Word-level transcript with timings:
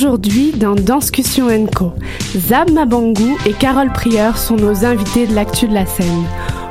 Aujourd'hui, 0.00 0.52
dans 0.52 0.76
Danscussion 0.76 1.48
Co, 1.74 1.92
Zab 2.36 2.70
Mabangu 2.70 3.34
et 3.44 3.52
Carole 3.52 3.92
Prieur 3.92 4.38
sont 4.38 4.54
nos 4.54 4.84
invités 4.84 5.26
de 5.26 5.34
l'actu 5.34 5.66
de 5.66 5.74
la 5.74 5.86
scène. 5.86 6.22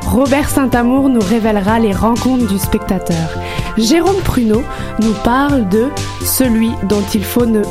Robert 0.06 0.48
Saint-Amour 0.48 1.10
nous 1.10 1.20
révélera 1.20 1.78
les 1.80 1.92
rencontres 1.92 2.48
du 2.48 2.58
spectateur. 2.58 3.38
Jérôme 3.78 4.22
Pruneau 4.24 4.64
nous 5.02 5.14
parle 5.26 5.68
de 5.68 5.90
celui 6.24 6.72
dont 6.84 7.04
il 7.14 7.26
faut 7.26 7.46
ne 7.46 7.64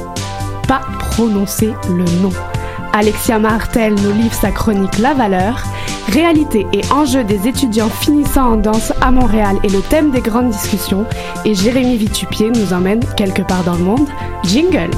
pas 0.68 0.82
prononcer 0.98 1.72
le 1.88 2.04
nom. 2.20 2.32
Alexia 2.92 3.38
Martel 3.38 3.94
nous 3.94 4.12
livre 4.12 4.34
sa 4.34 4.50
chronique 4.50 4.98
La 4.98 5.14
Valeur. 5.14 5.64
Réalité 6.12 6.66
et 6.74 6.82
enjeux 6.92 7.24
des 7.24 7.48
étudiants 7.48 7.88
finissant 7.88 8.52
en 8.52 8.56
danse 8.58 8.92
à 9.00 9.10
Montréal 9.10 9.56
est 9.64 9.72
le 9.72 9.80
thème 9.80 10.10
des 10.10 10.20
grandes 10.20 10.50
discussions 10.50 11.06
et 11.46 11.54
Jérémy 11.54 11.96
Vitupier 11.96 12.50
nous 12.50 12.74
emmène 12.74 13.00
quelque 13.16 13.40
part 13.40 13.64
dans 13.64 13.76
le 13.76 13.84
monde. 13.84 14.08
Jingle! 14.44 14.90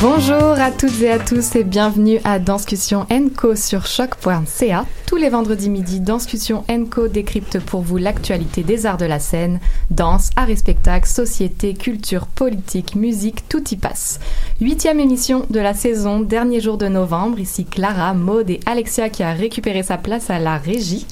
Bonjour 0.00 0.58
à 0.58 0.70
toutes 0.70 1.02
et 1.02 1.10
à 1.10 1.18
tous 1.18 1.56
et 1.56 1.62
bienvenue 1.62 2.20
à 2.24 2.38
Danscussion 2.38 3.06
Co 3.36 3.54
sur 3.54 3.84
choc.ca. 3.84 4.86
Tous 5.10 5.16
les 5.16 5.28
vendredis 5.28 5.70
midi, 5.70 5.98
Danscussion 5.98 6.64
Co 6.88 7.08
décrypte 7.08 7.58
pour 7.58 7.80
vous 7.80 7.96
l'actualité 7.96 8.62
des 8.62 8.86
arts 8.86 8.96
de 8.96 9.06
la 9.06 9.18
scène, 9.18 9.58
danse, 9.90 10.30
arts 10.36 10.50
et 10.50 10.54
spectacles, 10.54 11.08
société, 11.08 11.74
culture, 11.74 12.28
politique, 12.28 12.94
musique, 12.94 13.48
tout 13.48 13.74
y 13.74 13.76
passe. 13.76 14.20
Huitième 14.60 15.00
émission 15.00 15.46
de 15.50 15.58
la 15.58 15.74
saison, 15.74 16.20
dernier 16.20 16.60
jour 16.60 16.78
de 16.78 16.86
novembre. 16.86 17.40
Ici 17.40 17.64
Clara, 17.64 18.14
Maude 18.14 18.50
et 18.50 18.60
Alexia 18.66 19.08
qui 19.08 19.24
a 19.24 19.32
récupéré 19.32 19.82
sa 19.82 19.98
place 19.98 20.30
à 20.30 20.38
la 20.38 20.58
régie. 20.58 21.08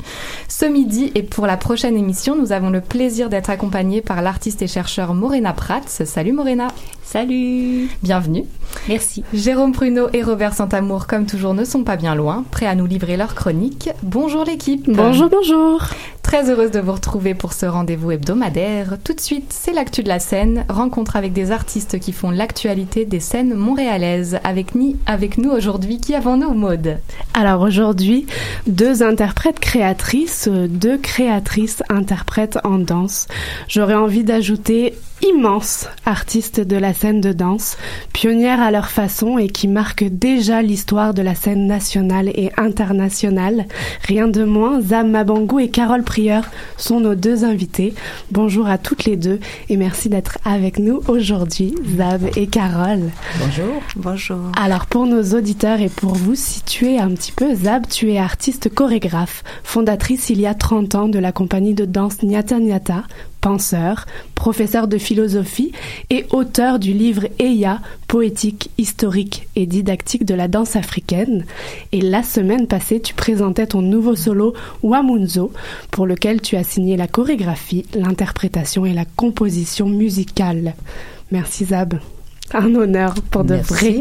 Ce 0.47 0.65
midi 0.65 1.11
et 1.17 1.25
pour 1.25 1.49
la 1.49 1.57
prochaine 1.57 1.97
émission, 1.97 2.37
nous 2.37 2.53
avons 2.53 2.71
le 2.71 2.81
plaisir 2.81 3.29
d'être 3.29 3.51
accompagnés 3.51 4.01
par 4.01 4.23
l'artiste 4.23 4.63
et 4.63 4.69
chercheur 4.69 5.13
Morena 5.13 5.53
Prats. 5.53 5.89
Salut 5.89 6.33
Morena. 6.33 6.69
Salut 7.03 7.89
Bienvenue. 8.03 8.45
Merci. 8.87 9.25
Jérôme 9.33 9.73
Pruneau 9.73 10.09
et 10.13 10.23
Robert 10.23 10.53
Santamour, 10.53 11.07
comme 11.07 11.25
toujours, 11.25 11.55
ne 11.55 11.65
sont 11.65 11.83
pas 11.83 11.97
bien 11.97 12.15
loin, 12.15 12.45
prêts 12.51 12.67
à 12.67 12.75
nous 12.75 12.85
livrer 12.85 13.17
leur 13.17 13.35
chronique. 13.35 13.88
Bonjour 14.03 14.45
l'équipe. 14.45 14.91
Bonjour, 14.91 15.29
bonjour. 15.29 15.83
Très 16.23 16.51
heureuse 16.51 16.71
de 16.71 16.81
vous 16.81 16.93
retrouver 16.93 17.35
pour 17.35 17.53
ce 17.55 17.65
rendez-vous 17.65 18.11
hebdomadaire. 18.11 18.99
Tout 19.03 19.15
de 19.15 19.21
suite, 19.21 19.51
c'est 19.51 19.73
l'actu 19.73 20.03
de 20.03 20.09
la 20.09 20.19
scène, 20.19 20.67
rencontre 20.69 21.17
avec 21.17 21.33
des 21.33 21.53
artistes 21.53 21.99
qui 21.99 22.13
font 22.13 22.31
l'actualité 22.31 23.07
des 23.07 23.21
scènes 23.21 23.55
montréalaises. 23.55 24.39
Avec, 24.45 24.75
ni, 24.75 24.97
avec 25.07 25.39
nous 25.39 25.51
aujourd'hui, 25.51 25.99
qui 26.01 26.15
avons-nous, 26.15 26.53
Maude? 26.53 26.99
Alors 27.33 27.63
aujourd'hui, 27.63 28.27
deux 28.67 29.03
interprètes 29.03 29.61
créatrices, 29.61 30.49
deux 30.49 30.99
créatrices 30.99 31.83
interprètes 31.89 32.59
en 32.65 32.79
danse. 32.79 33.27
J'aurais 33.69 33.95
envie 33.95 34.25
d'ajouter 34.25 34.95
immenses 35.23 35.89
artistes 36.07 36.61
de 36.61 36.77
la 36.77 36.95
scène 36.95 37.21
de 37.21 37.33
danse, 37.33 37.77
pionnières 38.13 38.61
à 38.61 38.71
leur 38.71 38.89
façon 38.89 39.39
et 39.39 39.49
qui 39.49 39.69
marquent 39.69 40.09
déjà 40.09 40.63
l'histoire 40.63 41.15
de 41.15 41.23
la 41.23 41.35
scène 41.35 41.67
nationale 41.67 42.29
et 42.29 42.51
internationale. 42.57 43.67
Rien 44.07 44.29
de 44.29 44.45
moins, 44.45 44.81
Zam 44.81 45.11
Mabangu 45.11 45.63
et 45.63 45.71
Carole 45.71 46.03
Prieur 46.03 46.45
sont 46.77 47.01
nos 47.01 47.15
deux 47.15 47.45
invités. 47.45 47.95
Bonjour 48.31 48.69
à 48.69 48.79
toutes 48.79 49.05
les 49.05 49.17
deux 49.17 49.41
et 49.69 49.77
merci 49.77 50.09
d'être 50.09 50.39
avec 50.45 50.79
nous 50.79 51.03
aujourd'hui, 51.09 51.75
Zab 51.97 52.23
et 52.37 52.47
Carole. 52.47 53.11
Bonjour. 53.39 53.83
Bonjour. 53.97 54.53
Alors 54.61 54.87
pour 54.87 55.07
nos 55.07 55.23
auditeurs 55.37 55.81
et 55.81 55.89
pour 55.89 56.15
vous 56.15 56.35
situer 56.35 56.99
un 56.99 57.11
petit 57.11 57.33
peu, 57.33 57.55
Zab, 57.55 57.87
tu 57.89 58.13
es 58.13 58.19
artiste 58.19 58.73
chorégraphe, 58.73 59.45
fondatrice 59.65 60.31
il 60.31 60.41
y 60.41 60.47
a 60.47 60.55
30 60.55 60.95
ans 60.95 61.09
de 61.09 61.19
la 61.19 61.33
compagnie 61.33 61.75
de 61.75 61.85
danse 61.85 62.23
Nyata 62.23 62.59
Nyata, 62.59 63.05
penseur, 63.41 64.07
professeur 64.35 64.89
de 64.89 64.99
philosophie 64.99 65.73
et 66.11 66.27
auteur 66.31 66.79
du 66.79 66.93
livre 66.93 67.27
Eya, 67.39 67.81
poétique, 68.07 68.71
historique 68.79 69.49
et 69.57 69.67
didactique 69.67 70.25
de 70.25 70.35
la 70.35 70.49
danse 70.49 70.77
africaine. 70.77 71.45
Et 71.93 72.01
la 72.01 72.23
semaine 72.23 72.67
passée, 72.67 73.01
tu 73.01 73.15
présentais 73.15 73.67
ton 73.67 73.83
nouveau 73.83 74.17
solo 74.17 74.55
Wamunzo, 74.83 75.53
pour 75.91 76.07
lequel 76.07 76.41
tu 76.41 76.57
as 76.57 76.65
signé 76.65 76.97
la 76.97 77.09
chorégraphie, 77.09 77.87
l'interprétation 77.95 78.87
et 78.87 78.93
la 78.93 79.05
composition 79.05 79.89
musicale. 79.89 80.75
Merci 81.31 81.67
Zab. 81.67 81.99
Un 82.55 82.75
honneur 82.75 83.15
pour 83.31 83.45
de 83.45 83.57
vrai. 83.57 84.01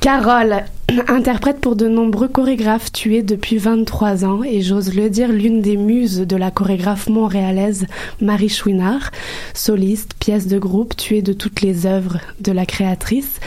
Carole, 0.00 0.64
interprète 1.08 1.60
pour 1.60 1.76
de 1.76 1.88
nombreux 1.88 2.28
chorégraphes, 2.28 2.92
tu 2.92 3.16
es 3.16 3.22
depuis 3.22 3.56
23 3.56 4.24
ans 4.24 4.42
et 4.44 4.60
j'ose 4.60 4.94
le 4.94 5.08
dire 5.08 5.32
l'une 5.32 5.62
des 5.62 5.76
muses 5.76 6.18
de 6.18 6.36
la 6.36 6.50
chorégraphe 6.50 7.08
montréalaise 7.08 7.86
Marie 8.20 8.50
Chouinard. 8.50 9.10
Soliste, 9.54 10.12
pièce 10.18 10.46
de 10.46 10.58
groupe, 10.58 10.94
tu 10.96 11.16
es 11.16 11.22
de 11.22 11.32
toutes 11.32 11.62
les 11.62 11.86
œuvres 11.86 12.18
de 12.40 12.52
la 12.52 12.66
créatrice. 12.66 13.40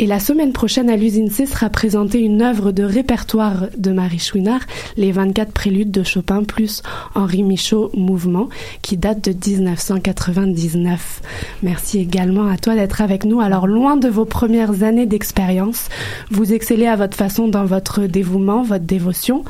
Et 0.00 0.06
la 0.06 0.18
semaine 0.18 0.52
prochaine 0.52 0.90
à 0.90 0.96
l'usine 0.96 1.30
C 1.30 1.46
sera 1.46 1.70
présentée 1.70 2.18
une 2.18 2.42
œuvre 2.42 2.72
de 2.72 2.82
répertoire 2.82 3.68
de 3.78 3.92
Marie 3.92 4.18
Chouinard, 4.18 4.62
les 4.96 5.12
24 5.12 5.52
préludes 5.52 5.92
de 5.92 6.02
Chopin 6.02 6.42
plus 6.42 6.82
Henri 7.14 7.44
Michaud 7.44 7.92
Mouvement, 7.94 8.48
qui 8.82 8.96
date 8.96 9.28
de 9.28 9.32
1999. 9.32 11.22
Merci 11.62 12.00
également 12.00 12.48
à 12.48 12.56
toi 12.56 12.74
d'être 12.74 13.02
avec 13.02 13.24
nous. 13.24 13.40
Alors 13.40 13.68
loin 13.68 13.96
de 13.96 14.08
vos 14.08 14.24
premières 14.24 14.82
années 14.82 15.06
d'expérience, 15.06 15.88
vous 16.28 16.52
excellez 16.52 16.88
à 16.88 16.96
votre 16.96 17.16
façon 17.16 17.46
dans 17.46 17.64
votre 17.64 18.06
dévouement, 18.06 18.64
votre 18.64 18.84
dévotion, 18.84 19.44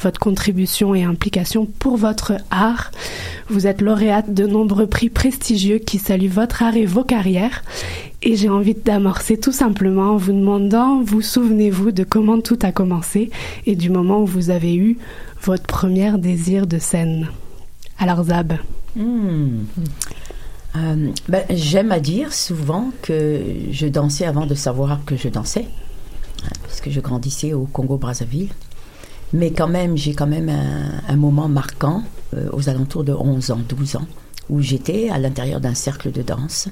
votre 0.00 0.18
contribution 0.18 0.94
et 0.94 1.04
implication 1.04 1.66
pour 1.66 1.98
votre 1.98 2.32
art. 2.50 2.90
Vous 3.50 3.66
êtes 3.66 3.82
lauréate 3.82 4.32
de 4.32 4.46
nombreux 4.46 4.86
prix 4.86 5.10
prestigieux 5.10 5.78
qui 5.78 5.98
saluent 5.98 6.28
votre 6.28 6.62
art 6.62 6.76
et 6.76 6.86
vos 6.86 7.04
carrières. 7.04 7.62
Et 8.22 8.36
j'ai 8.36 8.50
envie 8.50 8.74
d'amorcer 8.74 9.38
tout 9.38 9.52
simplement 9.52 10.12
en 10.12 10.16
vous 10.18 10.32
demandant, 10.32 11.02
vous 11.02 11.22
souvenez-vous 11.22 11.90
de 11.90 12.04
comment 12.04 12.40
tout 12.40 12.58
a 12.62 12.70
commencé 12.70 13.30
et 13.64 13.76
du 13.76 13.88
moment 13.88 14.20
où 14.20 14.26
vous 14.26 14.50
avez 14.50 14.76
eu 14.76 14.98
votre 15.42 15.62
premier 15.62 16.12
désir 16.18 16.66
de 16.66 16.78
scène 16.78 17.28
Alors 17.98 18.24
Zab. 18.24 18.58
Hmm. 18.94 19.64
Euh, 20.76 21.10
ben, 21.30 21.44
J'aime 21.48 21.92
à 21.92 21.98
dire 21.98 22.34
souvent 22.34 22.90
que 23.00 23.40
je 23.70 23.86
dansais 23.86 24.26
avant 24.26 24.44
de 24.44 24.54
savoir 24.54 25.02
que 25.06 25.16
je 25.16 25.28
dansais, 25.28 25.66
hein, 26.44 26.52
puisque 26.64 26.90
je 26.90 27.00
grandissais 27.00 27.54
au 27.54 27.64
Congo-Brazzaville. 27.72 28.50
Mais 29.32 29.50
quand 29.50 29.68
même, 29.68 29.96
j'ai 29.96 30.12
quand 30.12 30.26
même 30.26 30.50
un, 30.50 31.00
un 31.08 31.16
moment 31.16 31.48
marquant 31.48 32.02
euh, 32.34 32.50
aux 32.52 32.68
alentours 32.68 33.04
de 33.04 33.14
11 33.14 33.50
ans, 33.52 33.60
12 33.66 33.96
ans, 33.96 34.06
où 34.50 34.60
j'étais 34.60 35.08
à 35.08 35.18
l'intérieur 35.18 35.60
d'un 35.60 35.74
cercle 35.74 36.12
de 36.12 36.20
danse 36.20 36.68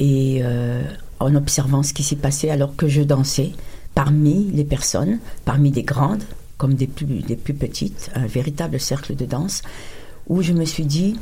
et 0.00 0.40
euh, 0.42 0.82
en 1.20 1.34
observant 1.36 1.84
ce 1.84 1.92
qui 1.92 2.02
s'y 2.02 2.16
passait 2.16 2.50
alors 2.50 2.74
que 2.74 2.88
je 2.88 3.02
dansais 3.02 3.52
parmi 3.94 4.50
les 4.52 4.64
personnes, 4.64 5.20
parmi 5.44 5.70
des 5.70 5.82
grandes 5.82 6.24
comme 6.60 6.74
des 6.74 6.86
plus, 6.86 7.06
des 7.06 7.36
plus 7.36 7.54
petites, 7.54 8.10
un 8.14 8.26
véritable 8.26 8.78
cercle 8.78 9.16
de 9.16 9.24
danse, 9.24 9.62
où 10.28 10.42
je 10.42 10.52
me 10.52 10.66
suis 10.66 10.84
dit, 10.84 11.16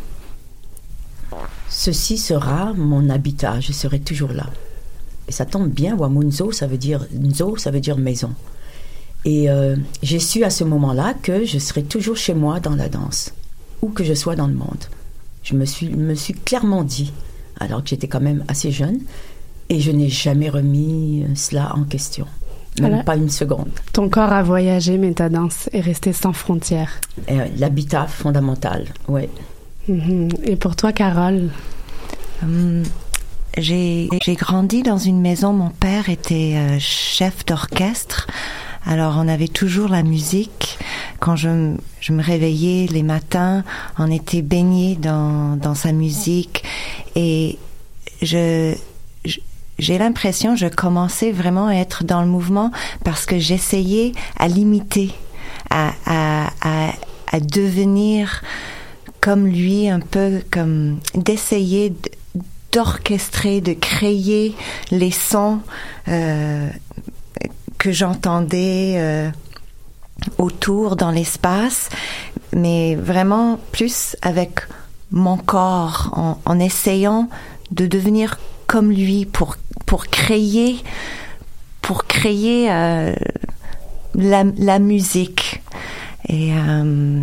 ceci 1.69 2.19
sera 2.19 2.73
mon 2.75 3.09
habitat, 3.09 3.61
je 3.61 3.73
serai 3.73 4.01
toujours 4.01 4.33
là. 4.33 4.47
Et 5.29 5.33
ça 5.33 5.45
tombe 5.45 5.69
bien, 5.69 5.97
Wamunzo, 5.97 6.51
ça 6.51 6.67
veut 6.67 6.77
dire 6.77 7.07
Nzo, 7.13 7.57
ça 7.57 7.71
veut 7.71 7.79
dire 7.79 7.99
maison. 7.99 8.33
Et 9.25 9.49
euh, 9.49 9.77
j'ai 10.03 10.19
su 10.19 10.43
à 10.43 10.51
ce 10.51 10.65
moment-là 10.65 11.15
que 11.15 11.45
je 11.45 11.59
serai 11.59 11.85
toujours 11.85 12.17
chez 12.17 12.35
moi 12.35 12.59
dans 12.59 12.75
la 12.75 12.89
danse, 12.89 13.33
où 13.81 13.91
que 13.91 14.03
je 14.03 14.15
sois 14.15 14.35
dans 14.35 14.49
le 14.49 14.55
monde. 14.55 14.87
Je 15.45 15.55
me 15.55 15.67
suis, 15.67 15.89
me 15.89 16.15
suis 16.15 16.35
clairement 16.35 16.83
dit, 16.83 17.13
alors 17.61 17.83
que 17.83 17.91
j'étais 17.91 18.09
quand 18.09 18.21
même 18.21 18.45
assez 18.49 18.71
jeune, 18.71 19.01
et 19.69 19.81
je 19.81 19.91
n'ai 19.91 20.09
jamais 20.09 20.49
remis 20.49 21.25
cela 21.35 21.75
en 21.77 21.85
question. 21.85 22.27
Même 22.81 22.91
Voilà. 22.91 23.03
pas 23.05 23.17
une 23.17 23.29
seconde. 23.31 23.71
Ton 23.93 24.09
corps 24.09 24.33
a 24.33 24.43
voyagé, 24.43 24.99
mais 24.99 25.13
ta 25.13 25.29
danse 25.29 25.69
est 25.73 25.81
restée 25.81 26.13
sans 26.13 26.33
frontières. 26.33 27.01
Euh, 27.31 27.47
L'habitat 27.59 28.07
fondamental, 28.07 28.87
ouais. 29.09 29.29
Mhm. 29.89 30.29
Et 30.45 30.55
pour 30.57 30.77
toi, 30.77 30.93
Carole? 30.93 31.49
Hum, 32.43 32.85
j'ai 33.57 34.09
j'ai 34.23 34.35
grandi 34.37 34.83
dans 34.85 34.99
une 34.99 35.21
maison. 35.21 35.53
Mon 35.53 35.71
père 35.71 36.09
était 36.09 36.55
euh, 36.57 36.77
chef 36.79 37.45
d'orchestre. 37.47 38.29
Alors 38.87 39.15
on 39.19 39.29
avait 39.29 39.49
toujours 39.49 39.89
la 39.89 40.03
musique. 40.03 40.79
Quand 41.21 41.37
je, 41.37 41.75
je 42.01 42.13
me 42.13 42.23
réveillais 42.23 42.87
les 42.87 43.03
matins, 43.03 43.65
on 43.99 44.11
était 44.11 44.43
baigné 44.43 44.97
dans, 44.97 45.57
dans 45.57 45.75
sa 45.75 45.93
musique. 45.93 46.65
Et 47.17 47.59
je, 48.23 48.75
j'ai 49.79 49.99
l'impression 49.99 50.57
je 50.57 50.67
commençais 50.67 51.33
vraiment 51.33 51.69
à 51.69 51.75
être 51.75 52.05
dans 52.05 52.21
le 52.21 52.27
mouvement 52.29 52.71
parce 53.05 53.27
que 53.27 53.39
j'essayais 53.39 54.13
à 54.39 54.49
l'imiter, 54.49 55.13
à, 55.71 55.93
à, 56.07 56.91
à, 57.31 57.41
devenir 57.41 58.43
comme 59.21 59.47
lui, 59.47 59.89
un 59.89 60.01
peu 60.01 60.43
comme 60.51 60.99
d'essayer 61.15 61.93
d'orchestrer, 62.73 63.61
de 63.61 63.73
créer 63.73 64.55
les 64.91 65.11
sons 65.11 65.61
euh, 66.09 66.69
que 67.79 67.93
j'entendais 67.93 68.95
euh, 68.97 69.31
autour 70.37 70.97
dans 70.97 71.11
l'espace, 71.11 71.89
mais 72.53 72.97
vraiment 72.97 73.59
plus 73.73 74.17
avec 74.23 74.61
mon 75.11 75.37
corps, 75.37 76.39
en, 76.45 76.59
essayant 76.59 77.31
de 77.71 77.87
devenir 77.87 78.39
comme 78.67 78.91
lui 78.91 79.25
pour 79.25 79.57
pour 79.87 80.07
créer 80.09 80.83
pour 81.81 82.05
créer 82.05 82.71
euh, 82.71 83.15
la, 84.15 84.45
la 84.59 84.79
musique. 84.79 85.63
Et 86.29 86.53
euh, 86.53 87.23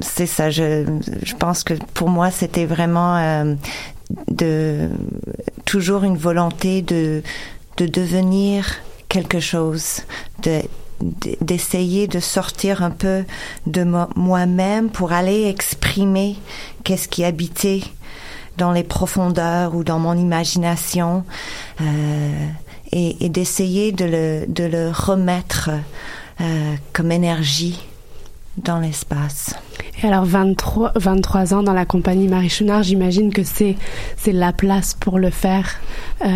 c'est 0.00 0.26
ça 0.26 0.50
je, 0.50 0.84
je 1.22 1.34
pense 1.34 1.62
que 1.62 1.74
pour 1.94 2.08
moi 2.08 2.32
c'était 2.32 2.66
vraiment 2.66 3.56
de 4.28 4.88
toujours 5.64 6.02
une 6.02 6.16
volonté 6.16 6.82
de 6.82 7.22
de 7.78 7.86
devenir 7.86 8.66
quelque 9.08 9.40
chose 9.40 10.00
de 10.42 10.60
d'essayer 11.40 12.08
de 12.08 12.18
sortir 12.18 12.82
un 12.82 12.90
peu 12.90 13.24
de 13.66 13.84
mo- 13.84 14.08
moi-même 14.16 14.90
pour 14.90 15.12
aller 15.12 15.44
exprimer 15.46 16.36
qu'est-ce 16.82 17.06
qui 17.06 17.22
habitait 17.24 17.82
dans 18.56 18.72
les 18.72 18.82
profondeurs 18.82 19.76
ou 19.76 19.84
dans 19.84 20.00
mon 20.00 20.14
imagination 20.18 21.24
euh, 21.80 22.46
et, 22.90 23.24
et 23.24 23.28
d'essayer 23.28 23.92
de 23.92 24.04
le, 24.06 24.46
de 24.48 24.64
le 24.64 24.90
remettre 24.90 25.70
euh, 26.40 26.74
comme 26.92 27.12
énergie 27.12 27.78
dans 28.64 28.80
l'espace. 28.80 29.54
Et 30.02 30.06
alors 30.06 30.24
23, 30.24 30.92
23 30.94 31.54
ans 31.54 31.62
dans 31.62 31.72
la 31.72 31.84
compagnie 31.84 32.28
Marie 32.28 32.48
Chouinard, 32.48 32.84
j'imagine 32.84 33.32
que 33.32 33.42
c'est 33.42 33.74
c'est 34.16 34.32
la 34.32 34.52
place 34.52 34.94
pour 34.94 35.18
le 35.18 35.30
faire 35.30 35.80
euh, 36.24 36.28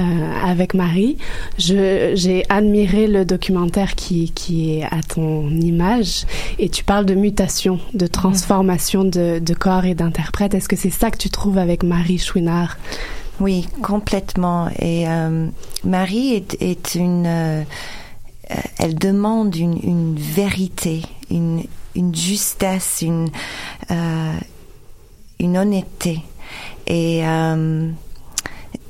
avec 0.45 0.75
Marie. 0.75 1.17
J'ai 1.59 2.45
admiré 2.49 3.07
le 3.07 3.25
documentaire 3.25 3.95
qui 3.95 4.33
qui 4.33 4.79
est 4.79 4.85
à 4.85 5.01
ton 5.03 5.49
image 5.51 6.25
et 6.59 6.69
tu 6.69 6.83
parles 6.83 7.07
de 7.07 7.15
mutation, 7.15 7.79
de 7.95 8.07
transformation 8.09 9.05
de, 9.05 9.39
de 9.39 9.55
corps 9.55 9.85
et 9.85 9.95
d'interprète. 9.95 10.55
Est-ce 10.55 10.69
que 10.69 10.77
c'est 10.77 10.91
ça 10.91 11.11
que 11.13 11.19
tu 11.19 11.31
trouves 11.31 11.59
avec 11.59 11.85
Marie 11.85 12.19
Chouinard 12.19 12.79
Oui, 13.39 13.69
complètement. 13.81 14.69
Et 14.81 15.09
euh, 15.09 15.47
Marie 15.85 16.35
est, 16.35 16.61
est 16.61 16.97
une, 16.97 17.27
euh, 17.27 17.63
elle 18.79 18.97
demande 18.97 19.55
une, 19.55 19.79
une 19.85 20.17
vérité, 20.17 21.03
une, 21.31 21.63
une 21.95 22.15
justesse, 22.15 23.03
une, 23.03 23.31
euh, 23.91 24.33
une 25.39 25.57
honnêteté. 25.57 26.21
Et 26.87 27.27
euh, 27.27 27.91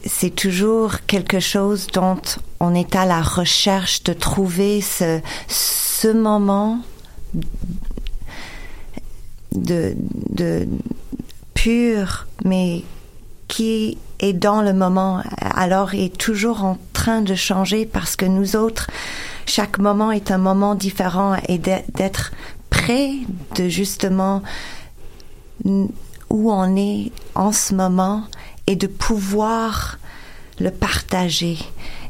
c'est 0.05 0.35
toujours 0.35 1.01
quelque 1.07 1.41
chose 1.41 1.87
dont 1.89 2.21
on 2.61 2.75
est 2.75 2.97
à 2.97 3.07
la 3.07 3.23
recherche 3.23 4.03
de 4.05 4.13
trouver 4.13 4.81
ce, 4.81 5.21
ce 5.49 6.09
moment 6.09 6.81
de, 9.53 9.95
de 10.31 10.69
pur, 11.55 12.27
mais 12.45 12.83
qui 13.49 13.99
est 14.19 14.33
dans 14.33 14.63
le 14.63 14.73
moment, 14.73 15.23
alors 15.41 15.95
est 15.95 16.17
toujours 16.17 16.65
en 16.65 16.79
train 16.93 17.21
de 17.21 17.35
changer 17.35 17.85
parce 17.85 18.17
que 18.17 18.25
nous 18.25 18.57
autres, 18.57 18.89
chaque 19.47 19.79
moment 19.79 20.11
est 20.11 20.31
un 20.31 20.39
moment 20.39 20.75
différent 20.75 21.37
et 21.49 21.59
d'être 21.59 22.33
près 22.77 23.11
de 23.57 23.69
justement 23.69 24.43
où 25.65 26.51
on 26.51 26.77
est 26.77 27.13
en 27.35 27.53
ce 27.53 27.75
moment 27.75 28.25
et 28.67 28.77
de 28.77 28.87
pouvoir 28.87 29.99
le 30.59 30.71
partager. 30.71 31.59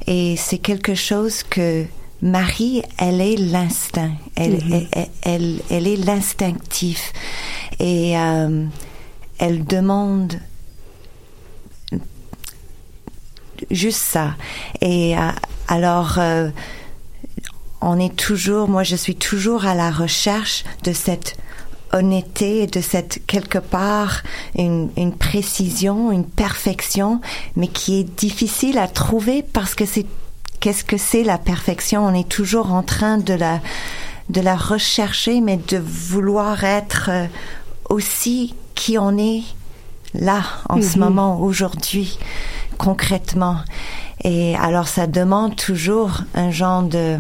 Et 0.07 0.37
c'est 0.37 0.59
quelque 0.59 0.95
chose 0.95 1.43
que 1.43 1.85
Marie, 2.23 2.83
elle 2.99 3.21
est 3.21 3.37
l'instinct, 3.37 4.13
elle, 4.37 4.55
Mhm. 4.65 4.87
elle, 4.93 5.09
elle, 5.23 5.61
elle 5.71 5.87
est 5.89 5.97
l'instinctif 5.97 7.13
et 7.81 8.17
euh, 8.17 8.65
elle 9.39 9.65
demande 9.65 10.35
juste 13.71 14.03
ça. 14.15 14.35
Et 14.81 15.17
euh, 15.19 15.31
alors, 15.69 16.19
euh, 16.19 16.51
on 17.83 17.99
est 17.99 18.15
toujours, 18.17 18.69
moi 18.69 18.83
je 18.85 18.97
suis 18.97 19.17
toujours 19.17 19.67
à 19.67 19.75
la 19.75 19.91
recherche 19.91 20.65
de 20.85 20.93
cette 20.93 21.37
honnêteté, 21.93 22.67
de 22.67 22.81
cette 22.81 23.21
quelque 23.27 23.59
part 23.59 24.23
une, 24.57 24.91
une 24.97 25.13
précision, 25.15 26.11
une 26.11 26.25
perfection, 26.25 27.21
mais 27.57 27.69
qui 27.69 28.01
est 28.01 28.19
difficile 28.19 28.79
à 28.79 28.89
trouver 28.89 29.43
parce 29.43 29.75
que 29.75 29.85
c'est 29.85 30.07
qu'est-ce 30.61 30.85
que 30.85 30.97
c'est 30.97 31.23
la 31.25 31.39
perfection? 31.39 32.07
On 32.07 32.15
est 32.15 32.29
toujours 32.29 32.73
en 32.73 32.83
train 32.83 33.19
de 33.19 33.35
la 33.35 33.61
de 34.31 34.41
la 34.41 34.57
rechercher, 34.57 35.41
mais 35.41 35.59
de 35.59 35.77
vouloir 35.79 36.65
être 36.65 37.11
euh, 37.13 37.27
aussi 37.91 38.55
qui 38.75 38.97
on 38.97 39.19
est 39.19 39.43
là 40.15 40.43
en 40.71 40.81
ce 40.81 40.97
Mhm. 40.99 41.05
moment 41.05 41.41
aujourd'hui 41.41 42.19
concrètement. 42.79 43.57
Et 44.25 44.57
alors 44.57 44.89
ça 44.89 45.07
demande 45.07 45.57
toujours 45.57 46.23
un 46.35 46.51
genre 46.51 46.83
de 46.85 47.19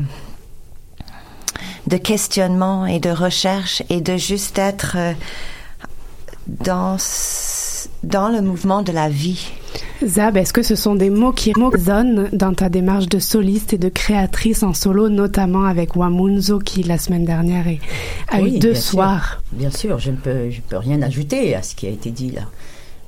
de 1.87 1.97
questionnement 1.97 2.87
et 2.87 2.99
de 3.01 3.11
recherche 3.11 3.83
et 3.91 4.01
de 4.01 4.17
juste 4.17 4.59
être 4.59 4.97
euh, 4.97 5.13
dans 6.47 6.97
dans 8.05 8.29
le 8.29 8.41
mouvement 8.43 8.83
de 8.83 8.91
la 8.93 9.09
vie. 9.09 9.49
Zab, 10.05 10.37
est-ce 10.37 10.53
que 10.53 10.63
ce 10.63 10.75
sont 10.75 10.95
des 10.97 11.09
mots 11.09 11.33
qui 11.33 11.53
résonnent 11.57 12.29
dans 12.33 12.53
ta 12.53 12.69
démarche 12.69 13.07
de 13.09 13.19
soliste 13.21 13.73
et 13.73 13.79
de 13.79 13.89
créatrice 13.89 14.63
en 14.65 14.75
solo, 14.75 15.09
notamment 15.09 15.65
avec 15.65 15.95
Wamunzo 15.97 16.59
qui 16.59 16.83
la 16.83 16.99
semaine 16.99 17.25
dernière 17.25 17.65
a 18.29 18.41
Oui, 18.41 18.57
eu 18.57 18.59
deux 18.59 18.73
bien 18.73 18.81
sûr. 18.81 18.91
soirs? 18.91 19.43
Bien 19.53 19.71
sûr, 19.71 19.99
je 20.01 20.11
ne 20.11 20.17
peux, 20.17 20.51
je 20.51 20.61
peux 20.61 20.77
rien 20.77 21.01
ajouter 21.03 21.55
à 21.55 21.63
ce 21.63 21.75
qui 21.77 21.87
a 21.87 21.91
été 21.91 22.11
dit 22.11 22.33
là. 22.33 22.43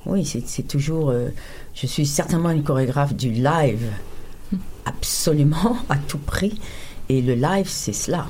Oui, 0.05 0.23
c'est 0.25 0.47
c'est 0.47 0.63
toujours. 0.67 1.09
euh, 1.09 1.29
je 1.73 1.87
suis 1.87 2.05
certainement 2.05 2.51
une 2.51 2.63
chorégraphe 2.63 3.13
du 3.13 3.31
live, 3.31 3.89
absolument, 4.85 5.75
à 5.89 5.97
tout 5.97 6.19
prix. 6.19 6.59
Et 7.09 7.21
le 7.21 7.33
live, 7.35 7.67
c'est 7.67 7.93
cela. 7.93 8.27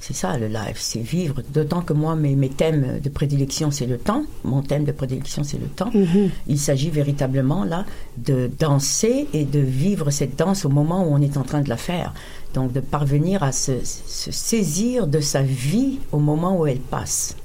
C'est 0.00 0.14
ça 0.14 0.38
le 0.38 0.46
live, 0.46 0.76
c'est 0.76 1.00
vivre. 1.00 1.42
D'autant 1.52 1.82
que 1.82 1.92
moi, 1.92 2.14
mes, 2.14 2.36
mes 2.36 2.48
thèmes 2.48 3.00
de 3.02 3.08
prédilection, 3.08 3.70
c'est 3.70 3.86
le 3.86 3.98
temps. 3.98 4.22
Mon 4.44 4.62
thème 4.62 4.84
de 4.84 4.92
prédilection, 4.92 5.42
c'est 5.42 5.58
le 5.58 5.66
temps. 5.66 5.90
Mhm. 5.92 6.30
Il 6.46 6.58
s'agit 6.58 6.90
véritablement 6.90 7.64
là 7.64 7.84
de 8.16 8.48
danser 8.58 9.26
et 9.32 9.44
de 9.44 9.58
vivre 9.58 10.10
cette 10.10 10.36
danse 10.36 10.64
au 10.64 10.68
moment 10.68 11.04
où 11.04 11.12
on 11.12 11.20
est 11.20 11.36
en 11.36 11.42
train 11.42 11.62
de 11.62 11.68
la 11.68 11.76
faire. 11.76 12.14
Donc 12.54 12.72
de 12.72 12.80
parvenir 12.80 13.42
à 13.42 13.50
se, 13.50 13.72
se 13.84 14.30
saisir 14.30 15.06
de 15.08 15.20
sa 15.20 15.42
vie 15.42 15.98
au 16.12 16.18
moment 16.18 16.58
où 16.58 16.66
elle 16.66 16.80
passe, 16.80 17.36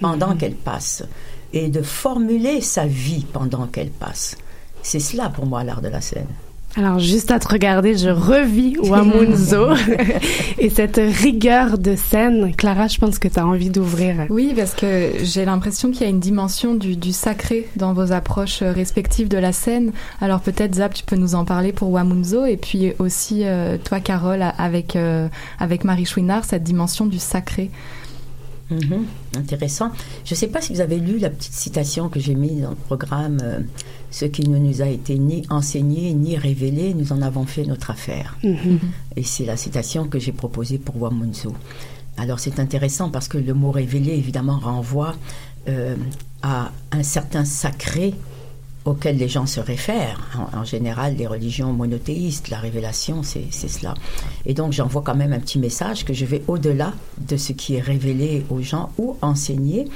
pendant 0.00 0.36
qu'elle 0.36 0.54
passe, 0.54 1.02
et 1.52 1.68
de 1.68 1.82
formuler 1.82 2.60
sa 2.60 2.86
vie 2.86 3.26
pendant 3.32 3.66
qu'elle 3.66 3.90
passe. 3.90 4.36
C'est 4.82 5.00
cela 5.00 5.28
pour 5.28 5.46
moi 5.46 5.64
l'art 5.64 5.82
de 5.82 5.88
la 5.88 6.00
scène. 6.00 6.26
Alors, 6.74 6.98
juste 6.98 7.30
à 7.30 7.38
te 7.38 7.48
regarder, 7.48 7.98
je 7.98 8.08
revis 8.08 8.78
Wamunzo 8.82 9.68
et 10.58 10.70
cette 10.70 10.96
rigueur 10.96 11.76
de 11.76 11.96
scène. 11.96 12.54
Clara, 12.56 12.88
je 12.88 12.98
pense 12.98 13.18
que 13.18 13.28
tu 13.28 13.38
as 13.38 13.46
envie 13.46 13.68
d'ouvrir. 13.68 14.26
Oui, 14.30 14.54
parce 14.56 14.74
que 14.74 15.10
j'ai 15.22 15.44
l'impression 15.44 15.90
qu'il 15.90 16.02
y 16.02 16.04
a 16.04 16.08
une 16.08 16.20
dimension 16.20 16.74
du, 16.74 16.96
du 16.96 17.12
sacré 17.12 17.68
dans 17.76 17.92
vos 17.92 18.12
approches 18.12 18.62
euh, 18.62 18.72
respectives 18.72 19.28
de 19.28 19.36
la 19.36 19.52
scène. 19.52 19.92
Alors 20.22 20.40
peut-être, 20.40 20.76
Zap, 20.76 20.94
tu 20.94 21.04
peux 21.04 21.16
nous 21.16 21.34
en 21.34 21.44
parler 21.44 21.72
pour 21.72 21.90
Wamunzo, 21.90 22.46
et 22.46 22.56
puis 22.56 22.92
aussi 22.98 23.42
euh, 23.44 23.76
toi, 23.76 24.00
Carole, 24.00 24.42
avec, 24.56 24.96
euh, 24.96 25.28
avec 25.60 25.84
Marie 25.84 26.06
Chouinard, 26.06 26.44
cette 26.44 26.62
dimension 26.62 27.04
du 27.04 27.18
sacré. 27.18 27.70
Mhm, 28.72 29.04
Intéressant. 29.36 29.90
Je 30.24 30.34
ne 30.34 30.36
sais 30.36 30.48
pas 30.48 30.60
si 30.60 30.72
vous 30.72 30.80
avez 30.80 30.98
lu 30.98 31.18
la 31.18 31.30
petite 31.30 31.52
citation 31.52 32.08
que 32.08 32.18
j'ai 32.20 32.34
mise 32.34 32.62
dans 32.62 32.70
le 32.70 32.76
programme. 32.76 33.38
euh, 33.42 33.60
ce 34.10 34.26
qui 34.26 34.46
ne 34.48 34.58
nous 34.58 34.82
a 34.82 34.88
été 34.88 35.18
ni 35.18 35.42
enseigné 35.48 36.12
ni 36.12 36.36
révélé, 36.36 36.92
nous 36.92 37.12
en 37.12 37.22
avons 37.22 37.46
fait 37.46 37.64
notre 37.64 37.90
affaire. 37.90 38.36
Mhm. 38.44 38.78
Et 39.16 39.22
c'est 39.22 39.46
la 39.46 39.56
citation 39.56 40.06
que 40.06 40.18
j'ai 40.18 40.32
proposée 40.32 40.76
pour 40.78 41.00
Wamunzo. 41.00 41.54
Alors 42.18 42.38
c'est 42.38 42.60
intéressant 42.60 43.08
parce 43.08 43.26
que 43.28 43.38
le 43.38 43.54
mot 43.54 43.70
révélé, 43.70 44.12
évidemment, 44.12 44.58
renvoie 44.58 45.14
euh, 45.68 45.96
à 46.42 46.72
un 46.90 47.02
certain 47.02 47.46
sacré 47.46 48.12
auquel 48.84 49.16
les 49.16 49.28
gens 49.28 49.46
se 49.46 49.60
réfèrent. 49.60 50.20
En, 50.52 50.64
général, 50.64 51.16
les 51.16 51.26
religions 51.26 51.72
monothéistes, 51.72 52.48
la 52.48 52.58
révélation, 52.58 53.22
c'est 53.22 53.50
cela. 53.50 53.94
Et 54.46 54.54
donc 54.54 54.72
j'envoie 54.72 55.02
quand 55.02 55.14
même 55.14 55.32
un 55.32 55.40
petit 55.40 55.58
message 55.58 56.04
que 56.04 56.14
je 56.14 56.24
vais 56.24 56.42
au-delà 56.48 56.92
de 57.18 57.36
ce 57.36 57.52
qui 57.52 57.74
est 57.74 57.80
révélé 57.80 58.44
aux 58.50 58.60
gens 58.60 58.90
ou 58.98 59.16
enseigné 59.22 59.88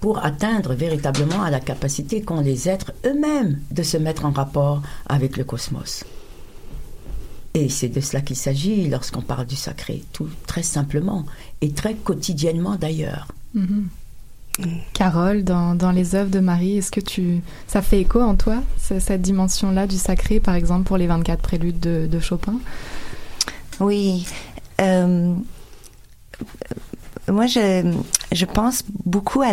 pour 0.00 0.24
atteindre 0.24 0.74
véritablement 0.74 1.42
à 1.42 1.50
la 1.50 1.60
capacité 1.60 2.22
qu'ont 2.22 2.40
les 2.40 2.68
êtres 2.68 2.92
eux-mêmes 3.06 3.60
de 3.70 3.82
se 3.82 3.96
mettre 3.96 4.24
en 4.24 4.32
rapport 4.32 4.82
avec 5.06 5.36
le 5.36 5.44
cosmos. 5.44 6.04
Et 7.54 7.68
c'est 7.68 7.88
de 7.88 8.00
cela 8.00 8.22
qu'il 8.22 8.36
s'agit 8.36 8.88
lorsqu'on 8.88 9.20
parle 9.20 9.46
du 9.46 9.56
sacré, 9.56 10.02
tout 10.12 10.28
très 10.46 10.62
simplement 10.62 11.26
et 11.60 11.70
très 11.70 11.94
quotidiennement 11.94 12.76
d'ailleurs. 12.76 13.28
Mhm. 13.54 13.88
Carole, 14.92 15.44
dans, 15.44 15.74
dans 15.74 15.92
les 15.92 16.14
œuvres 16.14 16.30
de 16.30 16.40
Marie, 16.40 16.78
est-ce 16.78 16.90
que 16.90 17.00
tu, 17.00 17.40
ça 17.66 17.80
fait 17.80 18.00
écho 18.00 18.20
en 18.20 18.34
toi, 18.34 18.62
cette 18.76 19.22
dimension-là 19.22 19.86
du 19.86 19.96
sacré, 19.96 20.40
par 20.40 20.54
exemple, 20.54 20.84
pour 20.84 20.98
les 20.98 21.06
24 21.06 21.40
préludes 21.40 21.80
de, 21.80 22.20
Chopin? 22.20 22.56
Oui. 23.80 24.26
Euh, 24.80 25.34
moi, 27.28 27.46
je, 27.46 27.94
je 28.30 28.44
pense 28.44 28.84
beaucoup 29.06 29.42
à, 29.42 29.52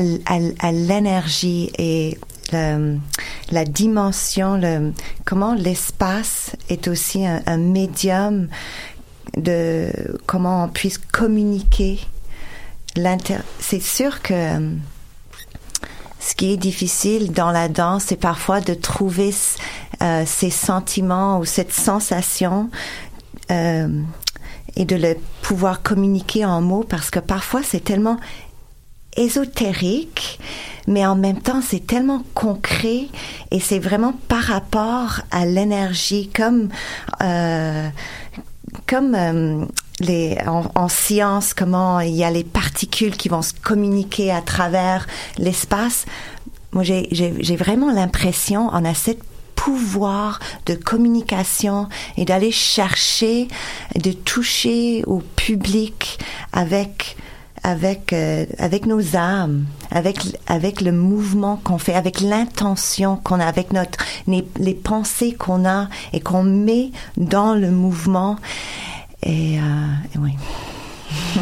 l'énergie 0.71 1.71
et 1.77 2.17
la, 2.51 3.65
dimension, 3.65 4.57
le, 4.57 4.91
comment 5.23 5.53
l'espace 5.53 6.51
est 6.67 6.87
aussi 6.89 7.25
un, 7.25 7.41
un 7.45 7.57
médium 7.57 8.49
de 9.37 9.91
comment 10.25 10.65
on 10.65 10.67
puisse 10.67 10.97
communiquer 10.97 11.99
c'est 13.59 13.81
sûr 13.81 14.21
que 14.21 14.59
ce 16.19 16.35
qui 16.35 16.51
est 16.51 16.57
difficile 16.57 17.31
dans 17.31 17.51
la 17.51 17.69
danse, 17.69 18.05
c'est 18.07 18.19
parfois 18.19 18.61
de 18.61 18.73
trouver 18.73 19.33
euh, 20.01 20.23
ces 20.25 20.49
sentiments 20.49 21.39
ou 21.39 21.45
cette 21.45 21.73
sensation 21.73 22.69
euh, 23.51 24.01
et 24.75 24.85
de 24.85 24.95
le 24.95 25.15
pouvoir 25.41 25.81
communiquer 25.81 26.45
en 26.45 26.61
mots 26.61 26.85
parce 26.87 27.09
que 27.09 27.19
parfois 27.19 27.63
c'est 27.63 27.83
tellement 27.83 28.17
ésotérique, 29.17 30.39
mais 30.87 31.05
en 31.05 31.15
même 31.15 31.41
temps 31.41 31.61
c'est 31.61 31.85
tellement 31.85 32.23
concret 32.33 33.07
et 33.51 33.59
c'est 33.59 33.79
vraiment 33.79 34.13
par 34.27 34.43
rapport 34.43 35.21
à 35.31 35.45
l'énergie 35.45 36.29
comme 36.29 36.69
comme 38.87 39.67
les, 39.99 40.37
en, 40.45 40.87
science, 40.87 41.53
comment 41.53 41.99
il 41.99 42.15
y 42.15 42.23
a 42.23 42.31
les 42.31 42.43
particules 42.43 43.15
qui 43.17 43.29
vont 43.29 43.41
se 43.41 43.53
communiquer 43.53 44.31
à 44.31 44.41
travers 44.41 45.07
l'espace. 45.37 46.05
Moi, 46.71 46.83
j'ai 46.83 47.55
vraiment 47.55 47.91
l'impression, 47.91 48.69
on 48.71 48.85
a 48.85 48.93
cette 48.93 49.23
pouvoir 49.55 50.39
de 50.67 50.73
communication 50.73 51.89
et 52.15 52.23
d'aller 52.23 52.51
chercher, 52.51 53.49
de 53.95 54.11
toucher 54.11 55.03
au 55.05 55.19
public 55.35 56.17
avec 56.53 57.17
avec 57.61 58.13
euh, 58.13 58.45
avec 58.57 58.85
nos 58.85 59.17
âmes, 59.17 59.65
avec 59.91 60.17
avec 60.47 60.79
le 60.79 60.93
mouvement 60.93 61.59
qu'on 61.61 61.77
fait, 61.77 61.93
avec 61.93 62.21
l'intention 62.21 63.17
qu'on 63.17 63.41
a, 63.41 63.45
avec 63.45 63.73
notre 63.73 63.99
les 64.27 64.73
pensées 64.73 65.33
qu'on 65.33 65.67
a 65.67 65.89
et 66.13 66.21
qu'on 66.21 66.43
met 66.43 66.91
dans 67.17 67.53
le 67.53 67.69
mouvement. 67.69 68.37
Et, 69.23 69.59
euh, 69.59 70.19
oui. 70.19 70.31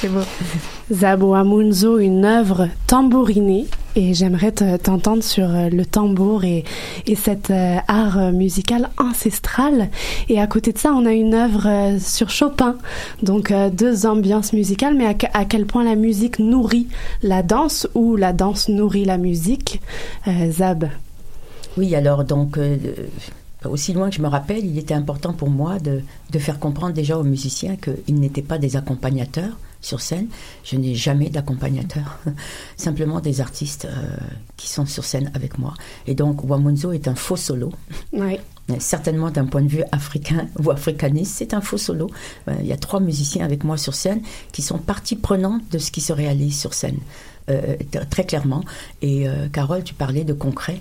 C'est 0.00 0.08
beau. 0.08 0.20
Zabo 0.92 1.34
Amunzo, 1.34 1.98
une 1.98 2.24
œuvre 2.24 2.68
tambourinée. 2.86 3.66
Et 3.96 4.14
j'aimerais 4.14 4.52
t'entendre 4.52 5.24
sur 5.24 5.48
euh, 5.48 5.68
le 5.70 5.84
tambour 5.84 6.44
et, 6.44 6.64
et 7.06 7.14
cet 7.16 7.50
euh, 7.50 7.76
art 7.88 8.32
musical 8.32 8.90
ancestral. 8.98 9.88
Et 10.28 10.40
à 10.40 10.46
côté 10.46 10.72
de 10.72 10.78
ça, 10.78 10.92
on 10.92 11.06
a 11.06 11.12
une 11.12 11.34
œuvre 11.34 11.98
sur 11.98 12.30
Chopin. 12.30 12.76
Donc 13.22 13.52
deux 13.72 14.06
ambiances 14.06 14.52
musicales, 14.52 14.94
mais 14.94 15.06
à, 15.06 15.44
quel 15.44 15.66
point 15.66 15.84
la 15.84 15.96
musique 15.96 16.38
nourrit 16.38 16.88
la 17.22 17.42
danse 17.42 17.88
ou 17.94 18.16
la 18.16 18.32
danse 18.32 18.68
nourrit 18.68 19.04
la 19.04 19.18
musique. 19.18 19.80
Zab? 20.50 20.88
Oui, 21.76 21.94
alors 21.94 22.24
donc 22.24 22.58
aussi 23.64 23.92
loin 23.92 24.10
que 24.10 24.16
je 24.16 24.22
me 24.22 24.28
rappelle, 24.28 24.64
il 24.64 24.78
était 24.78 24.94
important 24.94 25.32
pour 25.32 25.50
moi 25.50 25.78
de, 25.78 26.02
de 26.30 26.38
faire 26.38 26.58
comprendre 26.58 26.94
déjà 26.94 27.18
aux 27.18 27.24
musiciens 27.24 27.76
qu'ils 27.76 28.14
n'étaient 28.20 28.42
pas 28.42 28.58
des 28.58 28.76
accompagnateurs 28.76 29.56
sur 29.80 30.00
scène. 30.00 30.28
Je 30.64 30.76
n'ai 30.76 30.94
jamais 30.94 31.30
d'accompagnateur, 31.30 32.18
simplement 32.76 33.20
des 33.20 33.40
artistes 33.40 33.86
euh, 33.86 34.16
qui 34.56 34.68
sont 34.68 34.86
sur 34.86 35.04
scène 35.04 35.30
avec 35.34 35.58
moi. 35.58 35.74
Et 36.06 36.14
donc, 36.14 36.44
Wamunzo 36.44 36.92
est 36.92 37.08
un 37.08 37.14
faux 37.14 37.36
solo. 37.36 37.72
Oui. 38.12 38.38
Certainement 38.80 39.30
d'un 39.30 39.46
point 39.46 39.62
de 39.62 39.68
vue 39.68 39.84
africain 39.92 40.46
ou 40.62 40.70
africaniste, 40.70 41.34
c'est 41.36 41.54
un 41.54 41.60
faux 41.60 41.78
solo. 41.78 42.10
Euh, 42.48 42.54
il 42.60 42.66
y 42.66 42.72
a 42.72 42.76
trois 42.76 43.00
musiciens 43.00 43.44
avec 43.44 43.64
moi 43.64 43.76
sur 43.76 43.94
scène 43.94 44.20
qui 44.52 44.62
sont 44.62 44.78
partie 44.78 45.16
prenante 45.16 45.62
de 45.70 45.78
ce 45.78 45.90
qui 45.90 46.00
se 46.00 46.12
réalise 46.12 46.58
sur 46.58 46.74
scène, 46.74 46.98
euh, 47.50 47.76
très 48.10 48.24
clairement. 48.24 48.64
Et 49.00 49.26
Carole, 49.52 49.84
tu 49.84 49.94
parlais 49.94 50.24
de 50.24 50.32
concret. 50.32 50.80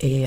Et 0.00 0.26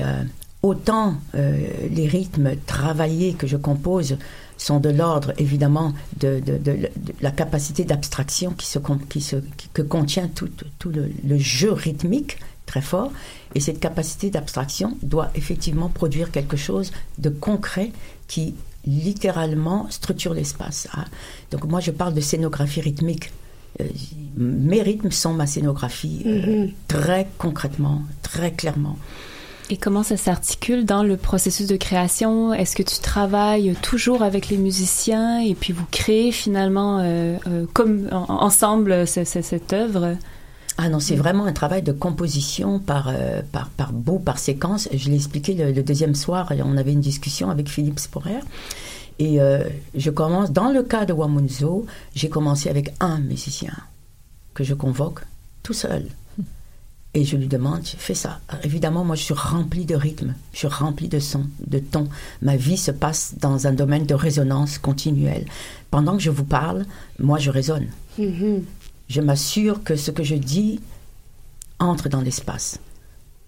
autant 0.64 1.16
euh, 1.34 1.58
les 1.90 2.08
rythmes 2.08 2.56
travaillés 2.64 3.34
que 3.34 3.46
je 3.46 3.58
compose 3.58 4.16
sont 4.56 4.80
de 4.80 4.88
l'ordre 4.88 5.34
évidemment 5.36 5.92
de, 6.18 6.40
la 7.20 7.30
capacité 7.30 7.84
d'abstraction 7.84 8.52
qui 8.52 8.66
se, 8.66 8.78
qui 9.10 9.20
se 9.20 9.36
que 9.74 9.82
contient 9.82 10.28
tout, 10.28 10.48
tout 10.78 10.90
le, 10.90 11.38
jeu 11.38 11.70
rythmique 11.70 12.38
très 12.64 12.80
fort 12.80 13.12
et 13.54 13.60
cette 13.60 13.78
capacité 13.78 14.30
d'abstraction 14.30 14.96
doit 15.02 15.30
effectivement 15.34 15.90
produire 15.90 16.30
quelque 16.30 16.56
chose 16.56 16.92
de 17.18 17.28
concret 17.28 17.92
qui 18.26 18.54
littéralement 18.86 19.86
structure 19.90 20.32
l'espace. 20.32 20.88
Hein. 20.94 21.04
Donc 21.50 21.64
moi 21.64 21.80
je 21.80 21.90
parle 21.90 22.14
de 22.14 22.22
scénographie 22.22 22.80
rythmique. 22.80 23.32
Euh, 23.80 23.84
mes 24.38 24.80
rythmes 24.80 25.10
sont 25.10 25.34
ma 25.34 25.46
scénographie 25.46 26.22
euh, 26.24 26.30
mm-hmm. 26.40 26.72
très 26.88 27.28
concrètement, 27.36 28.02
très 28.22 28.52
clairement. 28.52 28.96
Et 29.70 29.78
comment 29.78 30.02
ça 30.02 30.18
s'articule 30.18 30.84
dans 30.84 31.02
le 31.02 31.16
processus 31.16 31.66
de 31.66 31.76
création? 31.76 32.52
Est-ce 32.52 32.76
que 32.76 32.82
tu 32.82 32.98
travailles 32.98 33.74
toujours 33.80 34.22
avec 34.22 34.50
les 34.50 34.58
musiciens 34.58 35.40
et 35.40 35.54
puis 35.54 35.72
vous 35.72 35.86
créez 35.90 36.32
finalement 36.32 36.98
euh, 36.98 37.38
euh, 37.46 37.64
comme 37.72 38.08
ensemble 38.12 39.06
cette 39.06 39.72
œuvre? 39.72 40.16
Ah 40.76 40.90
non, 40.90 41.00
c'est 41.00 41.16
vraiment 41.16 41.46
un 41.46 41.52
travail 41.52 41.82
de 41.82 41.92
composition 41.92 42.78
par, 42.78 43.08
euh, 43.08 43.40
par, 43.52 43.70
par 43.70 43.92
bout, 43.92 44.18
par 44.18 44.38
séquence. 44.38 44.88
Je 44.92 45.08
l'ai 45.08 45.16
expliqué 45.16 45.54
le, 45.54 45.82
deuxième 45.82 46.14
soir, 46.14 46.52
on 46.62 46.76
avait 46.76 46.92
une 46.92 47.00
discussion 47.00 47.48
avec 47.48 47.68
Philippe 47.68 48.00
Sporer. 48.00 48.40
Et 49.18 49.38
je 49.94 50.10
commence, 50.10 50.50
dans 50.50 50.72
le 50.72 50.82
cas 50.82 51.04
de 51.04 51.12
Wamunzo, 51.12 51.86
j'ai 52.16 52.28
commencé 52.28 52.68
avec 52.68 52.92
un 52.98 53.20
musicien 53.20 53.72
que 54.52 54.64
je 54.64 54.74
convoque 54.74 55.20
tout 55.62 55.72
seul. 55.72 56.08
Et 57.16 57.24
je 57.24 57.36
lui 57.36 57.46
demande, 57.46 57.84
fais 57.84 58.14
ça. 58.14 58.40
évidemment, 58.64 59.04
moi, 59.04 59.14
je 59.14 59.22
suis 59.22 59.34
remplie 59.34 59.84
de 59.84 59.94
rythme, 59.94 60.34
je 60.52 60.58
suis 60.58 60.66
remplie 60.66 61.06
de 61.06 61.20
sons, 61.20 61.46
de 61.64 61.78
tons. 61.78 62.08
Ma 62.42 62.56
vie 62.56 62.76
se 62.76 62.90
passe 62.90 63.34
dans 63.40 63.68
un 63.68 63.72
domaine 63.72 64.04
de 64.04 64.14
résonance 64.14 64.78
continuelle. 64.78 65.46
Pendant 65.92 66.16
que 66.16 66.22
je 66.22 66.30
vous 66.30 66.44
parle, 66.44 66.84
moi, 67.20 67.38
je 67.38 67.50
résonne. 67.50 67.86
Mm-hmm. 68.18 68.62
Je 69.08 69.20
m'assure 69.20 69.84
que 69.84 69.94
ce 69.94 70.10
que 70.10 70.24
je 70.24 70.34
dis 70.34 70.80
entre 71.78 72.08
dans 72.08 72.20
l'espace. 72.20 72.80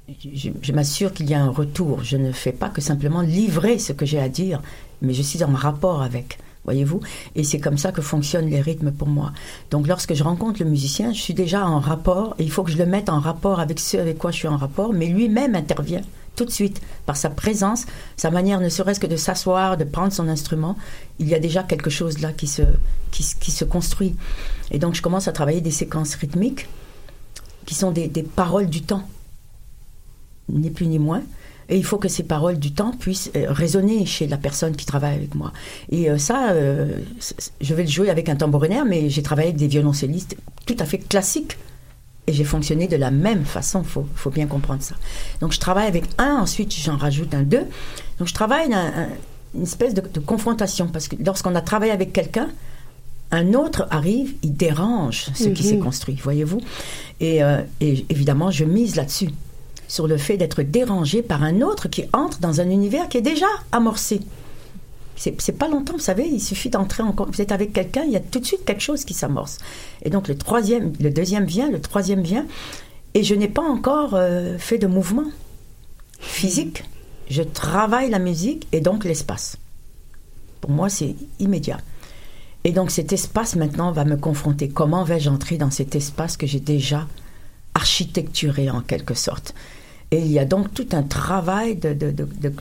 Je, 0.09 0.73
m'assure 0.73 1.13
qu'il 1.13 1.29
y 1.29 1.35
a 1.35 1.43
un 1.43 1.51
retour. 1.51 2.05
Je 2.05 2.17
ne 2.17 2.31
fais 2.31 2.53
pas 2.53 2.69
que 2.69 2.81
simplement 2.81 3.23
livrer 3.23 3.79
ce 3.79 3.93
que 3.93 4.07
j'ai 4.07 4.21
à 4.21 4.29
dire, 4.29 4.63
mais 5.03 5.15
je 5.15 5.23
suis 5.23 5.43
en 5.43 5.53
rapport 5.53 6.03
avec 6.03 6.39
voyez-vous 6.67 7.01
Et 7.35 7.45
c'est 7.45 7.61
comme 7.61 7.79
ça 7.79 7.93
que 7.93 8.03
fonctionnent 8.03 8.51
les 8.51 8.61
rythmes 8.61 8.93
pour 8.93 9.09
moi. 9.09 9.33
Donc 9.71 9.87
lorsque 9.87 10.15
je 10.15 10.23
rencontre 10.23 10.63
le 10.63 10.69
musicien, 10.69 11.13
je 11.13 11.21
suis 11.21 11.35
déjà 11.35 11.67
en 11.67 11.81
rapport, 11.81 12.35
et 12.39 12.45
il 12.45 12.51
faut 12.51 12.63
que 12.63 12.71
je 12.71 12.79
le 12.79 12.87
mette 12.87 13.09
en 13.09 13.21
rapport 13.21 13.61
avec 13.61 13.81
ceux 13.81 14.01
avec 14.01 14.19
quoi 14.19 14.31
je 14.31 14.37
suis 14.37 14.49
en 14.49 14.57
rapport, 14.57 14.93
mais 14.93 15.07
lui-même 15.07 15.55
intervient 15.55 16.03
tout 16.37 16.45
de 16.45 16.51
suite 16.51 16.81
par 17.07 17.17
sa 17.17 17.31
présence, 17.31 17.87
sa 18.17 18.31
manière 18.31 18.61
ne 18.61 18.69
serait-ce 18.69 19.01
que 19.01 19.07
de 19.07 19.17
s'asseoir, 19.17 19.77
de 19.77 19.85
prendre 19.85 20.13
son 20.13 20.29
instrument, 20.29 20.77
il 21.19 21.29
y 21.29 21.35
a 21.35 21.39
déjà 21.39 21.63
quelque 21.63 21.91
chose 21.91 22.21
là 22.21 22.33
qui 22.33 22.47
se, 22.47 22.63
qui, 23.11 23.51
se 23.51 23.65
construit. 23.65 24.15
Et 24.71 24.79
donc 24.79 24.95
je 24.95 25.03
commence 25.03 25.29
à 25.29 25.33
travailler 25.33 25.63
des 25.63 25.71
séquences 25.71 26.15
rythmiques 26.15 26.69
qui 27.65 27.75
sont 27.75 27.91
des, 27.91 28.07
des 28.07 28.23
paroles 28.23 28.69
du 28.69 28.83
temps, 28.83 29.09
ni 30.51 30.71
plus 30.71 30.87
ni 30.87 30.99
moins. 30.99 31.23
Et 31.69 31.77
il 31.77 31.85
faut 31.85 31.99
que 31.99 32.09
ces 32.09 32.23
paroles 32.23 32.59
du 32.59 32.73
temps 32.73 32.93
puissent 32.93 33.31
euh, 33.37 33.47
résonner 33.49 34.07
chez 34.07 34.27
la 34.27 34.37
personne 34.37 34.77
qui 34.77 34.87
travaille 34.87 35.17
avec 35.17 35.35
moi. 35.35 35.53
Et 35.91 36.11
euh, 36.11 36.19
ça, 36.19 36.51
euh, 36.51 36.99
je 37.61 37.75
vais 37.75 37.83
le 37.83 37.89
jouer 37.89 38.11
avec 38.11 38.29
un 38.29 38.37
tambourinaire, 38.37 38.85
mais 38.85 39.11
j'ai 39.11 39.23
travaillé 39.23 39.49
avec 39.49 39.59
des 39.59 39.67
violoncellistes 39.67 40.37
tout 40.65 40.77
à 40.79 40.85
fait 40.85 40.99
classiques. 40.99 41.59
Et 42.29 42.33
j'ai 42.33 42.45
fonctionné 42.45 42.89
de 42.89 42.97
la 42.97 43.13
même 43.13 43.45
façon, 43.45 43.83
il 43.83 43.89
faut, 43.89 44.07
faut, 44.17 44.31
bien 44.31 44.47
comprendre 44.47 44.83
ça. 44.83 44.97
Donc 45.41 45.53
je 45.53 45.61
travaille 45.61 45.87
avec 45.87 46.05
un, 46.19 46.39
ensuite 46.39 46.75
j'en 46.75 46.97
rajoute 46.97 47.35
un 47.35 47.43
deux. 47.43 47.65
Donc 48.19 48.27
je 48.27 48.35
travaille 48.35 48.69
une 49.55 49.63
espèce 49.63 49.95
de, 49.95 50.01
confrontation, 50.19 50.89
parce 50.89 51.07
que 51.07 51.15
lorsqu'on 51.25 51.55
a 51.55 51.61
travaillé 51.61 51.93
avec 51.93 52.13
quelqu'un, 52.13 52.49
un 53.31 53.55
autre 53.55 53.87
arrive, 53.91 54.35
il 54.43 54.57
dérange 54.57 55.27
ce 55.35 55.49
qui 55.51 55.63
s'est 55.63 55.77
mhm. 55.77 55.85
construit, 55.85 56.19
voyez-vous. 56.21 56.61
Et, 57.21 57.43
et 57.81 58.07
évidemment, 58.09 58.51
je 58.51 58.65
mise 58.65 58.97
là-dessus 58.97 59.29
sur 59.89 60.07
le 60.07 60.17
fait 60.17 60.37
d'être 60.37 60.63
dérangé 60.63 61.23
par 61.23 61.43
un 61.43 61.61
autre 61.63 61.89
qui 61.89 62.05
entre 62.13 62.41
dans 62.41 62.61
un 62.61 62.71
univers 62.71 63.09
qui 63.09 63.19
est 63.19 63.23
déjà 63.23 63.47
amorcé. 63.73 64.21
C'est 65.17 65.59
pas 65.59 65.69
longtemps, 65.69 65.95
vous 65.95 65.99
savez, 65.99 66.29
il 66.29 66.41
suffit 66.41 66.69
d'entrer 66.69 67.03
en 67.03 67.15
vous 67.17 67.41
êtes 67.41 67.53
avec 67.53 67.73
quelqu'un, 67.73 68.05
il 68.05 68.13
y 68.13 68.17
a 68.17 68.21
tout 68.21 68.39
de 68.39 68.45
suite 68.45 68.67
quelque 68.67 68.83
chose 68.83 69.05
qui 69.05 69.15
s'amorce. 69.15 69.59
Et 70.03 70.11
donc 70.11 70.29
le 70.29 70.37
troisième, 70.37 70.93
le 71.01 71.11
deuxième 71.11 71.47
vient, 71.47 71.71
le 71.71 71.81
troisième 71.81 72.21
vient, 72.21 72.45
et 73.15 73.23
je 73.23 73.35
n'ai 73.35 73.49
pas 73.49 73.63
encore 73.63 74.11
euh, 74.13 74.59
fait 74.59 74.77
de 74.77 74.87
mouvement 74.87 75.25
physique. 76.21 76.85
Je 77.31 77.43
travaille 77.43 78.11
la 78.11 78.19
musique 78.19 78.69
et 78.73 78.81
donc 78.81 79.05
l'espace. 79.05 79.57
Pour 80.61 80.71
moi, 80.71 80.89
c'est 80.89 81.17
immédiat. 81.39 81.79
Et 82.65 82.73
donc 82.73 82.91
cet 82.91 83.13
espace 83.13 83.57
maintenant 83.57 83.93
va 83.93 84.05
me 84.05 84.17
confronter. 84.17 84.69
Comment 84.69 85.05
vais-je 85.05 85.31
entrer 85.31 85.57
dans 85.57 85.71
cet 85.71 85.95
espace 85.95 86.37
que 86.37 86.47
j'ai 86.47 86.61
déjà 86.61 87.07
architecturé 87.75 88.69
en 88.71 88.81
quelque 88.81 89.15
sorte? 89.15 89.55
Et 90.11 90.21
il 90.21 90.31
y 90.31 90.39
a 90.39 90.45
donc 90.45 90.73
tout 90.73 90.89
un 90.93 91.03
travail 91.03 91.77
de, 91.77 91.93
de, 91.93 92.11
de, 92.11 92.53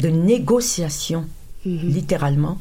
de 0.00 0.08
négociation, 0.08 1.26
littéralement, 1.64 2.58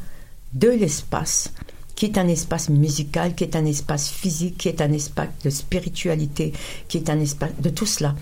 de 0.54 0.70
l'espace 0.70 1.52
qui 1.96 2.06
est 2.06 2.18
un 2.18 2.30
espace 2.30 2.70
musical, 2.70 3.36
qui 3.36 3.44
est 3.44 3.58
un 3.58 3.66
espace 3.66 4.10
physique, 4.10 4.58
qui 4.58 4.70
est 4.70 4.80
un 4.80 4.94
espace 4.94 5.28
de 5.44 5.50
spiritualité, 5.50 6.54
qui 6.88 6.96
est 6.96 7.10
un 7.10 7.20
espace 7.20 7.52
de 7.60 7.70
tout 7.70 7.86
cela. 7.86 8.16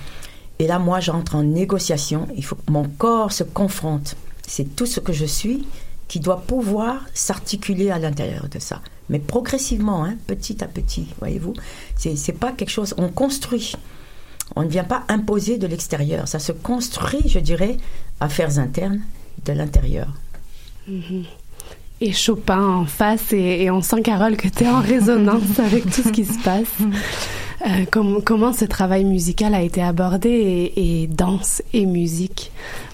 Et 0.57 0.65
là, 0.65 0.79
moi, 0.79 0.99
j'entre 0.99 1.35
en 1.35 1.43
négociation. 1.43 2.27
Il 2.35 2.43
faut 2.43 2.55
que 2.55 2.71
mon 2.71 2.85
corps 2.85 3.31
se 3.31 3.43
confronte. 3.43 4.15
C'est 4.47 4.75
tout 4.75 4.87
ce 4.87 4.99
que 4.99 5.13
je 5.13 5.25
suis 5.25 5.67
qui 6.07 6.19
doit 6.19 6.41
pouvoir 6.41 7.05
s'articuler 7.13 7.91
à 7.91 7.99
l'intérieur 7.99 8.47
de 8.49 8.57
ça. 8.57 8.81
Mais 9.09 9.19
progressivement, 9.19 10.03
hein, 10.03 10.15
petit 10.25 10.63
à 10.63 10.67
petit, 10.67 11.09
voyez-vous. 11.19 11.53
C'est, 11.95 12.15
c'est 12.15 12.33
pas 12.33 12.53
quelque 12.53 12.71
chose. 12.71 12.95
On 12.97 13.09
construit. 13.09 13.73
On 14.57 14.63
ne 14.63 14.69
vient 14.69 14.83
pas 14.83 15.03
imposer 15.07 15.57
de 15.57 15.67
l'extérieur. 15.67 16.27
Ça 16.27 16.39
se 16.39 16.51
construit, 16.51 17.27
je 17.27 17.39
dirais, 17.39 17.77
affaires 18.19 18.59
internes 18.59 19.01
de 19.45 19.53
l'intérieur. 19.53 20.07
Mhm. 20.87 21.23
Et 21.99 22.11
Chopin 22.13 22.61
en 22.61 22.85
face, 22.85 23.33
et, 23.33 23.63
et 23.63 23.71
on 23.71 23.81
sent, 23.81 24.01
Carole, 24.03 24.37
que 24.37 24.47
tu 24.47 24.63
es 24.63 24.69
en 24.69 24.81
résonance 24.93 25.59
avec 25.59 25.83
tout 25.89 26.01
ce 26.03 26.09
qui 26.09 26.25
se 26.25 26.37
passe. 26.43 26.67
Euh, 27.65 27.85
com- 27.91 28.21
comment 28.23 28.53
ce 28.53 28.65
travail 28.65 29.03
musical 29.03 29.55
a 29.55 29.61
été 29.63 29.81
abordé 29.81 30.29
et, 30.29 31.01
et 31.03 31.07
danse 31.07 31.63
et 31.73 31.85
musique? 31.87 32.51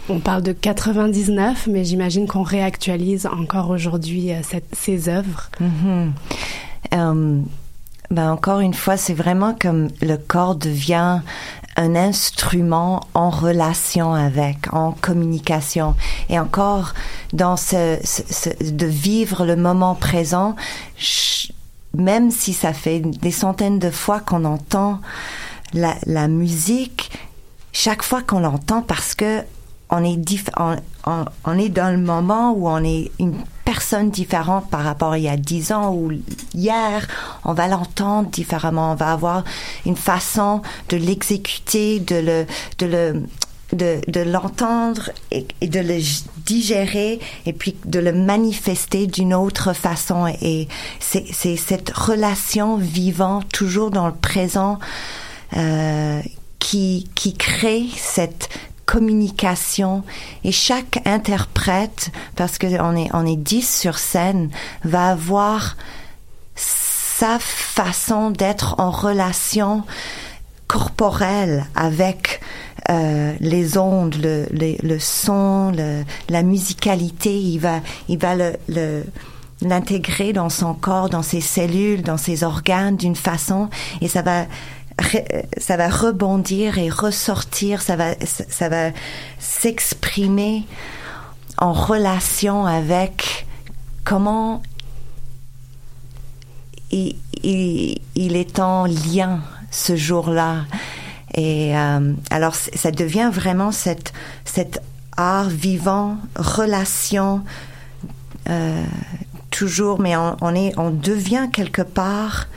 On 0.10 0.20
parle 0.20 0.42
de 0.42 0.54
99, 0.54 1.68
mais 1.70 1.84
j'imagine 1.84 2.28
qu'on 2.28 2.44
réactualise 2.44 3.26
encore 3.26 3.70
aujourd'hui 3.70 4.32
euh, 4.32 4.40
ces 4.72 5.10
œuvres. 5.10 5.50
Mhm. 5.60 6.14
Euh, 6.94 7.40
ben 8.14 8.32
encore 8.32 8.60
une 8.60 8.74
fois, 8.74 8.96
c'est 8.98 9.14
vraiment 9.14 9.56
comme 9.60 9.90
le 10.02 10.16
corps 10.18 10.56
devient 10.56 11.20
un 11.76 11.96
instrument 11.96 13.02
en 13.16 13.30
relation 13.32 14.14
avec, 14.14 14.72
en 14.74 14.92
communication. 14.92 15.96
Et 16.30 16.40
encore, 16.40 16.94
dans 17.34 17.58
ce, 17.58 17.98
ce- 18.04 18.22
ce- 18.30 18.72
de 18.72 18.86
vivre 18.86 19.46
le 19.46 19.56
moment 19.56 19.96
présent, 19.96 20.56
même 21.96 22.32
si 22.32 22.54
ça 22.54 22.74
fait 22.74 23.00
des 23.00 23.32
centaines 23.32 23.80
de 23.80 23.90
fois 23.90 24.20
qu'on 24.20 24.46
entend 24.46 25.00
la 25.74 26.28
musique, 26.28 27.12
chaque 27.72 28.04
fois 28.04 28.22
qu'on 28.22 28.40
l'entend, 28.40 28.82
parce 28.84 29.16
que 29.16 29.42
on 29.94 30.04
est, 30.04 30.20
on, 31.46 31.60
est 31.60 31.70
dans 31.70 31.92
le 31.92 32.02
moment 32.02 32.52
où 32.54 32.68
on 32.68 32.84
est 32.84 33.12
une 33.20 33.36
personne 33.64 34.10
différente 34.10 34.70
par 34.70 34.84
rapport 34.84 35.12
à 35.12 35.18
il 35.20 35.26
y 35.26 35.30
a 35.30 35.38
dix 35.38 35.72
ans 35.72 35.94
ou 35.94 36.12
hier, 36.56 37.08
on 37.46 37.54
va 37.54 37.68
l'entendre 37.68 38.30
différemment, 38.30 38.94
on 38.94 38.96
va 38.96 39.12
avoir 39.12 39.44
une 39.86 39.96
façon 39.96 40.64
de 40.90 40.98
l'exécuter, 40.98 42.00
de 42.00 42.16
le, 42.16 42.46
de 42.80 42.86
le, 42.88 44.02
de, 44.08 44.20
l'entendre 44.22 45.12
et, 45.32 45.46
de 45.62 45.80
le 45.80 46.00
digérer 46.46 47.20
et 47.46 47.54
puis 47.54 47.76
de 47.86 48.00
le 48.00 48.14
manifester 48.14 49.06
d'une 49.06 49.34
autre 49.34 49.74
façon. 49.74 50.28
Et 50.42 50.68
c'est 51.00 51.26
c'est 51.32 51.56
cette 51.56 51.92
relation 51.92 52.78
vivante, 52.78 53.48
toujours 53.50 53.92
dans 53.92 54.08
le 54.08 54.14
présent, 54.14 54.80
euh, 55.56 56.20
qui, 56.58 57.10
qui 57.14 57.36
crée 57.36 57.86
cette 57.96 58.50
communication 58.86 60.04
et 60.44 60.52
chaque 60.52 61.02
interprète, 61.06 62.12
parce 62.36 62.58
que 62.58 62.68
on 62.82 62.96
est, 62.96 63.10
on 63.14 63.26
est 63.26 63.38
10 63.38 63.80
sur 63.80 63.98
scène, 63.98 64.50
va 64.84 65.10
avoir 65.10 65.76
sa 66.56 67.40
façon 67.40 68.32
d'être 68.32 68.76
en 68.80 68.92
relation 68.92 69.84
corporelle 70.68 71.66
avec 71.76 72.42
euh, 72.90 73.34
les 73.40 73.78
ondes, 73.78 74.16
le, 74.16 74.48
le, 74.52 74.76
le 74.82 75.00
son, 75.00 75.72
le, 75.72 76.04
la 76.30 76.44
musicalité. 76.44 77.40
Il 77.40 77.60
va, 77.60 77.80
il 78.10 78.18
va 78.18 78.36
le, 78.36 79.04
l'intégrer 79.62 80.34
dans 80.34 80.50
son 80.50 80.74
corps, 80.74 81.10
dans 81.10 81.22
ses 81.22 81.42
cellules, 81.42 82.02
dans 82.02 82.18
ses 82.18 82.44
organes 82.44 82.98
d'une 82.98 83.16
façon, 83.16 83.70
et 84.02 84.08
ça 84.08 84.22
va 84.22 84.46
ça 85.58 85.78
va 85.78 85.90
rebondir 85.90 86.78
et 86.78 86.90
ressortir, 86.90 87.82
ça 87.82 87.96
va 87.96 88.14
ça 88.26 88.70
va 88.70 88.92
s'exprimer 89.40 90.66
en 91.58 91.74
relation 91.74 92.66
avec 92.66 93.46
comment 94.04 94.62
il, 96.92 97.18
est 98.16 98.60
en 98.60 98.86
lien 98.86 99.42
ce 99.72 99.96
jour-là. 99.96 100.66
Et 101.36 101.76
euh, 101.76 102.14
alors, 102.30 102.56
ça 102.56 102.92
devient 102.92 103.30
vraiment 103.34 103.72
cette, 103.72 104.14
cet 104.46 104.82
art 105.18 105.50
vivant, 105.50 106.18
relation, 106.36 107.44
euh, 108.50 108.84
toujours, 109.50 110.00
mais 110.00 110.16
on, 110.16 110.38
on, 110.42 110.54
est, 110.54 110.78
on 110.78 110.92
devient 110.92 111.50
quelque 111.52 111.82
part 111.82 112.48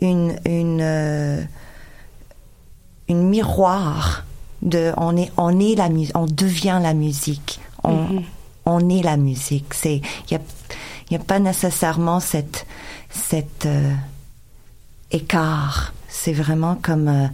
une, 0.00 0.36
une, 0.44 0.80
euh, 0.82 1.42
une 3.08 3.28
miroir 3.28 4.24
de, 4.62 4.92
on 4.96 5.16
est, 5.16 5.30
on 5.36 5.58
est 5.60 5.74
la 5.74 5.88
musique, 5.88 6.16
on 6.16 6.26
devient 6.26 6.78
la 6.82 6.94
musique, 6.94 7.60
on, 7.82 7.92
Mhm. 8.04 8.22
on 8.66 8.88
est 8.88 9.02
la 9.02 9.16
musique. 9.16 9.74
C'est, 9.74 10.00
il 10.28 10.32
y 10.32 10.36
a, 10.36 10.40
y 11.10 11.16
a 11.16 11.18
pas 11.18 11.38
nécessairement 11.38 12.20
cette, 12.20 12.66
cette 13.10 13.66
euh, 13.66 13.92
écart. 15.10 15.92
C'est 16.08 16.32
vraiment 16.32 16.76
comme 16.80 17.08
euh, 17.08 17.26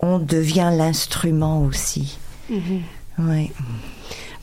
on 0.00 0.18
devient 0.18 0.70
l'instrument 0.72 1.62
aussi. 1.62 2.18
Mhm. 2.50 2.82
Oui. 3.18 3.50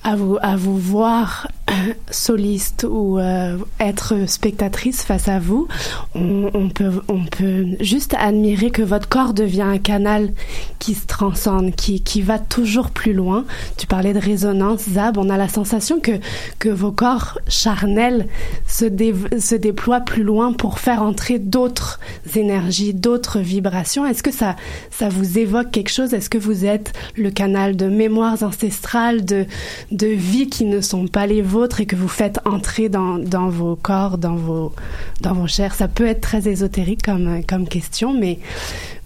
à 0.03 0.15
vous, 0.15 0.37
à 0.41 0.55
vous 0.55 0.77
voir 0.77 1.47
soliste 2.11 2.85
ou 2.89 3.19
euh, 3.19 3.57
être 3.79 4.27
spectatrice 4.27 5.03
face 5.03 5.27
à 5.27 5.39
vous, 5.39 5.67
on, 6.15 6.69
peut, 6.69 7.01
on 7.07 7.25
peut 7.25 7.65
juste 7.79 8.15
admirer 8.19 8.71
que 8.71 8.81
votre 8.81 9.07
corps 9.07 9.33
devient 9.33 9.61
un 9.61 9.77
canal 9.77 10.31
qui 10.79 10.93
se 10.93 11.05
transcende, 11.05 11.75
qui, 11.75 12.01
qui 12.01 12.21
va 12.21 12.39
toujours 12.39 12.89
plus 12.91 13.13
loin. 13.13 13.45
Tu 13.77 13.87
parlais 13.87 14.13
de 14.13 14.19
résonance, 14.19 14.81
Zab, 14.89 15.17
on 15.17 15.29
a 15.29 15.37
la 15.37 15.47
sensation 15.47 15.99
que, 15.99 16.19
que 16.59 16.69
vos 16.69 16.91
corps 16.91 17.39
charnels 17.47 18.27
se, 18.67 18.85
dé, 18.85 19.13
se 19.39 19.55
déploient 19.55 20.01
plus 20.01 20.23
loin 20.23 20.53
pour 20.53 20.79
faire 20.79 21.03
entrer 21.03 21.39
d'autres 21.39 21.99
énergies, 22.35 22.93
d'autres 22.93 23.39
vibrations. 23.39 24.05
Est-ce 24.05 24.23
que 24.23 24.31
ça, 24.31 24.55
ça 24.91 25.09
vous 25.09 25.37
évoque 25.37 25.71
quelque 25.71 25.91
chose? 25.91 26.13
Est-ce 26.13 26.29
que 26.29 26.37
vous 26.37 26.65
êtes 26.65 26.93
le 27.15 27.31
canal 27.31 27.75
de 27.75 27.87
mémoires 27.87 28.41
ancestrales, 28.43 29.25
de, 29.25 29.45
de 29.91 30.07
vies 30.07 30.49
qui 30.49 30.65
ne 30.65 30.81
sont 30.81 31.07
pas 31.07 31.27
les 31.27 31.41
vôtres? 31.41 31.58
Et 31.81 31.85
que 31.85 31.95
vous 31.95 32.07
faites 32.07 32.39
entrer 32.45 32.89
dans, 32.89 33.17
dans 33.17 33.49
vos 33.49 33.75
corps, 33.75 34.17
dans 34.17 34.35
vos, 34.35 34.73
dans 35.21 35.33
vos 35.33 35.47
chairs 35.47 35.75
Ça 35.75 35.87
peut 35.87 36.05
être 36.07 36.21
très 36.21 36.47
ésotérique 36.47 37.03
comme, 37.03 37.43
comme 37.45 37.67
question, 37.67 38.13
mais, 38.13 38.39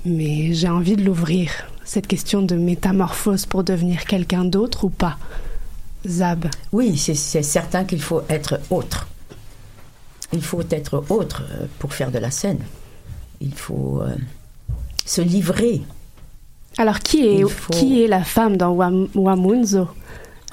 mais 0.05 0.53
j'ai 0.53 0.69
envie 0.69 0.95
de 0.95 1.03
l'ouvrir, 1.03 1.49
cette 1.85 2.07
question 2.07 2.41
de 2.41 2.55
métamorphose 2.55 3.45
pour 3.45 3.63
devenir 3.63 4.05
quelqu'un 4.05 4.45
d'autre 4.45 4.85
ou 4.85 4.89
pas 4.89 5.17
Zab. 6.07 6.47
Oui, 6.71 6.97
c'est 6.97 7.15
certain 7.43 7.85
qu'il 7.85 8.01
faut 8.01 8.21
être 8.29 8.59
autre. 8.69 9.07
Il 10.33 10.41
faut 10.43 10.61
être 10.71 11.03
autre 11.09 11.43
euh, 11.53 11.65
pour 11.79 11.93
faire 11.93 12.11
de 12.11 12.17
la 12.17 12.31
scène. 12.31 12.59
Il 13.39 13.53
faut 13.53 14.01
euh, 14.01 14.15
se 15.05 15.21
livrer. 15.21 15.81
Alors, 16.77 16.99
qui 16.99 17.25
est, 17.25 17.47
faut- 17.47 17.71
qui 17.71 18.03
est 18.03 18.07
la 18.07 18.23
femme 18.23 18.57
dans 18.57 18.73
Wam- 18.73 19.07
Wamunzo 19.15 19.87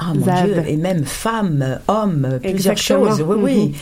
Ah 0.02 0.14
mon 0.14 0.24
Zab. 0.24 0.44
Dieu, 0.46 0.62
et 0.66 0.76
même 0.78 1.04
femme, 1.04 1.78
homme, 1.86 2.38
plusieurs 2.40 2.72
Exactement. 2.72 3.10
choses. 3.10 3.20
Oui, 3.22 3.36
oui. 3.42 3.56
Mhm. 3.68 3.72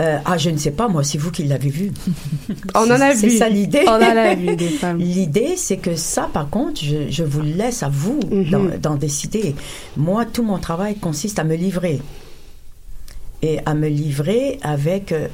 Euh, 0.00 0.18
ah, 0.24 0.36
je 0.38 0.50
ne 0.50 0.56
sais 0.56 0.70
pas, 0.72 0.88
moi, 0.88 1.04
c'est 1.04 1.18
vous 1.18 1.30
qui 1.30 1.44
l'avez 1.44 1.68
vu. 1.70 1.92
On 2.74 2.80
en 2.80 2.90
a 2.90 3.14
C'est 3.14 3.28
vu. 3.28 3.36
ça 3.38 3.48
l'idée. 3.48 3.82
On 3.86 3.90
en 3.90 4.00
a 4.00 4.34
vu 4.34 4.56
des 4.56 4.68
femmes. 4.80 4.98
L'idée, 4.98 5.54
c'est 5.56 5.76
que 5.76 5.94
ça, 5.94 6.28
par 6.32 6.48
contre, 6.50 6.82
je, 6.82 7.08
je 7.10 7.22
vous 7.22 7.42
laisse 7.42 7.82
à 7.84 7.88
vous 7.88 8.18
Mhm. 8.30 8.50
d'en- 8.50 8.78
d'en 8.90 8.94
décider. 8.96 9.54
Moi, 9.96 10.24
tout 10.24 10.42
mon 10.42 10.58
travail 10.58 10.96
consiste 10.96 11.38
à 11.38 11.44
me 11.44 11.54
livrer. 11.54 12.00
Et 13.42 13.58
à 13.64 13.74
me 13.74 13.88
livrer 13.88 14.58
avec, 14.62 15.12
euh, 15.12 15.28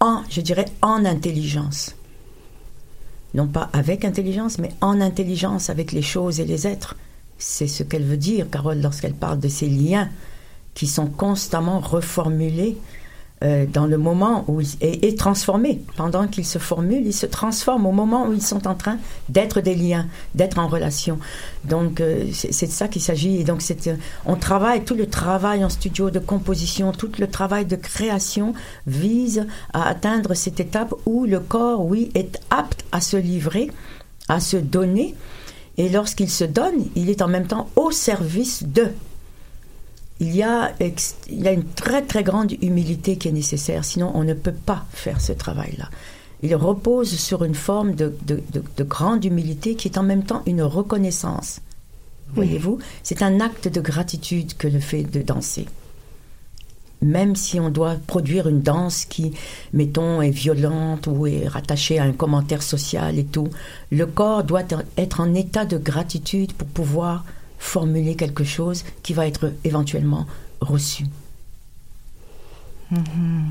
en, 0.00 0.22
je 0.30 0.40
dirais, 0.40 0.64
en 0.80 1.04
intelligence. 1.04 1.94
Non 3.34 3.46
pas 3.46 3.68
avec 3.72 4.04
intelligence, 4.04 4.58
mais 4.58 4.70
en 4.80 5.00
intelligence 5.00 5.68
avec 5.70 5.92
les 5.92 6.02
choses 6.02 6.40
et 6.40 6.44
les 6.44 6.66
êtres. 6.66 6.96
C'est 7.38 7.68
ce 7.68 7.82
qu'elle 7.82 8.04
veut 8.04 8.16
dire, 8.16 8.50
Carole, 8.50 8.80
lorsqu'elle 8.80 9.14
parle 9.14 9.38
de 9.38 9.48
ces 9.48 9.68
liens 9.68 10.08
qui 10.74 10.86
sont 10.86 11.06
constamment 11.06 11.80
reformulés 11.80 12.76
euh, 13.44 13.66
dans 13.72 13.86
le 13.86 13.98
moment 13.98 14.44
où 14.48 14.60
il 14.60 14.68
est, 14.80 15.16
transformé. 15.16 15.80
Pendant 15.96 16.26
qu'il 16.26 16.44
se 16.44 16.58
formule, 16.58 17.06
il 17.06 17.14
se 17.14 17.26
transforme 17.26 17.86
au 17.86 17.92
moment 17.92 18.26
où 18.26 18.32
ils 18.32 18.42
sont 18.42 18.66
en 18.66 18.74
train 18.74 18.98
d'être 19.28 19.60
des 19.60 19.76
liens, 19.76 20.08
d'être 20.34 20.58
en 20.58 20.66
relation. 20.66 21.20
Donc 21.64 22.00
euh, 22.00 22.26
c'est 22.32 22.66
de 22.66 22.72
ça 22.72 22.88
qu'il 22.88 23.00
s'agit. 23.00 23.36
Et 23.36 23.44
donc 23.44 23.62
euh, 23.86 23.94
on 24.26 24.34
travaille, 24.34 24.82
tout 24.82 24.96
le 24.96 25.06
travail 25.06 25.64
en 25.64 25.68
studio 25.68 26.10
de 26.10 26.18
composition, 26.18 26.90
tout 26.90 27.12
le 27.20 27.28
travail 27.28 27.64
de 27.64 27.76
création 27.76 28.54
vise 28.88 29.46
à 29.72 29.88
atteindre 29.88 30.34
cette 30.34 30.58
étape 30.58 30.92
où 31.06 31.24
le 31.24 31.38
corps, 31.38 31.84
oui, 31.84 32.10
est 32.16 32.40
apte 32.50 32.84
à 32.90 33.00
se 33.00 33.16
livrer, 33.16 33.70
à 34.28 34.40
se 34.40 34.56
donner. 34.56 35.14
Et 35.78 35.88
lorsqu'il 35.88 36.28
se 36.28 36.44
donne, 36.44 36.86
il 36.96 37.08
est 37.08 37.22
en 37.22 37.28
même 37.28 37.46
temps 37.46 37.70
au 37.76 37.90
service 37.90 38.64
de 38.64 38.90
il 40.20 40.34
y, 40.34 40.42
a, 40.42 40.72
il 40.80 41.40
y 41.42 41.46
a 41.46 41.52
une 41.52 41.64
très 41.64 42.02
très 42.02 42.24
grande 42.24 42.50
humilité 42.60 43.16
qui 43.16 43.28
est 43.28 43.32
nécessaire, 43.32 43.84
sinon 43.84 44.10
on 44.14 44.24
ne 44.24 44.34
peut 44.34 44.52
pas 44.52 44.84
faire 44.90 45.20
ce 45.20 45.32
travail-là. 45.32 45.88
Il 46.42 46.56
repose 46.56 47.16
sur 47.16 47.44
une 47.44 47.54
forme 47.54 47.94
de, 47.94 48.12
de, 48.26 48.42
de, 48.52 48.84
grande 48.84 49.24
humilité 49.24 49.76
qui 49.76 49.86
est 49.86 49.98
en 49.98 50.02
même 50.02 50.24
temps 50.24 50.42
une 50.46 50.62
reconnaissance. 50.62 51.60
Voyez-vous, 52.34 52.78
c'est 53.04 53.22
un 53.22 53.40
acte 53.40 53.68
de 53.68 53.80
gratitude 53.80 54.56
que 54.56 54.68
le 54.68 54.80
fait 54.80 55.04
de 55.04 55.22
danser. 55.22 55.66
Même 57.00 57.36
si 57.36 57.60
on 57.60 57.70
doit 57.70 57.94
produire 58.06 58.48
une 58.48 58.60
danse 58.60 59.04
qui, 59.04 59.32
mettons, 59.72 60.20
est 60.20 60.30
violente 60.30 61.06
ou 61.06 61.26
est 61.26 61.46
rattachée 61.46 61.98
à 61.98 62.04
un 62.04 62.12
commentaire 62.12 62.62
social 62.62 63.18
et 63.18 63.24
tout, 63.24 63.48
le 63.92 64.06
corps 64.06 64.42
doit 64.42 64.64
être 64.96 65.20
en 65.20 65.32
état 65.34 65.64
de 65.64 65.78
gratitude 65.78 66.52
pour 66.54 66.66
pouvoir 66.68 67.24
formuler 67.58 68.16
quelque 68.16 68.44
chose 68.44 68.84
qui 69.02 69.12
va 69.12 69.26
être 69.26 69.52
éventuellement 69.64 70.26
reçu. 70.60 71.04
Mm-hmm. 72.92 73.44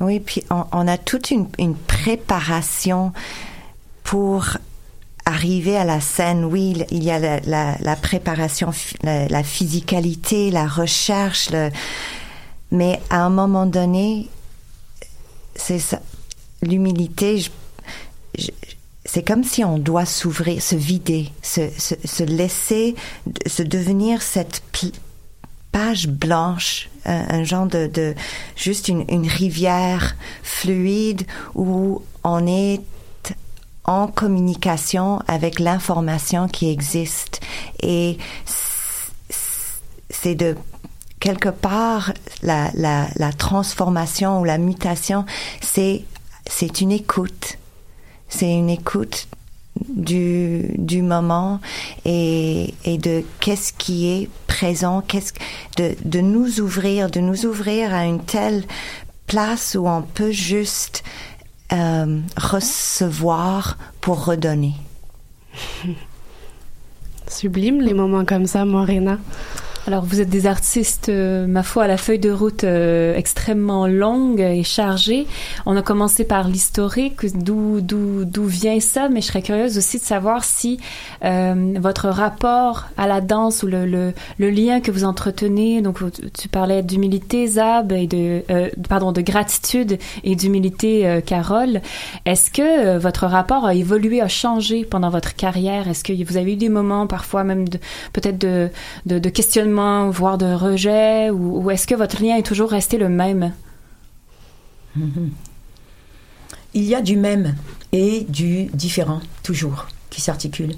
Oui, 0.00 0.20
puis 0.20 0.42
on, 0.50 0.88
a 0.88 0.98
toute 0.98 1.30
une, 1.30 1.48
préparation 1.86 3.12
pour 4.04 4.58
arriver 5.26 5.76
à 5.76 5.84
la 5.84 6.00
scène. 6.00 6.44
Oui, 6.44 6.82
il 6.90 7.04
y 7.04 7.10
a 7.10 7.40
la, 7.40 7.96
préparation, 7.96 8.70
la, 9.02 9.42
physicalité, 9.42 10.50
la 10.50 10.66
recherche, 10.66 11.50
mais 12.70 13.00
à 13.10 13.22
un 13.22 13.30
moment 13.30 13.66
donné, 13.66 14.30
c'est 15.54 15.80
ça. 15.80 16.00
L'humilité, 16.62 17.44
c'est 19.04 19.22
comme 19.22 19.44
si 19.44 19.62
on 19.64 19.78
doit 19.78 20.06
s'ouvrir, 20.06 20.62
se 20.62 20.74
vider, 20.74 21.30
se, 21.42 22.22
laisser, 22.22 22.94
se 23.46 23.62
devenir 23.62 24.22
cette 24.22 24.62
page 25.70 26.08
blanche, 26.08 26.88
un, 27.04 27.44
genre 27.44 27.66
de, 27.66 28.14
juste 28.56 28.88
une, 28.88 29.28
rivière 29.28 30.16
fluide 30.42 31.26
où 31.54 32.02
on 32.24 32.46
est 32.46 32.80
en 33.86 34.08
communication 34.08 35.20
avec 35.26 35.58
l'information 35.58 36.48
qui 36.48 36.70
existe. 36.70 37.40
Et 37.82 38.18
c'est 40.10 40.34
de 40.34 40.56
quelque 41.20 41.48
part 41.48 42.12
la, 42.42 43.32
transformation 43.38 44.40
ou 44.40 44.44
la 44.44 44.58
mutation, 44.58 45.24
c'est 45.60 46.04
c'est 46.48 46.80
une 46.80 46.92
écoute. 46.92 47.58
C'est 48.28 48.52
une 48.52 48.70
écoute 48.70 49.28
du, 49.88 50.64
du 50.78 51.02
moment 51.02 51.60
et, 52.04 52.74
et 52.84 52.98
de 52.98 53.24
qu'est-ce 53.40 53.72
qui 53.72 54.08
est 54.08 54.28
présent, 54.46 55.00
qu'est-ce 55.00 55.32
de, 55.76 55.94
de 56.04 56.20
nous 56.20 56.60
ouvrir, 56.60 57.10
de 57.10 57.20
nous 57.20 57.46
ouvrir 57.46 57.94
à 57.94 58.04
une 58.04 58.20
telle 58.20 58.64
place 59.26 59.76
où 59.78 59.86
on 59.86 60.02
peut 60.02 60.32
juste 60.32 61.02
euh, 61.72 62.20
recevoir 62.36 63.76
pour 64.00 64.24
redonner. 64.24 64.74
Sublime 67.28 67.80
les 67.80 67.94
moments 67.94 68.24
comme 68.24 68.46
ça, 68.46 68.64
Morena. 68.64 69.18
Alors, 69.88 70.04
vous 70.04 70.20
êtes 70.20 70.28
des 70.28 70.48
artistes, 70.48 71.10
euh, 71.10 71.46
ma 71.46 71.62
foi, 71.62 71.84
à 71.84 71.86
la 71.86 71.96
feuille 71.96 72.18
de 72.18 72.32
route 72.32 72.64
euh, 72.64 73.14
extrêmement 73.14 73.86
longue 73.86 74.40
et 74.40 74.64
chargée. 74.64 75.28
On 75.64 75.76
a 75.76 75.82
commencé 75.82 76.24
par 76.24 76.48
l'historique, 76.48 77.24
d'où 77.38 77.80
d'où 77.80 78.24
d'où 78.24 78.46
vient 78.46 78.80
ça, 78.80 79.08
mais 79.08 79.20
je 79.20 79.26
serais 79.28 79.42
curieuse 79.42 79.78
aussi 79.78 79.98
de 79.98 80.02
savoir 80.02 80.42
si 80.42 80.80
euh, 81.24 81.74
votre 81.78 82.08
rapport 82.08 82.86
à 82.96 83.06
la 83.06 83.20
danse 83.20 83.62
ou 83.62 83.68
le, 83.68 83.86
le, 83.86 84.12
le, 84.38 84.50
lien 84.50 84.80
que 84.80 84.90
vous 84.90 85.04
entretenez. 85.04 85.82
Donc, 85.82 86.00
tu 86.36 86.48
parlais 86.48 86.82
d'humilité, 86.82 87.46
Zab, 87.46 87.92
et 87.92 88.08
de 88.08 88.42
pardon 88.88 89.12
de 89.12 89.20
gratitude 89.20 89.98
et 90.24 90.34
d'humilité, 90.34 91.20
Carole. 91.24 91.80
Est-ce 92.24 92.50
que 92.50 92.98
votre 92.98 93.26
rapport 93.26 93.64
a 93.64 93.74
évolué, 93.76 94.20
a 94.20 94.26
changé 94.26 94.84
pendant 94.84 95.10
votre 95.10 95.36
carrière? 95.36 95.86
Est-ce 95.86 96.02
que 96.02 96.24
vous 96.24 96.36
avez 96.36 96.54
eu 96.54 96.56
des 96.56 96.70
moments, 96.70 97.06
parfois 97.06 97.44
même 97.44 97.66
peut-être 98.12 98.38
de, 98.38 98.68
de, 99.06 99.20
de 99.20 99.28
questionnement 99.28 99.75
voire 100.10 100.38
de 100.38 100.52
rejet, 100.52 101.30
ou, 101.30 101.70
est-ce 101.70 101.86
que 101.86 101.94
votre 101.94 102.22
lien 102.22 102.36
est 102.36 102.46
toujours 102.46 102.70
resté 102.70 102.98
le 102.98 103.08
même? 103.08 103.52
Il 106.74 106.84
y 106.84 106.94
a 106.94 107.00
du 107.00 107.16
même 107.16 107.54
et 107.92 108.26
du 108.28 108.64
différent, 108.66 109.20
toujours, 109.42 109.86
qui 110.10 110.20
s'articule. 110.20 110.74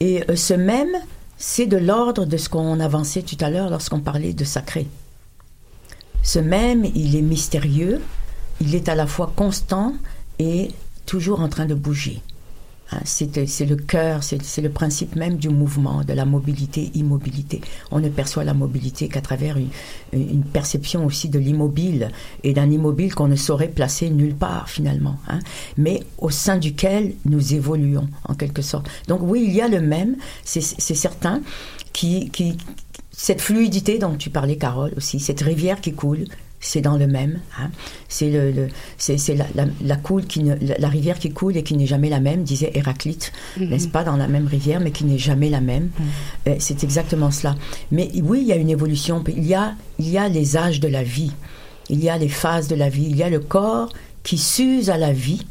Et 0.00 0.22
euh, 0.28 0.36
ce 0.36 0.54
même, 0.54 0.94
c'est 1.38 1.66
de 1.66 1.76
l'ordre 1.76 2.26
de 2.26 2.36
ce 2.36 2.48
qu'on 2.48 2.80
avançait 2.80 3.22
tout 3.22 3.36
à 3.40 3.50
l'heure 3.50 3.70
lorsqu'on 3.70 4.00
parlait 4.00 4.32
de 4.32 4.44
sacré. 4.44 4.88
Ce 6.22 6.38
même, 6.38 6.84
il 6.94 7.14
est 7.14 7.22
mystérieux, 7.22 8.00
il 8.60 8.74
est 8.74 8.88
à 8.88 8.94
la 8.94 9.06
fois 9.06 9.32
constant 9.36 9.94
et 10.38 10.70
toujours 11.06 11.40
en 11.40 11.48
train 11.48 11.66
de 11.66 11.74
bouger. 11.74 12.20
Hein, 12.92 13.00
c'est 13.04 13.66
le 13.66 13.76
cœur, 13.76 14.22
c'est 14.22 14.62
le 14.62 14.70
principe 14.70 15.16
même 15.16 15.36
du 15.36 15.48
mouvement, 15.48 16.04
de 16.04 16.12
la 16.12 16.24
mobilité-immobilité. 16.24 17.60
On 17.90 17.98
ne 17.98 18.08
perçoit 18.08 18.44
la 18.44 18.54
mobilité 18.54 19.08
qu'à 19.08 19.20
travers 19.20 19.56
une, 19.56 20.42
perception 20.52 21.04
aussi 21.04 21.28
de 21.28 21.38
l'immobile 21.38 22.10
et 22.44 22.54
d'un 22.54 22.70
immobile 22.70 23.14
qu'on 23.14 23.28
ne 23.28 23.36
saurait 23.36 23.68
placer 23.68 24.08
nulle 24.10 24.34
part 24.34 24.68
finalement, 24.68 25.16
hein, 25.28 25.40
mais 25.76 26.02
au 26.18 26.30
sein 26.30 26.58
duquel 26.58 27.14
nous 27.24 27.54
évoluons 27.54 28.08
en 28.24 28.34
quelque 28.34 28.62
sorte. 28.62 28.88
Donc 29.08 29.20
oui, 29.22 29.44
il 29.46 29.54
y 29.54 29.60
a 29.60 29.68
le 29.68 29.80
même, 29.80 30.16
c'est 30.44 30.60
certain, 30.60 31.42
qui, 31.92 32.30
qui, 32.30 32.56
cette 33.10 33.40
fluidité 33.40 33.98
dont 33.98 34.14
tu 34.14 34.30
parlais, 34.30 34.56
Carole, 34.56 34.92
aussi, 34.96 35.18
cette 35.18 35.40
rivière 35.40 35.80
qui 35.80 35.92
coule, 35.92 36.26
c'est 36.60 36.80
dans 36.80 36.96
le 36.96 37.06
même. 37.06 37.40
Hein. 37.58 37.70
C'est 38.08 38.30
le, 38.30 38.68
c'est, 38.98 39.18
la, 39.34 39.46
la, 39.82 39.96
coule 39.96 40.26
qui 40.26 40.42
la 40.42 40.88
rivière 40.88 41.18
qui 41.18 41.30
coule 41.30 41.56
et 41.56 41.62
qui 41.62 41.76
n'est 41.76 41.86
jamais 41.86 42.08
la 42.08 42.20
même, 42.20 42.42
disait 42.42 42.70
Héraclite, 42.74 43.32
mhm. 43.58 43.68
n'est-ce 43.68 43.88
pas, 43.88 44.04
dans 44.04 44.16
la 44.16 44.28
même 44.28 44.46
rivière, 44.46 44.80
mais 44.80 44.90
qui 44.90 45.04
n'est 45.04 45.18
jamais 45.18 45.50
la 45.50 45.60
même. 45.60 45.90
Mhm. 45.98 46.06
Euh, 46.48 46.56
c'est 46.58 46.82
exactement 46.84 47.30
cela. 47.30 47.54
Mais 47.90 48.10
oui, 48.22 48.40
il 48.42 48.46
y 48.46 48.52
a 48.52 48.56
une 48.56 48.70
évolution. 48.70 49.22
Il 49.28 49.46
y 49.46 49.54
a, 49.54 49.74
il 49.98 50.08
y 50.08 50.18
a 50.18 50.28
les 50.28 50.56
âges 50.56 50.80
de 50.80 50.88
la 50.88 51.02
vie. 51.02 51.32
Il 51.88 52.02
y 52.02 52.08
a 52.08 52.18
les 52.18 52.28
phases 52.28 52.68
de 52.68 52.74
la 52.74 52.88
vie. 52.88 53.06
Il 53.08 53.16
y 53.16 53.22
a 53.22 53.30
le 53.30 53.40
corps 53.40 53.90
qui 54.22 54.38
s'use 54.38 54.90
à 54.90 54.98
la 54.98 55.12
vie 55.12 55.46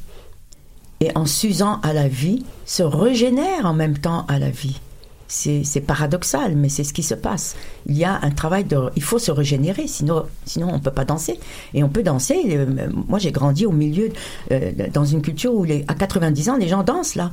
et 1.00 1.16
en 1.16 1.26
s'usant 1.26 1.80
à 1.82 1.94
la 1.94 2.08
vie 2.08 2.44
se 2.66 2.84
régénère 2.84 3.66
en 3.66 3.74
même 3.74 3.98
temps 3.98 4.26
à 4.28 4.40
la 4.40 4.50
vie 4.50 4.80
c'est 5.28 5.82
paradoxal, 5.82 6.56
mais 6.56 6.70
c'est 6.70 6.84
ce 6.84 6.94
qui 6.94 7.04
se 7.04 7.16
passe. 7.16 7.56
Il 7.88 7.98
y 7.98 8.04
a 8.04 8.20
un 8.22 8.32
travail 8.32 8.64
de... 8.64 8.78
Il 8.96 9.04
faut 9.04 9.20
se 9.20 9.32
régénérer, 9.32 9.88
sinon, 9.88 10.26
sinon 10.46 10.70
on 10.70 10.76
ne 10.76 10.82
peut 10.82 10.92
pas 10.92 11.06
danser. 11.06 11.40
Et 11.74 11.84
on 11.84 11.90
peut 11.90 12.04
danser. 12.04 12.36
Euh, 12.50 12.88
moi, 13.08 13.20
j'ai 13.20 13.32
grandi 13.32 13.66
au 13.66 13.72
milieu, 13.72 14.10
euh, 14.52 14.72
dans 14.94 15.06
une 15.06 15.22
culture 15.22 15.54
où 15.54 15.66
à 15.88 15.94
90 15.94 16.50
ans, 16.50 16.58
les 16.58 16.68
gens 16.68 16.84
dansent, 16.84 17.16
là. 17.16 17.32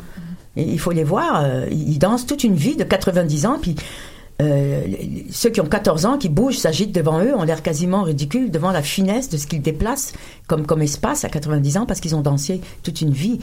Il 0.56 0.78
faut 0.78 0.92
les 0.92 1.04
voir. 1.04 1.42
Euh, 1.44 1.66
ils 1.70 1.98
dansent 1.98 2.26
toute 2.26 2.44
une 2.44 2.54
vie 2.54 2.76
de 2.76 2.84
90 2.84 3.46
ans, 3.46 3.58
puis... 3.60 3.76
ceux 5.30 5.50
qui 5.50 5.60
ont 5.60 5.68
14 5.68 6.04
ans, 6.04 6.18
qui 6.18 6.28
bougent, 6.28 6.58
s'agitent 6.58 6.92
devant 6.92 7.22
eux, 7.22 7.32
ont 7.32 7.44
l'air 7.44 7.62
quasiment 7.62 8.02
ridicules 8.02 8.50
devant 8.50 8.72
la 8.72 8.82
finesse 8.82 9.28
de 9.28 9.36
ce 9.36 9.46
qu'ils 9.46 9.62
déplacent 9.62 10.14
comme, 10.48 10.66
comme 10.66 10.82
espace 10.82 11.24
à 11.24 11.28
90 11.28 11.76
ans 11.76 11.86
parce 11.86 12.00
qu'ils 12.00 12.16
ont 12.16 12.22
dansé 12.22 12.60
toute 12.82 13.02
une 13.02 13.12
vie. 13.12 13.38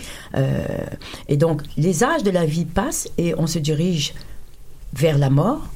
et 1.30 1.38
donc, 1.38 1.62
les 1.78 2.04
âges 2.04 2.24
de 2.24 2.32
la 2.32 2.46
vie 2.46 2.66
passent 2.66 3.08
et 3.18 3.34
on 3.38 3.48
se 3.48 3.60
dirige 3.60 4.14
vers 4.94 5.18
la 5.18 5.30
mort 5.30 5.70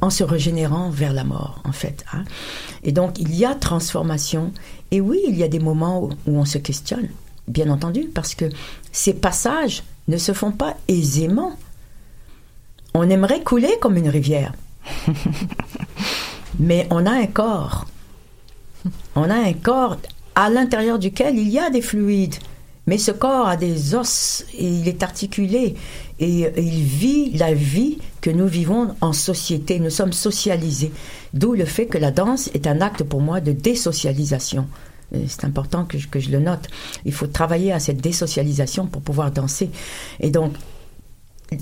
en 0.00 0.10
se 0.10 0.22
régénérant 0.22 0.90
vers 0.90 1.12
la 1.12 1.24
mort, 1.24 1.60
en 1.64 1.72
fait. 1.72 2.04
Hein. 2.12 2.24
Et 2.84 2.92
donc, 2.92 3.18
il 3.18 3.34
y 3.34 3.44
a 3.44 3.54
transformation. 3.54 4.52
Et 4.90 5.00
oui, 5.00 5.20
il 5.28 5.36
y 5.36 5.42
a 5.42 5.48
des 5.48 5.58
moments 5.58 6.04
où, 6.04 6.10
on 6.26 6.44
se 6.44 6.58
questionne, 6.58 7.08
bien 7.48 7.68
entendu, 7.68 8.08
parce 8.14 8.34
que 8.34 8.46
ces 8.92 9.14
passages 9.14 9.82
ne 10.06 10.16
se 10.16 10.32
font 10.32 10.52
pas 10.52 10.76
aisément. 10.86 11.52
On 12.94 13.10
aimerait 13.10 13.42
couler 13.42 13.74
comme 13.80 13.96
une 13.96 14.08
rivière. 14.08 14.52
Mais 16.60 16.86
on 16.90 17.04
a 17.06 17.12
un 17.12 17.26
corps. 17.26 17.86
On 19.14 19.28
a 19.28 19.34
un 19.34 19.52
corps 19.52 19.96
à 20.34 20.48
l'intérieur 20.48 20.98
duquel 20.98 21.36
il 21.36 21.48
y 21.48 21.58
a 21.58 21.70
des 21.70 21.82
fluides. 21.82 22.36
Mais 22.88 22.96
ce 22.96 23.10
corps 23.10 23.46
a 23.46 23.58
des 23.58 23.94
os 23.94 24.46
et 24.56 24.66
il 24.66 24.88
est 24.88 25.02
articulé 25.02 25.74
et, 26.20 26.46
il 26.56 26.82
vit 26.82 27.30
la 27.32 27.52
vie 27.52 27.98
que 28.22 28.30
nous 28.30 28.46
vivons 28.46 28.94
en 29.02 29.12
société. 29.12 29.78
Nous 29.78 29.90
sommes 29.90 30.14
socialisés. 30.14 30.90
D'où 31.34 31.52
le 31.52 31.66
fait 31.66 31.84
que 31.84 31.98
la 31.98 32.10
danse 32.10 32.48
est 32.54 32.66
un 32.66 32.80
acte 32.80 33.02
pour 33.02 33.20
moi 33.20 33.42
de 33.42 33.52
désocialisation. 33.52 34.66
C'est 35.12 35.44
important 35.44 35.84
que 35.84 35.98
je, 35.98 36.30
le 36.30 36.38
note. 36.38 36.66
Il 37.04 37.12
faut 37.12 37.26
travailler 37.26 37.72
à 37.74 37.78
cette 37.78 38.00
désocialisation 38.00 38.86
pour 38.86 39.02
pouvoir 39.02 39.32
danser. 39.32 39.68
Et 40.20 40.30
donc, 40.30 40.54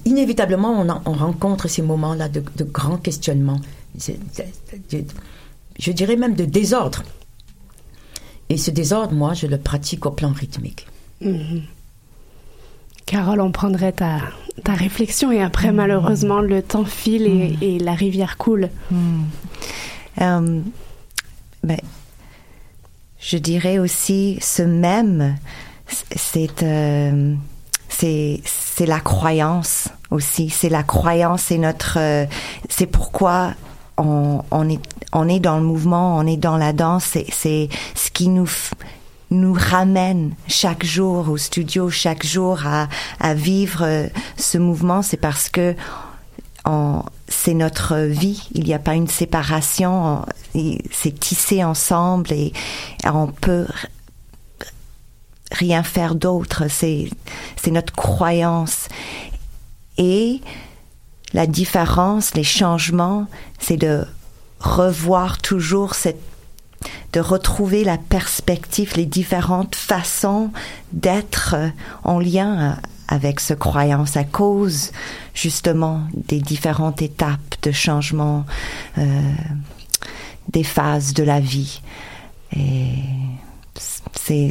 inévitablement, 0.05 0.81
on, 0.81 0.89
en- 0.89 1.03
on 1.07 1.13
rencontre 1.13 1.67
ces 1.67 1.83
moments-là 1.83 2.29
de, 2.29 2.41
grands 2.63 2.99
questionnements. 2.99 3.61
Je 3.99 5.91
dirais 5.91 6.15
même 6.15 6.37
de 6.37 6.45
désordre. 6.45 7.03
Et 8.49 8.59
ce 8.59 8.71
désordre, 8.71 9.13
moi, 9.13 9.35
je 9.35 9.49
le 9.49 9.59
pratique 9.59 10.07
au 10.07 10.13
plan 10.13 10.31
rythmique. 10.31 10.87
Mhm. 11.21 11.63
Carole, 13.07 13.41
on 13.41 13.53
prendrait 13.53 13.93
ta, 13.93 14.19
ta 14.65 14.75
réflexion 14.75 15.31
et 15.31 15.41
après, 15.41 15.71
malheureusement, 15.71 16.41
le 16.41 16.61
temps 16.63 16.85
file 16.85 17.27
et, 17.27 17.57
et 17.61 17.79
la 17.79 17.95
rivière 17.95 18.37
coule. 18.37 18.69
Euh, 20.21 20.61
ben, 21.63 21.81
je 23.21 23.39
dirais 23.39 23.79
aussi 23.79 24.39
ce 24.41 24.63
même, 24.63 25.37
c'est 25.87 26.63
euh, 26.63 27.35
c'est 27.89 28.41
c'est 28.45 28.87
la 28.87 29.01
croyance 29.01 29.89
aussi. 30.11 30.51
C'est 30.51 30.69
la 30.69 30.83
croyance 30.83 31.51
et 31.51 31.59
notre, 31.59 31.99
euh, 31.99 32.27
c'est 32.69 32.87
pourquoi 32.87 33.55
on, 33.99 34.43
on 34.51 34.69
est 34.69 34.81
on 35.13 35.29
est 35.29 35.41
dans 35.41 35.57
le 35.59 35.65
mouvement, 35.65 36.17
on 36.17 36.27
est 36.27 36.37
dans 36.37 36.57
la 36.57 36.73
danse. 36.73 37.05
C'est 37.05 37.27
c'est 37.31 37.69
ce 37.95 38.11
qui 38.11 38.29
nous 38.29 38.49
nous 39.31 39.55
ramène 39.55 40.35
chaque 40.47 40.85
jour 40.85 41.29
au 41.29 41.37
studio, 41.37 41.91
chaque 41.91 42.25
jour 42.25 42.61
à, 42.67 43.35
vivre 43.35 43.83
euh, 43.83 44.07
ce 44.37 44.59
mouvement, 44.59 45.03
c'est 45.03 45.17
parce 45.17 45.49
que 45.49 45.75
c'est 47.29 47.55
notre 47.55 47.97
vie. 47.97 48.49
Il 48.53 48.65
n'y 48.65 48.75
a 48.75 48.81
pas 48.81 48.95
une 48.95 49.07
séparation. 49.07 50.25
C'est 50.91 51.19
tissé 51.19 51.63
ensemble 51.63 52.33
et 52.33 52.53
on 53.05 53.29
peut 53.29 53.69
rien 55.53 55.85
faire 55.85 56.17
d'autre. 56.17 56.65
C'est 56.69 57.09
notre 57.71 57.93
croyance. 57.93 58.89
Et 59.97 60.41
la 61.35 61.47
différence, 61.47 62.35
les 62.35 62.45
changements, 62.45 63.27
c'est 63.61 63.77
de 63.77 64.05
revoir 64.59 65.39
toujours 65.39 65.95
cette 65.95 66.21
de 67.13 67.21
retrouver 67.21 67.85
la 67.85 67.99
perspective, 67.99 68.93
les 68.97 69.07
différentes 69.07 69.75
façons 69.75 70.51
d'être 70.93 71.55
euh, 71.57 71.69
en 72.05 72.19
lien 72.19 72.61
euh, 72.61 72.73
avec 73.09 73.41
ce 73.41 73.55
croyance 73.55 74.17
à 74.17 74.25
cause 74.25 74.93
justement 75.35 76.03
des 76.15 76.41
différentes 76.41 77.03
étapes 77.03 77.57
de 77.63 77.71
changement, 77.71 78.45
euh, 78.99 79.33
des 80.49 80.65
phases 80.65 81.15
de 81.15 81.23
la 81.23 81.41
vie. 81.41 81.81
Et 82.57 82.95
c'est 84.15 84.51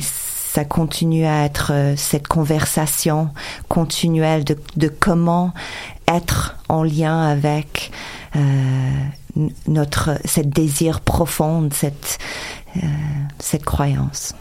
ça 0.55 0.63
continue 0.63 1.25
à 1.25 1.43
être 1.43 1.71
euh, 1.73 1.95
cette 1.97 2.29
conversation 2.29 3.29
continuelle 3.67 4.45
de, 4.45 4.57
de 4.77 4.87
comment 4.87 5.53
être 6.07 6.55
en 6.69 6.81
lien 6.81 7.23
avec 7.23 7.91
euh, 8.37 8.39
notre 9.67 10.19
cette 10.25 10.49
désir 10.49 11.01
profonde, 11.01 11.73
cette 11.73 12.17
euh, 12.77 12.87
cette 13.39 13.63
croyance. 13.63 14.33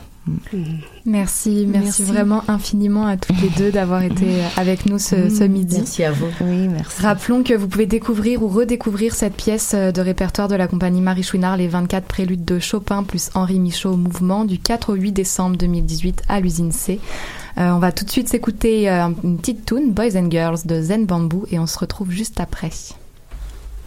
Merci, 1.05 1.67
merci, 1.69 1.69
Merci. 1.69 2.03
vraiment 2.03 2.43
infiniment 2.49 3.07
à 3.07 3.19
toutes 3.19 3.39
les 3.43 3.51
deux 3.51 3.71
d'avoir 3.71 4.03
été 4.03 4.27
avec 4.57 4.87
nous 4.87 4.99
ce, 4.99 5.29
ce 5.29 5.45
midi. 5.45 5.77
Merci 5.77 6.03
à 6.03 6.13
vous. 6.13 6.29
Oui, 6.41 6.69
merci. 6.69 7.03
Rappelons 7.03 7.43
que 7.43 7.53
vous 7.53 7.69
pouvez 7.69 7.85
découvrir 7.85 8.43
ou 8.43 8.49
redécouvrir 8.49 9.15
cette 9.15 9.35
pièce 9.35 9.73
euh, 9.75 9.93
de 9.93 10.01
répertoire 10.01 10.49
de 10.49 10.55
la 10.57 10.67
compagnie 10.67 11.03
Marie 11.03 11.23
Chouinard, 11.23 11.59
les 11.59 11.69
24 11.69 12.07
préludes 12.07 12.45
de 12.45 12.59
Chopin 12.59 13.03
plus 13.03 13.31
Henri 13.35 13.61
Michaud 13.61 13.91
au 13.91 13.97
mouvement 13.97 14.47
du 14.47 14.59
4 14.59 14.95
au 14.95 14.95
8 14.95 15.13
décembre 15.13 15.57
2018 15.59 16.23
à 16.29 16.41
l'usine 16.41 16.73
C. 16.73 17.01
Euh, 17.59 17.71
on 17.73 17.79
va 17.79 17.93
tout 17.93 18.07
de 18.07 18.11
suite 18.11 18.29
s'écouter 18.29 18.89
une 18.89 19.37
petite 19.37 19.67
tune, 19.67 19.93
Boys 19.93 20.17
and 20.17 20.31
Girls 20.31 20.61
de 20.65 20.81
Zen 20.81 21.05
Bamboo, 21.05 21.45
et 21.51 21.59
on 21.59 21.67
se 21.67 21.79
retrouve 21.79 22.11
juste 22.11 22.41
après. 22.41 22.71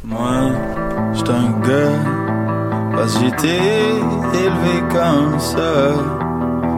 Moi, 0.09 0.51
j'étais 1.13 1.31
un 1.31 1.59
gars, 1.67 1.99
parce 2.95 3.17
que 3.17 3.25
j'ai 3.41 4.39
élevé 4.45 4.81
comme 4.89 5.37
ça. 5.37 5.73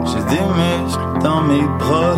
J'ai 0.05 0.23
des 0.35 0.45
muscles 0.59 1.19
dans 1.21 1.41
mes 1.41 1.67
bras, 1.77 2.17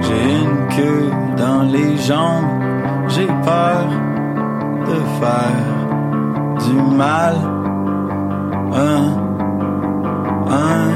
j'ai 0.00 0.40
une 0.42 0.66
queue 0.74 1.10
dans 1.36 1.62
les 1.62 1.96
jambes. 1.96 2.44
J'ai 3.06 3.26
peur 3.26 3.86
de 4.88 4.96
faire 5.20 5.68
du 6.66 6.96
mal. 6.96 7.36
Un, 8.74 9.04
un 10.50 10.88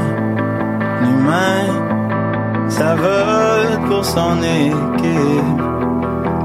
humain, 1.09 2.68
ça 2.68 2.97
vote 2.97 3.88
pour 3.88 4.05
son 4.05 4.42
équipe. 4.42 5.62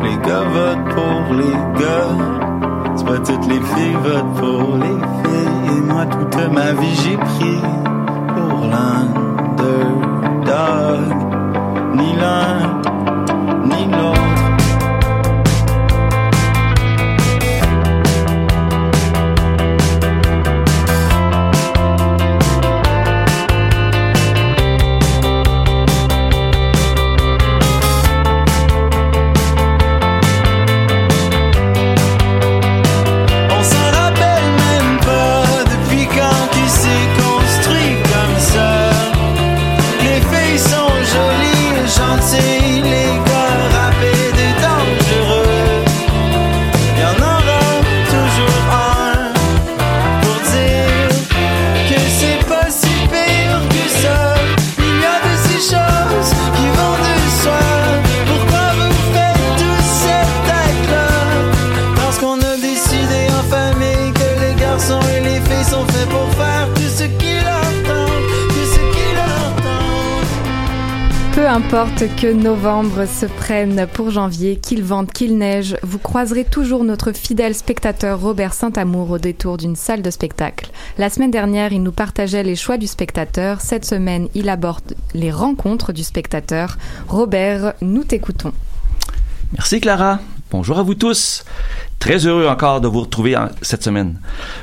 Les 0.03 0.17
gars 0.27 0.43
votent 0.43 0.89
pour 0.95 1.33
les 1.33 1.57
gars. 1.79 2.15
C'est 2.95 3.05
pas 3.05 3.19
toutes 3.19 3.47
les 3.47 3.61
filles 3.61 3.97
votent 4.03 4.35
pour 4.35 4.77
les 4.77 4.99
filles. 5.21 5.77
Et 5.77 5.81
moi, 5.81 6.05
toute 6.05 6.37
ma 6.53 6.71
vie, 6.73 6.95
j'ai 6.95 7.17
pris 7.17 7.61
pour 8.35 8.59
l'underdog. 8.71 9.67
Ni 11.95 12.09
l'un, 12.15 12.81
ni 13.65 13.85
l'autre. 13.91 14.16
Peu 71.69 71.75
importe 71.75 72.15
que 72.15 72.31
novembre 72.31 73.05
se 73.05 73.25
prenne 73.25 73.87
pour 73.91 74.09
janvier, 74.09 74.55
qu'il 74.55 74.83
vente, 74.83 75.11
qu'il 75.11 75.37
neige, 75.37 75.75
vous 75.83 75.99
croiserez 75.99 76.45
toujours 76.45 76.85
notre 76.85 77.11
fidèle 77.11 77.53
spectateur 77.53 78.21
Robert 78.21 78.53
Saint-Amour 78.53 79.11
au 79.11 79.17
détour 79.17 79.57
d'une 79.57 79.75
salle 79.75 80.01
de 80.01 80.09
spectacle. 80.09 80.71
La 80.97 81.09
semaine 81.09 81.31
dernière, 81.31 81.73
il 81.73 81.83
nous 81.83 81.91
partageait 81.91 82.43
les 82.43 82.55
choix 82.55 82.77
du 82.77 82.87
spectateur. 82.87 83.59
Cette 83.59 83.83
semaine, 83.83 84.29
il 84.33 84.47
aborde 84.47 84.95
les 85.13 85.31
rencontres 85.31 85.91
du 85.91 86.03
spectateur. 86.03 86.77
Robert, 87.09 87.73
nous 87.81 88.05
t'écoutons. 88.05 88.53
Merci 89.51 89.81
Clara. 89.81 90.19
Bonjour 90.49 90.79
à 90.79 90.83
vous 90.83 90.95
tous. 90.95 91.43
Très 91.99 92.25
heureux 92.25 92.47
encore 92.47 92.79
de 92.79 92.87
vous 92.87 93.01
retrouver 93.01 93.35
cette 93.61 93.83
semaine. 93.83 94.21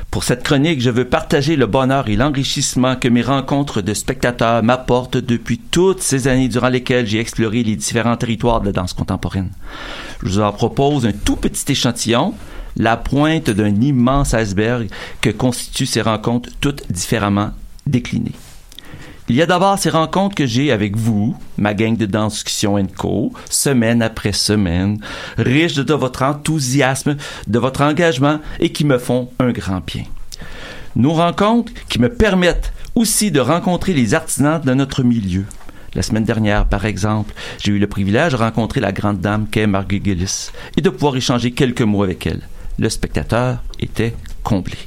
Pour 0.09 0.23
cette 0.23 0.41
chronique, 0.41 0.81
je 0.81 0.89
veux 0.89 1.05
partager 1.05 1.55
le 1.55 1.67
bonheur 1.67 2.09
et 2.09 2.15
l'enrichissement 2.15 2.95
que 2.95 3.07
mes 3.07 3.21
rencontres 3.21 3.81
de 3.81 3.93
spectateurs 3.93 4.63
m'apportent 4.63 5.17
depuis 5.17 5.59
toutes 5.59 6.01
ces 6.01 6.27
années 6.27 6.47
durant 6.47 6.69
lesquelles 6.69 7.05
j'ai 7.05 7.19
exploré 7.19 7.61
les 7.61 7.75
différents 7.75 8.17
territoires 8.17 8.61
de 8.61 8.65
la 8.65 8.71
danse 8.71 8.93
contemporaine. 8.93 9.51
Je 10.23 10.29
vous 10.29 10.39
en 10.39 10.51
propose 10.51 11.05
un 11.05 11.11
tout 11.11 11.35
petit 11.35 11.71
échantillon, 11.71 12.33
la 12.77 12.97
pointe 12.97 13.51
d'un 13.51 13.79
immense 13.79 14.33
iceberg 14.33 14.89
que 15.21 15.29
constituent 15.29 15.85
ces 15.85 16.01
rencontres 16.01 16.49
toutes 16.61 16.91
différemment 16.91 17.51
déclinées. 17.85 18.33
Il 19.27 19.35
y 19.35 19.41
a 19.41 19.47
d'abord 19.47 19.79
ces 19.79 19.89
rencontres 19.89 20.35
que 20.35 20.45
j'ai 20.45 20.71
avec 20.71 20.95
vous, 20.95 21.35
ma 21.57 21.73
gang 21.73 21.97
de 21.97 22.05
Danscussion 22.05 22.85
Co, 22.95 23.33
semaine 23.49 24.03
après 24.03 24.33
semaine, 24.33 24.99
riches 25.39 25.73
de 25.73 25.93
votre 25.95 26.21
enthousiasme, 26.21 27.17
de 27.47 27.59
votre 27.59 27.81
engagement 27.81 28.39
et 28.59 28.71
qui 28.71 28.85
me 28.85 28.99
font 28.99 29.29
un 29.39 29.51
grand 29.51 29.81
bien. 29.83 30.03
Nos 30.95 31.13
rencontres 31.13 31.73
qui 31.89 31.99
me 31.99 32.09
permettent 32.09 32.71
aussi 32.93 33.31
de 33.31 33.39
rencontrer 33.39 33.93
les 33.93 34.13
artisans 34.13 34.61
de 34.63 34.73
notre 34.75 35.01
milieu, 35.01 35.45
La 35.95 36.01
semaine 36.01 36.25
dernière, 36.25 36.65
par 36.67 36.85
exemple, 36.85 37.33
j'ai 37.57 37.71
eu 37.71 37.79
le 37.79 37.87
privilège 37.87 38.33
de 38.33 38.37
rencontrer 38.37 38.81
la 38.81 38.91
grande 38.91 39.21
dame 39.21 39.47
qu'est 39.49 39.65
Marguerite 39.65 40.03
Gillis 40.03 40.51
et 40.75 40.81
de 40.81 40.89
pouvoir 40.89 41.15
échanger 41.15 41.51
quelques 41.51 41.81
mots 41.81 42.03
avec 42.03 42.27
elle. 42.27 42.41
Le 42.77 42.89
spectateur 42.89 43.63
était 43.79 44.13
comblé. 44.43 44.77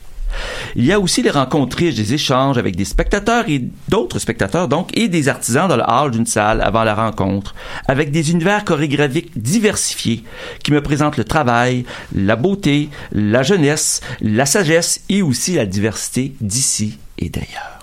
Il 0.76 0.84
y 0.84 0.92
a 0.92 1.00
aussi 1.00 1.22
les 1.22 1.30
rencontres 1.30 1.76
riches, 1.76 1.94
des 1.94 2.14
échanges 2.14 2.58
avec 2.58 2.76
des 2.76 2.84
spectateurs 2.84 3.48
et 3.48 3.64
d'autres 3.88 4.18
spectateurs, 4.18 4.68
donc, 4.68 4.96
et 4.96 5.08
des 5.08 5.28
artisans 5.28 5.68
dans 5.68 5.76
le 5.76 5.82
hall 5.82 6.10
d'une 6.10 6.26
salle 6.26 6.60
avant 6.60 6.84
la 6.84 6.94
rencontre, 6.94 7.54
avec 7.86 8.10
des 8.10 8.30
univers 8.30 8.64
chorégraphiques 8.64 9.30
diversifiés 9.36 10.24
qui 10.62 10.72
me 10.72 10.82
présentent 10.82 11.16
le 11.16 11.24
travail, 11.24 11.84
la 12.14 12.36
beauté, 12.36 12.88
la 13.12 13.42
jeunesse, 13.42 14.00
la 14.20 14.46
sagesse 14.46 15.00
et 15.08 15.22
aussi 15.22 15.54
la 15.54 15.66
diversité 15.66 16.34
d'ici 16.40 16.98
et 17.18 17.28
d'ailleurs. 17.28 17.78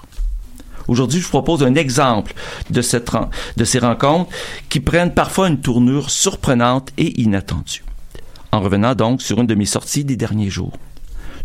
Aujourd'hui, 0.88 1.20
je 1.20 1.26
vous 1.26 1.32
propose 1.32 1.64
un 1.64 1.76
exemple 1.76 2.34
de, 2.70 2.82
de 3.58 3.66
ces 3.66 3.80
rencontres 3.80 4.30
qui 4.70 4.80
prennent 4.80 5.14
parfois 5.14 5.48
une 5.48 5.60
tournure 5.60 6.10
surprenante 6.10 6.92
et 6.98 7.22
inattendue. 7.22 7.84
En 8.52 8.62
revenant 8.62 8.96
donc 8.96 9.22
sur 9.22 9.40
une 9.40 9.48
de 9.48 9.56
mes 9.56 9.66
sorties 9.66 10.06
des 10.06 10.16
derniers 10.16 10.50
jours. 10.50 10.74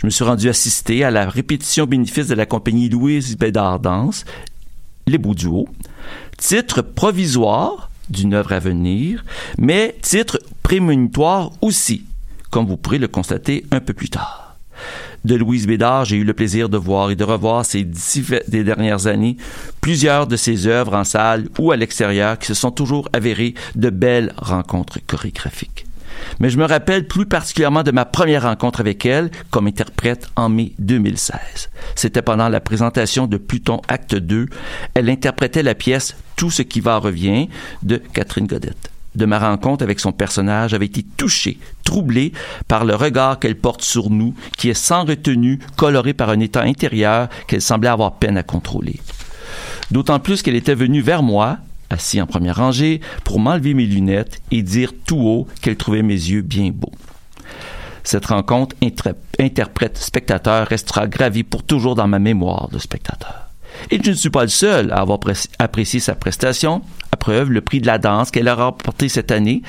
Je 0.01 0.07
me 0.07 0.11
suis 0.11 0.25
rendu 0.25 0.49
assister 0.49 1.05
à 1.05 1.11
la 1.11 1.29
répétition 1.29 1.85
bénéfice 1.85 2.29
de 2.29 2.35
la 2.35 2.47
compagnie 2.47 2.89
Louise 2.89 3.37
Bédard 3.37 3.81
Danse, 3.81 4.25
Les 5.07 5.19
Beaux 5.19 5.35
Duos, 5.35 5.69
titre 6.39 6.81
provisoire 6.81 7.91
d'une 8.09 8.33
œuvre 8.33 8.55
à 8.55 8.61
venir, 8.61 9.23
mais 9.59 9.95
titre 10.01 10.41
prémonitoire 10.63 11.53
aussi, 11.61 12.07
comme 12.49 12.67
vous 12.67 12.79
pourrez 12.79 12.97
le 12.97 13.09
constater 13.09 13.67
un 13.73 13.81
peu 13.81 13.93
plus 13.93 14.09
tard. 14.09 14.57
De 15.27 15.35
Louise 15.35 15.67
Bédard, 15.67 16.07
j'ai 16.07 16.17
eu 16.17 16.25
le 16.25 16.33
plaisir 16.33 16.71
de 16.71 16.79
voir 16.79 17.11
et 17.11 17.17
de 17.17 17.25
revoir 17.25 17.67
ces 17.67 17.85
dix 17.85 18.25
dernières 18.49 19.07
années 19.07 19.37
plusieurs 19.83 20.27
de 20.27 20.37
ses 20.37 20.67
œuvres 20.67 20.95
en 20.95 21.05
salle 21.05 21.51
ou 21.59 21.73
à 21.73 21.77
l'extérieur 21.77 22.39
qui 22.39 22.47
se 22.47 22.55
sont 22.55 22.71
toujours 22.71 23.11
avérées 23.13 23.53
de 23.75 23.91
belles 23.91 24.33
rencontres 24.39 24.99
chorégraphiques. 25.07 25.85
Mais 26.39 26.51
je 26.51 26.59
me 26.59 26.65
rappelle 26.65 27.07
plus 27.07 27.27
particulièrement 27.27 27.83
de 27.83 27.91
ma 27.91 28.05
première 28.05 28.43
rencontre 28.43 28.81
avec 28.81 29.05
elle 29.07 29.31
comme 29.51 29.67
interprète 29.67 30.29
en 30.37 30.49
mai 30.49 30.73
2016. 30.79 31.71
C'était 31.95 32.23
pendant 32.23 32.49
la 32.49 32.61
présentation 32.61 33.27
de 33.27 33.37
Pluton 33.37 33.81
Acte 33.89 34.15
2. 34.15 34.47
Elle 34.95 35.11
interprétait 35.11 35.63
la 35.63 35.75
pièce 35.75 36.17
Tout 36.37 36.51
ce 36.51 36.63
qui 36.63 36.81
va 36.81 36.99
revient 36.99 37.49
de 37.83 37.97
Catherine 37.97 38.47
Godette. 38.47 38.91
De 39.17 39.27
ma 39.27 39.41
rencontre 39.41 39.83
avec 39.83 39.99
son 39.99 40.13
personnage, 40.13 40.71
j'avais 40.71 40.87
été 40.87 41.03
touché, 41.03 41.59
troublé 41.85 42.33
par 42.69 42.85
le 42.85 42.95
regard 42.95 43.41
qu'elle 43.41 43.57
porte 43.57 43.83
sur 43.83 44.09
nous, 44.09 44.35
qui 44.57 44.71
est 44.71 44.75
sans 44.75 45.05
retenue, 45.05 45.59
coloré 45.77 46.15
par 46.15 46.31
un 46.31 46.39
état 46.39 46.63
intérieur 46.63 47.29
qu'elle 47.49 47.63
semblait 47.63 47.89
avoir 47.89 48.15
peine 48.15 48.37
à 48.39 48.45
contrôler. 48.45 49.01
D'autant 49.91 50.21
plus 50.21 50.43
qu'elle 50.43 50.55
était 50.55 50.77
venue 50.77 51.01
vers 51.01 51.25
moi, 51.25 51.59
assis 51.91 52.21
en 52.21 52.27
première 52.27 52.57
rangée, 52.57 53.01
pour 53.25 53.41
m'enlever 53.41 53.75
mes 53.75 53.87
lunettes 53.87 54.41
et 54.51 54.63
dire 54.63 54.93
tout 55.05 55.21
haut 55.21 55.47
qu'elle 55.61 55.77
trouvait 55.77 56.03
mes 56.03 56.15
yeux 56.15 56.43
bien 56.43 56.71
beaux. 56.73 56.93
Cette 58.03 58.27
rencontre 58.27 58.75
intra- 58.83 59.15
interprète-spectateur 59.39 60.67
restera 60.67 61.07
gravée 61.07 61.43
pour 61.43 61.63
toujours 61.63 61.95
dans 61.95 62.09
ma 62.09 62.19
mémoire 62.19 62.69
de 62.69 62.79
spectateur. 62.79 63.49
Et 63.91 64.01
je 64.03 64.11
ne 64.11 64.17
suis 64.17 64.31
pas 64.31 64.43
le 64.43 64.49
seul 64.49 64.93
à 64.93 65.01
avoir 65.01 65.21
pré- 65.21 65.35
apprécié 65.59 66.01
sa 66.01 66.15
prestation, 66.15 66.83
à 67.13 67.17
preuve 67.17 67.51
le 67.51 67.61
prix 67.61 67.81
de 67.81 67.87
la 67.87 67.99
danse 67.99 68.31
qu'elle 68.31 68.49
a 68.49 68.55
remporté 68.55 69.09
cette 69.09 69.31
année 69.31 69.63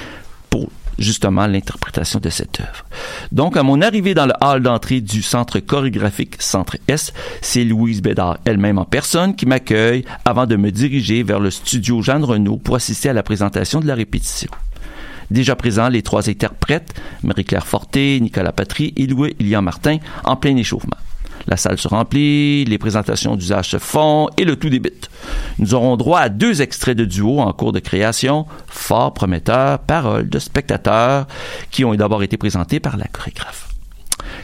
pour 0.49 0.69
justement 1.01 1.47
l'interprétation 1.47 2.19
de 2.19 2.29
cette 2.29 2.59
œuvre. 2.59 2.85
Donc, 3.31 3.57
à 3.57 3.63
mon 3.63 3.81
arrivée 3.81 4.13
dans 4.13 4.25
le 4.25 4.33
hall 4.41 4.61
d'entrée 4.61 5.01
du 5.01 5.21
centre 5.21 5.59
chorégraphique 5.59 6.35
Centre 6.39 6.77
S, 6.87 7.13
c'est 7.41 7.63
Louise 7.63 8.01
Bédard 8.01 8.37
elle-même 8.45 8.77
en 8.77 8.85
personne 8.85 9.35
qui 9.35 9.45
m'accueille 9.45 10.05
avant 10.25 10.45
de 10.45 10.55
me 10.55 10.71
diriger 10.71 11.23
vers 11.23 11.39
le 11.39 11.51
studio 11.51 12.01
Jeanne 12.01 12.23
Renaud 12.23 12.57
pour 12.57 12.75
assister 12.75 13.09
à 13.09 13.13
la 13.13 13.23
présentation 13.23 13.79
de 13.79 13.87
la 13.87 13.95
répétition. 13.95 14.49
Déjà 15.29 15.55
présents, 15.55 15.87
les 15.87 16.01
trois 16.01 16.29
interprètes, 16.29 16.93
Marie-Claire 17.23 17.65
Forté, 17.65 18.19
Nicolas 18.19 18.51
Patry 18.51 18.93
et 18.97 19.07
Louis 19.07 19.33
Ilian 19.39 19.61
Martin, 19.61 19.97
en 20.25 20.35
plein 20.35 20.57
échauffement. 20.57 20.97
La 21.47 21.57
salle 21.57 21.77
se 21.77 21.87
remplit, 21.87 22.65
les 22.65 22.77
présentations 22.77 23.35
d'usage 23.35 23.69
se 23.69 23.79
font 23.79 24.29
et 24.37 24.45
le 24.45 24.55
tout 24.55 24.69
débute. 24.69 25.09
Nous 25.59 25.73
aurons 25.73 25.97
droit 25.97 26.19
à 26.19 26.29
deux 26.29 26.61
extraits 26.61 26.97
de 26.97 27.05
duo 27.05 27.39
en 27.39 27.51
cours 27.53 27.71
de 27.71 27.79
création, 27.79 28.45
fort 28.67 29.13
prometteurs, 29.13 29.79
paroles 29.79 30.29
de 30.29 30.39
spectateurs, 30.39 31.27
qui 31.71 31.85
ont 31.85 31.93
d'abord 31.95 32.23
été 32.23 32.37
présentés 32.37 32.79
par 32.79 32.97
la 32.97 33.05
chorégraphe. 33.05 33.67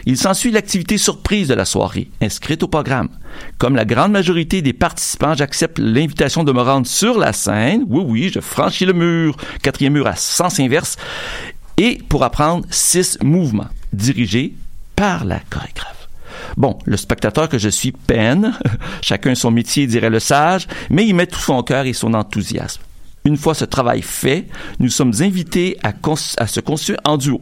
Il 0.06 0.18
s'ensuit 0.18 0.52
l'activité 0.52 0.98
surprise 0.98 1.48
de 1.48 1.54
la 1.54 1.66
soirée, 1.66 2.10
inscrite 2.22 2.64
au 2.64 2.68
programme. 2.68 3.10
Comme 3.58 3.76
la 3.76 3.86
grande 3.86 4.12
majorité 4.12 4.62
des 4.62 4.74
participants, 4.74 5.34
j'accepte 5.36 5.80
l'invitation 5.80 6.44
de 6.44 6.52
me 6.52 6.62
rendre 6.62 6.88
sur 6.88 7.18
la 7.18 7.34
scène. 7.34 7.84
Oui, 7.90 8.04
oui, 8.08 8.32
je 8.34 8.40
franchis 8.40 8.86
le 8.86 8.94
mur, 8.94 9.36
quatrième 9.62 9.94
mur 9.94 10.08
à 10.08 10.16
sens 10.16 10.60
inverse, 10.60 10.96
et 11.78 12.00
pour 12.10 12.24
apprendre 12.24 12.66
six 12.70 13.18
mouvements 13.22 13.68
dirigés 13.94 14.54
par 14.96 15.26
la 15.26 15.40
chorégraphe. 15.50 15.97
Bon, 16.58 16.80
le 16.86 16.98
spectateur 16.98 17.50
que 17.50 17.60
je 17.60 17.70
suis 17.70 17.92
peine, 17.92 18.58
chacun 19.02 19.36
son 19.36 19.52
métier 19.52 19.86
dirait 19.86 20.10
le 20.10 20.20
sage, 20.20 20.68
mais 20.90 21.06
il 21.06 21.14
met 21.14 21.28
tout 21.28 21.40
son 21.40 21.62
cœur 21.62 21.86
et 21.86 21.94
son 21.94 22.16
enthousiasme. 22.16 22.82
Une 23.26 23.38
fois 23.38 23.54
ce 23.54 23.66
travail 23.66 24.02
fait, 24.02 24.48
nous 24.80 24.90
sommes 24.90 25.14
invités 25.20 25.78
à, 25.84 25.94
se 26.48 26.60
construire 26.60 27.00
en 27.06 27.18
duo. 27.18 27.42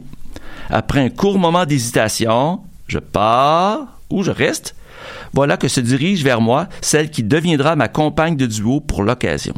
Après 0.68 1.00
un 1.00 1.08
court 1.08 1.38
moment 1.38 1.64
d'hésitation, 1.64 2.60
je 2.88 2.98
pars 2.98 3.86
ou 4.10 4.22
je 4.22 4.30
reste. 4.30 4.76
Voilà 5.32 5.56
que 5.56 5.68
se 5.68 5.80
dirige 5.80 6.22
vers 6.22 6.42
moi 6.42 6.68
celle 6.82 7.10
qui 7.10 7.22
deviendra 7.22 7.74
ma 7.74 7.88
compagne 7.88 8.36
de 8.36 8.46
duo 8.46 8.80
pour 8.80 9.02
l'occasion. 9.02 9.54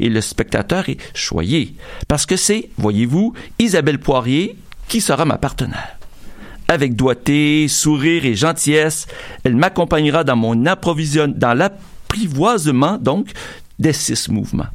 Et 0.00 0.10
le 0.10 0.20
spectateur 0.20 0.88
est 0.90 0.98
choyé, 1.14 1.76
parce 2.08 2.26
que 2.26 2.36
c'est, 2.36 2.68
voyez-vous, 2.76 3.32
Isabelle 3.58 3.98
Poirier 3.98 4.56
qui 4.88 5.00
sera 5.00 5.24
ma 5.24 5.38
partenaire. 5.38 5.96
Avec 6.68 6.96
doigté, 6.96 7.68
sourire 7.68 8.24
et 8.24 8.34
gentillesse, 8.34 9.06
elle 9.44 9.56
m'accompagnera 9.56 10.24
dans 10.24 10.36
mon 10.36 10.66
approvisionnement, 10.66 11.36
dans 11.36 11.54
l'apprivoisement 11.54 12.98
donc 12.98 13.28
des 13.78 13.92
six 13.92 14.28
mouvements. 14.28 14.68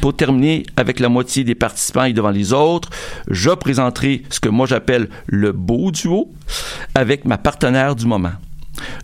Pour 0.00 0.16
terminer 0.16 0.64
avec 0.76 1.00
la 1.00 1.08
moitié 1.08 1.44
des 1.44 1.54
participants 1.54 2.04
et 2.04 2.12
devant 2.12 2.30
les 2.30 2.52
autres, 2.52 2.90
je 3.28 3.50
présenterai 3.50 4.22
ce 4.30 4.40
que 4.40 4.48
moi 4.48 4.66
j'appelle 4.66 5.08
le 5.26 5.52
beau 5.52 5.90
duo 5.90 6.32
avec 6.94 7.24
ma 7.24 7.38
partenaire 7.38 7.96
du 7.96 8.06
moment. 8.06 8.32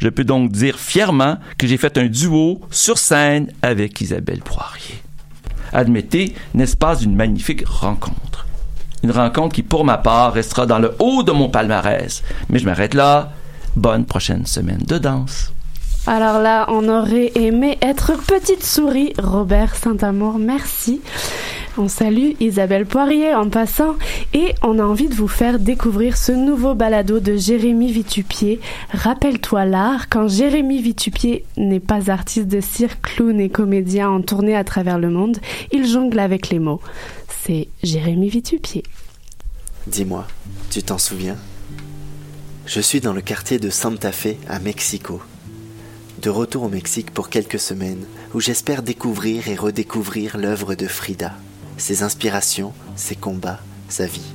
Je 0.01 0.09
peux 0.09 0.24
donc 0.24 0.53
dire 0.53 0.78
fièrement 0.78 1.38
que 1.59 1.66
j'ai 1.66 1.76
fait 1.76 1.99
un 1.99 2.07
duo 2.07 2.61
sur 2.70 2.99
scène 2.99 3.53
avec 3.62 4.01
Isabelle 4.01 4.40
Poirier. 4.40 5.03
Admettez, 5.72 6.34
n'est-ce 6.55 6.76
pas 6.76 6.99
une 7.01 7.16
magnifique 7.16 7.66
rencontre? 7.66 8.36
Une 9.07 9.13
rencontre 9.13 9.55
qui, 9.55 9.63
pour 9.63 9.85
ma 9.85 9.99
part, 9.99 10.33
restera 10.33 10.67
dans 10.67 10.81
le 10.81 10.97
haut 10.99 11.23
de 11.23 11.31
mon 11.31 11.49
palmarès. 11.49 12.25
Mais 12.49 12.59
je 12.59 12.65
m'arrête 12.65 12.93
là. 12.93 13.31
Bonne 13.77 14.05
prochaine 14.05 14.47
semaine 14.47 14.83
de 14.85 14.99
danse. 14.99 15.53
Alors 16.09 16.41
là, 16.41 16.67
on 16.69 16.89
aurait 16.89 17.33
aimé 17.35 17.79
être 17.83 18.13
petite 18.25 18.65
souris. 18.65 19.13
Robert 19.19 19.75
Saint-Amour, 19.75 20.39
merci. 20.39 21.01
On 21.79 21.89
salue 21.89 22.31
Isabelle 22.39 22.87
Poirier 22.87 23.35
en 23.35 23.51
passant 23.51 23.97
et 24.33 24.55
on 24.63 24.79
a 24.79 24.85
envie 24.85 25.09
de 25.09 25.15
vous 25.15 25.27
faire 25.27 25.59
découvrir 25.59 26.17
ce 26.17 26.31
nouveau 26.31 26.75
balado 26.75 27.19
de 27.19 27.37
Jérémy 27.37 27.91
Vitupier. 27.91 28.61
Rappelle-toi 28.93 29.65
l'art, 29.65 30.09
quand 30.09 30.29
Jérémy 30.29 30.81
Vitupier 30.81 31.45
n'est 31.57 31.81
pas 31.81 32.09
artiste 32.09 32.47
de 32.47 32.61
cirque, 32.61 33.03
clown 33.03 33.41
et 33.41 33.51
comédien 33.51 34.09
en 34.09 34.23
tournée 34.23 34.57
à 34.57 34.63
travers 34.63 35.01
le 35.01 35.11
monde, 35.11 35.39
il 35.73 35.87
jongle 35.87 36.21
avec 36.21 36.51
les 36.51 36.61
mots. 36.61 36.81
C'est 37.45 37.69
Jérémy 37.83 38.29
Vitupier. 38.29 38.85
Dis-moi, 39.89 40.25
tu 40.71 40.85
t'en 40.85 40.99
souviens? 40.99 41.37
Je 42.65 42.81
suis 42.81 43.01
dans 43.01 43.13
le 43.13 43.23
quartier 43.23 43.59
de 43.59 43.71
Santa 43.71 44.13
Fe 44.13 44.37
à 44.49 44.61
Mexico. 44.61 45.21
De 46.23 46.31
retour 46.31 46.62
au 46.62 46.69
Mexique 46.69 47.11
pour 47.11 47.29
quelques 47.29 47.59
semaines, 47.59 48.05
où 48.33 48.41
j'espère 48.41 48.83
découvrir 48.83 49.49
et 49.49 49.55
redécouvrir 49.55 50.39
l'œuvre 50.39 50.75
de 50.75 50.87
Frida, 50.87 51.35
ses 51.77 52.03
inspirations, 52.03 52.73
ses 52.97 53.17
combats, 53.17 53.61
sa 53.91 54.07
vie. 54.07 54.33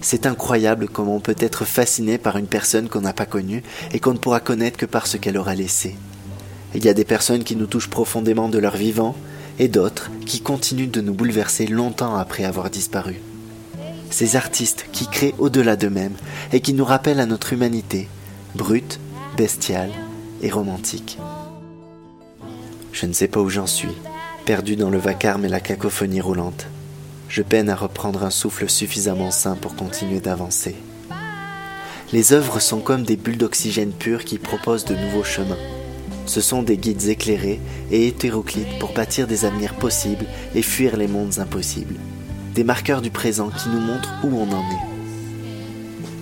C'est 0.00 0.26
incroyable 0.26 0.88
comment 0.88 1.14
on 1.14 1.20
peut 1.20 1.36
être 1.38 1.64
fasciné 1.64 2.18
par 2.18 2.38
une 2.38 2.48
personne 2.48 2.88
qu'on 2.88 3.02
n'a 3.02 3.12
pas 3.12 3.26
connue 3.26 3.62
et 3.92 4.00
qu'on 4.00 4.14
ne 4.14 4.18
pourra 4.18 4.40
connaître 4.40 4.78
que 4.78 4.86
par 4.86 5.06
ce 5.06 5.16
qu'elle 5.16 5.38
aura 5.38 5.54
laissé. 5.54 5.94
Il 6.74 6.84
y 6.84 6.88
a 6.88 6.94
des 6.94 7.04
personnes 7.04 7.44
qui 7.44 7.54
nous 7.54 7.66
touchent 7.66 7.90
profondément 7.90 8.48
de 8.48 8.58
leur 8.58 8.76
vivant 8.76 9.14
et 9.60 9.68
d'autres 9.68 10.10
qui 10.26 10.40
continuent 10.40 10.90
de 10.90 11.00
nous 11.00 11.14
bouleverser 11.14 11.68
longtemps 11.68 12.16
après 12.16 12.44
avoir 12.44 12.68
disparu. 12.68 13.20
Ces 14.10 14.34
artistes 14.34 14.86
qui 14.90 15.06
créent 15.06 15.34
au-delà 15.38 15.76
d'eux-mêmes 15.76 16.16
et 16.52 16.60
qui 16.60 16.74
nous 16.74 16.84
rappellent 16.84 17.20
à 17.20 17.26
notre 17.26 17.52
humanité, 17.52 18.08
brute, 18.56 18.98
bestiale 19.36 19.90
et 20.42 20.50
romantique. 20.50 21.18
Je 22.92 23.06
ne 23.06 23.12
sais 23.12 23.28
pas 23.28 23.40
où 23.40 23.48
j'en 23.48 23.66
suis, 23.66 23.96
perdu 24.44 24.76
dans 24.76 24.90
le 24.90 24.98
vacarme 24.98 25.44
et 25.44 25.48
la 25.48 25.60
cacophonie 25.60 26.20
roulante. 26.20 26.66
Je 27.28 27.42
peine 27.42 27.70
à 27.70 27.76
reprendre 27.76 28.24
un 28.24 28.30
souffle 28.30 28.68
suffisamment 28.68 29.30
sain 29.30 29.56
pour 29.56 29.76
continuer 29.76 30.20
d'avancer. 30.20 30.74
Les 32.12 32.32
œuvres 32.32 32.58
sont 32.58 32.80
comme 32.80 33.04
des 33.04 33.16
bulles 33.16 33.38
d'oxygène 33.38 33.92
pur 33.92 34.24
qui 34.24 34.38
proposent 34.38 34.84
de 34.84 34.96
nouveaux 34.96 35.22
chemins. 35.22 35.56
Ce 36.26 36.40
sont 36.40 36.62
des 36.62 36.76
guides 36.76 37.06
éclairés 37.06 37.60
et 37.92 38.08
hétéroclites 38.08 38.78
pour 38.80 38.92
bâtir 38.92 39.28
des 39.28 39.44
avenirs 39.44 39.74
possibles 39.74 40.26
et 40.54 40.62
fuir 40.62 40.96
les 40.96 41.06
mondes 41.06 41.38
impossibles. 41.38 41.96
Des 42.54 42.64
marqueurs 42.64 43.00
du 43.00 43.10
présent 43.10 43.50
qui 43.50 43.68
nous 43.68 43.80
montrent 43.80 44.12
où 44.24 44.36
on 44.36 44.50
en 44.50 44.60
est. 44.60 44.89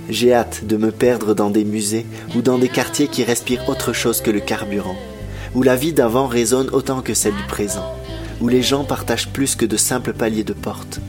J'ai 0.08 0.32
hâte 0.32 0.64
de 0.64 0.78
me 0.78 0.90
perdre 0.90 1.34
dans 1.34 1.50
des 1.50 1.64
musées 1.64 2.06
ou 2.34 2.40
dans 2.40 2.56
des 2.56 2.70
quartiers 2.70 3.08
qui 3.08 3.24
respirent 3.24 3.68
autre 3.68 3.92
chose 3.92 4.22
que 4.22 4.30
le 4.30 4.40
carburant, 4.40 4.96
où 5.54 5.62
la 5.62 5.76
vie 5.76 5.92
d'avant 5.92 6.26
résonne 6.26 6.70
autant 6.72 7.02
que 7.02 7.12
celle 7.12 7.34
du 7.34 7.42
présent, 7.42 7.92
où 8.40 8.48
les 8.48 8.62
gens 8.62 8.84
partagent 8.84 9.28
plus 9.28 9.54
que 9.54 9.66
de 9.66 9.76
simples 9.76 10.14
paliers 10.14 10.44
de 10.44 10.54
porte, 10.54 11.00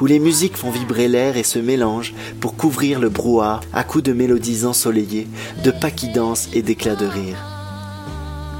où 0.00 0.06
les 0.06 0.18
musiques 0.18 0.56
font 0.56 0.70
vibrer 0.70 1.08
l'air 1.08 1.36
et 1.36 1.42
se 1.42 1.58
mélangent 1.58 2.14
pour 2.40 2.56
couvrir 2.56 3.00
le 3.00 3.10
brouhaha 3.10 3.60
à 3.74 3.84
coups 3.84 4.04
de 4.04 4.14
mélodies 4.14 4.64
ensoleillées, 4.64 5.28
de 5.62 5.70
pas 5.70 5.90
qui 5.90 6.08
dansent 6.08 6.48
et 6.54 6.62
d'éclats 6.62 6.96
de 6.96 7.06
rire. 7.06 7.36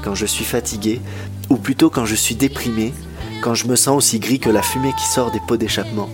Quand 0.03 0.13
je 0.13 0.27
suis 0.27 0.45
fatigué, 0.45 1.01
ou 1.49 1.55
plutôt 1.55 1.89
quand 1.89 2.05
je 2.05 2.15
suis 2.15 2.35
déprimé, 2.35 2.93
quand 3.41 3.55
je 3.55 3.67
me 3.67 3.75
sens 3.75 3.97
aussi 3.97 4.19
gris 4.19 4.39
que 4.39 4.51
la 4.51 4.61
fumée 4.61 4.93
qui 4.99 5.07
sort 5.07 5.31
des 5.31 5.41
pots 5.47 5.57
d'échappement, 5.57 6.09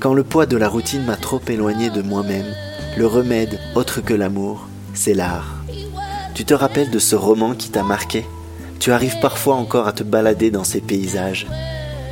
quand 0.00 0.14
le 0.14 0.24
poids 0.24 0.46
de 0.46 0.56
la 0.56 0.68
routine 0.68 1.04
m'a 1.04 1.16
trop 1.16 1.42
éloigné 1.48 1.90
de 1.90 2.00
moi-même, 2.02 2.46
le 2.98 3.06
remède, 3.06 3.60
autre 3.76 4.00
que 4.00 4.12
l'amour, 4.12 4.66
c'est 4.92 5.14
l'art. 5.14 5.62
Tu 6.34 6.44
te 6.44 6.52
rappelles 6.52 6.90
de 6.90 6.98
ce 6.98 7.14
roman 7.14 7.54
qui 7.54 7.68
t'a 7.68 7.84
marqué? 7.84 8.26
Tu 8.80 8.90
arrives 8.90 9.20
parfois 9.20 9.54
encore 9.54 9.86
à 9.86 9.92
te 9.92 10.02
balader 10.02 10.50
dans 10.50 10.64
ces 10.64 10.80
paysages. 10.80 11.46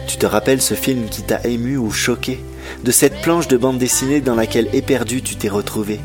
Tu 0.07 0.17
te 0.17 0.27
rappelles 0.27 0.63
ce 0.63 0.75
film 0.75 1.09
qui 1.09 1.23
t'a 1.23 1.41
ému 1.43 1.77
ou 1.77 1.91
choqué? 1.91 2.39
De 2.85 2.93
cette 2.93 3.21
planche 3.21 3.49
de 3.49 3.57
bande 3.57 3.79
dessinée 3.79 4.21
dans 4.21 4.37
laquelle 4.37 4.69
éperdu 4.73 5.23
tu 5.23 5.35
t'es 5.35 5.49
retrouvé? 5.49 5.99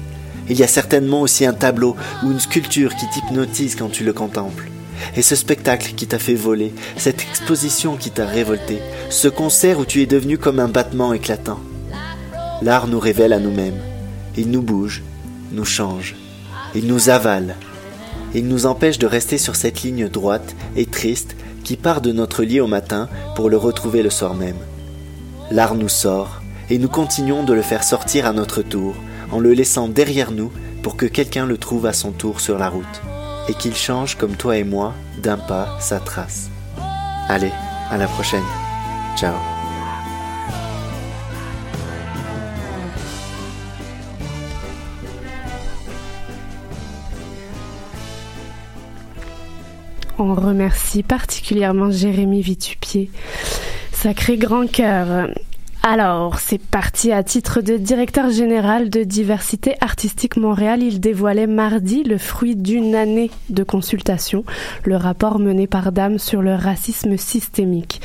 Il 0.49 0.57
y 0.57 0.63
a 0.63 0.67
certainement 0.67 1.21
aussi 1.21 1.45
un 1.45 1.53
tableau 1.53 1.95
ou 2.23 2.31
une 2.31 2.39
sculpture 2.39 2.95
qui 2.95 3.07
t'hypnotise 3.07 3.75
quand 3.75 3.89
tu 3.89 4.03
le 4.03 4.13
contemples. 4.13 4.67
Et 5.15 5.21
ce 5.21 5.35
spectacle 5.35 5.93
qui 5.93 6.07
t'a 6.07 6.17
fait 6.17 6.33
voler, 6.33 6.73
cette 6.97 7.21
exposition 7.21 7.97
qui 7.97 8.09
t'a 8.09 8.25
révolté, 8.25 8.79
ce 9.11 9.27
concert 9.27 9.77
où 9.77 9.85
tu 9.85 10.01
es 10.01 10.07
devenu 10.07 10.39
comme 10.39 10.59
un 10.59 10.69
battement 10.69 11.13
éclatant. 11.13 11.59
L'art 12.63 12.87
nous 12.87 12.99
révèle 12.99 13.33
à 13.33 13.39
nous-mêmes. 13.39 13.79
Il 14.37 14.49
nous 14.49 14.61
bouge, 14.61 15.03
nous 15.51 15.65
change, 15.65 16.15
il 16.73 16.87
nous 16.87 17.09
avale. 17.09 17.55
Il 18.33 18.47
nous 18.47 18.65
empêche 18.65 18.97
de 18.97 19.07
rester 19.07 19.37
sur 19.37 19.55
cette 19.55 19.83
ligne 19.83 20.07
droite 20.07 20.55
et 20.75 20.85
triste 20.85 21.35
qui 21.63 21.75
part 21.75 22.01
de 22.01 22.11
notre 22.11 22.43
lit 22.43 22.61
au 22.61 22.67
matin 22.67 23.09
pour 23.35 23.49
le 23.49 23.57
retrouver 23.57 24.03
le 24.03 24.09
soir 24.09 24.33
même. 24.33 24.57
L'art 25.51 25.75
nous 25.75 25.89
sort, 25.89 26.41
et 26.69 26.77
nous 26.77 26.87
continuons 26.87 27.43
de 27.43 27.53
le 27.53 27.61
faire 27.61 27.83
sortir 27.83 28.25
à 28.25 28.33
notre 28.33 28.61
tour, 28.61 28.95
en 29.31 29.39
le 29.39 29.53
laissant 29.53 29.89
derrière 29.89 30.31
nous 30.31 30.51
pour 30.81 30.95
que 30.95 31.05
quelqu'un 31.05 31.45
le 31.45 31.57
trouve 31.57 31.85
à 31.85 31.93
son 31.93 32.11
tour 32.11 32.39
sur 32.39 32.57
la 32.57 32.69
route, 32.69 33.01
et 33.49 33.53
qu'il 33.53 33.75
change 33.75 34.15
comme 34.15 34.35
toi 34.35 34.57
et 34.57 34.63
moi, 34.63 34.93
d'un 35.21 35.37
pas, 35.37 35.77
sa 35.79 35.99
trace. 35.99 36.49
Allez, 37.27 37.51
à 37.89 37.97
la 37.97 38.07
prochaine. 38.07 38.39
Ciao. 39.17 39.50
On 50.23 50.35
remercie 50.35 51.01
particulièrement 51.01 51.89
Jérémy 51.89 52.43
Vitupier. 52.43 53.09
Sacré 53.91 54.37
grand 54.37 54.69
cœur. 54.69 55.29
Alors, 55.81 56.37
c'est 56.37 56.61
parti. 56.61 57.11
À 57.11 57.23
titre 57.23 57.61
de 57.61 57.75
directeur 57.75 58.29
général 58.29 58.91
de 58.91 59.03
Diversité 59.03 59.73
Artistique 59.81 60.37
Montréal, 60.37 60.83
il 60.83 60.99
dévoilait 60.99 61.47
mardi 61.47 62.03
le 62.03 62.19
fruit 62.19 62.55
d'une 62.55 62.93
année 62.93 63.31
de 63.49 63.63
consultation, 63.63 64.43
le 64.83 64.95
rapport 64.95 65.39
mené 65.39 65.65
par 65.65 65.91
Dame 65.91 66.19
sur 66.19 66.43
le 66.43 66.53
racisme 66.53 67.17
systémique. 67.17 67.99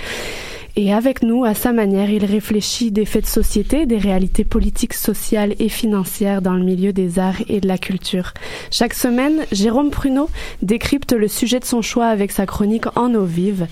Et 0.79 0.93
avec 0.93 1.23
nous, 1.23 1.45
à 1.45 1.55
sa 1.55 1.73
manière, 1.73 2.11
il 2.11 2.27
réfléchit 2.27 2.91
des 2.91 3.07
faits 3.07 3.25
de 3.25 3.29
société, 3.29 3.87
des 3.87 3.97
réalités 3.97 4.45
politiques, 4.45 4.93
sociales 4.93 5.55
et 5.59 5.71
financières 5.71 6.43
dans 6.43 6.53
le 6.53 6.63
milieu 6.63 6.93
des 6.93 7.19
arts 7.19 7.41
et 7.49 7.61
de 7.61 7.67
la 7.67 7.79
culture. 7.79 8.35
Chaque 8.71 8.93
semaine, 8.93 9.47
Jérôme 9.53 9.91
Pruneau 9.91 10.29
décrypte 10.61 11.15
le 11.15 11.29
sujet 11.29 11.61
de 11.61 11.65
son 11.65 11.81
choix 11.81 12.09
avec 12.09 12.31
sa 12.31 12.45
chronique 12.45 12.95
En 12.95 13.15
eau 13.15 13.25
vive. 13.25 13.67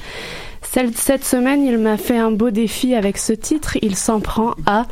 Cette 0.62 1.24
semaine, 1.24 1.62
il 1.62 1.76
m'a 1.76 1.98
fait 1.98 2.16
un 2.16 2.30
beau 2.30 2.50
défi 2.50 2.94
avec 2.94 3.18
ce 3.18 3.34
titre. 3.34 3.76
Il 3.82 3.96
s'en 3.96 4.20
prend 4.20 4.54
à 4.64 4.86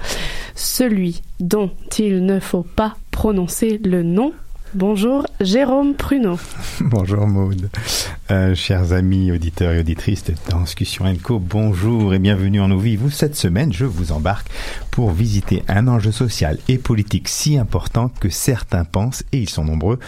celui 0.54 1.22
dont 1.40 1.70
il 1.98 2.26
ne 2.26 2.40
faut 2.40 2.62
pas 2.62 2.94
prononcer 3.10 3.80
le 3.82 4.02
nom 4.02 4.34
Bonjour 4.74 5.26
Jérôme 5.38 5.92
Pruneau. 5.94 6.38
bonjour 6.80 7.26
Maude. 7.26 7.68
Euh, 8.30 8.54
chers 8.54 8.92
amis 8.92 9.32
auditeurs 9.32 9.72
et 9.72 9.80
auditrices 9.80 10.22
de 10.22 10.34
Discussion 10.60 11.12
Co, 11.20 11.40
bonjour 11.40 12.14
et 12.14 12.20
bienvenue 12.20 12.60
en 12.60 12.74
vivre. 12.76 13.10
Cette 13.10 13.34
semaine, 13.34 13.72
je 13.72 13.84
vous 13.84 14.12
embarque 14.12 14.48
pour 14.92 15.10
visiter 15.10 15.64
un 15.66 15.88
enjeu 15.88 16.12
social 16.12 16.58
et 16.68 16.78
politique 16.78 17.28
si 17.28 17.58
important 17.58 18.10
que 18.20 18.28
certains 18.28 18.84
pensent, 18.84 19.24
et 19.32 19.38
ils 19.38 19.48
sont 19.48 19.64
nombreux, 19.64 19.98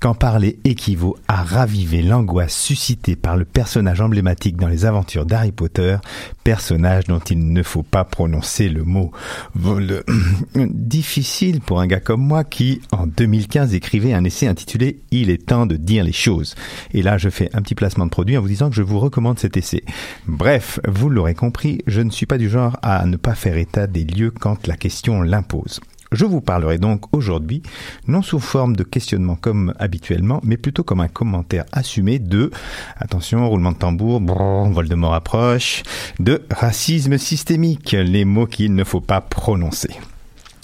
qu'en 0.00 0.14
parler 0.14 0.58
équivaut 0.64 1.18
à 1.28 1.42
raviver 1.42 2.02
l'angoisse 2.02 2.56
suscitée 2.56 3.16
par 3.16 3.36
le 3.36 3.44
personnage 3.44 4.00
emblématique 4.00 4.56
dans 4.56 4.68
les 4.68 4.86
aventures 4.86 5.26
d'Harry 5.26 5.52
Potter, 5.52 5.98
personnage 6.44 7.04
dont 7.04 7.18
il 7.18 7.52
ne 7.52 7.62
faut 7.62 7.82
pas 7.82 8.04
prononcer 8.04 8.70
le 8.70 8.84
mot. 8.84 9.12
Difficile 10.54 11.60
pour 11.60 11.80
un 11.80 11.86
gars 11.86 12.00
comme 12.00 12.22
moi 12.22 12.44
qui, 12.44 12.80
en 12.92 13.06
2015, 13.06 13.74
écrivait 13.74 14.14
un 14.14 14.24
essai 14.24 14.46
intitulé 14.46 15.00
Il 15.10 15.28
est 15.30 15.46
temps 15.46 15.66
de 15.66 15.76
dire 15.76 16.04
les 16.04 16.12
choses. 16.12 16.54
Et 16.92 17.02
là, 17.02 17.18
je 17.18 17.28
fais 17.28 17.50
petit 17.62 17.74
placement 17.74 18.06
de 18.06 18.10
produit 18.10 18.36
en 18.36 18.40
vous 18.40 18.48
disant 18.48 18.70
que 18.70 18.76
je 18.76 18.82
vous 18.82 18.98
recommande 18.98 19.38
cet 19.38 19.56
essai. 19.56 19.82
Bref, 20.26 20.80
vous 20.86 21.10
l'aurez 21.10 21.34
compris, 21.34 21.82
je 21.86 22.00
ne 22.00 22.10
suis 22.10 22.26
pas 22.26 22.38
du 22.38 22.48
genre 22.48 22.78
à 22.82 23.04
ne 23.06 23.16
pas 23.16 23.34
faire 23.34 23.56
état 23.56 23.86
des 23.86 24.04
lieux 24.04 24.30
quand 24.30 24.66
la 24.66 24.76
question 24.76 25.22
l'impose. 25.22 25.80
Je 26.10 26.24
vous 26.24 26.40
parlerai 26.40 26.78
donc 26.78 27.04
aujourd'hui, 27.12 27.62
non 28.06 28.22
sous 28.22 28.40
forme 28.40 28.74
de 28.74 28.82
questionnement 28.82 29.36
comme 29.36 29.74
habituellement, 29.78 30.40
mais 30.42 30.56
plutôt 30.56 30.82
comme 30.82 31.00
un 31.00 31.08
commentaire 31.08 31.66
assumé 31.70 32.18
de, 32.18 32.50
attention, 32.96 33.46
roulement 33.48 33.72
de 33.72 33.76
tambour, 33.76 34.20
brrr, 34.20 34.70
Voldemort 34.70 35.14
approche, 35.14 35.82
de 36.18 36.42
racisme 36.50 37.18
systémique, 37.18 37.92
les 37.92 38.24
mots 38.24 38.46
qu'il 38.46 38.74
ne 38.74 38.84
faut 38.84 39.02
pas 39.02 39.20
prononcer. 39.20 39.90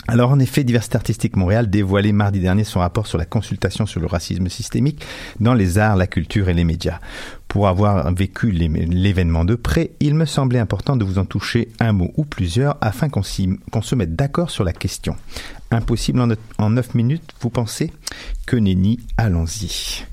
Alors 0.06 0.30
en 0.30 0.38
effet, 0.38 0.64
Diversité 0.64 0.96
Artistique 0.96 1.34
Montréal 1.34 1.70
dévoilé 1.70 2.12
mardi 2.12 2.38
dernier 2.38 2.64
son 2.64 2.80
rapport 2.80 3.06
sur 3.06 3.16
la 3.16 3.24
consultation 3.24 3.86
sur 3.86 4.00
le 4.00 4.06
racisme 4.06 4.48
systémique 4.48 5.02
dans 5.40 5.54
les 5.54 5.78
arts, 5.78 5.96
la 5.96 6.06
culture 6.06 6.50
et 6.50 6.54
les 6.54 6.64
médias. 6.64 6.98
Pour 7.48 7.68
avoir 7.68 8.12
vécu 8.12 8.50
l'événement 8.50 9.44
de 9.44 9.54
près, 9.54 9.92
il 10.00 10.14
me 10.14 10.26
semblait 10.26 10.58
important 10.58 10.96
de 10.96 11.04
vous 11.04 11.18
en 11.18 11.24
toucher 11.24 11.68
un 11.80 11.92
mot 11.92 12.12
ou 12.16 12.24
plusieurs 12.24 12.76
afin 12.82 13.08
qu'on 13.08 13.22
se 13.22 13.94
mette 13.94 14.14
d'accord 14.14 14.50
sur 14.50 14.64
la 14.64 14.72
question. 14.72 15.16
Impossible 15.70 16.36
en 16.58 16.70
neuf 16.70 16.94
minutes, 16.94 17.32
vous 17.40 17.50
pensez? 17.50 17.90
Que 18.46 18.56
nenni, 18.56 19.00
allons-y. 19.16 20.04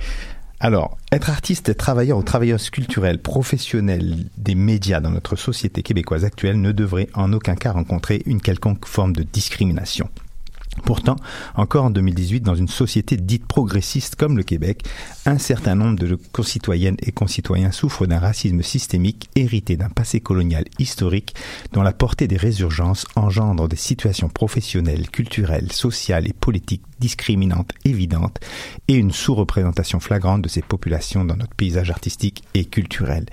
Alors, 0.64 1.00
être 1.12 1.32
artiste, 1.32 1.76
travailleur 1.76 2.20
ou 2.20 2.22
travailleuse 2.22 2.70
culturelle, 2.70 3.20
professionnelle 3.20 4.30
des 4.38 4.54
médias 4.54 5.00
dans 5.00 5.10
notre 5.10 5.36
société 5.36 5.82
québécoise 5.82 6.24
actuelle 6.24 6.62
ne 6.62 6.72
devrait 6.72 7.10
en 7.16 7.34
aucun 7.34 7.56
cas 7.56 7.72
rencontrer 7.72 8.22
une 8.28 8.40
quelconque 8.40 8.86
forme 8.86 9.14
de 9.14 9.24
discrimination. 9.24 10.08
Pourtant, 10.86 11.16
encore 11.56 11.86
en 11.86 11.90
2018, 11.90 12.42
dans 12.42 12.54
une 12.54 12.68
société 12.68 13.18
dite 13.18 13.48
progressiste 13.48 14.16
comme 14.16 14.38
le 14.38 14.44
Québec, 14.44 14.86
un 15.26 15.40
certain 15.40 15.74
nombre 15.74 15.98
de 15.98 16.16
concitoyennes 16.32 16.96
et 17.02 17.12
concitoyens 17.12 17.72
souffrent 17.72 18.06
d'un 18.06 18.20
racisme 18.20 18.62
systémique 18.62 19.32
hérité 19.36 19.78
d'un 19.78 19.90
passé 19.90 20.22
colonial 20.22 20.66
historique 20.78 21.34
dont 21.74 21.82
la 21.82 21.92
portée 21.92 22.28
des 22.28 22.38
résurgences 22.38 23.08
engendre 23.16 23.68
des 23.68 23.76
situations 23.76 24.30
professionnelles, 24.30 25.10
culturelles, 25.10 25.72
sociales 25.72 26.28
et 26.28 26.34
politiques 26.34 26.84
discriminantes 27.02 27.74
évidentes 27.84 28.40
et 28.88 28.94
une 28.94 29.12
sous-représentation 29.12 30.00
flagrante 30.00 30.44
de 30.44 30.48
ces 30.48 30.62
populations 30.62 31.26
dans 31.26 31.36
notre 31.36 31.56
paysage 31.56 31.90
artistique 31.90 32.44
et 32.54 32.64
culturel. 32.64 33.26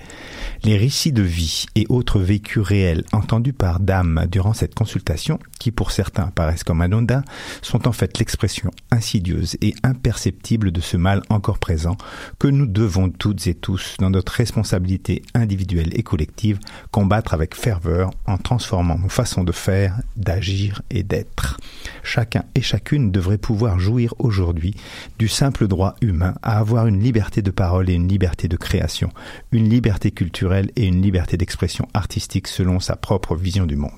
Les 0.63 0.75
récits 0.75 1.13
de 1.13 1.21
vie 1.21 1.67
et 1.75 1.85
autres 1.87 2.19
vécus 2.19 2.63
réels 2.63 3.05
entendus 3.13 3.53
par 3.53 3.79
Dame 3.79 4.25
durant 4.29 4.53
cette 4.53 4.75
consultation, 4.75 5.39
qui 5.59 5.71
pour 5.71 5.91
certains 5.91 6.27
paraissent 6.27 6.63
comme 6.63 6.81
anodins, 6.81 7.23
sont 7.61 7.87
en 7.87 7.91
fait 7.91 8.17
l'expression 8.17 8.71
insidieuse 8.91 9.55
et 9.61 9.75
imperceptible 9.83 10.71
de 10.71 10.81
ce 10.81 10.97
mal 10.97 11.21
encore 11.29 11.59
présent 11.59 11.95
que 12.39 12.47
nous 12.47 12.65
devons 12.65 13.09
toutes 13.09 13.45
et 13.47 13.53
tous, 13.53 13.95
dans 13.99 14.09
notre 14.09 14.33
responsabilité 14.33 15.21
individuelle 15.35 15.91
et 15.93 16.03
collective, 16.03 16.59
combattre 16.91 17.35
avec 17.35 17.55
ferveur 17.55 18.09
en 18.25 18.37
transformant 18.37 18.97
nos 18.97 19.09
façons 19.09 19.43
de 19.43 19.51
faire, 19.51 20.01
d'agir 20.15 20.81
et 20.89 21.03
d'être. 21.03 21.57
Chacun 22.03 22.43
et 22.55 22.61
chacune 22.61 23.11
devrait 23.11 23.37
pouvoir 23.37 23.58
jouir 23.77 24.13
aujourd'hui 24.19 24.75
du 25.17 25.27
simple 25.27 25.67
droit 25.67 25.95
humain 26.01 26.35
à 26.41 26.57
avoir 26.59 26.87
une 26.87 27.01
liberté 27.01 27.41
de 27.41 27.51
parole 27.51 27.89
et 27.89 27.93
une 27.93 28.07
liberté 28.07 28.47
de 28.47 28.57
création, 28.57 29.09
une 29.51 29.69
liberté 29.69 30.11
culturelle 30.11 30.71
et 30.75 30.85
une 30.85 31.01
liberté 31.01 31.37
d'expression 31.37 31.87
artistique 31.93 32.47
selon 32.47 32.79
sa 32.79 32.95
propre 32.95 33.35
vision 33.35 33.65
du 33.65 33.75
monde. 33.75 33.91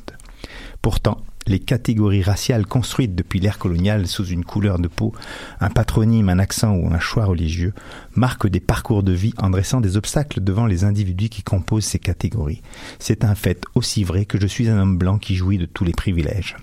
Pourtant, 0.82 1.22
les 1.48 1.60
catégories 1.60 2.24
raciales 2.24 2.66
construites 2.66 3.16
depuis 3.16 3.40
l'ère 3.40 3.58
coloniale 3.58 4.08
sous 4.08 4.26
une 4.26 4.46
couleur 4.46 4.80
de 4.80 4.88
peau, 4.88 5.14
un 5.60 5.70
patronyme, 5.70 6.30
un 6.30 6.40
accent 6.40 6.74
ou 6.76 6.94
un 6.94 7.00
choix 7.00 7.26
religieux, 7.26 7.74
marquent 8.16 8.48
des 8.48 8.60
parcours 8.60 9.04
de 9.04 9.12
vie 9.12 9.34
en 9.38 9.50
dressant 9.50 9.82
des 9.82 9.98
obstacles 9.98 10.42
devant 10.42 10.66
les 10.66 10.84
individus 10.84 11.30
qui 11.30 11.44
composent 11.44 11.86
ces 11.86 12.00
catégories. 12.00 12.62
C'est 13.00 13.24
un 13.24 13.36
fait 13.36 13.64
aussi 13.76 14.04
vrai 14.04 14.26
que 14.26 14.40
je 14.40 14.48
suis 14.48 14.70
un 14.70 14.80
homme 14.80 14.98
blanc 14.98 15.18
qui 15.18 15.36
jouit 15.36 15.58
de 15.58 15.66
tous 15.66 15.84
les 15.84 15.94
privilèges 15.94 16.58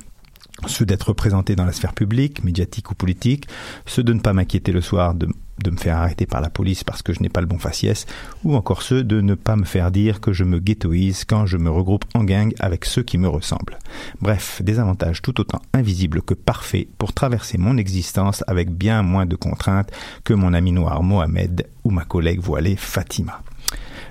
ceux 0.67 0.85
d'être 0.85 1.09
représenté 1.09 1.55
dans 1.55 1.65
la 1.65 1.73
sphère 1.73 1.93
publique, 1.93 2.43
médiatique 2.45 2.91
ou 2.91 2.95
politique, 2.95 3.49
ceux 3.87 4.03
de 4.03 4.13
ne 4.13 4.21
pas 4.21 4.33
m'inquiéter 4.33 4.73
le 4.73 4.81
soir 4.81 5.15
de, 5.15 5.29
de, 5.63 5.71
me 5.71 5.77
faire 5.77 5.97
arrêter 5.97 6.27
par 6.27 6.41
la 6.41 6.51
police 6.51 6.85
parce 6.85 7.03
que 7.03 7.13
je 7.13 7.21
n'ai 7.21 7.29
pas 7.29 7.41
le 7.41 7.47
bon 7.47 7.59
faciès, 7.59 8.07
ou 8.45 8.57
encore 8.57 8.83
ceux 8.83 9.05
de 9.05 9.21
ne 9.21 9.35
pas 9.35 9.57
me 9.57 9.65
faire 9.65 9.91
dire 9.91 10.21
que 10.21 10.33
je 10.33 10.45
me 10.45 10.59
ghettoise 10.59 11.25
quand 11.25 11.47
je 11.47 11.57
me 11.57 11.71
regroupe 11.71 12.05
en 12.15 12.25
gang 12.25 12.53
avec 12.59 12.85
ceux 12.85 13.03
qui 13.03 13.19
me 13.19 13.29
ressemblent. 13.29 13.79
Bref, 14.21 14.61
des 14.63 14.79
avantages 14.79 15.23
tout 15.23 15.41
autant 15.41 15.63
invisibles 15.73 16.23
que 16.23 16.35
parfaits 16.35 16.89
pour 16.99 17.13
traverser 17.13 17.59
mon 17.59 17.77
existence 17.77 18.43
avec 18.47 18.71
bien 18.71 19.03
moins 19.03 19.27
de 19.27 19.37
contraintes 19.37 19.93
que 20.25 20.35
mon 20.35 20.55
ami 20.55 20.73
noir 20.73 21.03
Mohamed 21.03 21.67
ou 21.85 21.91
ma 21.91 22.05
collègue 22.05 22.41
voilée 22.41 22.77
Fatima. 22.77 23.43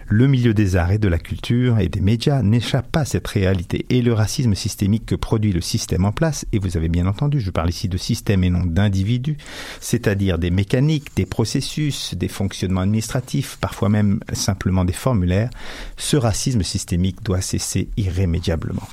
Le 0.10 0.28
milieu 0.28 0.54
des 0.54 0.78
arts 0.78 0.94
et 0.94 1.00
de 1.00 1.10
la 1.10 1.18
culture 1.18 1.80
et 1.80 1.90
des 1.90 2.00
médias 2.00 2.42
n'échappe 2.42 2.90
pas 2.90 3.02
à 3.02 3.06
cette 3.06 3.28
réalité 3.28 3.86
et 3.90 4.02
le 4.02 4.14
racisme 4.14 4.56
systémique 4.56 5.06
que 5.06 5.16
produit 5.16 5.52
le 5.52 5.60
système 5.60 6.06
en 6.06 6.14
place, 6.14 6.46
et 6.54 6.60
vous 6.60 6.78
avez 6.78 6.88
bien 6.88 7.08
entendu, 7.08 7.42
je 7.42 7.52
parle 7.52 7.70
ici 7.70 7.90
de 7.90 7.98
système 7.98 8.46
et 8.46 8.50
non 8.50 8.64
d'individus, 8.66 9.36
c'est-à-dire 9.82 10.40
des 10.40 10.50
mécaniques, 10.50 11.14
des 11.18 11.26
processus, 11.26 12.16
des 12.16 12.30
fonctionnements 12.30 12.82
administratifs, 12.82 13.58
parfois 13.60 13.90
même 13.90 14.22
simplement 14.32 14.86
des 14.86 14.94
formulaires, 14.94 15.50
ce 15.98 16.16
racisme 16.16 16.64
systémique 16.64 17.22
doit 17.22 17.42
cesser 17.42 17.90
irrémédiablement. 17.98 18.88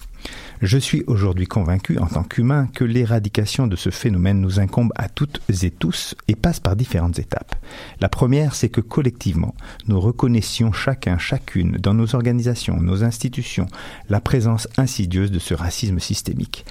Je 0.63 0.79
suis 0.79 1.05
aujourd'hui 1.07 1.47
convaincu, 1.47 1.99
en 1.99 2.07
tant 2.07 2.23
qu'humain, 2.23 2.69
que 2.73 2.85
l'éradication 2.85 3.67
de 3.67 3.77
ce 3.77 3.91
phénomène 3.91 4.41
nous 4.41 4.61
incombe 4.61 4.93
à 4.97 5.09
toutes 5.09 5.41
et 5.63 5.71
tous 5.71 6.15
et 6.29 6.37
passe 6.37 6.61
par 6.61 6.77
différentes 6.77 7.19
étapes. 7.19 7.57
La 8.01 8.09
première, 8.09 8.55
c'est 8.55 8.69
que 8.69 8.81
collectivement, 8.81 9.55
nous 9.89 10.01
reconnaissions 10.01 10.73
chacun, 10.73 11.19
chacune, 11.19 11.73
dans 11.79 11.95
nos 11.95 12.15
organisations, 12.15 12.81
nos 12.81 13.05
institutions, 13.05 13.67
la 14.09 14.21
présence 14.21 14.69
insidieuse 14.77 15.31
de 15.31 15.39
ce 15.39 15.55
racisme 15.55 15.99
systémique. 15.99 16.65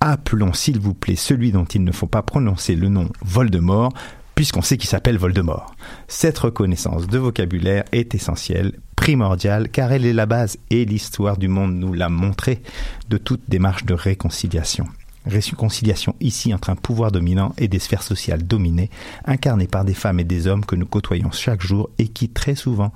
Appelons, 0.00 0.52
s'il 0.52 0.78
vous 0.78 0.94
plaît, 0.94 1.16
celui 1.16 1.50
dont 1.50 1.64
il 1.64 1.82
ne 1.82 1.92
faut 1.92 2.06
pas 2.06 2.22
prononcer 2.22 2.76
le 2.76 2.88
nom 2.88 3.08
Voldemort, 3.22 3.92
puisqu'on 4.38 4.62
sait 4.62 4.76
qu'il 4.76 4.88
s'appelle 4.88 5.18
Voldemort. 5.18 5.74
Cette 6.06 6.38
reconnaissance 6.38 7.08
de 7.08 7.18
vocabulaire 7.18 7.82
est 7.90 8.14
essentielle 8.14 8.78
primordiale 8.94 9.68
car 9.68 9.90
elle 9.90 10.06
est 10.06 10.12
la 10.12 10.26
base 10.26 10.58
et 10.70 10.84
l'histoire 10.84 11.38
du 11.38 11.48
monde 11.48 11.74
nous 11.74 11.92
l'a 11.92 12.08
montré 12.08 12.62
de 13.08 13.18
toute 13.18 13.40
démarche 13.48 13.84
de 13.84 13.94
réconciliation. 13.94 14.84
Réconciliation 15.26 16.14
ici 16.20 16.54
entre 16.54 16.70
un 16.70 16.76
pouvoir 16.76 17.10
dominant 17.10 17.52
et 17.58 17.66
des 17.66 17.80
sphères 17.80 18.04
sociales 18.04 18.46
dominées, 18.46 18.90
incarnées 19.24 19.66
par 19.66 19.84
des 19.84 19.92
femmes 19.92 20.20
et 20.20 20.24
des 20.24 20.46
hommes 20.46 20.64
que 20.64 20.76
nous 20.76 20.86
côtoyons 20.86 21.32
chaque 21.32 21.62
jour 21.62 21.90
et 21.98 22.06
qui 22.06 22.28
très 22.28 22.54
souvent 22.54 22.92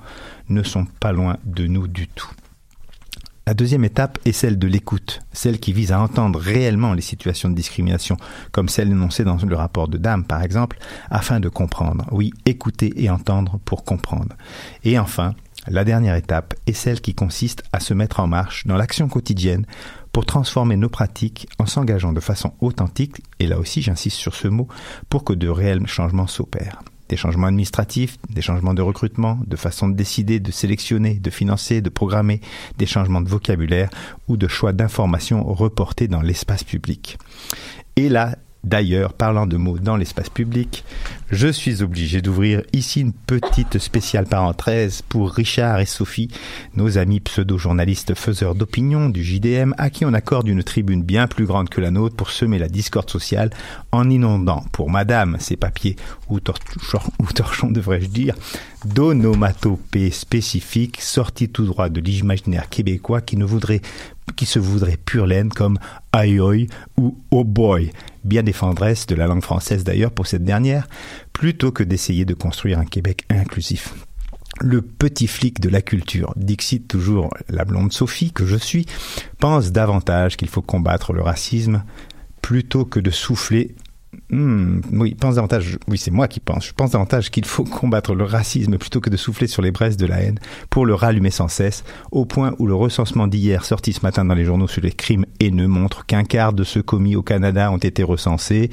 ne 0.49 0.63
sont 0.63 0.87
pas 1.01 1.11
loin 1.11 1.39
de 1.45 1.67
nous 1.67 1.89
du 1.89 2.07
tout. 2.07 2.31
La 3.45 3.55
deuxième 3.55 3.85
étape 3.85 4.21
est 4.25 4.31
celle 4.31 4.57
de 4.57 4.69
l'écoute, 4.69 5.19
celle 5.33 5.59
qui 5.59 5.73
vise 5.73 5.91
à 5.91 6.01
entendre 6.01 6.39
réellement 6.39 6.95
les 6.95 7.03
situations 7.03 7.49
de 7.49 7.57
discrimination, 7.57 8.17
comme 8.53 8.69
celle 8.69 8.93
énoncée 8.93 9.25
dans 9.25 9.37
le 9.37 9.57
rapport 9.57 9.89
de 9.89 9.99
Dame 9.99 10.25
par 10.25 10.43
exemple, 10.43 10.79
afin 11.11 11.41
de 11.41 11.49
comprendre. 11.49 12.07
Oui, 12.13 12.33
écouter 12.47 12.93
et 13.03 13.11
entendre 13.11 13.59
pour 13.65 13.83
comprendre. 13.83 14.37
Et 14.85 14.97
enfin, 14.97 15.35
la 15.67 15.83
dernière 15.83 16.15
étape 16.15 16.55
est 16.69 16.73
celle 16.73 17.01
qui 17.01 17.15
consiste 17.15 17.65
à 17.73 17.81
se 17.81 17.95
mettre 17.95 18.21
en 18.21 18.29
marche 18.29 18.65
dans 18.69 18.77
l'action 18.77 19.09
quotidienne 19.09 19.67
pour 20.13 20.25
transformer 20.25 20.77
nos 20.77 20.89
pratiques 20.89 21.49
en 21.59 21.67
s'engageant 21.67 22.13
de 22.13 22.21
façon 22.21 22.53
authentique, 22.61 23.23
et 23.41 23.49
là 23.49 23.59
aussi 23.59 23.83
j'insiste 23.83 24.19
sur 24.19 24.37
ce 24.37 24.47
mot, 24.47 24.69
pour 25.09 25.25
que 25.25 25.33
de 25.33 25.49
réels 25.49 25.87
changements 25.89 26.29
s'opèrent. 26.29 26.81
Des 27.13 27.19
changements 27.19 27.49
administratifs, 27.49 28.17
des 28.31 28.41
changements 28.41 28.73
de 28.73 28.81
recrutement, 28.81 29.39
de 29.47 29.57
façon 29.57 29.87
de 29.87 29.95
décider, 29.95 30.41
de 30.41 30.51
sélectionner, 30.51 31.17
de 31.17 31.29
financer, 31.29 31.83
de 31.83 31.91
programmer, 31.91 32.41
des 32.79 32.87
changements 32.87 33.21
de 33.21 33.29
vocabulaire 33.29 33.91
ou 34.29 34.39
de 34.39 34.49
choix 34.49 34.73
d'information 34.73 35.45
reportés 35.45 36.09
dans 36.09 36.23
l'espace 36.23 36.65
public. 36.65 37.19
Et 37.97 38.09
là, 38.09 38.37
D'ailleurs, 38.65 39.13
parlant 39.13 39.47
de 39.47 39.57
mots 39.57 39.79
dans 39.79 39.97
l'espace 39.97 40.29
public, 40.29 40.85
je 41.31 41.49
suis 41.49 41.83
obligé 41.83 42.23
d'ouvrir 42.23 42.63
ici 42.73 43.01
une 43.01 43.13
petite 43.13 43.79
spéciale 43.79 44.27
parenthèse 44.27 45.03
pour 45.03 45.33
Richard 45.33 45.81
et 45.81 45.87
Sophie, 45.87 46.29
nos 46.77 46.97
amis 46.97 47.19
pseudo-journalistes 47.19 48.15
faiseurs 48.15 48.55
d'opinion 48.55 49.09
du 49.09 49.25
JDM, 49.25 49.75
à 49.79 49.91
qui 49.91 50.05
on 50.05 50.15
accorde 50.15 50.47
une 50.47 50.63
tribune 50.63 51.03
bien 51.03 51.27
plus 51.27 51.45
grande 51.45 51.71
que 51.71 51.81
la 51.81 51.91
nôtre 51.91 52.15
pour 52.15 52.31
semer 52.31 52.59
la 52.59 52.69
discorde 52.69 53.11
sociale 53.11 53.51
en 53.91 54.09
inondant 54.09 54.65
pour 54.71 54.91
madame 54.91 55.39
ses 55.41 55.57
papiers, 55.57 55.97
ou, 56.29 56.39
torchons, 56.39 57.11
ou 57.19 57.27
torchons 57.33 57.71
devrais-je 57.71 58.07
dire, 58.07 58.37
d'onomatopées 58.85 60.13
spécifiques 60.13 61.01
sortis 61.01 61.49
tout 61.49 61.65
droit 61.65 61.89
de 61.89 62.01
l'imaginaire 62.01 62.69
québécois 62.69 63.23
qui 63.23 63.37
ne 63.37 63.45
voudrait 63.45 63.81
qui 64.37 64.47
se 64.47 64.59
voudrait 64.59 64.97
pure 64.97 65.27
laine 65.27 65.51
comme 65.51 65.79
aïe 66.13 66.69
ou 66.97 67.19
oh 67.31 67.45
boy, 67.45 67.91
bien 68.25 68.43
défendresse 68.43 69.07
de 69.07 69.15
la 69.15 69.27
langue 69.27 69.43
française 69.43 69.85
d'ailleurs 69.85 70.13
pour 70.13 70.27
cette 70.27 70.45
dernière, 70.45 70.87
plutôt 71.33 71.73
que 71.73 71.83
d'essayer 71.83 72.25
de 72.25 72.35
construire 72.35 72.79
un 72.79 72.85
Québec 72.85 73.25
inclusif. 73.31 73.95
Le 74.61 74.83
petit 74.83 75.27
flic 75.27 75.61
de 75.61 75.71
la 75.71 75.81
culture, 75.81 76.35
Dixit 76.37 76.87
toujours 76.87 77.31
la 77.49 77.65
blonde 77.65 77.93
Sophie 77.93 78.33
que 78.33 78.47
je 78.47 78.57
suis, 78.57 78.87
pense 79.39 79.73
davantage 79.73 80.37
qu'il 80.37 80.49
faut 80.49 80.63
combattre 80.63 81.13
le 81.13 81.23
racisme 81.23 81.85
plutôt 82.43 82.85
que 82.85 83.01
de 83.01 83.11
souffler 83.11 83.75
Hmm, 84.33 84.81
oui, 84.93 85.15
pense 85.15 85.35
davantage. 85.35 85.79
Oui, 85.89 85.99
c'est 85.99 86.11
moi 86.11 86.27
qui 86.27 86.41
pense. 86.41 86.67
Je 86.67 86.73
pense 86.73 86.93
davantage 86.93 87.31
qu'il 87.31 87.45
faut 87.45 87.65
combattre 87.81 88.15
le 88.15 88.25
racisme 88.25 88.79
plutôt 88.79 89.01
que 89.01 89.11
de 89.11 89.19
souffler 89.19 89.47
sur 89.47 89.61
les 89.61 89.71
braises 89.71 89.99
de 89.99 90.07
la 90.07 90.23
haine 90.23 90.39
pour 90.71 90.87
le 90.87 90.95
rallumer 90.95 91.31
sans 91.31 91.49
cesse, 91.49 91.85
au 92.11 92.25
point 92.25 92.55
où 92.59 92.67
le 92.67 92.75
recensement 92.75 93.27
d'hier 93.27 93.65
sorti 93.67 93.93
ce 93.93 94.01
matin 94.03 94.25
dans 94.25 94.35
les 94.35 94.47
journaux 94.47 94.69
sur 94.69 94.81
les 94.81 94.91
crimes 94.91 95.27
haineux 95.39 95.69
montre 95.69 96.07
qu'un 96.07 96.25
quart 96.25 96.55
de 96.55 96.65
ceux 96.65 96.83
commis 96.83 97.15
au 97.15 97.23
Canada 97.23 97.71
ont 97.71 97.77
été 97.77 98.03
recensés 98.03 98.71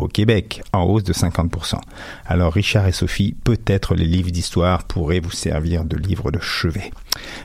au 0.00 0.08
Québec, 0.08 0.62
en 0.72 0.84
hausse 0.84 1.04
de 1.04 1.12
50%. 1.12 1.76
Alors 2.26 2.52
Richard 2.52 2.86
et 2.86 2.92
Sophie, 2.92 3.34
peut-être 3.44 3.94
les 3.94 4.06
livres 4.06 4.30
d'histoire 4.30 4.84
pourraient 4.84 5.20
vous 5.20 5.30
servir 5.30 5.84
de 5.84 5.96
livres 5.96 6.30
de 6.30 6.40
chevet. 6.40 6.90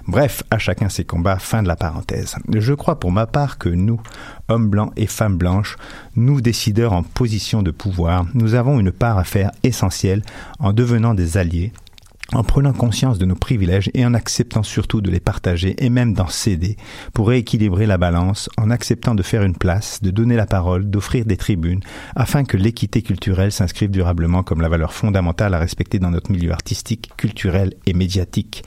Bref, 0.08 0.44
à 0.52 0.58
chacun 0.58 0.90
ses 0.90 1.06
combats, 1.06 1.40
fin 1.40 1.64
de 1.64 1.68
la 1.68 1.76
parenthèse. 1.76 2.36
Je 2.54 2.74
crois 2.74 3.00
pour 3.00 3.12
ma 3.12 3.28
part 3.28 3.58
que 3.58 3.70
nous, 3.70 4.00
hommes 4.48 4.70
blancs 4.70 4.94
et 4.96 5.08
femmes 5.08 5.38
blanches, 5.38 5.78
nous 6.16 6.42
décideurs 6.42 6.94
en 6.94 7.04
position 7.04 7.62
de 7.62 7.72
pouvoir, 7.72 8.26
nous 8.34 8.54
avons 8.54 8.80
une 8.80 8.92
part 8.92 9.18
à 9.18 9.24
faire 9.24 9.52
essentielle 9.64 10.24
en 10.60 10.74
devenant 10.74 11.14
des 11.14 11.38
alliés 11.38 11.72
en 12.34 12.44
prenant 12.44 12.74
conscience 12.74 13.20
de 13.20 13.26
nos 13.26 13.36
privilèges 13.36 13.92
et 13.94 14.06
en 14.06 14.14
acceptant 14.14 14.64
surtout 14.64 15.02
de 15.02 15.12
les 15.12 15.20
partager 15.20 15.76
et 15.84 15.90
même 15.90 16.14
d'en 16.14 16.28
céder 16.28 16.76
pour 17.14 17.28
rééquilibrer 17.28 17.86
la 17.86 17.98
balance, 17.98 18.50
en 18.58 18.72
acceptant 18.72 19.16
de 19.16 19.24
faire 19.24 19.44
une 19.44 19.56
place, 19.56 20.02
de 20.02 20.12
donner 20.12 20.36
la 20.36 20.48
parole, 20.48 20.90
d'offrir 20.90 21.26
des 21.26 21.38
tribunes, 21.38 21.82
afin 22.16 22.44
que 22.44 22.58
l'équité 22.58 23.02
culturelle 23.02 23.52
s'inscrive 23.52 23.92
durablement 23.92 24.44
comme 24.44 24.62
la 24.62 24.70
valeur 24.70 24.94
fondamentale 24.94 25.54
à 25.54 25.60
respecter 25.60 26.00
dans 26.00 26.12
notre 26.12 26.32
milieu 26.32 26.52
artistique, 26.52 27.12
culturel 27.16 27.74
et 27.86 27.94
médiatique. 27.94 28.64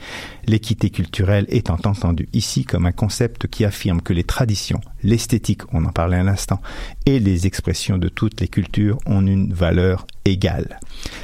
L'équité 0.47 0.89
culturelle 0.89 1.45
étant 1.49 1.77
entendue 1.83 2.29
ici 2.33 2.63
comme 2.63 2.85
un 2.85 2.91
concept 2.91 3.47
qui 3.47 3.65
affirme 3.65 4.01
que 4.01 4.13
les 4.13 4.23
traditions, 4.23 4.81
l'esthétique, 5.03 5.61
on 5.73 5.85
en 5.85 5.91
parlait 5.91 6.17
un 6.17 6.27
instant, 6.27 6.61
et 7.05 7.19
les 7.19 7.45
expressions 7.45 7.97
de 7.97 8.09
toutes 8.09 8.41
les 8.41 8.47
cultures 8.47 8.97
ont 9.05 9.25
une 9.25 9.53
valeur 9.53 10.07
égale. 10.25 10.79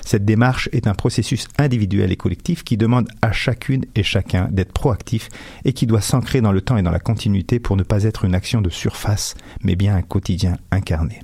Cette 0.05 0.25
démarche 0.25 0.69
est 0.71 0.87
un 0.87 0.93
processus 0.93 1.47
individuel 1.57 2.11
et 2.11 2.17
collectif 2.25 2.63
qui 2.63 2.75
demande 2.75 3.07
à 3.21 3.31
chacune 3.31 3.85
et 3.93 4.01
chacun 4.01 4.47
d'être 4.49 4.71
proactif 4.73 5.29
et 5.63 5.73
qui 5.73 5.85
doit 5.85 6.01
s'ancrer 6.01 6.41
dans 6.41 6.51
le 6.51 6.59
temps 6.59 6.75
et 6.75 6.81
dans 6.81 6.89
la 6.89 6.99
continuité 6.99 7.59
pour 7.59 7.77
ne 7.77 7.83
pas 7.83 8.03
être 8.03 8.25
une 8.25 8.33
action 8.33 8.61
de 8.61 8.71
surface, 8.71 9.35
mais 9.61 9.75
bien 9.75 9.95
un 9.95 10.01
quotidien 10.01 10.57
incarné. 10.71 11.19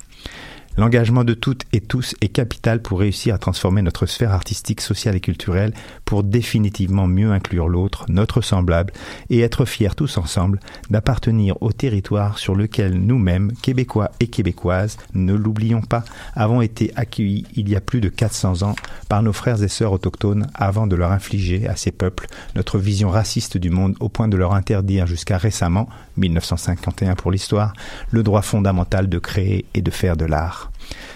L'engagement 0.78 1.26
de 1.26 1.34
toutes 1.34 1.66
et 1.74 1.82
tous 1.82 2.16
est 2.22 2.30
capital 2.30 2.82
pour 2.82 3.02
réussir 3.02 3.36
à 3.36 3.38
transformer 3.38 3.82
notre 3.82 4.06
sphère 4.06 4.32
artistique, 4.32 4.80
sociale 4.80 5.18
et 5.18 5.20
culturelle 5.20 5.74
pour 6.06 6.24
définitivement 6.24 7.08
mieux 7.08 7.32
inclure 7.32 7.68
l'autre, 7.68 8.06
notre 8.08 8.40
semblable, 8.40 8.94
et 9.30 9.42
être 9.42 9.66
fiers 9.66 9.96
tous 9.98 10.18
ensemble 10.18 10.62
d'appartenir 10.90 11.62
au 11.62 11.74
territoire 11.74 12.38
sur 12.38 12.56
lequel 12.56 12.94
nous-mêmes, 12.94 13.52
Québécois 13.62 14.12
et 14.22 14.28
Québécoises, 14.28 14.98
ne 15.14 15.34
l'oublions 15.34 15.82
pas, 15.82 16.06
avons 16.36 16.62
été 16.62 16.94
accueillis 16.96 17.46
il 17.56 17.68
y 17.68 17.76
a 17.76 17.82
plus 17.82 18.00
de 18.00 18.10
400 18.10 18.62
ans 18.62 18.76
par 19.10 19.24
nos 19.24 19.34
frères 19.34 19.62
et 19.62 19.68
sœurs 19.68 19.92
autochtones 19.92 20.48
avant 20.54 20.88
de 20.88 20.96
leur 20.96 21.12
infliger 21.12 21.68
à 21.68 21.76
ces 21.76 21.92
peuples 21.92 22.28
notre 22.56 22.80
vision 22.80 23.10
raciste 23.10 23.58
du 23.58 23.70
monde 23.70 23.96
au 24.00 24.08
point 24.08 24.30
de 24.30 24.38
leur 24.38 24.54
interdire 24.54 25.06
jusqu'à 25.06 25.38
récemment, 25.38 25.90
1951 26.16 27.16
pour 27.16 27.32
l'histoire, 27.32 27.74
le 28.10 28.24
droit 28.24 28.42
fondamental 28.42 29.10
de 29.10 29.20
créer 29.20 29.66
et 29.74 29.82
de 29.82 29.92
faire 29.92 30.16
de 30.16 30.26
l'art. 30.26 30.61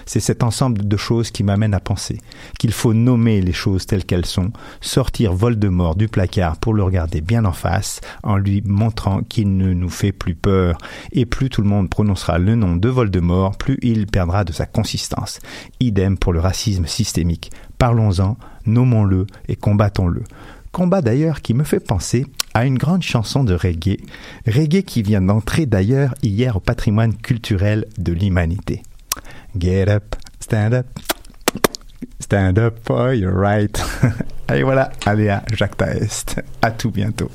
C'est 0.06 0.20
cet 0.20 0.44
ensemble 0.44 0.86
de 0.86 0.96
choses 0.96 1.30
qui 1.32 1.42
m'amène 1.42 1.74
à 1.74 1.80
penser 1.80 2.20
qu'il 2.58 2.72
faut 2.72 2.94
nommer 2.94 3.40
les 3.40 3.52
choses 3.52 3.86
telles 3.86 4.04
qu'elles 4.04 4.24
sont, 4.24 4.52
sortir 4.80 5.34
Voldemort 5.34 5.96
du 5.96 6.08
placard 6.08 6.56
pour 6.58 6.74
le 6.74 6.84
regarder 6.84 7.20
bien 7.20 7.44
en 7.44 7.52
face, 7.52 8.00
en 8.22 8.36
lui 8.36 8.62
montrant 8.64 9.22
qu'il 9.22 9.56
ne 9.56 9.72
nous 9.72 9.90
fait 9.90 10.12
plus 10.12 10.36
peur, 10.36 10.78
et 11.12 11.26
plus 11.26 11.50
tout 11.50 11.62
le 11.62 11.68
monde 11.68 11.90
prononcera 11.90 12.38
le 12.38 12.54
nom 12.54 12.76
de 12.76 12.88
Voldemort, 12.88 13.56
plus 13.58 13.78
il 13.82 14.06
perdra 14.06 14.44
de 14.44 14.52
sa 14.52 14.66
consistance. 14.66 15.40
Idem 15.80 16.16
pour 16.16 16.32
le 16.32 16.40
racisme 16.40 16.86
systémique. 16.86 17.50
Parlons-en, 17.78 18.36
nommons-le 18.64 19.26
et 19.48 19.56
combattons-le. 19.56 20.22
Combat 20.72 21.02
d'ailleurs 21.02 21.42
qui 21.42 21.54
me 21.54 21.64
fait 21.64 21.80
penser 21.80 22.26
à 22.54 22.64
une 22.64 22.78
grande 22.78 23.02
chanson 23.02 23.44
de 23.44 23.54
reggae, 23.54 23.98
reggae 24.46 24.82
qui 24.82 25.02
vient 25.02 25.22
d'entrer 25.22 25.66
d'ailleurs 25.66 26.14
hier 26.22 26.56
au 26.56 26.60
patrimoine 26.60 27.14
culturel 27.14 27.86
de 27.98 28.12
l'humanité. 28.12 28.82
Get 29.58 29.88
up, 29.88 30.16
stand 30.40 30.74
up, 30.74 30.86
stand 32.20 32.58
up 32.58 32.78
for 32.84 33.14
your 33.14 33.32
right. 33.32 33.78
Et 34.52 34.62
voilà, 34.62 34.92
Aléa 35.06 35.42
Jacques 35.52 35.76
Taest. 35.76 36.42
À 36.62 36.70
tout 36.70 36.90
bientôt. 36.90 37.30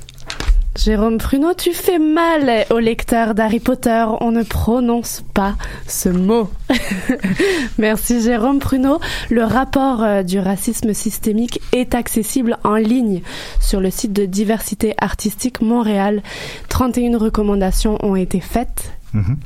Jérôme 0.77 1.17
Pruneau, 1.17 1.53
tu 1.53 1.73
fais 1.73 1.99
mal 1.99 2.65
au 2.69 2.79
lecteur 2.79 3.35
d'Harry 3.35 3.59
Potter. 3.59 4.05
On 4.21 4.31
ne 4.31 4.43
prononce 4.43 5.23
pas 5.33 5.55
ce 5.85 6.07
mot. 6.07 6.49
Merci 7.77 8.21
Jérôme 8.21 8.59
Pruneau. 8.59 8.99
Le 9.29 9.43
rapport 9.43 10.01
euh, 10.01 10.23
du 10.23 10.39
racisme 10.39 10.93
systémique 10.93 11.59
est 11.73 11.93
accessible 11.93 12.57
en 12.63 12.75
ligne 12.75 13.21
sur 13.59 13.81
le 13.81 13.91
site 13.91 14.13
de 14.13 14.25
Diversité 14.25 14.93
Artistique 14.97 15.61
Montréal. 15.61 16.23
31 16.69 17.17
recommandations 17.17 17.97
ont 18.05 18.15
été 18.15 18.39
faites. 18.39 18.93
Mhm. 19.13 19.37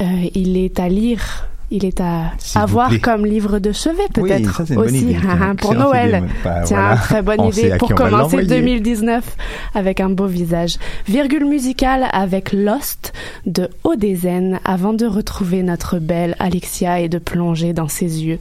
Euh, 0.00 0.28
il 0.34 0.56
est 0.58 0.78
à 0.80 0.88
lire. 0.88 1.48
Il 1.70 1.84
est 1.84 2.00
à 2.00 2.32
avoir 2.54 2.90
comme 3.02 3.26
livre 3.26 3.58
de 3.58 3.72
chevet 3.72 4.08
peut-être 4.14 4.62
aussi 4.76 5.14
pour 5.58 5.74
Noël. 5.74 6.24
Bah, 6.42 6.62
Tiens, 6.64 6.80
voilà. 6.80 6.96
très 6.96 7.22
bonne 7.22 7.40
On 7.40 7.50
idée 7.50 7.76
pour 7.78 7.94
commencer 7.94 8.36
l'envoyer. 8.36 8.48
2019 8.48 9.36
avec 9.74 10.00
un 10.00 10.08
beau 10.08 10.26
visage. 10.26 10.78
Virgule 11.06 11.44
musicale 11.44 12.06
avec 12.12 12.52
Lost 12.52 13.12
de 13.44 13.68
Odezen 13.84 14.60
avant 14.64 14.94
de 14.94 15.04
retrouver 15.04 15.62
notre 15.62 15.98
belle 15.98 16.36
Alexia 16.38 17.00
et 17.00 17.08
de 17.10 17.18
plonger 17.18 17.74
dans 17.74 17.88
ses 17.88 18.24
yeux. 18.24 18.38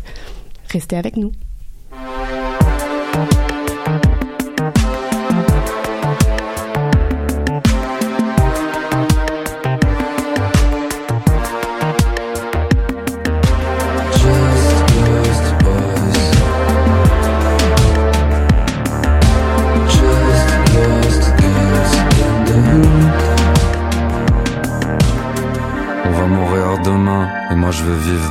Restez 0.71 0.95
avec 0.95 1.17
nous. 1.17 1.31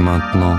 Maintenant. 0.07 0.59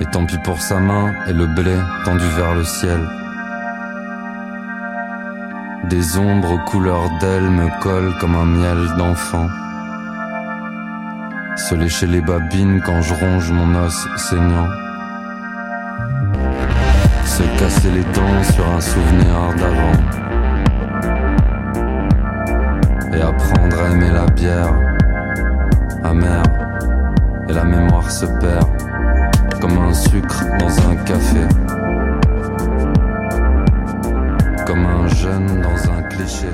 Et 0.00 0.06
tant 0.12 0.24
pis 0.24 0.38
pour 0.38 0.60
sa 0.60 0.78
main 0.80 1.12
et 1.28 1.32
le 1.32 1.46
blé 1.46 1.76
tendu 2.04 2.28
vers 2.38 2.54
le 2.54 2.64
ciel. 2.64 3.00
Des 5.84 6.18
ombres 6.18 6.52
aux 6.56 6.64
couleurs 6.70 7.08
d'ailes 7.20 7.50
me 7.60 7.68
collent 7.82 8.16
comme 8.20 8.36
un 8.36 8.48
miel 8.58 8.80
d'enfant. 8.98 9.48
Se 11.56 11.74
lécher 11.74 12.06
les 12.06 12.22
babines 12.22 12.80
quand 12.84 13.00
je 13.02 13.14
ronge 13.14 13.50
mon 13.50 13.70
os 13.84 13.98
saignant. 14.16 14.68
Se 17.24 17.44
casser 17.58 17.90
les 17.98 18.06
dents 18.16 18.42
sur 18.54 18.66
un 18.76 18.80
souvenir 18.80 19.36
d'avant. 19.60 19.98
Et 23.14 23.20
apprendre 23.20 23.76
à 23.82 23.90
aimer 23.92 24.10
la 24.10 24.26
bière 24.26 24.85
Et 27.48 27.52
la 27.52 27.64
mémoire 27.64 28.08
se 28.08 28.26
perd 28.26 28.68
comme 29.60 29.76
un 29.76 29.92
sucre 29.92 30.44
dans 30.60 30.88
un 30.88 30.94
café. 31.04 31.40
Comme 34.64 34.86
un 34.86 35.08
jeune 35.08 35.62
dans 35.62 35.90
un 35.90 36.02
cliché. 36.02 36.46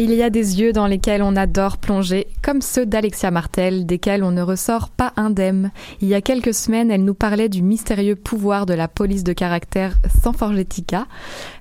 Il 0.00 0.14
y 0.14 0.22
a 0.22 0.30
des 0.30 0.60
yeux 0.60 0.72
dans 0.72 0.86
lesquels 0.86 1.24
on 1.24 1.34
adore 1.34 1.76
plonger, 1.76 2.28
comme 2.40 2.62
ceux 2.62 2.86
d'Alexia 2.86 3.32
Martel, 3.32 3.84
desquels 3.84 4.22
on 4.22 4.30
ne 4.30 4.42
ressort 4.42 4.90
pas 4.90 5.12
indemne. 5.16 5.72
Il 6.00 6.06
y 6.06 6.14
a 6.14 6.20
quelques 6.20 6.54
semaines, 6.54 6.92
elle 6.92 7.04
nous 7.04 7.14
parlait 7.14 7.48
du 7.48 7.62
mystérieux 7.62 8.14
pouvoir 8.14 8.64
de 8.64 8.74
la 8.74 8.86
police 8.86 9.24
de 9.24 9.32
caractère 9.32 9.96
sans 10.22 10.32
Forgetica. 10.32 11.08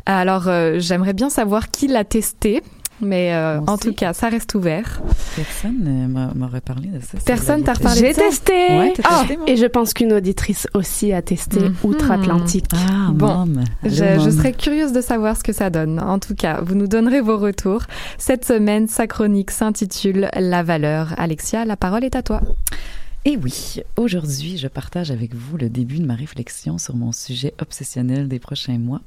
Alors, 0.06 0.48
euh, 0.50 0.76
j'aimerais 0.78 1.14
bien 1.14 1.32
savoir 1.32 1.72
qui 1.72 1.88
l'a 1.88 2.04
testé, 2.04 2.62
mais 3.02 3.34
euh, 3.34 3.60
en 3.68 3.78
tout 3.78 3.94
cas, 3.94 4.14
ça 4.14 4.30
reste 4.30 4.56
ouvert. 4.56 5.02
Personne 5.36 5.84
euh, 5.88 6.08
m'a- 6.08 6.34
m'aurait 6.34 6.62
parlé 6.62 6.88
de 6.90 7.00
ça. 7.00 7.18
Personne 7.26 7.64
t'a 7.64 7.74
reparlé 7.74 8.00
J'ai 8.00 8.10
de 8.10 8.14
ça? 8.16 8.22
testé. 8.22 8.52
Ouais, 8.54 8.94
Ah, 9.04 9.24
testé, 9.28 9.38
et 9.52 9.56
je 9.58 9.66
pense 9.66 9.94
qu'une 9.94 10.14
auditrice 10.14 10.68
aussi 10.74 11.14
a 11.14 11.22
testé 11.22 11.60
Mhm. 11.60 11.76
outre-Atlantique. 11.84 12.66
Ah, 12.74 13.12
Bon, 13.12 13.46
mom. 13.46 13.64
Je, 13.84 13.90
je 14.20 14.30
serais 14.30 14.54
curieuse 14.54 14.92
de 14.94 15.02
savoir 15.02 15.38
ce 15.38 15.44
que 15.44 15.54
ça 15.54 15.70
donne. 15.70 16.00
En 16.00 16.20
tout 16.20 16.36
cas, 16.36 16.62
vous 16.62 16.76
nous 16.76 16.88
donnerez 16.88 17.22
vos 17.22 17.38
retours. 17.38 17.84
Cette 18.18 18.46
semaine, 18.46 18.88
sa 18.88 19.08
chronique 19.08 19.52
s'intitule 19.52 20.30
La 20.36 20.64
valeur. 20.64 21.14
Alexia, 21.18 21.66
la 21.66 21.76
parole 21.78 22.04
est 22.04 22.16
à 22.16 22.24
toi. 22.24 22.42
Et 23.26 23.36
oui, 23.38 23.82
aujourd'hui, 23.98 24.58
je 24.58 24.68
partage 24.68 25.12
avec 25.12 25.36
vous 25.36 25.58
le 25.58 25.70
début 25.70 26.00
de 26.00 26.06
ma 26.06 26.16
réflexion 26.16 26.78
sur 26.78 26.96
mon 26.96 27.12
sujet 27.12 27.54
obsessionnel 27.62 28.28
des 28.30 28.40
prochains 28.40 28.78
mois. 28.78 29.02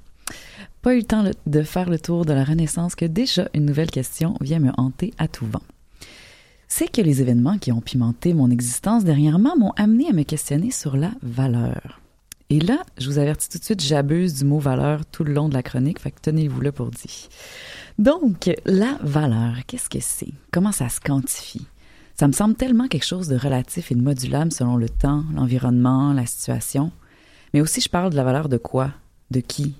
Pas 0.83 0.95
eu 0.95 0.99
le 0.99 1.05
temps 1.05 1.25
de 1.47 1.63
faire 1.63 1.91
le 1.91 1.99
tour 1.99 2.25
de 2.25 2.33
la 2.33 2.43
Renaissance 2.43 2.95
que 2.95 3.05
déjà 3.05 3.49
une 3.53 3.67
nouvelle 3.67 3.91
question 3.91 4.37
vient 4.41 4.61
me 4.61 4.73
hanter 4.79 5.13
à 5.19 5.29
tout 5.29 5.45
vent. 5.45 5.63
C'est 6.69 6.91
que 6.91 7.03
les 7.03 7.21
événements 7.21 7.59
qui 7.59 7.71
ont 7.71 7.83
pimenté 7.83 8.33
mon 8.33 8.51
existence 8.51 9.05
dernièrement 9.05 9.57
m'ont 9.59 9.73
amené 9.77 10.09
à 10.09 10.13
me 10.13 10.23
questionner 10.23 10.71
sur 10.71 10.97
la 10.97 11.11
valeur. 11.23 12.01
Et 12.49 12.61
là, 12.61 12.79
je 12.97 13.09
vous 13.09 13.19
avertis 13.19 13.49
tout 13.49 13.59
de 13.59 13.65
suite, 13.65 13.83
j'abuse 13.83 14.39
du 14.39 14.45
mot 14.45 14.59
valeur 14.59 15.05
tout 15.05 15.23
le 15.23 15.35
long 15.35 15.49
de 15.49 15.55
la 15.55 15.63
chronique, 15.63 16.01
fait 16.01 16.13
que 16.13 16.21
tenez-vous 16.23 16.61
là 16.63 16.73
pour 16.73 16.91
dit. 16.91 17.29
Donc, 17.99 18.51
la 18.65 18.99
valeur, 19.03 19.57
qu'est-ce 19.67 19.91
que 19.91 20.01
c'est? 20.01 20.33
Comment 20.51 20.73
ça 20.73 20.89
se 20.89 21.01
quantifie? 21.01 21.67
Ça 22.15 22.27
me 22.27 22.33
semble 22.33 22.55
tellement 22.55 22.89
quelque 22.89 23.07
chose 23.07 23.29
de 23.29 23.37
relatif 23.37 23.93
et 23.93 23.95
de 23.95 24.03
modulable 24.03 24.51
selon 24.51 24.77
le 24.77 24.89
temps, 24.89 25.25
l'environnement, 25.35 26.13
la 26.13 26.27
situation. 26.27 26.91
Mais 27.53 27.61
aussi, 27.61 27.81
je 27.81 27.89
parle 27.89 28.11
de 28.11 28.17
la 28.17 28.25
valeur 28.25 28.49
de 28.49 28.57
quoi? 28.57 28.93
De 29.31 29.41
qui? 29.41 29.75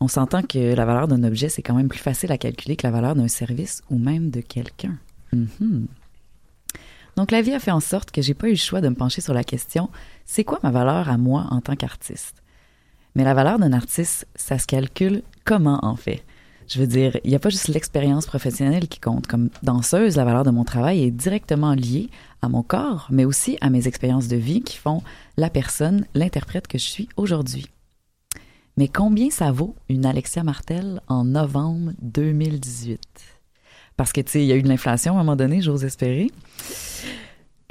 On 0.00 0.08
s'entend 0.08 0.42
que 0.42 0.74
la 0.74 0.84
valeur 0.84 1.08
d'un 1.08 1.24
objet, 1.24 1.48
c'est 1.48 1.62
quand 1.62 1.74
même 1.74 1.88
plus 1.88 1.98
facile 1.98 2.30
à 2.32 2.38
calculer 2.38 2.76
que 2.76 2.86
la 2.86 2.90
valeur 2.90 3.14
d'un 3.14 3.28
service 3.28 3.82
ou 3.90 3.98
même 3.98 4.30
de 4.30 4.40
quelqu'un. 4.40 4.98
Mhm. 5.32 5.86
Donc, 7.16 7.30
la 7.30 7.40
vie 7.40 7.54
a 7.54 7.60
fait 7.60 7.70
en 7.70 7.80
sorte 7.80 8.10
que 8.10 8.20
j'ai 8.20 8.34
pas 8.34 8.48
eu 8.48 8.52
le 8.52 8.56
choix 8.56 8.82
de 8.82 8.90
me 8.90 8.94
pencher 8.94 9.22
sur 9.22 9.32
la 9.32 9.44
question 9.44 9.88
c'est 10.26 10.44
quoi 10.44 10.58
ma 10.62 10.70
valeur 10.70 11.08
à 11.08 11.16
moi 11.16 11.46
en 11.50 11.60
tant 11.60 11.76
qu'artiste? 11.76 12.42
Mais 13.14 13.24
la 13.24 13.32
valeur 13.32 13.58
d'un 13.58 13.72
artiste, 13.72 14.26
ça 14.34 14.58
se 14.58 14.66
calcule 14.66 15.22
comment 15.44 15.78
en 15.82 15.96
fait? 15.96 16.22
Je 16.68 16.80
veux 16.80 16.86
dire, 16.86 17.16
il 17.24 17.30
n'y 17.30 17.36
a 17.36 17.38
pas 17.38 17.48
juste 17.48 17.68
l'expérience 17.68 18.26
professionnelle 18.26 18.88
qui 18.88 18.98
compte. 18.98 19.28
Comme 19.28 19.50
danseuse, 19.62 20.16
la 20.16 20.24
valeur 20.24 20.42
de 20.42 20.50
mon 20.50 20.64
travail 20.64 21.04
est 21.04 21.12
directement 21.12 21.74
liée 21.74 22.10
à 22.42 22.48
mon 22.48 22.62
corps, 22.62 23.06
mais 23.10 23.24
aussi 23.24 23.56
à 23.60 23.70
mes 23.70 23.86
expériences 23.86 24.28
de 24.28 24.36
vie 24.36 24.62
qui 24.62 24.76
font 24.76 25.02
la 25.36 25.48
personne, 25.48 26.04
l'interprète 26.14 26.66
que 26.66 26.76
je 26.76 26.84
suis 26.84 27.08
aujourd'hui. 27.16 27.66
Mais 28.78 28.88
combien 28.88 29.30
ça 29.30 29.52
vaut 29.52 29.74
une 29.88 30.04
Alexia 30.04 30.44
Martel 30.44 31.00
en 31.08 31.24
novembre 31.24 31.92
2018? 32.02 33.00
Parce 33.96 34.12
que, 34.12 34.20
tu 34.20 34.32
sais, 34.32 34.42
il 34.42 34.46
y 34.46 34.52
a 34.52 34.56
eu 34.56 34.62
de 34.62 34.68
l'inflation 34.68 35.14
à 35.16 35.20
un 35.20 35.24
moment 35.24 35.34
donné, 35.34 35.62
j'ose 35.62 35.82
espérer. 35.84 36.30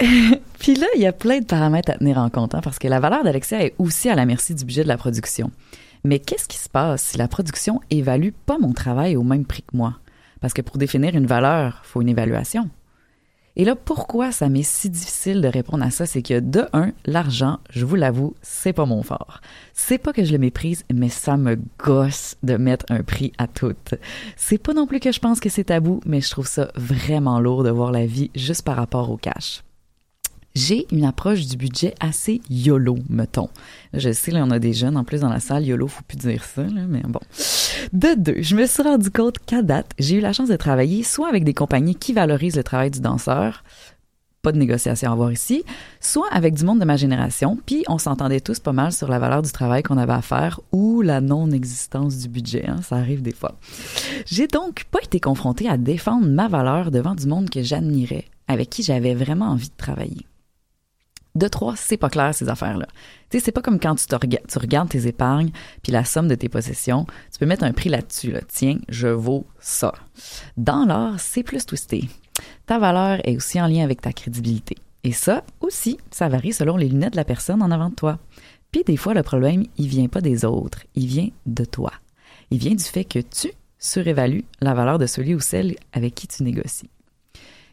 Puis 0.58 0.74
là, 0.74 0.86
il 0.96 1.00
y 1.00 1.06
a 1.06 1.12
plein 1.12 1.38
de 1.38 1.44
paramètres 1.44 1.92
à 1.92 1.98
tenir 1.98 2.18
en 2.18 2.28
compte, 2.28 2.56
hein, 2.56 2.60
parce 2.60 2.80
que 2.80 2.88
la 2.88 2.98
valeur 2.98 3.22
d'Alexia 3.22 3.64
est 3.64 3.74
aussi 3.78 4.08
à 4.08 4.16
la 4.16 4.26
merci 4.26 4.54
du 4.56 4.64
budget 4.64 4.82
de 4.82 4.88
la 4.88 4.96
production. 4.96 5.52
Mais 6.02 6.18
qu'est-ce 6.18 6.48
qui 6.48 6.58
se 6.58 6.68
passe 6.68 7.02
si 7.02 7.18
la 7.18 7.28
production 7.28 7.80
évalue 7.90 8.30
pas 8.44 8.58
mon 8.58 8.72
travail 8.72 9.14
au 9.16 9.22
même 9.22 9.44
prix 9.44 9.62
que 9.62 9.76
moi? 9.76 9.98
Parce 10.40 10.54
que 10.54 10.62
pour 10.62 10.76
définir 10.76 11.14
une 11.14 11.26
valeur, 11.26 11.82
faut 11.84 12.02
une 12.02 12.08
évaluation. 12.08 12.68
Et 13.56 13.64
là, 13.64 13.74
pourquoi 13.74 14.32
ça 14.32 14.50
m'est 14.50 14.62
si 14.62 14.90
difficile 14.90 15.40
de 15.40 15.48
répondre 15.48 15.82
à 15.82 15.90
ça, 15.90 16.04
c'est 16.04 16.22
que 16.22 16.40
de 16.40 16.66
un, 16.74 16.92
l'argent, 17.06 17.58
je 17.70 17.86
vous 17.86 17.96
l'avoue, 17.96 18.34
c'est 18.42 18.74
pas 18.74 18.84
mon 18.84 19.02
fort. 19.02 19.40
C'est 19.72 19.96
pas 19.98 20.12
que 20.12 20.24
je 20.24 20.32
le 20.32 20.38
méprise, 20.38 20.84
mais 20.92 21.08
ça 21.08 21.38
me 21.38 21.58
gosse 21.78 22.36
de 22.42 22.56
mettre 22.56 22.84
un 22.90 23.02
prix 23.02 23.32
à 23.38 23.46
tout. 23.46 23.74
C'est 24.36 24.58
pas 24.58 24.74
non 24.74 24.86
plus 24.86 25.00
que 25.00 25.10
je 25.10 25.20
pense 25.20 25.40
que 25.40 25.48
c'est 25.48 25.64
tabou, 25.64 26.00
mais 26.04 26.20
je 26.20 26.30
trouve 26.30 26.46
ça 26.46 26.70
vraiment 26.74 27.40
lourd 27.40 27.64
de 27.64 27.70
voir 27.70 27.92
la 27.92 28.04
vie 28.04 28.30
juste 28.34 28.62
par 28.62 28.76
rapport 28.76 29.10
au 29.10 29.16
cash. 29.16 29.62
J'ai 30.56 30.86
une 30.90 31.04
approche 31.04 31.44
du 31.44 31.58
budget 31.58 31.94
assez 32.00 32.40
YOLO, 32.48 32.96
mettons. 33.10 33.50
Je 33.92 34.10
sais, 34.10 34.30
là, 34.30 34.42
on 34.42 34.50
a 34.50 34.58
des 34.58 34.72
jeunes 34.72 34.96
en 34.96 35.04
plus 35.04 35.20
dans 35.20 35.28
la 35.28 35.38
salle. 35.38 35.66
YOLO, 35.66 35.86
faut 35.86 36.02
plus 36.08 36.16
dire 36.16 36.42
ça, 36.44 36.62
là, 36.62 36.80
mais 36.88 37.02
bon. 37.06 37.20
De 37.92 38.14
deux, 38.16 38.40
je 38.40 38.56
me 38.56 38.64
suis 38.64 38.82
rendu 38.82 39.10
compte 39.10 39.38
qu'à 39.38 39.60
date, 39.60 39.90
j'ai 39.98 40.16
eu 40.16 40.20
la 40.20 40.32
chance 40.32 40.48
de 40.48 40.56
travailler 40.56 41.02
soit 41.02 41.28
avec 41.28 41.44
des 41.44 41.52
compagnies 41.52 41.94
qui 41.94 42.14
valorisent 42.14 42.56
le 42.56 42.64
travail 42.64 42.90
du 42.90 43.00
danseur, 43.00 43.64
pas 44.40 44.50
de 44.50 44.56
négociation 44.56 45.10
à 45.10 45.12
avoir 45.12 45.30
ici, 45.30 45.62
soit 46.00 46.32
avec 46.32 46.54
du 46.54 46.64
monde 46.64 46.80
de 46.80 46.86
ma 46.86 46.96
génération, 46.96 47.58
puis 47.66 47.84
on 47.86 47.98
s'entendait 47.98 48.40
tous 48.40 48.58
pas 48.58 48.72
mal 48.72 48.92
sur 48.92 49.08
la 49.08 49.18
valeur 49.18 49.42
du 49.42 49.52
travail 49.52 49.82
qu'on 49.82 49.98
avait 49.98 50.14
à 50.14 50.22
faire 50.22 50.60
ou 50.72 51.02
la 51.02 51.20
non-existence 51.20 52.16
du 52.16 52.28
budget, 52.30 52.64
hein, 52.66 52.80
ça 52.80 52.96
arrive 52.96 53.20
des 53.20 53.34
fois. 53.34 53.58
J'ai 54.24 54.46
donc 54.46 54.84
pas 54.90 55.00
été 55.02 55.20
confrontée 55.20 55.68
à 55.68 55.76
défendre 55.76 56.26
ma 56.26 56.48
valeur 56.48 56.90
devant 56.90 57.14
du 57.14 57.26
monde 57.26 57.50
que 57.50 57.62
j'admirais, 57.62 58.24
avec 58.48 58.70
qui 58.70 58.82
j'avais 58.82 59.14
vraiment 59.14 59.50
envie 59.50 59.68
de 59.68 59.76
travailler. 59.76 60.24
De 61.36 61.48
trois, 61.48 61.76
c'est 61.76 61.98
pas 61.98 62.08
clair 62.08 62.34
ces 62.34 62.48
affaires-là. 62.48 62.86
Tu 63.28 63.38
sais, 63.38 63.44
c'est 63.44 63.52
pas 63.52 63.60
comme 63.60 63.78
quand 63.78 63.94
tu, 63.94 64.06
regardes 64.58 64.88
tes 64.88 65.06
épargnes 65.06 65.50
puis 65.82 65.92
la 65.92 66.06
somme 66.06 66.28
de 66.28 66.34
tes 66.34 66.48
possessions, 66.48 67.04
tu 67.30 67.38
peux 67.38 67.44
mettre 67.44 67.64
un 67.64 67.72
prix 67.72 67.90
là-dessus. 67.90 68.32
Là. 68.32 68.40
Tiens, 68.48 68.78
je 68.88 69.08
vaux 69.08 69.46
ça. 69.60 69.92
Dans 70.56 70.86
l'art, 70.86 71.20
c'est 71.20 71.42
plus 71.42 71.66
twisté. 71.66 72.08
Ta 72.64 72.78
valeur 72.78 73.20
est 73.28 73.36
aussi 73.36 73.60
en 73.60 73.66
lien 73.66 73.84
avec 73.84 74.00
ta 74.00 74.14
crédibilité. 74.14 74.76
Et 75.04 75.12
ça 75.12 75.44
aussi, 75.60 75.98
ça 76.10 76.30
varie 76.30 76.54
selon 76.54 76.78
les 76.78 76.88
lunettes 76.88 77.12
de 77.12 77.18
la 77.18 77.24
personne 77.24 77.62
en 77.62 77.70
avant 77.70 77.90
de 77.90 77.94
toi. 77.94 78.18
Puis 78.72 78.82
des 78.84 78.96
fois, 78.96 79.12
le 79.12 79.22
problème, 79.22 79.64
il 79.76 79.88
vient 79.88 80.08
pas 80.08 80.22
des 80.22 80.46
autres, 80.46 80.86
il 80.94 81.06
vient 81.06 81.28
de 81.44 81.66
toi. 81.66 81.92
Il 82.50 82.58
vient 82.58 82.74
du 82.74 82.82
fait 82.82 83.04
que 83.04 83.18
tu 83.18 83.52
surévalues 83.78 84.46
la 84.62 84.72
valeur 84.72 84.98
de 84.98 85.06
celui 85.06 85.34
ou 85.34 85.40
celle 85.40 85.76
avec 85.92 86.14
qui 86.14 86.28
tu 86.28 86.44
négocies. 86.44 86.88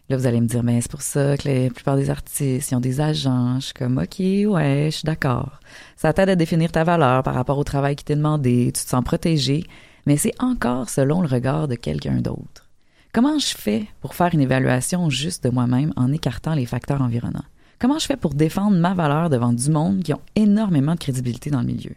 Là, 0.10 0.18
vous 0.18 0.28
allez 0.28 0.42
me 0.42 0.48
dire, 0.48 0.64
mais 0.64 0.82
c'est 0.82 0.92
pour 0.92 1.02
ça 1.02 1.38
que 1.38 1.48
la 1.48 1.70
plupart 1.70 1.96
des 1.96 2.10
artistes, 2.10 2.72
ils 2.72 2.76
ont 2.76 2.82
des 2.82 3.00
agents. 3.00 3.56
Je 3.60 3.66
suis 3.68 3.74
comme, 3.74 3.98
OK, 3.98 4.20
ouais, 4.20 4.90
je 4.92 4.98
suis 4.98 5.06
d'accord. 5.06 5.60
Ça 5.96 6.12
t'aide 6.12 6.30
à 6.30 6.36
définir 6.36 6.72
ta 6.72 6.84
valeur 6.84 7.24
par 7.24 7.34
rapport 7.34 7.58
au 7.58 7.64
travail 7.64 7.96
qui 7.96 8.04
t'est 8.04 8.16
demandé, 8.16 8.66
tu 8.76 8.84
te 8.84 8.90
sens 8.90 9.04
protégé, 9.04 9.64
mais 10.06 10.18
c'est 10.18 10.34
encore 10.40 10.90
selon 10.90 11.22
le 11.22 11.28
regard 11.28 11.70
de 11.70 11.76
quelqu'un 11.76 12.18
d'autre. 12.18 12.70
Comment 13.14 13.40
je 13.40 13.56
fais 13.56 13.88
pour 14.02 14.16
faire 14.16 14.34
une 14.34 14.42
évaluation 14.42 15.10
juste 15.10 15.44
de 15.46 15.50
moi-même 15.50 15.94
en 15.96 16.12
écartant 16.12 16.54
les 16.54 16.66
facteurs 16.66 17.02
environnants? 17.02 17.46
Comment 17.80 18.00
je 18.00 18.06
fais 18.06 18.18
pour 18.18 18.34
défendre 18.34 18.76
ma 18.78 18.94
valeur 18.94 19.30
devant 19.30 19.54
du 19.54 19.70
monde 19.70 20.04
qui 20.04 20.14
ont 20.14 20.22
énormément 20.36 20.96
de 20.96 21.00
crédibilité 21.00 21.50
dans 21.50 21.62
le 21.62 21.68
milieu? 21.68 21.94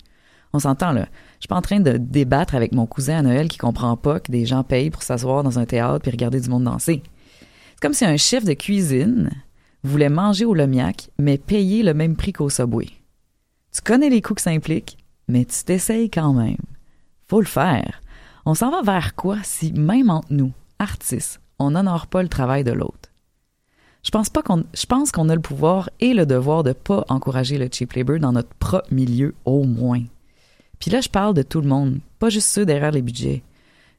On 0.52 0.58
s'entend 0.58 0.92
là. 0.92 1.06
Je 1.36 1.42
suis 1.42 1.48
pas 1.48 1.56
en 1.56 1.62
train 1.62 1.80
de 1.80 1.96
débattre 1.96 2.54
avec 2.54 2.72
mon 2.72 2.86
cousin 2.86 3.18
à 3.18 3.22
Noël 3.22 3.48
qui 3.48 3.58
comprend 3.58 3.96
pas 3.96 4.20
que 4.20 4.30
des 4.30 4.46
gens 4.46 4.62
payent 4.62 4.90
pour 4.90 5.02
s'asseoir 5.02 5.42
dans 5.42 5.58
un 5.58 5.64
théâtre 5.64 6.00
puis 6.02 6.10
regarder 6.10 6.40
du 6.40 6.48
monde 6.48 6.64
danser. 6.64 7.02
Comme 7.86 7.94
si 7.94 8.04
un 8.04 8.16
chef 8.16 8.44
de 8.44 8.52
cuisine 8.52 9.30
voulait 9.84 10.08
manger 10.08 10.44
au 10.44 10.54
Lomiac, 10.54 11.08
mais 11.20 11.38
payer 11.38 11.84
le 11.84 11.94
même 11.94 12.16
prix 12.16 12.32
qu'au 12.32 12.48
Subway. 12.48 12.88
Tu 13.72 13.80
connais 13.80 14.10
les 14.10 14.20
coûts 14.20 14.34
que 14.34 14.42
ça 14.42 14.50
implique, 14.50 14.98
mais 15.28 15.44
tu 15.44 15.62
t'essayes 15.62 16.10
quand 16.10 16.32
même. 16.32 16.56
Faut 17.28 17.38
le 17.38 17.46
faire. 17.46 18.00
On 18.44 18.54
s'en 18.54 18.72
va 18.72 18.82
vers 18.82 19.14
quoi 19.14 19.38
si, 19.44 19.72
même 19.72 20.10
entre 20.10 20.32
nous, 20.32 20.50
artistes, 20.80 21.40
on 21.60 21.70
n'honore 21.70 22.08
pas 22.08 22.24
le 22.24 22.28
travail 22.28 22.64
de 22.64 22.72
l'autre? 22.72 23.12
Je 24.02 24.10
pense 24.10 24.30
pas 24.30 24.42
qu'on, 24.42 24.64
pense 24.88 25.12
qu'on 25.12 25.28
a 25.28 25.36
le 25.36 25.40
pouvoir 25.40 25.88
et 26.00 26.12
le 26.12 26.26
devoir 26.26 26.64
de 26.64 26.72
pas 26.72 27.04
encourager 27.08 27.56
le 27.56 27.68
cheap 27.70 27.92
labor 27.92 28.18
dans 28.18 28.32
notre 28.32 28.52
propre 28.54 28.92
milieu 28.92 29.32
au 29.44 29.62
moins. 29.62 30.02
Puis 30.80 30.90
là, 30.90 31.00
je 31.00 31.08
parle 31.08 31.34
de 31.34 31.42
tout 31.42 31.60
le 31.60 31.68
monde, 31.68 32.00
pas 32.18 32.30
juste 32.30 32.48
ceux 32.48 32.66
derrière 32.66 32.90
les 32.90 33.02
budgets. 33.02 33.44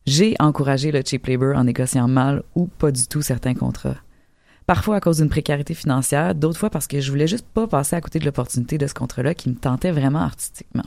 J'ai 0.08 0.36
encouragé 0.40 0.94
le 0.94 1.02
cheap 1.06 1.28
labor 1.28 1.58
en 1.58 1.66
négociant 1.66 2.08
mal 2.08 2.42
ou 2.56 2.68
pas 2.68 2.92
du 2.94 3.08
tout 3.08 3.22
certains 3.22 3.54
contrats. 3.54 3.98
Parfois 4.66 4.96
à 4.96 5.00
cause 5.02 5.18
d'une 5.18 5.28
précarité 5.28 5.74
financière, 5.74 6.34
d'autres 6.34 6.58
fois 6.58 6.70
parce 6.70 6.88
que 6.88 7.02
je 7.02 7.12
voulais 7.12 7.28
juste 7.28 7.46
pas 7.46 7.68
passer 7.68 7.98
à 7.98 8.00
côté 8.00 8.18
de 8.18 8.24
l'opportunité 8.24 8.78
de 8.78 8.88
ce 8.88 8.94
contrat-là 8.94 9.34
qui 9.34 9.50
me 9.50 9.56
tentait 9.56 9.92
vraiment 9.92 10.22
artistiquement. 10.22 10.86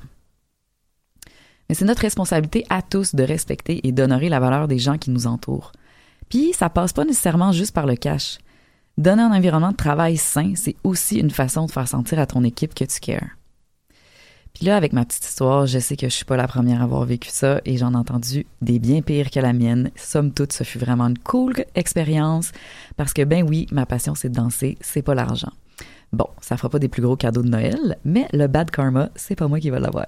Mais 1.69 1.75
c'est 1.75 1.85
notre 1.85 2.01
responsabilité 2.01 2.65
à 2.71 2.81
tous 2.81 3.15
de 3.15 3.23
respecter 3.23 3.87
et 3.87 3.93
d'honorer 3.93 4.31
la 4.31 4.41
valeur 4.41 4.69
des 4.69 4.79
gens 4.79 4.97
qui 4.97 5.11
nous 5.11 5.27
entourent. 5.27 5.73
Puis 6.31 6.55
ça 6.55 6.71
passe 6.71 6.95
pas 6.95 7.05
nécessairement 7.05 7.53
juste 7.53 7.75
par 7.75 7.87
le 7.87 7.97
cash. 7.97 8.39
Donner 8.97 9.23
un 9.23 9.33
environnement 9.33 9.73
de 9.73 9.77
travail 9.77 10.17
sain, 10.17 10.55
c'est 10.57 10.77
aussi 10.83 11.19
une 11.19 11.31
façon 11.31 11.67
de 11.67 11.71
faire 11.71 11.89
sentir 11.89 12.19
à 12.19 12.27
ton 12.27 12.43
équipe 12.43 12.75
que 12.75 12.85
tu 12.85 13.01
cares. 13.01 13.37
Là, 14.63 14.77
avec 14.77 14.93
ma 14.93 15.07
petite 15.07 15.25
histoire, 15.25 15.67
je 15.67 15.79
sais 15.79 15.97
que 15.97 16.07
je 16.07 16.15
suis 16.15 16.27
pas 16.27 16.37
la 16.37 16.47
première 16.47 16.83
à 16.83 16.85
avoir 16.85 17.07
vécu 17.07 17.31
ça 17.31 17.63
et 17.65 17.79
j'en 17.79 17.95
ai 17.95 17.97
entendu 17.97 18.45
des 18.61 18.79
bien 18.79 19.01
pires 19.01 19.31
que 19.31 19.41
la 19.41 19.55
mienne. 19.55 19.91
Somme 19.97 20.33
toute, 20.33 20.53
ce 20.53 20.65
fut 20.65 20.79
vraiment 20.79 21.07
une 21.07 21.19
cool 21.19 21.55
expérience 21.75 22.53
parce 22.99 23.15
que 23.15 23.23
ben 23.25 23.43
oui, 23.49 23.67
ma 23.73 23.87
passion 23.87 24.15
c'est 24.15 24.29
de 24.29 24.35
danser, 24.35 24.77
c'est 24.83 25.01
pas 25.01 25.15
l'argent. 25.15 25.53
Bon, 26.13 26.27
ça 26.43 26.59
fera 26.59 26.69
pas 26.69 26.79
des 26.79 26.89
plus 26.89 27.01
gros 27.01 27.17
cadeaux 27.17 27.43
de 27.43 27.49
Noël, 27.49 27.97
mais 28.05 28.29
le 28.35 28.49
bad 28.49 28.71
karma, 28.71 29.09
c'est 29.17 29.37
pas 29.37 29.49
moi 29.49 29.61
qui 29.61 29.71
va 29.71 29.79
l'avoir. 29.79 30.05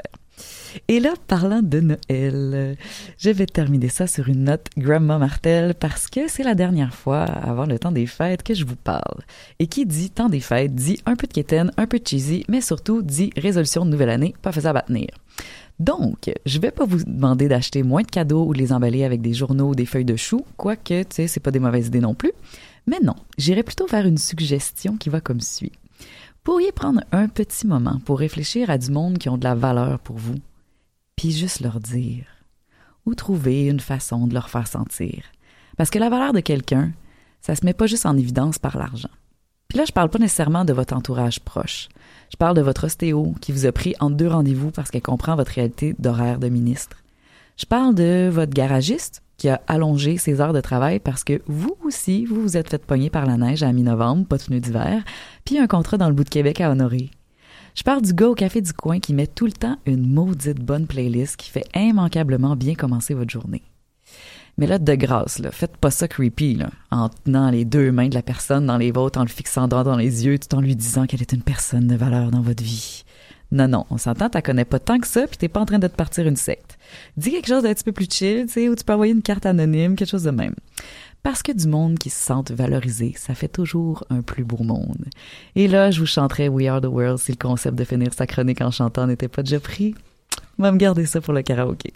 Et 0.89 1.01
là, 1.01 1.13
parlant 1.27 1.63
de 1.63 1.81
Noël, 1.81 2.77
je 3.19 3.31
vais 3.31 3.47
terminer 3.47 3.89
ça 3.89 4.07
sur 4.07 4.29
une 4.29 4.45
note 4.45 4.67
Grandma 4.79 5.19
Martel 5.19 5.75
parce 5.75 6.09
que 6.09 6.29
c'est 6.29 6.43
la 6.43 6.55
dernière 6.55 6.95
fois 6.95 7.23
avant 7.23 7.67
le 7.67 7.79
temps 7.79 7.93
des 7.93 8.07
fêtes 8.07 8.43
que 8.43 8.55
je 8.55 8.65
vous 8.65 8.77
parle. 8.77 9.23
Et 9.59 9.67
qui 9.67 9.87
dit 9.87 10.11
temps 10.11 10.29
des 10.29 10.41
fêtes 10.41 10.75
dit 10.75 10.99
un 11.07 11.17
peu 11.17 11.27
de 11.27 11.33
quétaine, 11.33 11.71
un 11.77 11.87
peu 11.87 11.99
de 11.99 12.07
cheesy, 12.07 12.45
mais 12.49 12.61
surtout 12.61 13.03
dit 13.03 13.31
résolution 13.37 13.85
de 13.85 13.91
nouvelle 13.91 14.11
année, 14.11 14.35
pas 14.43 14.53
faisable 14.53 14.79
à 14.79 14.83
tenir. 14.83 15.09
Donc, 15.79 16.31
je 16.47 16.59
vais 16.59 16.71
pas 16.71 16.85
vous 16.85 17.03
demander 17.05 17.49
d'acheter 17.49 17.83
moins 17.83 18.03
de 18.03 18.11
cadeaux 18.11 18.47
ou 18.47 18.53
de 18.53 18.59
les 18.59 18.73
emballer 18.73 19.05
avec 19.05 19.21
des 19.21 19.35
journaux 19.35 19.71
ou 19.71 19.75
des 19.75 19.87
feuilles 19.87 20.05
de 20.05 20.17
chou, 20.17 20.45
quoique, 20.57 21.03
tu 21.03 21.07
sais, 21.11 21.27
c'est 21.27 21.41
pas 21.41 21.51
des 21.51 21.59
mauvaises 21.59 21.89
idées 21.89 22.01
non 22.01 22.15
plus. 22.15 22.33
Mais 22.87 22.99
non, 23.03 23.15
j'irai 23.39 23.63
plutôt 23.63 23.87
faire 23.87 24.07
une 24.07 24.19
suggestion 24.19 24.97
qui 24.97 25.09
va 25.09 25.21
comme 25.21 25.41
suit. 25.41 25.73
Pourriez 26.45 26.73
prendre 26.73 27.03
un 27.13 27.29
petit 27.29 27.69
moment 27.69 28.01
pour 28.05 28.19
réfléchir 28.19 28.69
à 28.69 28.77
du 28.77 28.91
monde 28.91 29.19
qui 29.19 29.29
ont 29.29 29.39
de 29.39 29.45
la 29.45 29.55
valeur 29.55 30.01
pour 30.01 30.17
vous, 30.17 30.41
puis 31.15 31.31
juste 31.31 31.61
leur 31.61 31.79
dire, 31.79 32.27
ou 33.07 33.15
trouver 33.15 33.67
une 33.67 33.79
façon 33.79 34.27
de 34.27 34.35
leur 34.35 34.51
faire 34.51 34.67
sentir. 34.67 35.23
Parce 35.77 35.89
que 35.89 36.01
la 36.01 36.11
valeur 36.11 36.33
de 36.33 36.41
quelqu'un, 36.41 36.91
ça 37.43 37.55
se 37.55 37.65
met 37.65 37.75
pas 37.75 37.87
juste 37.87 38.07
en 38.07 38.17
évidence 38.17 38.59
par 38.59 38.77
l'argent. 38.77 39.09
Puis 39.69 39.79
là, 39.79 39.85
je 39.85 39.93
parle 39.93 40.11
pas 40.11 40.19
nécessairement 40.19 40.65
de 40.65 40.73
votre 40.73 40.95
entourage 40.95 41.39
proche. 41.39 41.89
Je 42.33 42.37
parle 42.37 42.57
de 42.57 42.61
votre 42.61 42.87
ostéo 42.87 43.37
qui 43.41 43.53
vous 43.53 43.65
a 43.65 43.71
pris 43.71 43.95
en 44.01 44.11
deux 44.11 44.29
rendez-vous 44.29 44.73
parce 44.73 44.91
qu'elle 44.91 45.01
comprend 45.01 45.37
votre 45.37 45.53
réalité 45.53 45.95
d'horaire 46.01 46.41
de 46.41 46.49
ministre. 46.49 46.97
Je 47.57 47.67
parle 47.67 47.95
de 47.95 48.29
votre 48.33 48.53
garagiste 48.53 49.23
qui 49.43 49.49
a 49.49 49.61
allongé 49.67 50.19
ses 50.19 50.41
heures 50.41 50.53
de 50.53 50.61
travail 50.61 51.01
parce 51.01 51.25
que 51.25 51.43
vous 51.49 51.77
aussi, 51.85 52.27
vous 52.27 52.41
vous 52.41 52.57
êtes 52.57 52.71
fait 52.71 52.87
pogner 52.87 53.11
par 53.11 53.27
la 53.27 53.37
neige 53.37 53.65
à 53.65 53.73
mi-novembre, 53.73 54.25
pas 54.25 54.39
pneus 54.39 54.61
d'hiver, 54.61 55.03
puis 55.45 55.59
un 55.59 55.67
contrat 55.67 55.97
dans 55.97 56.07
le 56.07 56.15
bout 56.15 56.23
de 56.23 56.29
Québec 56.29 56.61
à 56.61 56.71
honorer. 56.71 57.11
Je 57.75 57.83
parle 57.83 58.03
du 58.03 58.15
gars 58.15 58.29
au 58.29 58.37
café 58.37 58.61
du 58.61 58.73
coin 58.73 59.01
qui 59.01 59.13
met 59.13 59.27
tout 59.27 59.47
le 59.47 59.53
temps 59.53 59.79
une 59.85 60.07
maudite 60.07 60.61
bonne 60.61 60.87
playlist 60.87 61.37
qui 61.37 61.51
fait 61.51 61.67
immanquablement 61.75 62.55
bien 62.55 62.77
commencer 62.77 63.15
votre 63.15 63.33
journée. 63.33 63.65
Mais 64.59 64.69
là, 64.69 64.79
de 64.79 64.95
grâce, 64.95 65.41
là, 65.41 65.51
faites 65.51 65.77
pas 65.77 65.91
ça 65.91 66.07
creepy, 66.07 66.55
là, 66.55 66.71
en 66.93 67.09
tenant 67.09 67.51
les 67.51 67.65
deux 67.65 67.91
mains 67.91 68.11
de 68.11 68.15
la 68.15 68.23
personne 68.23 68.67
dans 68.67 68.79
les 68.79 68.93
vôtres, 68.93 69.19
en 69.19 69.25
le 69.25 69.29
fixant 69.29 69.67
droit 69.67 69.83
dans 69.83 69.97
les 69.97 70.25
yeux, 70.25 70.39
tout 70.39 70.55
en 70.55 70.61
lui 70.61 70.77
disant 70.77 71.07
qu'elle 71.07 71.23
est 71.23 71.33
une 71.33 71.43
personne 71.43 71.89
de 71.89 71.97
valeur 71.97 72.31
dans 72.31 72.43
votre 72.43 72.63
vie. 72.63 73.03
Non, 73.53 73.69
non, 73.69 73.85
on 73.91 73.99
s'entend, 73.99 74.31
t'as 74.31 74.41
connais 74.41 74.65
pas 74.65 74.79
tant 74.79 74.99
que 74.99 75.07
ça, 75.07 75.27
puis 75.27 75.37
t'es 75.37 75.49
pas 75.49 75.61
en 75.61 75.67
train 75.67 75.79
de 75.79 75.87
te 75.87 75.95
partir 75.95 76.27
une 76.27 76.37
secte. 76.37 76.79
Dis 77.19 77.31
quelque 77.31 77.49
chose 77.49 77.63
d'un 77.63 77.75
petit 77.75 77.85
peu 77.85 77.93
plus 77.93 78.09
chill, 78.11 78.47
tu 78.47 78.53
sais, 78.55 78.69
où 78.71 78.75
tu 78.75 78.83
peux 78.83 78.95
envoyer 78.95 79.13
une 79.13 79.21
carte 79.21 79.45
anonyme, 79.45 79.95
quelque 79.95 80.09
chose 80.09 80.23
de 80.23 80.31
même. 80.31 80.55
Parce 81.23 81.43
que 81.43 81.53
du 81.53 81.69
monde 81.69 81.99
qui 81.99 82.09
se 82.09 82.19
sente 82.19 82.51
valorisé, 82.51 83.15
ça 83.17 83.35
fait 83.35 83.49
toujours 83.49 84.05
un 84.09 84.23
plus 84.23 84.43
beau 84.43 84.65
monde. 84.65 85.05
Et 85.55 85.69
là, 85.69 85.91
je 85.91 86.01
vous 86.01 86.07
chanterai 86.07 86.49
We 86.49 86.67
Are 86.67 86.81
the 86.81 86.87
World 86.87 87.19
si 87.19 87.31
le 87.31 87.37
concept 87.37 87.77
de 87.77 87.85
finir 87.85 88.15
sa 88.15 88.27
chronique 88.27 88.63
en 88.63 88.71
chantant 88.71 89.07
n'était 89.07 89.29
pas 89.29 89.43
déjà 89.43 89.61
pris. 89.61 89.95
On 90.59 90.63
va 90.63 90.73
me 90.73 90.79
garder 90.79 91.05
ça 91.05 91.21
pour 91.21 91.35
le 91.35 91.43
karaoké. 91.43 91.93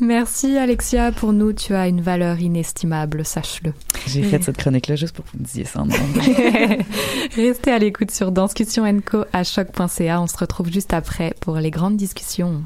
Merci 0.00 0.56
Alexia, 0.56 1.12
pour 1.12 1.32
nous 1.32 1.52
tu 1.52 1.74
as 1.74 1.86
une 1.86 2.00
valeur 2.00 2.40
inestimable, 2.40 3.24
sache-le. 3.24 3.72
J'ai 4.06 4.22
fait 4.22 4.42
cette 4.42 4.56
chronique-là 4.56 4.96
juste 4.96 5.14
pour 5.14 5.24
que 5.24 5.30
vous 5.32 5.38
me 5.38 5.44
disiez 5.44 5.64
ça. 5.64 5.84
Restez 7.36 7.70
à 7.70 7.78
l'écoute 7.78 8.10
sur 8.10 8.32
Danscussion 8.32 9.00
Co 9.00 9.24
à 9.32 9.44
choc.ca. 9.44 10.20
On 10.20 10.26
se 10.26 10.36
retrouve 10.36 10.72
juste 10.72 10.92
après 10.92 11.34
pour 11.40 11.56
les 11.56 11.70
grandes 11.70 11.96
discussions. 11.96 12.62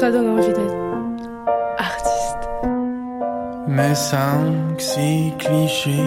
Ça 0.00 0.10
donne 0.10 0.30
envie 0.30 0.46
d'être 0.46 0.76
artiste. 1.76 2.48
Mais 3.68 3.92
que 3.92 4.82
c'est 4.82 5.34
cliché, 5.38 6.00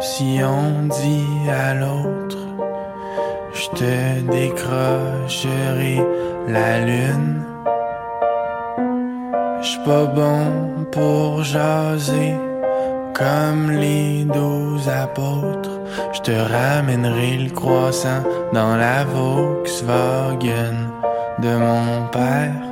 si 0.00 0.40
on 0.42 0.88
dit 0.88 1.50
à 1.50 1.74
l'autre, 1.74 2.38
je 3.52 3.68
te 3.78 4.20
décrocherai 4.30 6.00
la 6.48 6.86
lune. 6.86 7.44
J'suis 9.60 9.84
pas 9.84 10.06
bon 10.06 10.86
pour 10.92 11.44
jaser 11.44 12.32
comme 13.12 13.70
les 13.70 14.24
douze 14.24 14.88
apôtres. 14.88 15.78
Je 16.14 16.20
te 16.20 16.32
ramènerai 16.32 17.36
le 17.36 17.50
croissant 17.50 18.22
dans 18.54 18.76
la 18.76 19.04
Volkswagen 19.04 20.81
de 21.42 21.56
mon 21.56 22.06
père. 22.08 22.71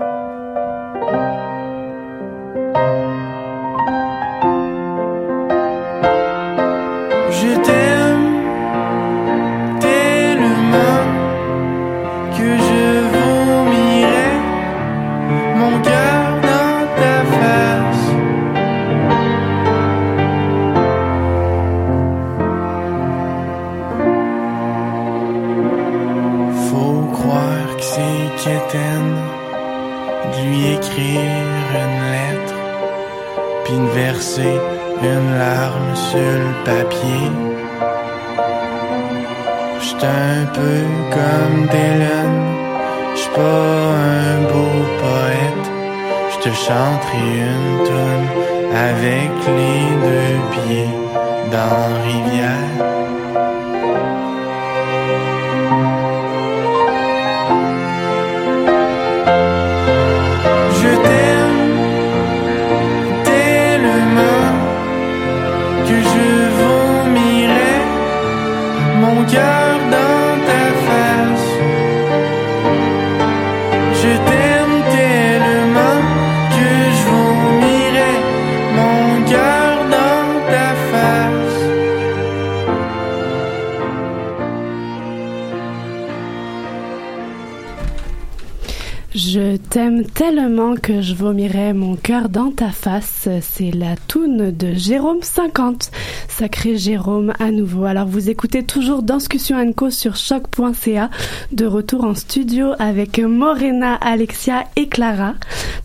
Vomirais 91.31 91.75
mon 91.75 91.95
cœur 91.95 92.29
dans 92.29 92.51
ta 92.51 92.71
face. 92.71 93.29
C'est 93.41 93.71
la 93.71 93.95
toune 94.09 94.51
de 94.51 94.75
Jérôme 94.75 95.23
50. 95.23 95.93
Sacré 96.27 96.77
Jérôme 96.77 97.33
à 97.39 97.53
nouveau. 97.53 97.85
Alors 97.85 98.09
vous 98.09 98.31
écoutez 98.31 98.65
toujours 98.65 99.05
Danscussion 99.05 99.73
Co 99.73 99.91
sur 99.91 100.17
choc.ca. 100.17 101.09
De 101.53 101.67
retour 101.67 102.03
en 102.03 102.17
studio 102.17 102.73
avec 102.81 103.21
Morena, 103.21 103.95
Alexia 103.95 104.65
et 104.75 104.89
Clara. 104.89 105.35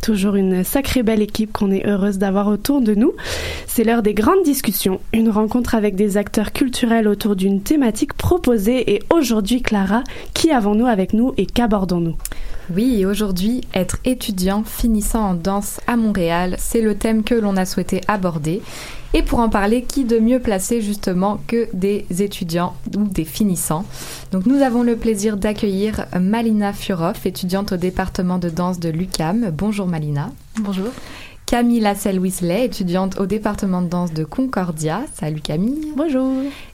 Toujours 0.02 0.34
une 0.34 0.64
sacrée 0.64 1.04
belle 1.04 1.22
équipe 1.22 1.54
qu'on 1.54 1.70
est 1.70 1.86
heureuse 1.86 2.18
d'avoir 2.18 2.48
autour 2.48 2.82
de 2.82 2.96
nous. 2.96 3.14
C'est 3.68 3.84
l'heure 3.84 4.02
des 4.02 4.16
grandes 4.16 4.44
discussions. 4.44 5.00
Une 5.14 5.30
rencontre 5.30 5.76
avec 5.76 5.96
des 5.96 6.18
acteurs 6.18 6.54
culturels 6.54 7.08
autour 7.08 7.36
d'une 7.36 7.62
thématique 7.62 8.14
proposée. 8.14 8.96
Et 8.96 9.04
aujourd'hui, 9.14 9.62
Clara, 9.62 10.04
qui 10.34 10.50
avons-nous 10.50 10.88
avec 10.88 11.14
nous 11.14 11.36
et 11.38 11.46
qu'abordons-nous? 11.46 12.16
Oui, 12.74 13.02
et 13.02 13.06
aujourd'hui, 13.06 13.62
être 13.74 13.98
étudiant 14.06 14.64
finissant 14.64 15.30
en 15.30 15.34
danse 15.36 15.80
à 15.86 15.98
Montréal, 15.98 16.56
c'est 16.58 16.82
le 16.82 16.96
thème 16.96 17.24
que 17.24 17.36
l'on 17.36 17.58
a 17.58 17.66
souhaité 17.66 18.02
aborder. 18.08 18.62
Et 19.14 19.22
pour 19.22 19.40
en 19.40 19.50
parler, 19.50 19.84
qui 19.84 20.04
de 20.04 20.18
mieux 20.18 20.40
placé 20.40 20.82
justement 20.82 21.40
que 21.48 21.68
des 21.74 22.06
étudiants 22.20 22.76
ou 22.98 23.04
des 23.04 23.24
finissants? 23.24 23.86
Donc 24.32 24.46
nous 24.46 24.62
avons 24.62 24.84
le 24.84 24.96
plaisir 24.96 25.38
d'accueillir 25.38 26.06
Malina 26.20 26.74
Furoff, 26.74 27.26
étudiante 27.26 27.72
au 27.72 27.78
département 27.78 28.40
de 28.40 28.50
danse 28.50 28.80
de 28.80 28.90
l'UCAM. 28.90 29.52
Bonjour 29.52 29.88
Malina. 29.88 30.32
Bonjour. 30.60 30.90
Camille 31.56 31.80
Lassel-Wisley, 31.80 32.66
étudiante 32.66 33.18
au 33.18 33.26
département 33.26 33.82
de 33.82 33.88
danse 33.88 34.12
de 34.12 34.26
Concordia. 34.26 35.04
Salut 35.18 35.40
Camille. 35.40 35.94
Bonjour. 35.96 36.30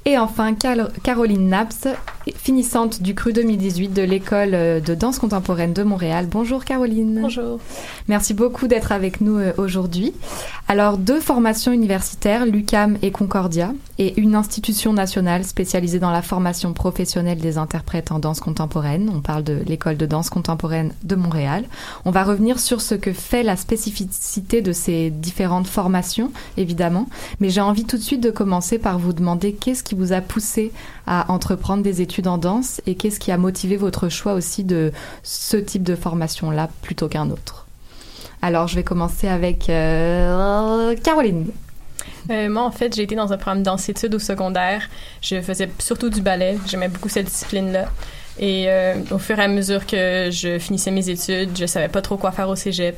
Et 0.05 0.17
enfin 0.17 0.55
Cal- 0.55 0.89
Caroline 1.03 1.49
Naps, 1.49 1.87
finissante 2.35 2.99
du 3.03 3.13
CRU 3.13 3.31
2018 3.31 3.89
de 3.89 4.01
l'école 4.01 4.55
euh, 4.55 4.79
de 4.79 4.95
danse 4.95 5.19
contemporaine 5.19 5.73
de 5.73 5.83
Montréal. 5.83 6.25
Bonjour 6.27 6.65
Caroline. 6.65 7.19
Bonjour. 7.21 7.59
Merci 8.07 8.33
beaucoup 8.33 8.67
d'être 8.67 8.91
avec 8.91 9.21
nous 9.21 9.37
euh, 9.37 9.53
aujourd'hui. 9.59 10.13
Alors, 10.67 10.97
deux 10.97 11.19
formations 11.19 11.71
universitaires, 11.71 12.47
l'UCAM 12.47 12.97
et 13.03 13.11
Concordia, 13.11 13.73
et 14.01 14.19
une 14.19 14.33
institution 14.33 14.93
nationale 14.93 15.43
spécialisée 15.43 15.99
dans 15.99 16.09
la 16.09 16.23
formation 16.23 16.73
professionnelle 16.73 17.37
des 17.37 17.59
interprètes 17.59 18.11
en 18.11 18.17
danse 18.17 18.39
contemporaine. 18.39 19.11
On 19.13 19.21
parle 19.21 19.43
de 19.43 19.61
l'école 19.67 19.95
de 19.95 20.07
danse 20.07 20.31
contemporaine 20.31 20.91
de 21.03 21.15
Montréal. 21.15 21.65
On 22.03 22.09
va 22.09 22.23
revenir 22.23 22.59
sur 22.59 22.81
ce 22.81 22.95
que 22.95 23.13
fait 23.13 23.43
la 23.43 23.55
spécificité 23.55 24.63
de 24.63 24.71
ces 24.71 25.11
différentes 25.11 25.67
formations, 25.67 26.31
évidemment. 26.57 27.09
Mais 27.39 27.51
j'ai 27.51 27.61
envie 27.61 27.85
tout 27.85 27.97
de 27.97 28.01
suite 28.01 28.23
de 28.23 28.31
commencer 28.31 28.79
par 28.79 28.97
vous 28.97 29.13
demander 29.13 29.53
qu'est-ce 29.53 29.83
qui 29.83 29.93
vous 29.93 30.13
a 30.13 30.21
poussé 30.21 30.71
à 31.05 31.31
entreprendre 31.31 31.83
des 31.83 32.01
études 32.01 32.27
en 32.27 32.39
danse 32.39 32.81
et 32.87 32.95
qu'est-ce 32.95 33.19
qui 33.19 33.31
a 33.31 33.37
motivé 33.37 33.77
votre 33.77 34.09
choix 34.09 34.33
aussi 34.33 34.63
de 34.63 34.91
ce 35.21 35.57
type 35.57 35.83
de 35.83 35.95
formation-là 35.95 36.71
plutôt 36.81 37.07
qu'un 37.07 37.29
autre. 37.29 37.67
Alors, 38.41 38.67
je 38.67 38.73
vais 38.73 38.83
commencer 38.83 39.27
avec 39.27 39.69
euh, 39.69 40.95
Caroline. 41.03 41.51
Euh, 42.29 42.49
moi, 42.49 42.63
en 42.63 42.71
fait, 42.71 42.95
j'ai 42.95 43.03
été 43.03 43.15
dans 43.15 43.33
un 43.33 43.37
programme 43.37 43.63
danse-études 43.63 44.13
au 44.15 44.19
secondaire. 44.19 44.89
Je 45.21 45.41
faisais 45.41 45.69
surtout 45.79 46.09
du 46.09 46.21
ballet. 46.21 46.57
J'aimais 46.67 46.87
beaucoup 46.89 47.09
cette 47.09 47.25
discipline-là. 47.27 47.85
Et 48.39 48.65
euh, 48.67 48.95
au 49.11 49.17
fur 49.17 49.37
et 49.39 49.43
à 49.43 49.47
mesure 49.47 49.85
que 49.85 50.29
je 50.31 50.57
finissais 50.59 50.91
mes 50.91 51.09
études, 51.09 51.49
je 51.57 51.65
savais 51.65 51.89
pas 51.89 52.01
trop 52.01 52.17
quoi 52.17 52.31
faire 52.31 52.47
au 52.49 52.55
cégep. 52.55 52.95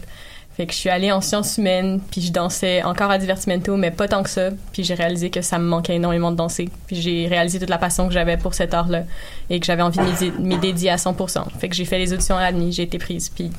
Fait 0.56 0.68
que 0.68 0.74
je 0.74 0.78
suis 0.78 0.90
allée 0.92 1.12
en 1.12 1.20
sciences 1.20 1.58
humaines, 1.58 2.00
puis 2.12 2.22
je 2.22 2.32
dansais 2.32 2.84
encore 2.84 3.10
à 3.10 3.18
Divertimento, 3.18 3.76
mais 3.76 3.90
pas 3.90 4.08
tant 4.08 4.22
que 4.22 4.30
ça. 4.30 4.50
Puis 4.72 4.84
j'ai 4.84 4.94
réalisé 4.94 5.32
que 5.32 5.42
ça 5.42 5.58
me 5.58 5.64
manquait 5.66 5.96
énormément 5.96 6.30
de 6.30 6.36
danser. 6.38 6.70
Puis 6.86 6.96
j'ai 6.98 7.26
réalisé 7.28 7.58
toute 7.60 7.72
la 7.72 7.80
passion 7.80 8.08
que 8.08 8.14
j'avais 8.14 8.38
pour 8.38 8.54
cet 8.54 8.76
art-là 8.76 9.04
et 9.50 9.60
que 9.60 9.66
j'avais 9.66 9.82
envie 9.82 9.98
de 9.98 10.04
m'y 10.04 10.14
dé- 10.14 10.34
m'y 10.40 10.58
dédier 10.60 10.92
à 10.92 10.98
100%. 10.98 11.46
Fait 11.60 11.70
que 11.70 11.76
j'ai 11.76 11.86
fait 11.86 11.98
les 11.98 12.14
auditions 12.14 12.38
à 12.38 12.42
l'ADMI, 12.42 12.72
j'ai 12.72 12.84
été 12.84 13.00
prise, 13.00 13.30
puis 13.30 13.50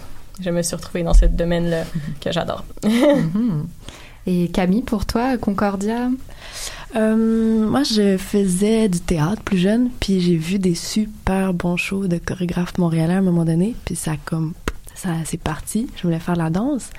je 0.40 0.50
me 0.50 0.62
suis 0.62 0.76
retrouvée 0.76 1.02
dans 1.02 1.14
ce 1.14 1.26
domaine-là 1.26 1.82
que 2.20 2.30
j'adore. 2.30 2.64
Mhm. 2.84 3.66
Et 4.26 4.48
Camille, 4.48 4.82
pour 4.82 5.06
toi, 5.06 5.36
Concordia 5.38 6.08
Euh, 6.96 7.68
moi, 7.68 7.82
je 7.82 8.16
faisais 8.16 8.88
du 8.88 9.00
théâtre 9.00 9.42
plus 9.42 9.58
jeune, 9.58 9.90
puis 9.98 10.20
j'ai 10.20 10.36
vu 10.36 10.58
des 10.60 10.76
super 10.76 11.52
bons 11.52 11.76
shows 11.76 12.06
de 12.06 12.18
chorégraphes 12.18 12.78
montréalais 12.78 13.14
à 13.14 13.18
un 13.18 13.22
moment 13.22 13.44
donné, 13.44 13.74
puis 13.84 13.96
ça 13.96 14.12
comme 14.24 14.52
ça 14.94 15.10
c'est 15.24 15.40
parti. 15.40 15.88
Je 15.96 16.02
voulais 16.04 16.20
faire 16.20 16.36
la 16.36 16.50
danse, 16.50 16.90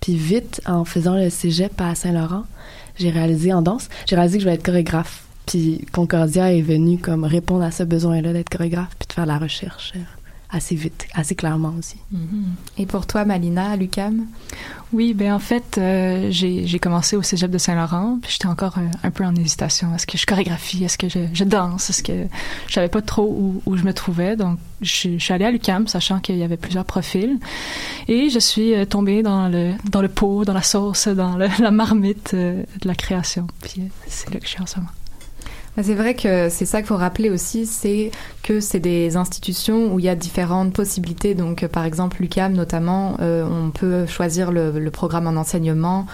puis 0.00 0.16
vite 0.16 0.60
en 0.66 0.84
faisant 0.84 1.14
le 1.14 1.30
cégep 1.30 1.80
à 1.80 1.94
Saint-Laurent, 1.94 2.44
j'ai 2.98 3.10
réalisé 3.10 3.52
en 3.52 3.62
danse, 3.62 3.88
j'ai 4.06 4.16
réalisé 4.16 4.38
que 4.38 4.42
je 4.42 4.48
voulais 4.48 4.56
être 4.56 4.66
chorégraphe. 4.66 5.22
Puis 5.46 5.86
Concordia 5.92 6.52
est 6.52 6.62
venu 6.62 6.98
comme 6.98 7.22
répondre 7.22 7.62
à 7.62 7.70
ce 7.70 7.84
besoin-là 7.84 8.32
d'être 8.32 8.50
chorégraphe, 8.50 8.96
puis 8.98 9.06
de 9.06 9.12
faire 9.12 9.26
la 9.26 9.38
recherche 9.38 9.92
assez 10.50 10.74
vite, 10.76 11.06
assez 11.14 11.34
clairement 11.34 11.74
aussi. 11.78 11.96
Et 12.78 12.86
pour 12.86 13.06
toi, 13.06 13.24
Malina, 13.24 13.70
à 13.72 13.76
l'UCAM? 13.76 14.26
Oui, 14.92 15.12
ben 15.14 15.32
en 15.34 15.38
fait, 15.40 15.76
euh, 15.78 16.28
j'ai 16.30 16.78
commencé 16.78 17.16
au 17.16 17.22
cégep 17.22 17.50
de 17.50 17.58
Saint-Laurent, 17.58 18.18
puis 18.22 18.30
j'étais 18.32 18.46
encore 18.46 18.78
euh, 18.78 18.86
un 19.02 19.10
peu 19.10 19.24
en 19.24 19.34
hésitation. 19.34 19.92
Est-ce 19.94 20.06
que 20.06 20.16
je 20.16 20.24
chorégraphie? 20.24 20.84
Est-ce 20.84 20.96
que 20.98 21.08
je, 21.08 21.18
je 21.32 21.42
danse? 21.44 21.90
Est-ce 21.90 22.02
que 22.02 22.26
je 22.68 22.72
savais 22.72 22.88
pas 22.88 23.02
trop 23.02 23.24
où, 23.24 23.62
où 23.66 23.76
je 23.76 23.82
me 23.82 23.92
trouvais? 23.92 24.36
Donc, 24.36 24.58
je, 24.80 24.90
suis- 24.90 25.18
je 25.18 25.24
suis 25.24 25.34
allée 25.34 25.44
à 25.44 25.50
l'UCAM, 25.50 25.88
sachant 25.88 26.20
qu'il 26.20 26.36
y 26.36 26.44
avait 26.44 26.56
plusieurs 26.56 26.84
profils, 26.84 27.38
et 28.06 28.30
je 28.30 28.38
suis 28.38 28.74
euh, 28.74 28.84
tombée 28.84 29.22
dans 29.24 29.48
le 29.48 29.72
dans 29.90 30.00
le 30.02 30.08
pot, 30.08 30.44
dans 30.44 30.54
la 30.54 30.62
sauce, 30.62 31.08
dans 31.08 31.36
le- 31.36 31.48
la 31.60 31.70
marmite 31.72 32.32
euh, 32.34 32.62
de 32.80 32.88
la 32.88 32.94
création. 32.94 33.48
Puis 33.62 33.80
euh, 33.80 33.84
c'est 34.06 34.32
là 34.32 34.38
que 34.38 34.46
je 34.46 34.50
suis 34.52 34.62
en 34.62 34.66
ce 34.66 34.76
moment. 34.76 34.90
C'est 35.82 35.94
vrai 35.94 36.14
que 36.14 36.48
c'est 36.48 36.64
ça 36.64 36.78
qu'il 36.78 36.86
faut 36.86 36.96
rappeler 36.96 37.28
aussi, 37.28 37.66
c'est 37.66 38.10
que 38.42 38.60
c'est 38.60 38.80
des 38.80 39.16
institutions 39.16 39.92
où 39.92 39.98
il 39.98 40.06
y 40.06 40.08
a 40.08 40.14
différentes 40.14 40.72
possibilités. 40.72 41.34
Donc, 41.34 41.62
euh, 41.62 41.68
par 41.68 41.84
exemple, 41.84 42.16
l'UCAM 42.20 42.54
notamment, 42.54 43.18
euh, 43.20 43.46
on 43.46 43.70
peut 43.70 44.06
choisir 44.06 44.52
le, 44.52 44.70
le 44.70 44.90
programme 44.90 45.26
en 45.26 45.38
enseignement, 45.38 46.06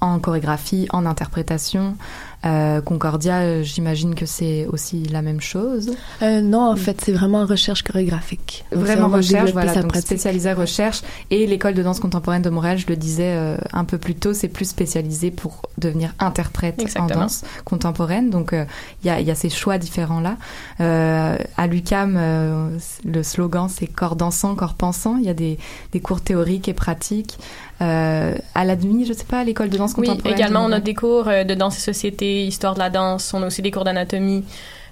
en 0.00 0.20
chorégraphie, 0.20 0.86
en 0.92 1.04
interprétation. 1.04 1.96
Euh, 2.44 2.80
Concordia, 2.80 3.40
euh, 3.40 3.62
j'imagine 3.64 4.14
que 4.14 4.24
c'est 4.24 4.66
aussi 4.66 5.02
la 5.04 5.22
même 5.22 5.40
chose. 5.40 5.90
Euh, 6.22 6.40
non, 6.40 6.70
en 6.70 6.76
fait, 6.76 7.00
c'est 7.04 7.12
vraiment 7.12 7.44
recherche 7.44 7.82
chorégraphique. 7.82 8.64
Donc, 8.70 8.84
Vraiment 8.84 9.08
recherche, 9.08 9.50
voilà, 9.52 9.74
donc 9.74 9.88
pratique. 9.88 10.06
spécialisée 10.06 10.52
recherche. 10.52 11.02
Et 11.30 11.46
l'école 11.46 11.74
de 11.74 11.82
danse 11.82 11.98
contemporaine 11.98 12.42
de 12.42 12.50
Montréal, 12.50 12.78
je 12.78 12.86
le 12.86 12.96
disais 12.96 13.32
euh, 13.34 13.56
un 13.72 13.84
peu 13.84 13.98
plus 13.98 14.14
tôt, 14.14 14.34
c'est 14.34 14.48
plus 14.48 14.66
spécialisé 14.68 15.30
pour 15.32 15.62
devenir 15.78 16.14
interprète 16.20 16.80
Exactement. 16.80 17.20
en 17.20 17.22
danse 17.22 17.44
contemporaine. 17.64 18.30
Donc 18.30 18.52
euh, 18.52 18.64
il 19.02 19.08
y, 19.08 19.10
a, 19.10 19.20
il 19.20 19.26
y 19.26 19.30
a 19.30 19.34
ces 19.34 19.50
choix 19.50 19.78
différents-là. 19.78 20.36
Euh, 20.80 21.36
à 21.56 21.66
l'UCAM, 21.66 22.14
euh, 22.16 22.68
le 23.04 23.22
slogan 23.24 23.68
c'est 23.68 23.88
corps 23.88 24.14
dansant, 24.16 24.54
corps 24.54 24.74
pensant. 24.74 25.16
Il 25.16 25.24
y 25.24 25.28
a 25.28 25.34
des, 25.34 25.58
des 25.92 26.00
cours 26.00 26.20
théoriques 26.20 26.68
et 26.68 26.74
pratiques. 26.74 27.38
Euh, 27.80 28.34
à 28.54 28.64
l'ADMI, 28.64 29.06
je 29.06 29.12
sais 29.12 29.24
pas, 29.24 29.40
à 29.40 29.44
l'école 29.44 29.68
de 29.70 29.76
danse 29.78 29.94
Oui, 29.96 30.06
contemporaine. 30.08 30.34
de 30.34 30.38
également, 30.38 30.60
on 30.60 30.64
a 30.64 30.68
Montréal. 30.68 30.82
des 30.82 30.94
cours 30.94 31.28
euh, 31.28 31.44
de 31.44 31.54
danse 31.54 31.76
et 31.76 31.80
société, 31.80 32.44
histoire 32.46 32.74
de 32.74 32.80
la 32.80 32.90
danse. 32.90 33.32
On 33.34 33.42
a 33.42 33.46
aussi 33.46 33.62
des 33.62 33.70
cours 33.70 33.84
d'anatomie, 33.84 34.44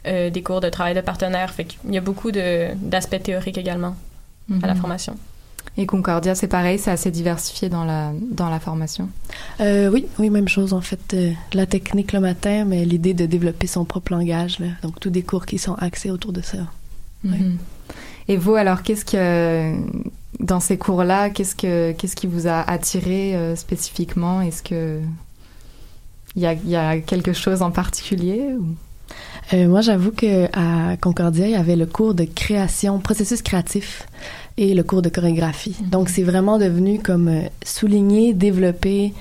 euh, 0.07 0.31
des 0.31 0.43
cours 0.43 0.61
de 0.61 0.69
travail 0.69 0.95
de 0.95 1.01
partenaire. 1.01 1.53
Fait 1.53 1.65
qu'il 1.65 1.93
y 1.93 1.99
a 1.99 2.01
beaucoup 2.01 2.31
de- 2.31 2.69
d'aspects 2.77 3.21
théoriques 3.23 3.59
également 3.59 3.97
à 4.63 4.67
la 4.69 4.75
Mhm. 4.75 4.81
formation. 4.81 5.17
Et 5.79 5.85
Concordia, 5.85 6.35
c'est 6.35 6.47
pareil, 6.49 6.79
c'est 6.79 6.91
assez 6.93 7.11
diversifié 7.11 7.69
dans 7.69 7.85
la, 7.85 8.13
dans 8.31 8.49
la 8.49 8.61
formation. 8.61 9.11
Euh, 9.61 9.91
oui, 9.93 10.07
oui, 10.19 10.31
même 10.31 10.49
chose 10.49 10.73
en 10.73 10.81
fait. 10.81 11.13
euh, 11.13 11.33
la 11.53 11.67
technique 11.67 12.13
le 12.13 12.21
matin, 12.21 12.65
mais 12.65 12.85
l'idée 12.87 13.13
de 13.15 13.27
développer 13.27 13.67
son 13.67 13.85
propre 13.85 14.13
langage. 14.13 14.59
là. 14.61 14.69
Donc 14.83 15.01
tous 15.01 15.11
des 15.11 15.23
cours 15.23 15.45
qui 15.45 15.59
sont 15.59 15.75
axés 15.75 16.11
autour 16.11 16.33
de 16.33 16.41
ça. 16.41 16.59
Mhm. 17.25 17.59
Et 18.29 18.37
vous, 18.37 18.55
alors, 18.55 18.83
qu'est-ce 18.83 19.05
que 19.05 19.75
dans 20.41 20.61
ces 20.61 20.77
cours-là, 20.77 21.31
qu'est-ce 21.31 21.55
que 21.55 21.93
qu'est-ce 21.93 22.17
qui 22.17 22.27
vous 22.27 22.47
a 22.47 22.61
attiré 22.61 23.35
euh, 23.35 23.57
spécifiquement? 23.57 24.41
Est-ce 24.41 24.63
que 24.63 25.01
il 26.35 26.43
y 26.43 26.47
a, 26.47 26.53
y 26.53 26.77
a, 26.77 26.99
quelque 26.99 27.33
chose 27.33 27.63
en 27.63 27.71
particulier 27.71 28.55
ou? 28.59 28.67
Euh, 29.53 29.69
moi, 29.69 29.81
j'avoue 29.81 30.11
que 30.11 30.47
à 30.53 30.97
Concordia, 30.97 31.47
il 31.47 31.53
y 31.53 31.57
avait 31.57 31.77
le 31.77 31.87
cours 31.87 32.15
de 32.15 32.25
création, 32.25 32.99
processus 32.99 33.43
créatif 33.43 34.07
et 34.57 34.75
le 34.75 34.83
cours 34.83 35.03
de 35.03 35.09
chorégraphie. 35.09 35.77
Mm-hmm. 35.81 35.91
Donc, 35.91 36.09
c'est 36.09 36.25
vraiment 36.25 36.59
devenu 36.59 36.99
comme 36.99 37.29
euh, 37.29 37.43
souligner, 37.65 38.35
développer 38.35 39.13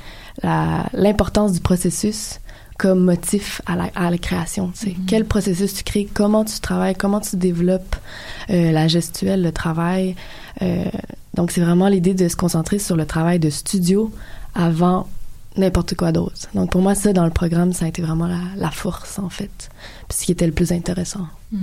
l'importance 0.94 1.54
du 1.54 1.62
processus 1.62 2.42
comme 2.78 3.00
motif 3.00 3.62
à 3.66 3.78
la, 3.78 3.90
à 3.96 4.12
la 4.12 4.18
création. 4.18 4.72
Tu 4.72 4.78
sais. 4.78 4.90
Mm-hmm. 4.90 5.06
Quel 5.08 5.26
processus 5.26 5.74
tu 5.74 5.84
crées, 5.84 6.08
comment 6.12 6.44
tu 6.44 6.60
travailles, 6.60 6.96
comment 6.96 7.22
tu 7.22 7.38
développes 7.38 7.96
euh, 8.50 8.72
la 8.72 8.88
gestuelle, 8.88 9.42
le 9.44 9.52
travail. 9.52 10.16
Euh, 10.62 10.86
donc, 11.34 11.52
c'est 11.52 11.62
vraiment 11.62 11.88
l'idée 11.88 12.14
de 12.14 12.28
se 12.28 12.36
concentrer 12.36 12.80
sur 12.80 12.96
le 12.96 13.06
travail 13.06 13.40
de 13.40 13.50
studio 13.50 14.12
avant 14.54 15.08
n'importe 15.58 15.96
quoi 15.96 16.12
d'autre. 16.12 16.50
Donc, 16.54 16.72
pour 16.72 16.82
moi, 16.82 16.96
ça, 16.96 17.14
dans 17.14 17.26
le 17.26 17.32
programme, 17.32 17.74
ça 17.74 17.86
a 17.86 17.88
été 17.88 18.02
vraiment 18.02 18.30
la, 18.58 18.72
force, 18.72 19.20
en 19.20 19.30
fait. 19.30 19.70
Puis 20.08 20.18
ce 20.18 20.26
qui 20.26 20.32
était 20.32 20.48
le 20.48 20.54
plus 20.54 20.72
intéressant. 20.72 21.28
Mm-hmm. 21.54 21.58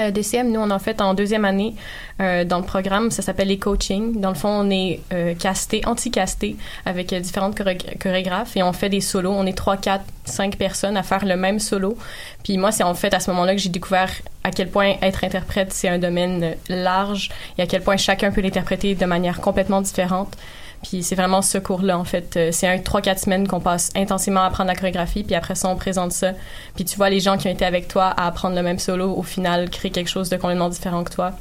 Euh, 0.00 0.10
DCM, 0.10 0.50
nous, 0.50 0.60
on 0.60 0.70
en 0.70 0.78
fait 0.78 1.00
en 1.00 1.14
deuxième 1.14 1.44
année 1.44 1.74
euh, 2.20 2.44
dans 2.44 2.58
le 2.58 2.64
programme. 2.64 3.10
Ça 3.10 3.22
s'appelle 3.22 3.48
les 3.48 3.58
coaching. 3.58 4.20
Dans 4.20 4.30
le 4.30 4.34
fond, 4.34 4.48
on 4.48 4.70
est 4.70 5.00
euh, 5.12 5.34
casté, 5.34 5.82
anti-casté 5.86 6.56
avec 6.84 7.12
euh, 7.12 7.20
différentes 7.20 7.56
choré 7.56 7.78
chorégraphes 8.00 8.56
et 8.56 8.62
on 8.62 8.72
fait 8.72 8.88
des 8.88 9.00
solos. 9.00 9.32
On 9.32 9.46
est 9.46 9.56
trois, 9.56 9.76
quatre, 9.76 10.04
cinq 10.24 10.56
personnes 10.56 10.96
à 10.96 11.02
faire 11.02 11.24
le 11.24 11.36
même 11.36 11.60
solo. 11.60 11.96
Puis 12.42 12.58
moi, 12.58 12.72
c'est 12.72 12.82
en 12.82 12.94
fait 12.94 13.14
à 13.14 13.20
ce 13.20 13.30
moment-là 13.30 13.54
que 13.54 13.60
j'ai 13.60 13.68
découvert 13.68 14.10
à 14.42 14.50
quel 14.50 14.68
point 14.68 14.94
être 15.00 15.24
interprète, 15.24 15.72
c'est 15.72 15.88
un 15.88 15.98
domaine 15.98 16.42
euh, 16.42 16.54
large 16.68 17.30
et 17.56 17.62
à 17.62 17.66
quel 17.66 17.82
point 17.82 17.96
chacun 17.96 18.30
peut 18.30 18.42
l'interpréter 18.42 18.94
de 18.94 19.06
manière 19.06 19.40
complètement 19.40 19.80
différente. 19.80 20.36
Puis 20.84 21.02
c'est 21.02 21.14
vraiment 21.14 21.42
ce 21.42 21.58
cours-là, 21.58 21.98
en 21.98 22.04
fait. 22.04 22.36
Euh, 22.36 22.50
c'est 22.52 22.68
un 22.68 22.76
3-4 22.76 23.18
semaines 23.18 23.48
qu'on 23.48 23.60
passe 23.60 23.90
intensément 23.96 24.42
à 24.42 24.46
apprendre 24.46 24.68
la 24.68 24.76
chorégraphie, 24.76 25.24
puis 25.24 25.34
après 25.34 25.54
ça, 25.54 25.68
on 25.68 25.76
présente 25.76 26.12
ça. 26.12 26.32
Puis 26.76 26.84
tu 26.84 26.96
vois 26.96 27.10
les 27.10 27.20
gens 27.20 27.38
qui 27.38 27.48
ont 27.48 27.50
été 27.50 27.64
avec 27.64 27.88
toi 27.88 28.04
à 28.04 28.26
apprendre 28.26 28.54
le 28.54 28.62
même 28.62 28.78
solo, 28.78 29.12
au 29.16 29.22
final, 29.22 29.70
créer 29.70 29.90
quelque 29.90 30.10
chose 30.10 30.28
de 30.28 30.36
complètement 30.36 30.68
différent 30.68 31.02
que 31.02 31.12
toi. 31.12 31.32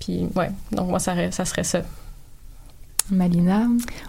Puis 0.00 0.28
ouais, 0.34 0.50
donc 0.72 0.88
moi, 0.88 0.98
ça, 0.98 1.14
ça 1.30 1.44
serait 1.44 1.64
ça. 1.64 1.82
Malina? 3.10 3.66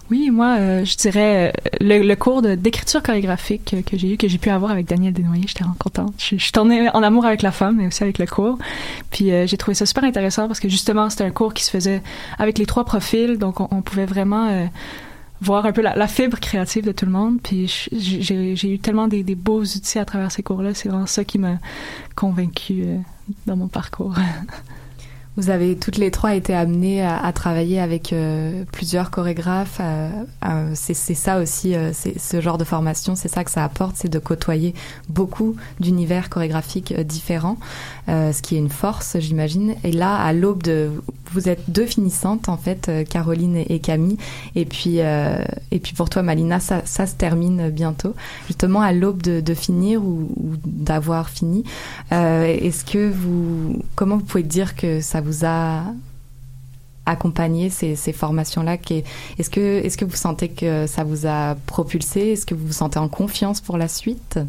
Oui, 0.09 0.29
moi, 0.31 0.57
euh, 0.59 0.85
je 0.85 0.95
dirais 0.95 1.53
euh, 1.83 2.01
le, 2.01 2.15
cours 2.15 2.41
d'écriture 2.41 3.03
chorégraphique 3.03 3.75
que, 3.85 3.97
j'ai 3.97 4.13
eu, 4.13 4.17
que 4.17 4.27
j'ai 4.27 4.37
pu 4.37 4.49
avoir 4.49 4.71
avec 4.71 4.87
Daniel 4.87 5.13
Desnoyers, 5.13 5.47
j'étais 5.47 5.63
vraiment 5.63 5.75
contente. 5.77 6.13
Je, 6.17 6.37
je, 6.37 6.43
suis 6.43 6.51
tournée 6.51 6.89
en 6.89 7.03
amour 7.03 7.25
avec 7.25 7.41
la 7.41 7.51
femme, 7.51 7.77
mais 7.77 7.87
aussi 7.87 8.03
avec 8.03 8.19
le 8.19 8.25
cours. 8.25 8.57
Puis 9.11 9.31
euh, 9.31 9.47
j'ai 9.47 9.57
trouvé 9.57 9.75
ça 9.75 9.85
super 9.85 10.05
intéressant 10.05 10.47
parce 10.47 10.59
que 10.59 10.69
justement, 10.69 11.09
c'était 11.09 11.25
un 11.25 11.31
cours 11.31 11.53
qui 11.53 11.63
se 11.63 11.71
faisait 11.71 12.01
avec 12.39 12.57
les 12.57 12.65
trois 12.65 12.85
profils, 12.85 13.37
donc 13.37 13.59
on, 13.59 13.81
pouvait 13.81 14.05
vraiment 14.05 14.69
voir 15.41 15.65
un 15.65 15.73
peu 15.73 15.81
la, 15.81 16.07
fibre 16.07 16.39
créative 16.39 16.85
de 16.85 16.91
tout 16.91 17.05
le 17.05 17.11
monde. 17.11 17.39
Puis 17.43 17.89
j'ai 17.91 18.73
eu 18.73 18.79
tellement 18.79 19.07
des, 19.07 19.23
des, 19.23 19.35
beaux 19.35 19.61
outils 19.61 19.99
à 19.99 20.05
travers 20.05 20.31
ces 20.31 20.41
cours-là. 20.41 20.73
C'est 20.73 20.89
vraiment 20.89 21.05
ça 21.05 21.23
qui 21.25 21.37
m'a 21.37 21.57
convaincue 22.15 22.85
dans 23.45 23.57
mon 23.57 23.67
parcours. 23.67 24.15
Vous 25.37 25.49
avez 25.49 25.75
toutes 25.75 25.97
les 25.97 26.11
trois 26.11 26.33
été 26.33 26.53
amenées 26.53 27.05
à, 27.05 27.31
travailler 27.33 27.81
avec 27.81 28.13
euh, 28.13 28.63
plusieurs 28.71 29.11
chorégraphes. 29.11 29.81
Euh, 29.81 30.71
c'est 30.73 30.93
ça 30.93 31.39
aussi, 31.39 31.75
euh, 31.75 31.91
ce 31.93 32.39
genre 32.39 32.57
de 32.57 32.63
formation, 32.63 33.15
c'est 33.15 33.27
ça 33.27 33.43
que 33.43 33.51
ça 33.51 33.65
apporte, 33.65 33.97
c'est 33.97 34.07
de 34.07 34.19
côtoyer 34.19 34.73
beaucoup 35.09 35.57
d'univers 35.81 36.29
chorégraphiques 36.29 36.97
différents, 37.01 37.57
ce 38.07 38.41
qui 38.41 38.55
est 38.55 38.59
une 38.59 38.69
force, 38.69 39.17
j'imagine. 39.19 39.75
Et 39.83 39.91
là, 39.91 40.15
à 40.15 40.31
l'aube 40.31 40.63
de, 40.63 40.89
vous 41.33 41.49
êtes 41.49 41.69
deux 41.69 41.85
finissantes 41.85 42.47
en 42.47 42.57
fait, 42.57 42.89
Caroline 43.09 43.57
et, 43.57 43.79
Camille. 43.79 44.17
Et 44.55 44.65
puis, 44.65 44.99
et 44.99 45.79
puis 45.79 45.93
pour 45.93 46.09
toi, 46.09 46.21
Malina, 46.21 46.59
ça, 46.59 46.81
se 46.85 47.15
termine 47.15 47.69
bientôt. 47.69 48.15
Justement, 48.47 48.81
à 48.81 48.93
l'aube 48.93 49.21
de, 49.21 49.41
de, 49.41 49.53
finir 49.53 50.01
ou, 50.01 50.29
ou 50.37 50.53
d'avoir 50.65 51.29
fini, 51.29 51.63
est-ce 52.11 52.85
que 52.85 53.09
vous, 53.11 53.81
comment 53.95 54.17
vous 54.17 54.23
pouvez 54.23 54.43
dire 54.43 54.75
que 54.75 55.01
ça 55.01 55.21
vous 55.25 55.45
a 55.45 55.83
accompagné 57.05 57.69
ces, 57.69 57.95
formations-là 58.13 58.77
Est-ce 59.37 59.49
que, 59.49 59.85
est 59.85 59.97
que 59.97 60.05
vous 60.05 60.15
sentez 60.15 60.49
que 60.49 60.87
ça 60.87 61.03
vous 61.03 61.27
a 61.27 61.55
propulsé? 61.65 62.31
Est-ce 62.31 62.45
que 62.45 62.55
vous 62.55 62.67
vous 62.67 62.73
sentez 62.73 62.99
en 62.99 63.09
confiance 63.09 63.61
pour 63.61 63.77
la 63.77 63.87
suite? 63.87 64.39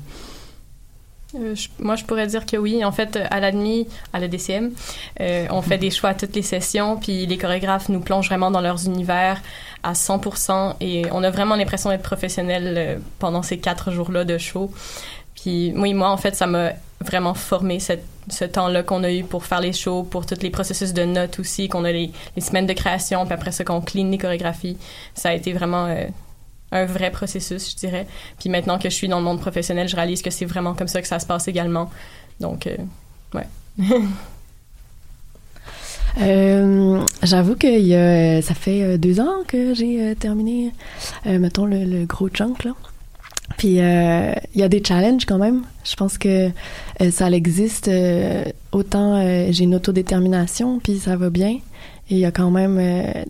Euh, 1.34 1.54
moi, 1.78 1.96
je 1.96 2.04
pourrais 2.04 2.26
dire 2.26 2.46
que 2.46 2.56
oui. 2.56 2.84
En 2.84 2.92
fait, 2.92 3.18
à 3.30 3.40
l'ADMI, 3.40 3.88
à 4.12 4.20
la 4.20 4.28
DCM, 4.28 4.72
euh, 5.20 5.46
on 5.50 5.60
fait 5.60 5.78
des 5.78 5.90
choix 5.90 6.10
à 6.10 6.14
toutes 6.14 6.34
les 6.34 6.42
sessions, 6.42 6.96
puis 6.96 7.26
les 7.26 7.36
chorégraphes 7.36 7.88
nous 7.88 8.00
plongent 8.00 8.28
vraiment 8.28 8.50
dans 8.50 8.60
leurs 8.60 8.86
univers 8.86 9.42
à 9.82 9.92
100%, 9.92 10.76
et 10.80 11.04
on 11.12 11.22
a 11.22 11.30
vraiment 11.30 11.56
l'impression 11.56 11.90
d'être 11.90 12.02
professionnels 12.02 12.74
euh, 12.76 12.96
pendant 13.18 13.42
ces 13.42 13.58
quatre 13.58 13.90
jours-là 13.90 14.24
de 14.24 14.38
show. 14.38 14.70
Puis 15.34 15.72
oui, 15.76 15.94
moi, 15.94 16.10
en 16.10 16.16
fait, 16.16 16.34
ça 16.34 16.46
m'a 16.46 16.70
vraiment 17.00 17.34
formé 17.34 17.80
cette, 17.80 18.04
ce 18.28 18.44
temps-là 18.44 18.82
qu'on 18.82 19.04
a 19.04 19.12
eu 19.12 19.24
pour 19.24 19.44
faire 19.44 19.60
les 19.60 19.72
shows, 19.72 20.02
pour 20.02 20.26
tous 20.26 20.42
les 20.42 20.50
processus 20.50 20.92
de 20.92 21.04
notes 21.04 21.38
aussi, 21.38 21.68
qu'on 21.68 21.84
a 21.84 21.92
les, 21.92 22.10
les, 22.34 22.42
semaines 22.42 22.66
de 22.66 22.72
création, 22.72 23.24
puis 23.24 23.34
après 23.34 23.52
ça, 23.52 23.64
qu'on 23.64 23.80
clean 23.80 24.10
les 24.10 24.18
chorégraphies. 24.18 24.76
Ça 25.14 25.30
a 25.30 25.34
été 25.34 25.52
vraiment 25.52 25.86
euh, 25.86 26.06
un 26.72 26.84
vrai 26.84 27.10
processus, 27.10 27.70
je 27.70 27.76
dirais. 27.76 28.06
Puis 28.38 28.48
maintenant 28.48 28.78
que 28.78 28.90
je 28.90 28.94
suis 28.94 29.08
dans 29.08 29.18
le 29.18 29.24
monde 29.24 29.40
professionnel, 29.40 29.88
je 29.88 29.96
réalise 29.96 30.22
que 30.22 30.30
c'est 30.30 30.44
vraiment 30.44 30.74
comme 30.74 30.88
ça 30.88 31.00
que 31.00 31.08
ça 31.08 31.18
se 31.18 31.26
passe 31.26 31.48
également. 31.48 31.90
Donc, 32.40 32.66
euh, 32.66 32.76
ouais. 33.34 33.46
Euh, 36.18 37.04
J'avoue 37.22 37.56
que 37.56 37.66
y 37.66 37.94
a, 37.94 38.40
ça 38.40 38.54
fait 38.54 38.96
deux 38.96 39.20
ans 39.20 39.42
que 39.46 39.74
j'ai 39.74 40.16
terminé, 40.16 40.72
mettons, 41.26 41.66
le, 41.66 41.84
le, 41.84 42.06
gros 42.06 42.30
chunk, 42.30 42.64
là. 42.64 42.72
Puis 43.56 43.68
il 43.68 43.80
euh, 43.80 44.32
y 44.54 44.62
a 44.62 44.68
des 44.68 44.82
challenges 44.84 45.24
quand 45.24 45.38
même. 45.38 45.62
Je 45.84 45.94
pense 45.96 46.18
que 46.18 46.50
euh, 47.00 47.10
ça 47.10 47.30
existe. 47.30 47.88
Euh, 47.88 48.44
autant 48.72 49.20
j'ai 49.50 49.64
une 49.64 49.74
autodétermination, 49.74 50.78
puis 50.80 50.98
ça 50.98 51.16
va 51.16 51.30
bien. 51.30 51.58
Et 52.08 52.14
il 52.14 52.18
y 52.18 52.24
a 52.24 52.30
quand 52.30 52.50
même 52.50 52.80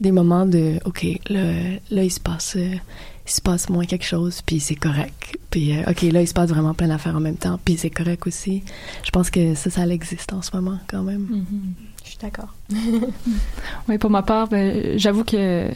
des 0.00 0.12
moments 0.12 0.44
de 0.44 0.78
OK, 0.84 1.06
là, 1.30 1.52
là 1.90 2.02
il 2.02 2.10
se 2.10 2.20
passe 2.20 2.56
il 2.58 3.32
se 3.32 3.40
passe 3.40 3.68
moins 3.70 3.86
quelque 3.86 4.04
chose, 4.04 4.42
puis 4.44 4.60
c'est 4.60 4.74
correct. 4.74 5.36
Puis 5.50 5.72
OK, 5.86 6.02
là 6.02 6.20
il 6.20 6.28
se 6.28 6.34
passe 6.34 6.50
vraiment 6.50 6.74
plein 6.74 6.88
d'affaires 6.88 7.16
en 7.16 7.20
même 7.20 7.36
temps, 7.36 7.58
puis 7.64 7.76
c'est 7.78 7.90
correct 7.90 8.26
aussi. 8.26 8.62
Je 9.02 9.10
pense 9.10 9.30
que 9.30 9.54
ça, 9.54 9.70
ça 9.70 9.86
existe 9.86 10.32
en 10.32 10.42
ce 10.42 10.50
moment 10.54 10.78
quand 10.88 11.02
même. 11.02 11.26
Mm 11.30 11.40
-hmm. 11.40 11.86
Je 12.04 12.10
suis 12.10 12.18
d'accord. 12.20 12.54
oui, 13.88 13.98
pour 13.98 14.10
ma 14.10 14.22
part, 14.22 14.48
ben, 14.48 14.98
j'avoue 14.98 15.24
que 15.24 15.70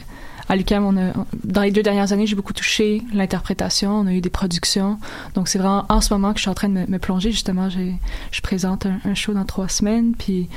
à 0.51 0.55
a, 0.55 1.13
dans 1.45 1.61
les 1.61 1.71
deux 1.71 1.81
dernières 1.81 2.11
années, 2.11 2.27
j'ai 2.27 2.35
beaucoup 2.35 2.51
touché 2.51 3.01
l'interprétation. 3.13 3.91
On 3.99 4.07
a 4.07 4.13
eu 4.13 4.19
des 4.19 4.29
productions. 4.29 4.99
Donc, 5.33 5.47
c'est 5.47 5.57
vraiment 5.57 5.85
en 5.87 6.01
ce 6.01 6.13
moment 6.13 6.33
que 6.33 6.39
je 6.39 6.41
suis 6.41 6.49
en 6.49 6.53
train 6.53 6.67
de 6.67 6.89
me, 6.89 6.99
plonger. 6.99 7.31
Justement, 7.31 7.69
je 7.69 8.41
présente 8.41 8.85
un, 8.85 9.13
show 9.13 9.33
dans 9.33 9.45
trois 9.45 9.69
semaines. 9.69 10.13
Puis, 10.13 10.49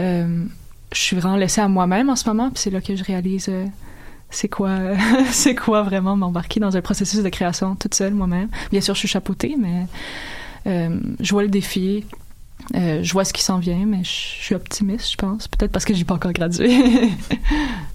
euh, 0.00 0.44
je 0.92 0.98
suis 0.98 1.16
vraiment 1.16 1.36
laissée 1.36 1.60
à 1.60 1.68
moi-même 1.68 2.08
en 2.08 2.16
ce 2.16 2.26
moment. 2.26 2.48
Puis, 2.50 2.62
c'est 2.62 2.70
là 2.70 2.80
que 2.80 2.96
je 2.96 3.04
réalise 3.04 3.50
euh, 3.50 3.66
c'est 4.30 4.48
quoi, 4.48 4.78
quoi 5.62 5.82
vraiment 5.82 6.16
m'embarquer 6.16 6.58
dans 6.58 6.74
un 6.74 6.80
processus 6.80 7.22
de 7.22 7.28
création 7.28 7.76
toute 7.76 7.94
seule 7.94 8.14
moi-même. 8.14 8.48
Bien 8.70 8.80
sûr, 8.80 8.94
je 8.94 9.00
suis 9.00 9.08
chapeautée, 9.08 9.56
mais 9.58 9.86
euh, 10.66 10.98
je 11.20 11.30
vois 11.32 11.42
le 11.42 11.50
défi. 11.50 12.04
Je 12.72 13.12
vois 13.12 13.26
ce 13.26 13.34
qui 13.34 13.42
s'en 13.42 13.58
vient, 13.58 13.84
mais 13.84 14.04
je 14.04 14.10
suis 14.10 14.54
optimiste, 14.54 15.10
je 15.10 15.16
pense. 15.16 15.48
Peut-être 15.48 15.70
parce 15.70 15.84
que 15.84 15.92
j'ai 15.92 16.04
pas 16.04 16.14
encore 16.14 16.32
gradué. 16.32 17.10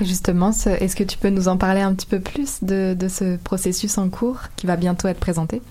Justement, 0.00 0.50
est-ce 0.50 0.96
que 0.96 1.04
tu 1.04 1.18
peux 1.18 1.28
nous 1.28 1.48
en 1.48 1.56
parler 1.56 1.80
un 1.80 1.94
petit 1.94 2.06
peu 2.06 2.20
plus 2.20 2.62
de, 2.62 2.96
ce 3.08 3.36
processus 3.36 3.96
en 3.98 4.08
cours 4.08 4.40
qui 4.56 4.66
va 4.66 4.76
bientôt 4.76 5.08
être 5.08 5.20
présenté? 5.20 5.62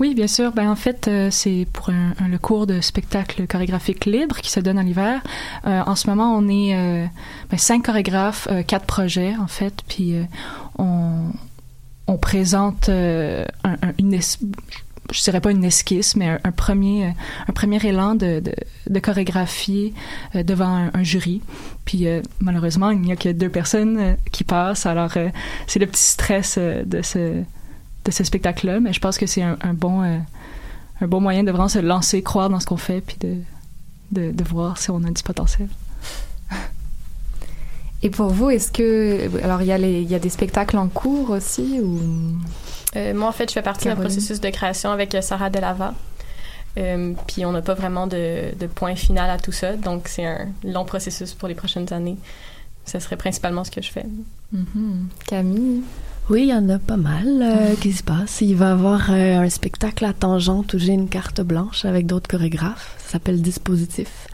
Oui, 0.00 0.14
bien 0.14 0.26
sûr. 0.26 0.52
Ben, 0.52 0.68
en 0.68 0.76
fait, 0.76 1.08
euh, 1.08 1.28
c'est 1.30 1.66
pour 1.72 1.90
un, 1.90 2.14
le 2.28 2.38
cours 2.38 2.66
de 2.66 2.80
spectacle 2.80 3.46
chorégraphique 3.46 4.04
libre 4.04 4.36
qui 4.36 4.50
se 4.50 4.60
donne 4.60 4.78
en 4.78 4.86
hiver. 4.86 5.22
Euh, 5.66 5.82
en 5.86 5.94
ce 5.94 6.08
moment, 6.08 6.34
on 6.36 6.48
est 6.48 6.76
euh, 6.76 7.06
ben, 7.50 7.58
cinq 7.58 7.86
chorégraphes, 7.86 8.48
euh, 8.50 8.62
quatre 8.62 8.86
projets, 8.86 9.34
en 9.36 9.46
fait, 9.46 9.74
puis 9.88 10.16
euh, 10.16 10.24
on, 10.78 11.32
présente 12.20 12.88
un, 12.90 13.44
un, 13.64 13.92
une 13.98 14.14
je 15.12 15.22
dirais 15.22 15.40
pas 15.40 15.50
une 15.50 15.64
esquisse, 15.64 16.16
mais 16.16 16.38
un, 16.42 16.52
premier, 16.52 17.14
un 17.48 17.52
premier 17.52 17.84
élan 17.84 18.14
de, 18.14 18.40
de, 18.40 18.54
de 18.88 18.98
chorégraphie 18.98 19.94
euh, 20.34 20.42
devant 20.42 20.90
un, 20.92 21.02
jury. 21.02 21.40
Puis 21.84 22.06
euh, 22.06 22.22
malheureusement, 22.40 22.90
il 22.90 23.00
n'y 23.00 23.12
a 23.12 23.16
que 23.16 23.28
deux 23.28 23.48
personnes 23.48 23.98
euh, 23.98 24.14
qui 24.30 24.44
passent. 24.44 24.86
Alors 24.86 25.12
c'est 25.66 25.78
le 25.78 25.86
petit 25.86 26.02
stress 26.02 26.58
de 26.58 27.02
ce 27.02 27.42
de 28.04 28.10
ce 28.10 28.24
spectacle-là, 28.24 28.80
mais 28.80 28.92
je 28.92 28.98
pense 28.98 29.16
que 29.16 29.26
c'est 29.26 29.42
un, 29.42 29.56
bon 29.74 30.02
un 30.02 31.06
bon 31.06 31.20
moyen 31.20 31.44
de 31.44 31.52
vraiment 31.52 31.68
se 31.68 31.78
lancer, 31.78 32.20
croire 32.20 32.50
dans 32.50 32.58
ce 32.58 32.66
qu'on 32.66 32.76
fait, 32.76 33.00
puis 33.00 33.16
de, 33.20 34.32
de, 34.32 34.44
voir 34.44 34.76
si 34.76 34.90
on 34.90 35.04
a 35.04 35.10
du 35.10 35.22
potentiel. 35.22 35.68
Et 38.02 38.10
pour 38.10 38.30
vous, 38.30 38.50
est-ce 38.50 38.72
que 38.72 39.30
alors 39.44 39.62
il 39.62 39.68
y 39.68 39.72
a 39.72 39.78
il 39.78 40.10
y 40.10 40.14
a 40.16 40.18
des 40.18 40.30
spectacles 40.30 40.78
en 40.78 40.88
cours 40.88 41.30
aussi 41.30 41.78
ou? 41.80 42.00
Euh, 42.96 43.14
moi, 43.14 43.28
en 43.28 43.32
fait, 43.32 43.48
je 43.48 43.54
fais 43.54 43.62
partie 43.62 43.88
d'un 43.88 43.96
processus 43.96 44.40
de 44.40 44.50
création 44.50 44.90
avec 44.90 45.16
Sarah 45.22 45.50
Delava. 45.50 45.94
Euh, 46.78 47.12
puis 47.26 47.44
on 47.44 47.52
n'a 47.52 47.60
pas 47.60 47.74
vraiment 47.74 48.06
de, 48.06 48.54
de 48.58 48.66
point 48.66 48.94
final 48.96 49.28
à 49.28 49.38
tout 49.38 49.52
ça, 49.52 49.76
donc 49.76 50.08
c'est 50.08 50.24
un 50.24 50.48
long 50.64 50.84
processus 50.84 51.34
pour 51.34 51.48
les 51.48 51.54
prochaines 51.54 51.92
années. 51.92 52.16
Ce 52.86 52.98
serait 52.98 53.16
principalement 53.16 53.62
ce 53.64 53.70
que 53.70 53.82
je 53.82 53.90
fais. 53.90 54.06
Mhm. 54.52 55.08
Camille? 55.26 55.82
Oui, 56.32 56.44
il 56.44 56.48
y 56.48 56.54
en 56.54 56.66
a 56.70 56.78
pas 56.78 56.96
mal 56.96 57.42
euh, 57.42 57.74
qui 57.78 57.92
se 57.92 58.02
passe. 58.02 58.40
Il 58.40 58.56
va 58.56 58.68
y 58.68 58.70
avoir 58.70 59.10
euh, 59.10 59.40
un 59.40 59.50
spectacle 59.50 60.02
à 60.06 60.14
Tangente 60.14 60.72
où 60.72 60.78
j'ai 60.78 60.94
une 60.94 61.10
carte 61.10 61.42
blanche 61.42 61.84
avec 61.84 62.06
d'autres 62.06 62.26
chorégraphes. 62.26 62.96
Ça 63.00 63.12
s'appelle 63.12 63.42
Dispositif. 63.42 64.28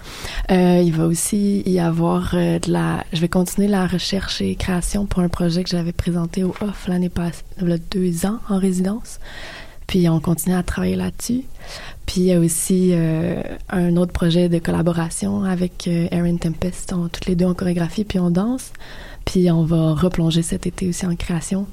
Euh, 0.53 0.81
il 0.81 0.93
va 0.93 1.07
aussi 1.07 1.65
y 1.66 1.81
avoir 1.81 2.37
de 2.37 2.70
la... 2.70 3.05
Je 3.12 3.20
vais 3.20 3.29
continuer 3.29 3.66
la 3.66 3.89
recherche 3.89 4.41
et 4.41 4.55
création 4.55 5.07
pour 5.07 5.23
un 5.23 5.29
projet 5.29 5.65
que 5.65 5.70
j'avais 5.70 5.91
présenté 5.91 6.45
au 6.45 6.55
OFF 6.61 6.87
l'année 6.87 7.09
passée, 7.09 7.43
il 7.61 7.69
y 7.69 7.73
a 7.73 7.79
deux 7.79 8.27
ans 8.27 8.39
en 8.49 8.61
résidence. 8.61 9.19
Puis 9.89 10.09
on 10.09 10.20
continue 10.20 10.55
à 10.55 10.62
travailler 10.62 10.95
là-dessus. 10.95 11.43
Puis 12.07 12.20
il 12.20 12.25
y 12.27 12.33
a 12.33 12.39
aussi 12.39 12.91
euh, 12.93 13.43
un 13.70 13.97
autre 13.97 14.12
projet 14.12 14.49
de 14.49 14.61
collaboration 14.61 15.43
avec 15.43 15.89
Erin 15.89 16.37
Tempest. 16.37 16.93
On, 16.93 17.09
toutes 17.09 17.27
les 17.27 17.35
deux 17.35 17.47
en 17.47 17.55
chorégraphie 17.55 18.05
puis 18.05 18.20
on 18.20 18.31
danse. 18.31 18.70
Puis 19.29 19.51
on 19.51 19.63
va 19.63 19.93
replonger 19.93 20.41
cet 20.41 20.67
été 20.67 20.89
aussi 20.89 21.05
en 21.05 21.15
création. 21.15 21.67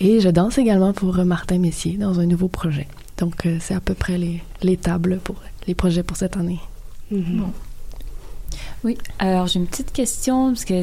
Et 0.00 0.20
je 0.20 0.30
danse 0.30 0.56
également 0.56 0.94
pour 0.94 1.18
euh, 1.18 1.24
Martin 1.24 1.58
Messier 1.58 1.98
dans 1.98 2.18
un 2.18 2.24
nouveau 2.24 2.48
projet. 2.48 2.88
Donc 3.18 3.44
euh, 3.44 3.58
c'est 3.60 3.74
à 3.74 3.80
peu 3.80 3.92
près 3.92 4.16
les, 4.16 4.42
les 4.62 4.78
tables 4.78 5.20
pour 5.22 5.36
les 5.66 5.74
projets 5.74 6.02
pour 6.02 6.16
cette 6.16 6.38
année. 6.38 6.60
Bon. 7.10 7.52
Oui, 8.84 8.96
alors 9.18 9.48
j'ai 9.48 9.60
une 9.60 9.66
petite 9.66 9.92
question, 9.92 10.54
parce 10.54 10.64
que 10.64 10.80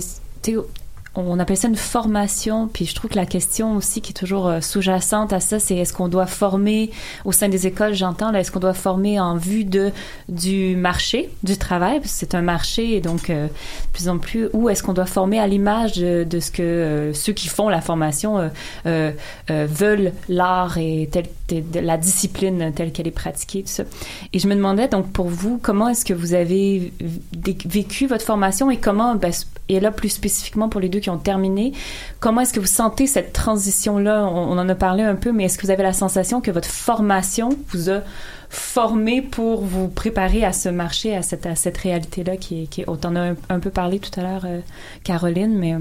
on 1.15 1.39
appelle 1.39 1.57
ça 1.57 1.67
une 1.67 1.75
formation, 1.75 2.69
puis 2.71 2.85
je 2.85 2.95
trouve 2.95 3.11
que 3.11 3.17
la 3.17 3.25
question 3.25 3.75
aussi 3.75 4.01
qui 4.01 4.11
est 4.11 4.15
toujours 4.15 4.47
euh, 4.47 4.61
sous-jacente 4.61 5.33
à 5.33 5.41
ça, 5.41 5.59
c'est 5.59 5.75
est-ce 5.75 5.93
qu'on 5.93 6.07
doit 6.07 6.25
former 6.25 6.89
au 7.25 7.33
sein 7.33 7.49
des 7.49 7.67
écoles, 7.67 7.93
j'entends, 7.93 8.33
est-ce 8.33 8.49
qu'on 8.49 8.61
doit 8.61 8.73
former 8.73 9.19
en 9.19 9.35
vue 9.35 9.65
de 9.65 9.91
du 10.29 10.75
marché 10.77 11.29
du 11.43 11.57
travail, 11.57 11.99
parce 11.99 12.13
que 12.13 12.19
c'est 12.19 12.35
un 12.35 12.41
marché, 12.41 12.95
et 12.95 13.01
donc 13.01 13.29
euh, 13.29 13.47
de 13.47 13.51
plus 13.91 14.07
en 14.07 14.19
plus, 14.19 14.47
ou 14.53 14.69
est-ce 14.69 14.83
qu'on 14.83 14.93
doit 14.93 15.05
former 15.05 15.39
à 15.39 15.47
l'image 15.47 15.93
de, 15.93 16.23
de 16.23 16.39
ce 16.39 16.49
que 16.49 16.61
euh, 16.61 17.13
ceux 17.13 17.33
qui 17.33 17.49
font 17.49 17.67
la 17.67 17.81
formation 17.81 18.49
euh, 18.85 19.11
euh, 19.49 19.67
veulent 19.69 20.13
l'art 20.29 20.77
et 20.77 21.09
tel, 21.11 21.25
de 21.59 21.79
la 21.81 21.97
discipline 21.97 22.71
telle 22.73 22.93
qu'elle 22.93 23.07
est 23.07 23.11
pratiquée, 23.11 23.63
tout 23.63 23.69
ça. 23.69 23.83
Et 24.31 24.39
je 24.39 24.47
me 24.47 24.55
demandais 24.55 24.87
donc 24.87 25.11
pour 25.11 25.27
vous, 25.27 25.59
comment 25.61 25.89
est-ce 25.89 26.05
que 26.05 26.13
vous 26.13 26.33
avez 26.33 26.93
vécu 27.65 28.07
votre 28.07 28.23
formation 28.23 28.71
et 28.71 28.77
comment, 28.77 29.15
ben, 29.15 29.33
et 29.67 29.79
là 29.79 29.91
plus 29.91 30.09
spécifiquement 30.09 30.69
pour 30.69 30.79
les 30.79 30.87
deux 30.87 30.99
qui 30.99 31.09
ont 31.09 31.17
terminé, 31.17 31.73
comment 32.19 32.41
est-ce 32.41 32.53
que 32.53 32.59
vous 32.59 32.65
sentez 32.65 33.07
cette 33.07 33.33
transition-là? 33.33 34.25
On, 34.25 34.57
en 34.57 34.69
a 34.69 34.75
parlé 34.75 35.03
un 35.03 35.15
peu, 35.15 35.31
mais 35.31 35.45
est-ce 35.45 35.57
que 35.57 35.65
vous 35.65 35.71
avez 35.71 35.83
la 35.83 35.93
sensation 35.93 36.39
que 36.39 36.51
votre 36.51 36.69
formation 36.69 37.49
vous 37.69 37.89
a 37.89 38.01
formé 38.49 39.21
pour 39.21 39.63
vous 39.63 39.87
préparer 39.87 40.43
à 40.43 40.53
ce 40.53 40.69
marché, 40.69 41.15
à 41.15 41.21
cette, 41.21 41.45
à 41.45 41.55
cette 41.55 41.77
réalité-là 41.77 42.37
qui 42.37 42.63
est, 42.63 42.65
qui 42.67 42.83
on 42.87 42.97
en 43.05 43.15
a 43.15 43.31
un, 43.31 43.35
un 43.49 43.59
peu 43.59 43.69
parlé 43.69 43.99
tout 43.99 44.17
à 44.19 44.23
l'heure, 44.23 44.45
euh, 44.45 44.59
Caroline, 45.03 45.57
mais 45.57 45.73
euh, 45.73 45.79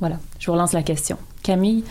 voilà, 0.00 0.18
je 0.38 0.46
vous 0.46 0.52
relance 0.52 0.72
la 0.72 0.82
question. 0.82 1.16
Camille 1.42 1.84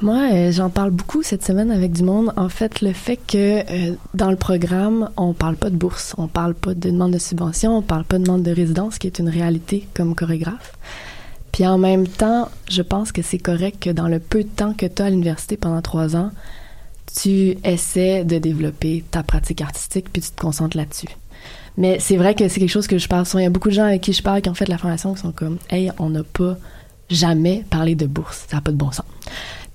Moi, 0.00 0.32
euh, 0.32 0.52
j'en 0.52 0.70
parle 0.70 0.90
beaucoup 0.90 1.22
cette 1.22 1.44
semaine 1.44 1.70
avec 1.70 1.92
du 1.92 2.02
monde. 2.02 2.32
En 2.36 2.48
fait, 2.48 2.80
le 2.80 2.92
fait 2.92 3.16
que 3.16 3.60
euh, 3.60 3.94
dans 4.14 4.30
le 4.30 4.36
programme, 4.36 5.10
on 5.16 5.32
parle 5.34 5.56
pas 5.56 5.70
de 5.70 5.76
bourse, 5.76 6.14
on 6.18 6.28
parle 6.28 6.54
pas 6.54 6.74
de 6.74 6.90
demande 6.90 7.12
de 7.12 7.18
subvention, 7.18 7.76
on 7.76 7.82
parle 7.82 8.04
pas 8.04 8.18
de 8.18 8.24
demande 8.24 8.42
de 8.42 8.50
résidence, 8.50 8.98
qui 8.98 9.06
est 9.06 9.18
une 9.18 9.28
réalité 9.28 9.86
comme 9.94 10.14
chorégraphe. 10.14 10.72
Puis 11.52 11.66
en 11.66 11.78
même 11.78 12.06
temps, 12.06 12.48
je 12.70 12.82
pense 12.82 13.12
que 13.12 13.22
c'est 13.22 13.38
correct 13.38 13.82
que 13.82 13.90
dans 13.90 14.08
le 14.08 14.20
peu 14.20 14.44
de 14.44 14.48
temps 14.48 14.72
que 14.72 14.86
tu 14.86 15.02
as 15.02 15.06
à 15.06 15.10
l'université 15.10 15.56
pendant 15.56 15.82
trois 15.82 16.16
ans, 16.16 16.30
tu 17.20 17.56
essaies 17.64 18.24
de 18.24 18.38
développer 18.38 19.04
ta 19.10 19.22
pratique 19.22 19.60
artistique 19.60 20.06
puis 20.12 20.22
tu 20.22 20.30
te 20.30 20.40
concentres 20.40 20.76
là-dessus. 20.76 21.08
Mais 21.76 21.98
c'est 21.98 22.16
vrai 22.16 22.34
que 22.34 22.48
c'est 22.48 22.60
quelque 22.60 22.70
chose 22.70 22.86
que 22.86 22.98
je 22.98 23.08
parle 23.08 23.26
souvent. 23.26 23.40
Il 23.40 23.44
y 23.44 23.46
a 23.46 23.50
beaucoup 23.50 23.68
de 23.68 23.74
gens 23.74 23.84
avec 23.84 24.02
qui 24.02 24.12
je 24.12 24.22
parle 24.22 24.42
qui 24.42 24.48
ont 24.48 24.54
fait 24.54 24.68
la 24.68 24.78
formation 24.78 25.14
qui 25.14 25.20
sont 25.20 25.32
comme 25.32 25.58
Hey, 25.70 25.90
on 25.98 26.10
n'a 26.10 26.22
pas 26.22 26.56
jamais 27.08 27.64
parlé 27.70 27.94
de 27.94 28.06
bourse. 28.06 28.46
Ça 28.48 28.56
n'a 28.56 28.60
pas 28.60 28.70
de 28.70 28.76
bon 28.76 28.92
sens. 28.92 29.06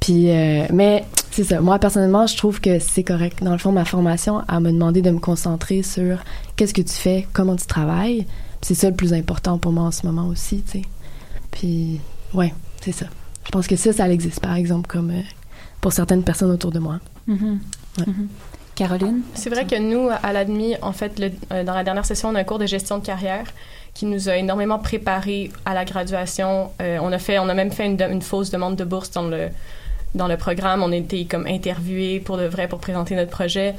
Puis, 0.06 0.30
euh, 0.30 0.68
mais 0.72 1.04
c'est 1.32 1.44
ça. 1.44 1.62
Moi, 1.62 1.80
personnellement, 1.80 2.28
je 2.28 2.38
trouve 2.38 2.62
que 2.62 2.78
c'est 2.78 3.04
correct. 3.04 3.44
Dans 3.44 3.52
le 3.54 3.58
fond, 3.58 3.72
ma 3.72 3.86
formation, 3.86 4.42
elle 4.48 4.60
m'a 4.60 4.72
demandé 4.72 5.02
de 5.02 5.10
me 5.10 5.18
concentrer 5.20 5.82
sur 5.82 6.20
qu'est-ce 6.56 6.76
que 6.76 6.82
tu 6.84 6.94
fais, 6.94 7.28
comment 7.34 7.56
tu 7.56 7.66
travailles. 7.66 8.28
C'est 8.62 8.76
ça 8.76 8.88
le 8.90 8.96
plus 8.96 9.14
important 9.14 9.58
pour 9.58 9.72
moi 9.72 9.86
en 9.86 9.92
ce 9.92 10.06
moment 10.06 10.28
aussi, 10.28 10.62
tu 10.62 10.74
sais. 10.80 10.82
Puis, 11.50 12.00
ouais, 12.36 12.54
c'est 12.82 12.92
ça. 12.92 13.08
Je 13.46 13.52
pense 13.52 13.66
que 13.68 13.76
ça, 13.76 13.94
ça 13.94 14.08
existe, 14.10 14.40
par 14.42 14.56
exemple, 14.56 14.88
comme 14.88 15.10
euh, 15.10 15.22
pour 15.82 15.92
certaines 15.92 16.22
personnes 16.24 16.52
autour 16.52 16.72
de 16.72 16.80
moi. 16.80 17.00
Mhm. 17.26 17.60
Mhm. 18.06 18.28
Caroline? 18.76 19.22
C'est 19.34 19.50
vrai 19.50 19.66
que 19.66 19.80
nous, 19.80 20.10
à 20.22 20.34
l'ADMI, 20.34 20.76
en 20.84 20.92
fait, 20.92 21.18
le- 21.18 21.32
euh, 21.52 21.64
dans 21.64 21.74
la 21.74 21.84
dernière 21.84 22.06
session, 22.06 22.30
on 22.30 22.36
a 22.36 22.42
un 22.42 22.44
cours 22.44 22.60
de 22.60 22.66
gestion 22.68 23.00
de 23.00 23.06
carrière 23.06 23.46
qui 23.96 24.06
nous 24.06 24.30
a 24.30 24.36
énormément 24.36 24.78
préparé 24.80 25.52
à 25.66 25.74
la 25.74 25.84
graduation. 25.86 26.70
Euh, 26.82 27.00
on 27.02 27.12
a 27.12 27.18
fait, 27.18 27.40
on 27.40 27.48
a 27.50 27.54
même 27.56 27.72
fait 27.72 27.86
une 27.88 28.22
fausse 28.22 28.52
demande 28.52 28.76
de 28.76 28.84
bourse 28.84 29.10
dans 29.12 29.24
le 29.28 29.48
dans 30.16 30.28
le 30.28 30.38
programme. 30.38 30.82
On 30.82 30.92
a 30.92 30.96
été 30.96 31.26
comme 31.26 31.46
interviewés 31.46 32.20
pour 32.20 32.38
de 32.38 32.46
vrai 32.46 32.68
pour 32.68 32.80
présenter 32.80 33.16
notre 33.16 33.30
projet. 33.32 33.76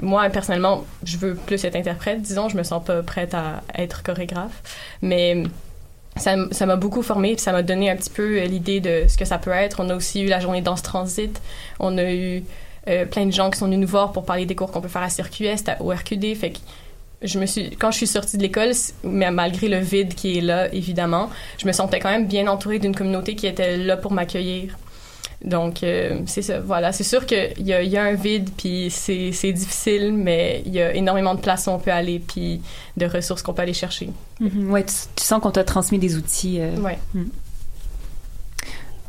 Moi 0.00 0.30
personnellement, 0.30 0.84
je 1.04 1.18
veux 1.18 1.34
plus 1.34 1.62
être 1.64 1.76
interprète. 1.76 2.22
Disons, 2.22 2.48
je 2.48 2.56
me 2.56 2.62
sens 2.62 2.82
pas 2.82 3.02
prête 3.02 3.34
à 3.34 3.62
être 3.76 4.02
chorégraphe, 4.02 4.62
mais 5.02 5.42
ça 6.16 6.36
ça 6.52 6.64
m'a 6.66 6.76
beaucoup 6.76 7.02
formé 7.02 7.32
puis 7.34 7.40
ça 7.42 7.52
m'a 7.52 7.62
donné 7.62 7.90
un 7.90 7.96
petit 7.96 8.10
peu 8.10 8.38
euh, 8.38 8.44
l'idée 8.46 8.80
de 8.80 9.04
ce 9.08 9.18
que 9.18 9.24
ça 9.24 9.36
peut 9.38 9.50
être. 9.50 9.80
On 9.80 9.90
a 9.90 9.94
aussi 9.96 10.22
eu 10.22 10.28
la 10.28 10.40
journée 10.40 10.62
danse 10.62 10.82
transit. 10.82 11.40
On 11.80 11.98
a 11.98 12.10
eu 12.10 12.42
euh, 12.88 13.04
plein 13.04 13.26
de 13.26 13.32
gens 13.32 13.50
qui 13.50 13.58
sont 13.58 13.66
venus 13.66 13.80
nous 13.80 13.88
voir 13.88 14.12
pour 14.12 14.24
parler 14.24 14.46
des 14.46 14.54
cours 14.54 14.70
qu'on 14.70 14.80
peut 14.80 14.88
faire 14.88 15.02
à 15.02 15.10
CircuS, 15.10 15.64
à- 15.66 15.82
au 15.82 15.90
RQD. 15.90 16.34
Fait 16.36 16.50
que 16.52 16.58
quand 17.78 17.90
je 17.90 17.96
suis 17.96 18.06
sortie 18.06 18.36
de 18.36 18.42
l'école, 18.42 18.72
mais 19.02 19.30
malgré 19.30 19.68
le 19.68 19.78
vide 19.78 20.14
qui 20.14 20.38
est 20.38 20.42
là, 20.42 20.72
évidemment, 20.74 21.30
je 21.58 21.66
me 21.66 21.72
sentais 21.72 21.98
quand 21.98 22.10
même 22.10 22.26
bien 22.26 22.46
entourée 22.48 22.78
d'une 22.78 22.94
communauté 22.94 23.34
qui 23.34 23.46
était 23.46 23.76
là 23.78 23.96
pour 23.96 24.12
m'accueillir. 24.12 24.76
Donc, 25.44 25.82
euh, 25.82 26.20
c'est 26.26 26.40
ça. 26.42 26.60
Voilà. 26.60 26.90
C'est 26.92 27.04
sûr 27.04 27.26
qu'il 27.26 27.52
y 27.66 27.72
a, 27.72 27.82
il 27.82 27.90
y 27.90 27.96
a 27.98 28.02
un 28.04 28.14
vide, 28.14 28.48
puis 28.56 28.88
c'est 28.90 29.52
difficile, 29.52 30.12
mais 30.14 30.62
il 30.64 30.72
y 30.72 30.80
a 30.80 30.94
énormément 30.94 31.34
de 31.34 31.40
places 31.40 31.66
où 31.66 31.70
on 31.70 31.78
peut 31.78 31.92
aller, 31.92 32.18
puis 32.18 32.62
de 32.96 33.06
ressources 33.06 33.42
qu'on 33.42 33.52
peut 33.52 33.62
aller 33.62 33.74
chercher. 33.74 34.08
Mhm. 34.40 34.70
Ouais, 34.70 34.84
tu, 34.84 34.94
tu 35.16 35.22
sens 35.24 35.40
qu'on 35.42 35.50
t'a 35.50 35.62
transmis 35.64 35.98
des 35.98 36.16
outils. 36.16 36.60
euh, 36.60 36.74
Ouais. 36.78 36.98
mm. 37.14 37.24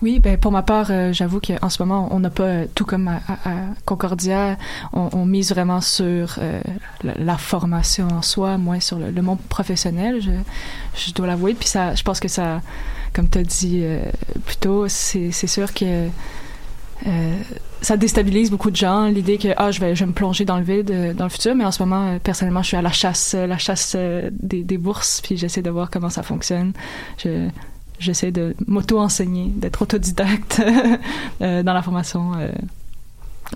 Oui, 0.01 0.19
ben 0.19 0.37
pour 0.37 0.51
ma 0.51 0.61
part, 0.61 0.87
euh, 0.91 1.13
j'avoue 1.13 1.39
qu'en 1.39 1.69
ce 1.69 1.81
moment, 1.81 2.09
on 2.11 2.19
n'a 2.19 2.29
pas, 2.29 2.43
euh, 2.43 2.65
tout 2.75 2.83
comme 2.85 3.07
à, 3.07 3.21
à- 3.29 3.49
à 3.49 3.55
Concordia, 3.85 4.57
on, 4.91 5.09
on 5.13 5.25
mise 5.25 5.51
vraiment 5.51 5.79
sur 5.79 6.35
euh, 6.39 6.59
la, 7.01 7.13
la 7.17 7.37
formation 7.37 8.09
en 8.09 8.21
soi, 8.21 8.57
moins 8.57 8.81
sur 8.81 8.99
le, 8.99 9.09
le 9.09 9.21
monde 9.21 9.39
professionnel, 9.47 10.21
je, 10.21 10.31
je 11.07 11.13
dois 11.13 11.27
l'avouer. 11.27 11.53
Puis 11.53 11.69
ça, 11.69 11.95
je 11.95 12.03
pense 12.03 12.19
que 12.19 12.27
ça, 12.27 12.61
comme 13.15 13.29
tu 13.29 13.39
as 13.39 13.43
dit 13.43 13.79
euh, 13.83 14.03
plus 14.45 14.57
tôt, 14.57 14.87
c'est 14.89 15.31
sûr 15.31 15.73
que 15.73 16.09
euh, 17.07 17.37
ça 17.81 17.97
déstabilise 17.97 18.51
beaucoup 18.51 18.71
de 18.71 18.75
gens 18.75 19.07
l'idée 19.07 19.37
que 19.37 19.49
ah 19.57 19.69
je 19.71 19.79
vais 19.79 19.95
je 19.95 20.01
vais 20.01 20.07
me 20.07 20.13
plonger 20.13 20.45
dans 20.45 20.57
le 20.57 20.63
vide 20.63 20.91
euh, 20.91 21.13
dans 21.13 21.25
le 21.25 21.29
futur 21.29 21.53
mais 21.53 21.65
en 21.65 21.71
ce 21.71 21.83
moment 21.83 22.17
personnellement 22.23 22.61
je 22.61 22.69
suis 22.69 22.77
à 22.77 22.81
la 22.81 22.91
chasse 22.91 23.33
la 23.33 23.57
chasse 23.57 23.97
des, 24.31 24.77
bourses 24.77 25.19
puis 25.21 25.35
j'essaie 25.35 25.61
de 25.61 25.69
voir 25.69 25.89
comment 25.89 26.09
ça 26.09 26.23
fonctionne. 26.23 26.73
Je 27.17 27.47
j'essaie 27.97 28.31
de 28.31 28.55
m'auto-enseigner 28.67 29.51
d'être 29.55 29.81
autodidacte 29.81 30.61
dans 31.39 31.73
la 31.73 31.81
formation 31.81 32.33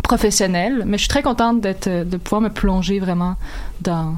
professionnelle. 0.01 0.83
Mais 0.85 0.97
je 0.97 1.01
suis 1.01 1.09
très 1.09 1.23
contente 1.23 1.59
de 1.59 2.17
pouvoir 2.17 2.39
me 2.39 2.49
plonger 2.49 2.99
vraiment 2.99 3.35
dans 3.81 4.17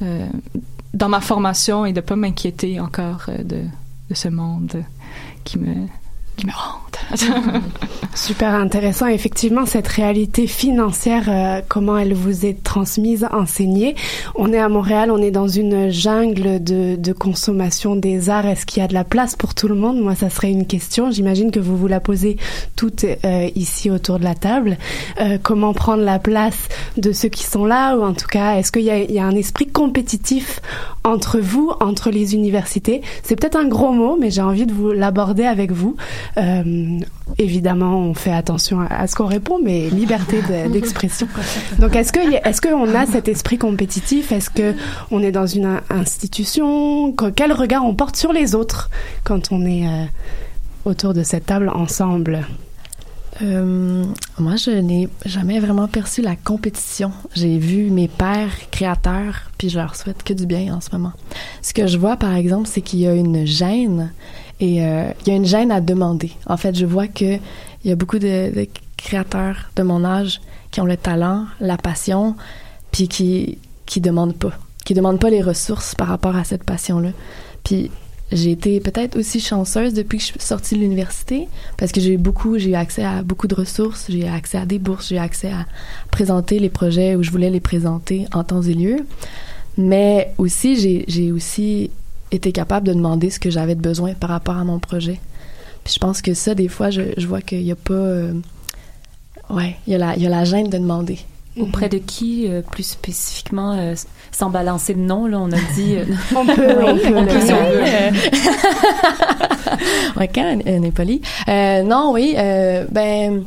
dans 0.00 1.08
ma 1.10 1.20
formation 1.20 1.84
et 1.84 1.92
de 1.92 2.00
pas 2.00 2.16
m'inquiéter 2.16 2.80
encore 2.80 3.28
de 3.44 3.62
de 4.12 4.16
ce 4.16 4.28
monde 4.28 4.84
qui 5.42 5.58
me 5.58 5.88
Super 8.14 8.54
intéressant. 8.54 9.06
Effectivement, 9.06 9.66
cette 9.66 9.88
réalité 9.88 10.46
financière, 10.46 11.24
euh, 11.28 11.60
comment 11.66 11.96
elle 11.96 12.14
vous 12.14 12.44
est 12.44 12.62
transmise, 12.62 13.26
enseignée. 13.32 13.94
On 14.34 14.52
est 14.52 14.58
à 14.58 14.68
Montréal, 14.68 15.10
on 15.10 15.18
est 15.18 15.30
dans 15.30 15.48
une 15.48 15.90
jungle 15.90 16.62
de, 16.62 16.96
de 16.96 17.12
consommation 17.12 17.96
des 17.96 18.28
arts. 18.28 18.46
Est-ce 18.46 18.66
qu'il 18.66 18.82
y 18.82 18.84
a 18.84 18.88
de 18.88 18.94
la 18.94 19.04
place 19.04 19.36
pour 19.36 19.54
tout 19.54 19.68
le 19.68 19.74
monde? 19.74 20.00
Moi, 20.00 20.14
ça 20.14 20.30
serait 20.30 20.50
une 20.50 20.66
question. 20.66 21.10
J'imagine 21.10 21.50
que 21.50 21.60
vous 21.60 21.76
vous 21.76 21.88
la 21.88 22.00
posez 22.00 22.36
toutes 22.76 23.04
euh, 23.04 23.48
ici 23.54 23.90
autour 23.90 24.18
de 24.18 24.24
la 24.24 24.34
table. 24.34 24.76
Euh, 25.20 25.38
comment 25.42 25.72
prendre 25.72 26.02
la 26.02 26.18
place 26.18 26.68
de 26.96 27.12
ceux 27.12 27.28
qui 27.28 27.44
sont 27.44 27.64
là? 27.64 27.96
Ou 27.96 28.02
en 28.02 28.14
tout 28.14 28.28
cas, 28.28 28.56
est-ce 28.56 28.72
qu'il 28.72 28.82
y 28.82 28.90
a, 28.90 28.98
il 28.98 29.12
y 29.12 29.18
a 29.18 29.24
un 29.24 29.36
esprit 29.36 29.66
compétitif 29.66 30.60
entre 31.04 31.38
vous, 31.40 31.72
entre 31.80 32.10
les 32.10 32.34
universités? 32.34 33.02
C'est 33.22 33.36
peut-être 33.36 33.56
un 33.56 33.68
gros 33.68 33.92
mot, 33.92 34.16
mais 34.20 34.30
j'ai 34.30 34.42
envie 34.42 34.66
de 34.66 34.72
vous 34.72 34.92
l'aborder 34.92 35.44
avec 35.44 35.72
vous. 35.72 35.96
Euh, 36.38 36.98
évidemment, 37.38 37.98
on 37.98 38.14
fait 38.14 38.32
attention 38.32 38.80
à, 38.80 38.86
à 38.86 39.06
ce 39.06 39.14
qu'on 39.14 39.26
répond, 39.26 39.58
mais 39.62 39.88
liberté 39.90 40.38
de- 40.42 40.72
d'expression. 40.72 41.28
Donc, 41.78 41.94
est-ce 41.96 42.12
que 42.12 42.20
est-ce 42.48 42.60
qu'on 42.60 42.94
a 42.94 43.06
cet 43.06 43.28
esprit 43.28 43.58
compétitif? 43.58 44.32
Est-ce 44.32 44.50
que 44.50 44.74
on 45.10 45.20
est 45.22 45.32
dans 45.32 45.46
une 45.46 45.66
in- 45.66 45.80
institution? 45.90 47.12
Que- 47.12 47.30
Quel 47.30 47.52
regard 47.52 47.84
on 47.84 47.94
porte 47.94 48.16
sur 48.16 48.32
les 48.32 48.54
autres 48.54 48.90
quand 49.24 49.52
on 49.52 49.64
est 49.66 49.86
euh, 49.86 50.04
autour 50.84 51.14
de 51.14 51.22
cette 51.22 51.46
table 51.46 51.68
ensemble? 51.68 52.46
Euh, 53.40 54.04
moi, 54.38 54.56
je 54.56 54.70
n'ai 54.70 55.08
jamais 55.24 55.58
vraiment 55.58 55.88
perçu 55.88 56.20
la 56.20 56.36
compétition. 56.36 57.12
J'ai 57.34 57.58
vu 57.58 57.90
mes 57.90 58.06
pères 58.06 58.70
créateurs, 58.70 59.50
puis 59.56 59.70
je 59.70 59.78
leur 59.78 59.96
souhaite 59.96 60.22
que 60.22 60.34
du 60.34 60.44
bien 60.46 60.74
en 60.74 60.80
ce 60.82 60.90
moment. 60.92 61.12
Ce 61.62 61.72
que 61.72 61.86
je 61.86 61.96
vois, 61.96 62.16
par 62.16 62.34
exemple, 62.34 62.68
c'est 62.70 62.82
qu'il 62.82 63.00
y 63.00 63.06
a 63.08 63.14
une 63.14 63.46
gêne 63.46 64.12
et 64.60 64.84
euh, 64.84 65.10
il 65.22 65.28
y 65.28 65.32
a 65.32 65.36
une 65.36 65.44
gêne 65.44 65.70
à 65.72 65.80
demander. 65.80 66.32
En 66.46 66.56
fait, 66.56 66.74
je 66.74 66.86
vois 66.86 67.08
que 67.08 67.36
il 67.84 67.88
y 67.88 67.92
a 67.92 67.96
beaucoup 67.96 68.18
de, 68.18 68.68
créateurs 68.96 69.70
de 69.76 69.82
mon 69.82 70.04
âge 70.04 70.40
qui 70.70 70.80
ont 70.80 70.84
le 70.84 70.96
talent, 70.96 71.46
la 71.60 71.76
passion, 71.76 72.36
puis 72.92 73.08
qui 73.08 73.58
qui 73.86 74.00
demandent 74.00 74.36
pas, 74.36 74.52
qui 74.84 74.94
demandent 74.94 75.20
pas 75.20 75.30
les 75.30 75.42
ressources 75.42 75.94
par 75.94 76.08
rapport 76.08 76.36
à 76.36 76.44
cette 76.44 76.64
passion-là. 76.64 77.10
Puis 77.64 77.90
j'ai 78.30 78.52
été 78.52 78.80
peut-être 78.80 79.18
aussi 79.18 79.40
chanceuse 79.40 79.92
depuis 79.92 80.16
que 80.18 80.24
je 80.24 80.28
suis 80.30 80.40
sortie 80.40 80.74
de 80.74 80.80
l'université 80.80 81.48
parce 81.76 81.92
que 81.92 82.00
j'ai 82.00 82.14
eu 82.14 82.18
beaucoup, 82.18 82.58
j'ai 82.58 82.70
eu 82.70 82.74
accès 82.74 83.04
à 83.04 83.22
beaucoup 83.22 83.46
de 83.46 83.54
ressources, 83.54 84.06
j'ai 84.08 84.20
eu 84.20 84.24
accès 84.24 84.56
à 84.56 84.64
des 84.64 84.78
bourses, 84.78 85.08
j'ai 85.08 85.16
eu 85.16 85.18
accès 85.18 85.50
à 85.50 85.66
présenter 86.10 86.58
les 86.58 86.70
projets 86.70 87.14
où 87.14 87.22
je 87.22 87.30
voulais 87.30 87.50
les 87.50 87.60
présenter 87.60 88.26
en 88.32 88.44
temps 88.44 88.62
et 88.62 88.74
lieu. 88.74 89.06
Mais 89.76 90.32
aussi, 90.38 91.04
j'ai 91.08 91.32
aussi 91.32 91.90
été 92.32 92.52
capable 92.52 92.86
de 92.88 92.92
demander 92.94 93.30
ce 93.30 93.38
que 93.38 93.50
j'avais 93.50 93.74
de 93.74 93.80
besoin 93.80 94.14
par 94.14 94.30
rapport 94.30 94.56
à 94.56 94.64
mon 94.64 94.78
projet. 94.78 95.20
Puis 95.84 95.94
je 95.94 95.98
pense 95.98 96.22
que 96.22 96.34
ça, 96.34 96.54
des 96.54 96.68
fois, 96.68 96.90
je, 96.90 97.02
je 97.16 97.26
vois 97.26 97.40
qu'il 97.40 97.62
n'y 97.62 97.72
a 97.72 97.76
pas... 97.76 97.92
euh, 97.92 98.32
ouais, 99.50 99.76
il 99.86 99.92
y, 99.92 99.96
a 99.96 99.98
la, 99.98 100.16
il 100.16 100.22
y 100.22 100.26
a 100.26 100.30
la 100.30 100.44
gêne 100.44 100.68
de 100.70 100.78
demander. 100.78 101.18
Auprès 101.60 101.90
de 101.90 101.98
qui, 101.98 102.46
euh, 102.48 102.62
plus 102.62 102.82
spécifiquement, 102.84 103.72
euh, 103.78 103.94
sans 104.30 104.48
balancer 104.48 104.94
de 104.94 105.00
nom, 105.00 105.26
là, 105.26 105.38
on 105.38 105.52
a 105.52 105.58
dit... 105.74 105.96
euh, 105.96 106.04
On 106.36 106.46
peut, 106.46 106.52
on 106.86 106.96
peut 106.96 107.16
on 107.16 107.26
peut, 107.26 107.40
si 107.40 107.52
on 107.52 107.62
veut. 107.62 107.82
ouais, 110.16 110.28
quand 110.28 110.58
on. 110.66 111.20
Euh, 111.48 111.82
non, 111.82 112.12
oui, 112.12 112.34
euh, 112.38 112.86
ben, 112.90 113.42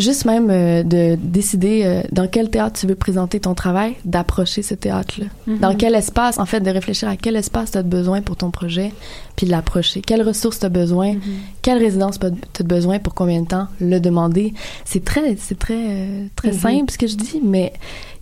juste 0.00 0.24
même 0.24 0.48
euh, 0.50 0.82
de 0.82 1.16
décider 1.22 1.82
euh, 1.84 2.02
dans 2.12 2.26
quel 2.28 2.50
théâtre 2.50 2.80
tu 2.80 2.86
veux 2.86 2.94
présenter 2.94 3.40
ton 3.40 3.54
travail, 3.54 3.94
d'approcher 4.04 4.62
ce 4.62 4.74
théâtre-là. 4.74 5.26
Mhm. 5.46 5.58
Dans 5.58 5.74
quel 5.74 5.94
espace, 5.94 6.38
en 6.38 6.46
fait, 6.46 6.60
de 6.60 6.70
réfléchir 6.70 7.08
à 7.08 7.16
quel 7.16 7.36
espace 7.36 7.72
tu 7.72 7.78
as 7.78 7.82
besoin 7.82 8.22
pour 8.22 8.36
ton 8.36 8.50
projet, 8.50 8.92
puis 9.36 9.46
de 9.46 9.50
l'approcher. 9.50 10.00
Quelles 10.00 10.22
ressources 10.22 10.58
tu 10.60 10.66
as 10.66 10.70
besoin, 10.70 11.14
quelle 11.62 11.78
résidence 11.78 12.18
tu 12.18 12.26
as 12.26 12.64
besoin, 12.64 12.98
pour 12.98 13.14
combien 13.14 13.42
de 13.42 13.46
temps, 13.48 13.68
le 13.80 13.98
demander. 14.00 14.54
C'est 14.84 15.04
très, 15.04 15.36
c'est 15.38 15.58
très, 15.58 15.74
euh, 15.76 16.24
très 16.36 16.52
Mhm. 16.52 16.58
simple 16.58 16.92
ce 16.92 16.98
que 16.98 17.06
je 17.06 17.16
dis, 17.16 17.40
mais 17.44 17.72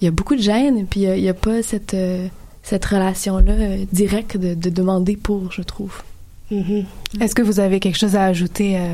il 0.01 0.05
y 0.05 0.09
a 0.09 0.11
beaucoup 0.11 0.37
de 0.37 0.43
gêne, 0.43 0.87
puis 0.87 1.01
il 1.03 1.21
y 1.21 1.29
a- 1.29 1.35
pas 1.35 1.63
cette, 1.63 1.95
euh, 1.95 2.27
cette 2.63 2.85
relation-là 2.85 3.53
euh, 3.53 3.85
directe 3.93 4.37
de, 4.37 4.55
de 4.55 4.71
demander 4.71 5.17
pour, 5.17 5.53
je 5.53 5.63
trouve. 5.63 6.03
Mhm. 6.51 6.85
Est-ce 7.21 7.35
que 7.35 7.43
vous 7.43 7.59
avez 7.61 7.81
quelque 7.81 7.99
chose 7.99 8.15
à 8.17 8.25
ajouter 8.25 8.77
euh, 8.77 8.93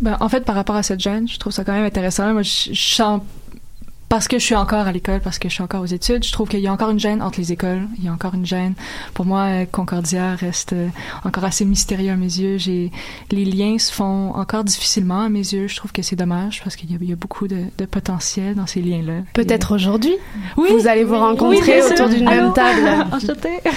Ben, 0.00 0.16
en 0.20 0.28
fait, 0.28 0.44
par 0.44 0.54
rapport 0.54 0.76
à 0.76 0.82
cette 0.82 1.00
gêne, 1.00 1.28
je 1.28 1.38
trouve 1.38 1.52
ça 1.52 1.64
quand 1.64 1.72
même 1.72 1.84
intéressant. 1.84 2.32
Moi, 2.32 2.42
je, 2.42 2.72
je 2.72 2.94
sens 2.94 3.20
parce 4.10 4.26
que 4.28 4.38
je 4.40 4.44
suis 4.44 4.56
encore 4.56 4.86
à 4.88 4.92
l'école, 4.92 5.20
parce 5.20 5.38
que 5.38 5.48
je 5.48 5.54
suis 5.54 5.62
encore 5.62 5.80
aux 5.82 5.86
études, 5.86 6.24
je 6.24 6.32
trouve 6.32 6.48
qu'il 6.48 6.58
y 6.60 6.66
a 6.66 6.72
encore 6.72 6.90
une 6.90 6.98
gêne 6.98 7.22
entre 7.22 7.38
les 7.38 7.52
écoles. 7.52 7.86
Il 7.96 8.04
y 8.04 8.08
a 8.08 8.12
encore 8.12 8.34
une 8.34 8.44
gêne. 8.44 8.74
Pour 9.14 9.24
moi, 9.24 9.42
euh, 9.44 9.64
Concordia 9.70 10.34
reste 10.34 10.72
euh, 10.72 10.88
encore 11.24 11.44
assez 11.44 11.64
mystérieux 11.64 12.10
à 12.10 12.16
mes 12.16 12.24
yeux. 12.26 12.58
J'ai 12.58 12.90
les 13.30 13.44
liens 13.44 13.78
se 13.78 13.92
font 13.92 14.34
encore 14.34 14.64
difficilement 14.64 15.22
à 15.22 15.28
mes 15.28 15.38
yeux. 15.38 15.68
Je 15.68 15.76
trouve 15.76 15.92
que 15.92 16.02
c'est 16.02 16.16
dommage 16.16 16.60
parce 16.64 16.74
qu'il 16.76 16.90
y, 16.90 16.94
a- 16.94 16.98
il 17.00 17.08
y 17.08 17.12
a 17.12 17.16
beaucoup 17.16 17.46
de, 17.48 17.62
de 17.78 17.84
potentiel 17.86 18.56
dans 18.56 18.66
ces 18.66 18.82
liens-là. 18.82 19.22
Peut-être 19.32 19.72
aujourd'hui 19.74 20.14
Oui, 20.56 20.68
Vous 20.76 20.88
allez 20.88 21.04
vous 21.04 21.16
rencontrer 21.16 21.80
oui, 21.80 21.92
autour 21.92 22.08
d'une 22.08 22.24
même 22.24 22.52
table. 22.52 23.06
Enchanté. 23.12 23.60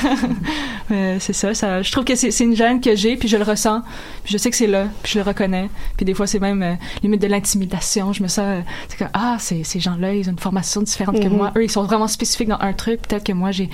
Euh, 0.91 1.15
c'est 1.19 1.33
ça, 1.33 1.53
ça. 1.53 1.81
Je 1.81 1.89
trouve 1.91 2.03
que 2.03 2.13
c'est 2.15 2.37
une 2.43 2.55
gêne 2.57 2.81
que 2.81 2.93
j'ai, 2.95 3.15
puis 3.15 3.29
je 3.29 3.37
le 3.37 3.43
ressens, 3.43 3.81
puis 4.23 4.33
je 4.33 4.37
sais 4.37 4.49
que 4.51 4.55
c'est 4.55 4.67
là, 4.67 4.87
puis 5.01 5.13
je 5.13 5.19
le 5.19 5.23
reconnais. 5.23 5.69
Puis 5.95 6.05
des 6.05 6.13
fois, 6.13 6.27
c'est 6.27 6.39
même 6.39 6.61
euh, 6.61 6.73
limite 7.01 7.21
de 7.21 7.27
l'intimidation. 7.27 8.11
Je 8.11 8.21
me 8.21 8.27
sens, 8.27 8.43
euh, 8.45 8.61
c'est 8.89 8.97
que 8.97 9.05
ah, 9.13 9.37
ces 9.39 9.63
ces 9.63 9.79
gens-là, 9.79 10.13
ils 10.23 10.29
ont 10.29 10.33
une 10.33 10.39
formation 10.39 10.81
différente 10.81 11.19
que 11.19 11.27
Mhm. 11.27 11.37
moi. 11.37 11.51
Eux, 11.57 11.63
ils 11.63 11.71
sont 11.71 11.83
vraiment 11.83 12.07
spécifiques 12.07 12.47
dans 12.49 12.59
un 12.59 12.73
truc. 12.73 13.01
Peut-être 13.01 13.23
que 13.25 13.33
moi, 13.33 13.51
j'ai, 13.51 13.67
tu 13.67 13.73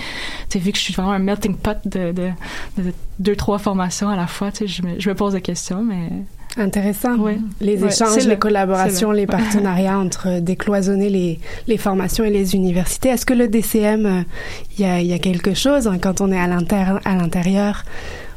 sais, 0.49 0.59
vu 0.59 0.71
que 0.71 0.77
je 0.77 0.83
suis 0.83 0.93
vraiment 0.93 1.11
un 1.13 1.19
melting 1.19 1.55
pot 1.55 1.77
de, 1.85 2.11
de, 2.11 2.29
de 2.77 2.93
deux, 3.19 3.35
trois 3.35 3.57
formations 3.59 4.09
à 4.09 4.15
la 4.15 4.27
fois, 4.27 4.51
tu 4.51 4.59
sais, 4.59 4.67
je 4.67 4.81
me, 4.83 4.99
je 4.99 5.09
me 5.09 5.15
pose 5.15 5.33
des 5.33 5.41
questions, 5.41 5.83
mais. 5.83 6.09
Intéressant. 6.57 7.15
Ouais. 7.17 7.37
Les 7.61 7.85
échanges, 7.85 8.25
les 8.25 8.37
collaborations, 8.39 9.11
les 9.11 9.27
partenariats 9.27 9.99
entre 9.99 10.39
décloisonner 10.39 11.07
les, 11.09 11.39
les 11.67 11.77
formations 11.77 12.23
et 12.23 12.31
les 12.31 12.55
universités. 12.55 13.09
Est-ce 13.09 13.25
que 13.25 13.35
le 13.35 13.47
DCM, 13.47 14.05
euh, 14.07 14.21
il 14.77 14.81
y, 14.83 14.85
a, 14.89 14.99
il 14.99 15.05
y 15.07 15.13
a 15.13 15.19
quelque 15.19 15.53
chose 15.53 15.87
hein, 15.87 15.99
quand 16.01 16.21
on 16.21 16.31
est 16.31 16.39
à 16.39 16.47
l'intérieur? 16.47 17.83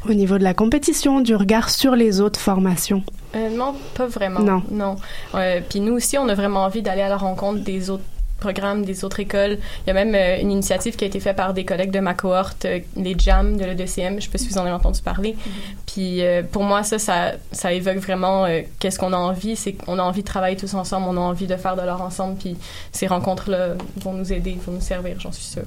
Au 0.07 0.13
niveau 0.13 0.37
de 0.37 0.43
la 0.43 0.53
compétition, 0.53 1.21
du 1.21 1.35
regard 1.35 1.69
sur 1.69 1.95
les 1.95 2.21
autres 2.21 2.39
formations 2.39 3.03
Euh, 3.35 3.49
non, 3.49 3.73
pas 3.95 4.07
vraiment. 4.07 4.39
Non. 4.39 4.61
Non. 4.71 4.95
Euh, 5.35 5.59
Puis 5.69 5.79
nous 5.79 5.93
aussi, 5.93 6.17
on 6.17 6.27
a 6.29 6.35
vraiment 6.35 6.63
envie 6.63 6.81
d'aller 6.81 7.01
à 7.01 7.09
la 7.09 7.17
rencontre 7.17 7.63
des 7.63 7.89
autres 7.89 8.03
programmes, 8.39 8.83
des 8.83 9.05
autres 9.05 9.21
écoles. 9.21 9.57
Il 9.85 9.87
y 9.87 9.91
a 9.91 9.93
même 9.93 10.13
euh, 10.15 10.41
une 10.41 10.51
initiative 10.51 10.97
qui 10.97 11.05
a 11.05 11.07
été 11.07 11.19
faite 11.21 11.37
par 11.37 11.53
des 11.53 11.63
collègues 11.63 11.91
de 11.91 11.99
ma 12.01 12.13
cohorte, 12.13 12.65
euh, 12.65 12.79
les 12.97 13.15
JAM 13.17 13.55
de 13.55 13.63
l'EDCM. 13.63 14.19
Je 14.19 14.25
sais 14.25 14.29
pas 14.29 14.37
si 14.37 14.49
vous 14.49 14.57
en 14.57 14.63
avez 14.63 14.71
entendu 14.71 15.01
parler. 15.01 15.37
Puis 15.85 16.21
euh, 16.21 16.43
pour 16.43 16.63
moi, 16.63 16.83
ça, 16.83 16.99
ça, 16.99 17.31
ça 17.53 17.71
évoque 17.71 17.97
vraiment 17.97 18.45
qu'est-ce 18.79 18.99
qu'on 18.99 19.13
a 19.13 19.17
envie. 19.17 19.55
C'est 19.55 19.73
qu'on 19.73 19.97
a 19.97 20.03
envie 20.03 20.21
de 20.21 20.27
travailler 20.27 20.57
tous 20.57 20.73
ensemble, 20.73 21.07
on 21.09 21.15
a 21.17 21.21
envie 21.21 21.47
de 21.47 21.55
faire 21.55 21.75
de 21.77 21.81
l'art 21.81 22.01
ensemble. 22.01 22.35
Puis 22.37 22.57
ces 22.91 23.07
rencontres-là 23.07 23.75
vont 24.01 24.13
nous 24.13 24.33
aider, 24.33 24.57
vont 24.65 24.73
nous 24.73 24.81
servir, 24.81 25.15
j'en 25.19 25.31
suis 25.31 25.45
sûre. 25.45 25.63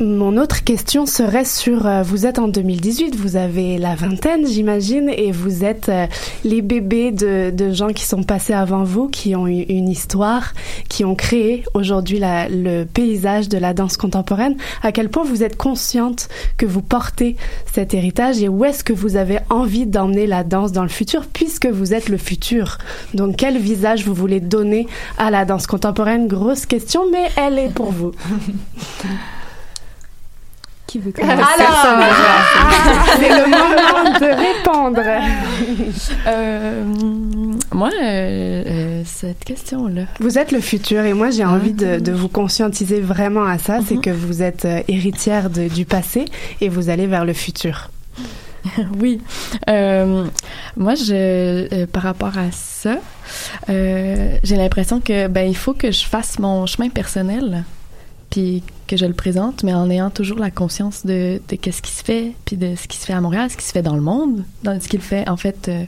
Mon 0.00 0.38
autre 0.38 0.64
question 0.64 1.04
serait 1.04 1.44
sur, 1.44 1.86
euh, 1.86 2.02
vous 2.02 2.24
êtes 2.24 2.38
en 2.38 2.48
2018, 2.48 3.16
vous 3.16 3.36
avez 3.36 3.76
la 3.76 3.94
vingtaine 3.94 4.46
j'imagine, 4.46 5.10
et 5.10 5.30
vous 5.30 5.62
êtes 5.62 5.90
euh, 5.90 6.06
les 6.42 6.62
bébés 6.62 7.12
de, 7.12 7.50
de 7.50 7.70
gens 7.70 7.88
qui 7.88 8.06
sont 8.06 8.22
passés 8.22 8.54
avant 8.54 8.82
vous, 8.82 9.08
qui 9.08 9.36
ont 9.36 9.46
eu 9.46 9.60
une 9.68 9.90
histoire, 9.90 10.54
qui 10.88 11.04
ont 11.04 11.14
créé 11.14 11.64
aujourd'hui 11.74 12.18
le 12.18 12.84
paysage 12.84 13.50
de 13.50 13.58
la 13.58 13.74
danse 13.74 13.98
contemporaine. 13.98 14.56
À 14.82 14.90
quel 14.90 15.10
point 15.10 15.22
vous 15.22 15.42
êtes 15.42 15.58
consciente 15.58 16.30
que 16.56 16.64
vous 16.64 16.80
portez 16.80 17.36
cet 17.70 17.92
héritage 17.92 18.42
et 18.42 18.48
où 18.48 18.64
est-ce 18.64 18.82
que 18.82 18.94
vous 18.94 19.16
avez 19.16 19.40
envie 19.50 19.84
d'emmener 19.84 20.26
la 20.26 20.44
danse 20.44 20.72
dans 20.72 20.82
le 20.82 20.88
futur, 20.88 21.26
puisque 21.30 21.66
vous 21.66 21.92
êtes 21.92 22.08
le 22.08 22.16
futur? 22.16 22.78
Donc 23.12 23.36
quel 23.36 23.58
visage 23.58 24.06
vous 24.06 24.14
voulez 24.14 24.40
donner 24.40 24.86
à 25.18 25.30
la 25.30 25.44
danse 25.44 25.66
contemporaine? 25.66 26.26
Grosse 26.26 26.64
question, 26.64 27.02
mais 27.12 27.28
elle 27.36 27.58
est 27.58 27.74
pour 27.74 27.92
vous. 27.92 28.12
Qui 30.90 30.98
veut 30.98 31.12
Alors, 31.22 31.36
veut. 31.36 31.44
ah, 31.54 33.04
c'est 33.16 33.28
le 33.28 33.48
moment 33.48 34.18
de 34.18 34.26
répondre. 34.26 35.00
Euh, 36.26 36.84
moi, 37.72 37.90
euh, 38.02 38.64
euh, 38.66 39.02
cette 39.04 39.44
question-là. 39.44 40.02
Vous 40.18 40.36
êtes 40.38 40.50
le 40.52 40.60
futur 40.60 41.04
et 41.04 41.12
moi 41.14 41.30
j'ai 41.30 41.44
envie 41.44 41.72
de, 41.72 41.98
de 41.98 42.12
vous 42.12 42.28
conscientiser 42.28 43.00
vraiment 43.00 43.44
à 43.44 43.58
ça, 43.58 43.78
c'est 43.86 43.96
que 44.00 44.10
vous 44.10 44.42
êtes 44.42 44.66
héritière 44.88 45.48
de- 45.50 45.68
du 45.68 45.84
passé 45.84 46.24
et 46.60 46.68
vous 46.68 46.88
allez 46.90 47.06
vers 47.06 47.24
le 47.24 47.32
futur. 47.32 47.90
oui. 49.00 49.20
Euh, 49.68 50.24
moi, 50.76 50.94
je, 50.94 51.14
euh, 51.72 51.86
par 51.86 52.02
rapport 52.02 52.36
à 52.36 52.50
ça, 52.52 52.96
euh, 53.68 54.36
j'ai 54.42 54.56
l'impression 54.56 55.00
que 55.00 55.28
ben 55.28 55.48
il 55.48 55.56
faut 55.56 55.72
que 55.74 55.90
je 55.90 56.04
fasse 56.04 56.38
mon 56.38 56.66
chemin 56.66 56.88
personnel, 56.88 57.64
puis 58.30 58.62
que 58.90 58.96
je 58.96 59.06
le 59.06 59.14
présente, 59.14 59.62
mais 59.62 59.72
en 59.72 59.88
ayant 59.88 60.10
toujours 60.10 60.38
la 60.40 60.50
conscience 60.50 61.06
de, 61.06 61.40
de 61.48 61.54
qu'est-ce 61.56 61.80
qui 61.80 61.92
se 61.92 62.02
fait, 62.02 62.32
puis 62.44 62.56
de 62.56 62.74
ce 62.74 62.88
qui 62.88 62.96
se 62.96 63.06
fait 63.06 63.12
à 63.12 63.20
Montréal, 63.20 63.48
ce 63.50 63.56
qui 63.56 63.64
se 63.64 63.72
fait 63.72 63.82
dans 63.90 63.94
le 63.94 64.00
monde, 64.02 64.42
dans 64.64 64.78
ce 64.80 64.88
qu'il 64.88 65.00
fait 65.00 65.28
en 65.28 65.36
fait 65.36 65.68
euh, 65.68 65.84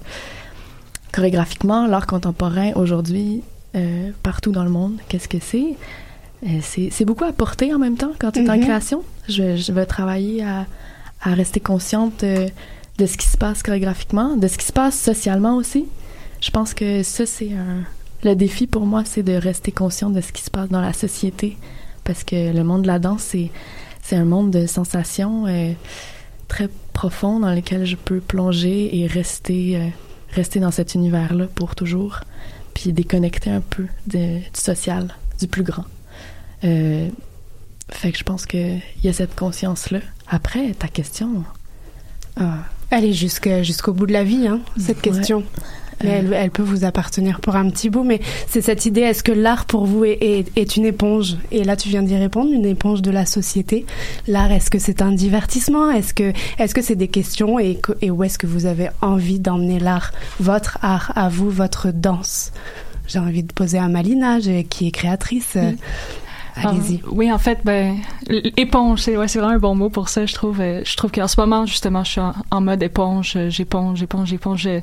chorégraphiquement, 1.13 1.87
l'art 1.87 2.07
contemporain 2.07 2.73
aujourd'hui 2.75 3.43
euh, 3.75 4.11
partout 4.23 4.53
dans 4.53 4.65
le 4.65 4.71
monde. 4.71 4.95
Qu'est-ce 5.09 5.29
que 5.29 5.39
c'est? 5.41 5.77
Euh, 6.47 6.59
C'est 6.63 6.89
c'est 6.91 7.05
beaucoup 7.05 7.25
à 7.25 7.33
porter 7.33 7.75
en 7.75 7.79
même 7.79 7.97
temps 7.97 8.13
quand 8.19 8.33
tu 8.33 8.41
es 8.45 8.49
en 8.51 8.57
Mhm. 8.57 8.63
création. 8.65 9.03
Je, 9.29 9.57
je 9.57 9.73
vais 9.73 9.87
travailler 9.87 10.43
à, 10.45 10.67
à 11.23 11.35
rester 11.35 11.61
consciente 11.61 12.25
de, 12.25 12.49
de 12.99 13.07
ce 13.07 13.17
qui 13.17 13.27
se 13.27 13.37
passe 13.37 13.63
chorégraphiquement, 13.63 14.37
de 14.37 14.49
ce 14.49 14.59
qui 14.59 14.67
se 14.67 14.73
passe 14.73 14.99
socialement 14.99 15.57
aussi. 15.57 15.87
Je 16.41 16.51
pense 16.51 16.75
que 16.75 17.03
ça, 17.03 17.27
c'est 17.27 17.53
un... 17.53 17.85
Le 18.25 18.35
défi 18.37 18.67
pour 18.69 18.87
moi, 18.87 19.03
c'est 19.05 19.23
de 19.25 19.33
rester 19.35 19.73
consciente 19.73 20.13
de 20.15 20.21
ce 20.21 20.31
qui 20.33 20.43
se 20.43 20.51
passe 20.51 20.69
dans 20.69 20.81
la 20.81 20.93
société. 20.93 21.57
Parce 22.05 22.25
que 22.25 22.53
le 22.53 22.65
monde 22.65 22.83
de 22.83 22.87
la 22.89 22.99
danse, 22.99 23.23
c'est, 23.23 23.51
c'est 24.03 24.17
un 24.17 24.25
monde 24.25 24.51
de 24.51 24.67
sensations 24.67 25.47
euh, 25.47 25.73
très 26.49 26.69
profond 26.93 27.39
dans 27.41 27.55
lequel 27.55 27.85
je 27.85 27.97
peux 27.97 28.21
plonger 28.21 28.99
et 29.01 29.07
rester, 29.07 29.77
euh, 29.77 29.87
rester 30.35 30.61
dans 30.61 30.71
cet 30.71 30.95
univers-là 30.95 31.47
pour 31.55 31.75
toujours. 31.75 32.21
Puis 32.75 32.93
déconnecter 32.93 33.51
un 33.51 33.61
peu 33.61 33.87
de- 34.07 34.39
du 34.39 34.45
social, 34.55 35.15
du 35.39 35.47
plus 35.47 35.63
grand. 35.63 35.85
Euh, 36.65 37.09
fait 37.91 38.13
que 38.13 38.19
je 38.19 38.25
pense 38.25 38.47
qu'il 38.47 38.81
y 39.05 39.09
a 39.09 39.13
cette 39.13 39.35
conscience-là. 39.35 40.01
Après, 40.29 40.73
ta 40.73 40.89
question. 40.89 41.45
Ah. 42.37 42.59
Allez 42.91 43.13
jusque- 43.13 43.63
jusqu'au 43.63 43.93
bout 43.93 44.07
de 44.07 44.13
la 44.13 44.25
vie, 44.25 44.47
hein, 44.47 44.61
cette 44.79 44.97
Ouais. 44.99 45.03
question. 45.13 45.45
Mais 46.03 46.11
elle, 46.11 46.33
elle 46.33 46.51
peut 46.51 46.63
vous 46.63 46.85
appartenir 46.85 47.41
pour 47.41 47.57
un 47.57 47.69
petit 47.71 47.91
bout. 47.91 48.05
Mais 48.05 48.21
c'est 48.49 48.61
cette 48.61 48.87
idée, 48.87 49.03
est-ce 49.03 49.23
que 49.23 49.33
l'art 49.33 49.67
pour 49.67 49.87
vous 49.87 50.05
est, 50.05 50.19
est, 50.21 50.47
est 50.57 50.77
une 50.77 50.87
éponge? 50.87 51.37
Et 51.51 51.65
là, 51.65 51.77
tu 51.77 51.89
viens 51.89 52.03
d'y 52.03 52.17
répondre, 52.17 52.53
une 52.53 52.67
éponge 52.67 53.03
de 53.03 53.11
la 53.11 53.27
société. 53.27 53.87
L'art, 54.27 54.53
est-ce 54.53 54.71
que 54.71 54.79
c'est 54.79 55.03
un 55.03 55.13
divertissement? 55.13 55.91
Est-ce 55.91 56.15
que 56.15 56.33
est-ce 56.59 56.75
que 56.75 56.83
c'est 56.83 56.97
des 56.97 57.09
questions? 57.09 57.59
Et, 57.59 57.81
où 58.11 58.25
est-ce 58.25 58.39
que 58.39 58.47
vous 58.47 58.67
avez 58.67 58.89
envie 59.01 59.39
d'emmener 59.39 59.79
l'art, 59.79 60.13
votre 60.41 60.79
art 60.83 61.13
à 61.15 61.29
vous, 61.29 61.51
votre 61.51 61.93
danse? 61.93 62.53
J'ai 63.09 63.19
envie 63.19 63.43
de 63.43 63.53
poser 63.53 63.79
à 63.79 63.89
Malina, 63.89 64.39
qui 64.71 64.87
est 64.87 64.91
créatrice. 64.91 65.55
Euh, 65.57 65.73
Allez-y. 66.55 67.01
Ah, 67.05 67.09
oui, 67.13 67.33
en 67.33 67.39
fait, 67.39 67.61
ben, 67.65 67.97
éponge, 68.57 69.01
c'est 69.01 69.17
ouais, 69.17 69.27
vraiment 69.27 69.49
un 69.49 69.59
bon 69.59 69.75
mot 69.75 69.89
pour 69.89 70.09
ça. 70.09 70.27
Je 70.27 70.35
trouve, 70.35 70.61
euh, 70.61 70.83
je 70.85 70.97
trouve 70.97 71.11
qu'en 71.11 71.27
ce 71.29 71.41
moment, 71.41 71.65
justement, 71.67 72.05
je 72.05 72.11
suis 72.11 72.21
en, 72.21 72.35
en 72.51 72.61
mode 72.61 72.83
éponge. 72.83 73.35
euh, 73.37 73.51
J'éponge, 73.51 73.99
j'éponge, 73.99 74.29
j'éponge. 74.29 74.67
euh, 74.67 74.81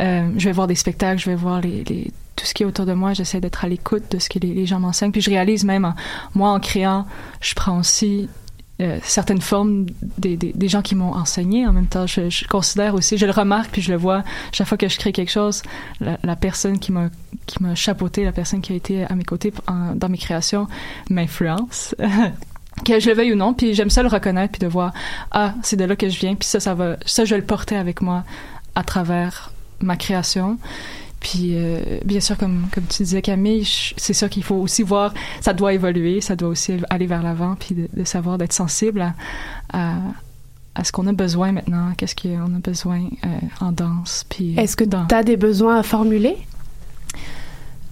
euh, 0.00 0.28
je 0.36 0.44
vais 0.46 0.52
voir 0.52 0.66
des 0.66 0.74
spectacles, 0.74 1.20
je 1.20 1.28
vais 1.30 1.36
voir 1.36 1.60
les, 1.60 1.84
les- 1.84 2.10
tout 2.34 2.46
ce 2.46 2.54
qui 2.54 2.62
est 2.62 2.66
autour 2.66 2.86
de 2.86 2.94
moi. 2.94 3.12
J'essaie 3.12 3.40
d'être 3.40 3.64
à 3.64 3.68
l'écoute 3.68 4.04
de 4.10 4.18
ce 4.18 4.28
que 4.30 4.38
les, 4.38 4.54
les 4.54 4.64
gens 4.66 4.80
m'enseignent. 4.80 5.12
Puis 5.12 5.20
je 5.20 5.30
réalise 5.30 5.64
même, 5.64 5.84
en- 5.84 5.94
moi, 6.34 6.50
en 6.50 6.60
créant, 6.60 7.06
je 7.40 7.54
prends 7.54 7.78
aussi 7.78 8.28
euh, 8.82 8.98
certaines 9.04 9.40
formes 9.40 9.86
des, 10.18 10.36
des, 10.36 10.68
gens 10.68 10.82
qui 10.82 10.94
m'ont 10.94 11.14
enseigné. 11.14 11.66
En 11.66 11.72
même 11.72 11.86
temps, 11.86 12.06
je, 12.06 12.46
considère 12.48 12.94
aussi, 12.94 13.16
je 13.16 13.26
le 13.26 13.32
remarque, 13.32 13.70
puis 13.70 13.80
je 13.80 13.92
le 13.92 13.98
vois 13.98 14.24
chaque 14.50 14.66
fois 14.66 14.76
que 14.76 14.88
je 14.88 14.98
crée 14.98 15.12
quelque 15.12 15.30
chose, 15.30 15.62
la, 16.00 16.36
personne 16.36 16.78
qui 16.78 16.90
m'a 16.90 17.08
qui 17.46 17.62
m'a 17.62 17.74
chapeauté, 17.74 18.24
la 18.24 18.32
personne 18.32 18.60
qui 18.60 18.72
a 18.72 18.76
été 18.76 19.04
à 19.04 19.14
mes 19.14 19.24
côtés 19.24 19.52
dans 19.94 20.08
mes 20.08 20.18
créations 20.18 20.66
m'influence. 21.10 21.94
que 22.84 22.98
je 22.98 23.08
le 23.08 23.14
veuille 23.14 23.32
ou 23.32 23.36
non, 23.36 23.54
puis 23.54 23.74
j'aime 23.74 23.90
ça 23.90 24.02
le 24.02 24.08
reconnaître 24.08 24.52
puis 24.52 24.60
de 24.60 24.66
voir 24.66 24.92
ah 25.30 25.54
c'est 25.62 25.76
de 25.76 25.84
là 25.84 25.94
que 25.94 26.08
je 26.08 26.18
viens 26.18 26.34
puis 26.34 26.48
ça 26.48 26.58
ça 26.58 26.74
va 26.74 26.96
ça 27.04 27.24
je 27.24 27.34
vais 27.34 27.40
le 27.40 27.46
porter 27.46 27.76
avec 27.76 28.00
moi 28.00 28.24
à 28.74 28.82
travers 28.82 29.52
ma 29.80 29.96
création 29.96 30.58
puis 31.22 31.52
euh, 31.54 31.80
bien 32.04 32.20
sûr 32.20 32.36
comme 32.36 32.66
comme 32.74 32.84
tu 32.84 33.04
disais 33.04 33.22
Camille 33.22 33.64
c'est 33.96 34.12
ça 34.12 34.28
qu'il 34.28 34.42
faut 34.42 34.56
aussi 34.56 34.82
voir 34.82 35.14
ça 35.40 35.52
doit 35.52 35.72
évoluer 35.72 36.20
ça 36.20 36.34
doit 36.36 36.48
aussi 36.48 36.74
aller 36.90 37.06
vers 37.06 37.22
l'avant 37.22 37.54
puis 37.58 37.74
de, 37.76 37.88
de 37.96 38.04
savoir 38.04 38.38
d'être 38.38 38.52
sensible 38.52 39.00
à, 39.02 39.14
à 39.72 39.94
à 40.74 40.84
ce 40.84 40.90
qu'on 40.92 41.06
a 41.06 41.12
besoin 41.12 41.52
maintenant, 41.52 41.92
qu'est-ce 41.98 42.14
qu'on 42.16 42.54
a 42.54 42.58
besoin 42.58 43.00
euh, 43.26 43.28
en 43.60 43.72
danse, 43.72 44.24
puis 44.30 44.54
Est-ce 44.58 44.74
que 44.74 44.84
dans- 44.84 45.06
tu 45.06 45.14
as 45.14 45.22
des 45.22 45.36
besoins 45.36 45.76
à 45.76 45.82
formuler? 45.82 46.38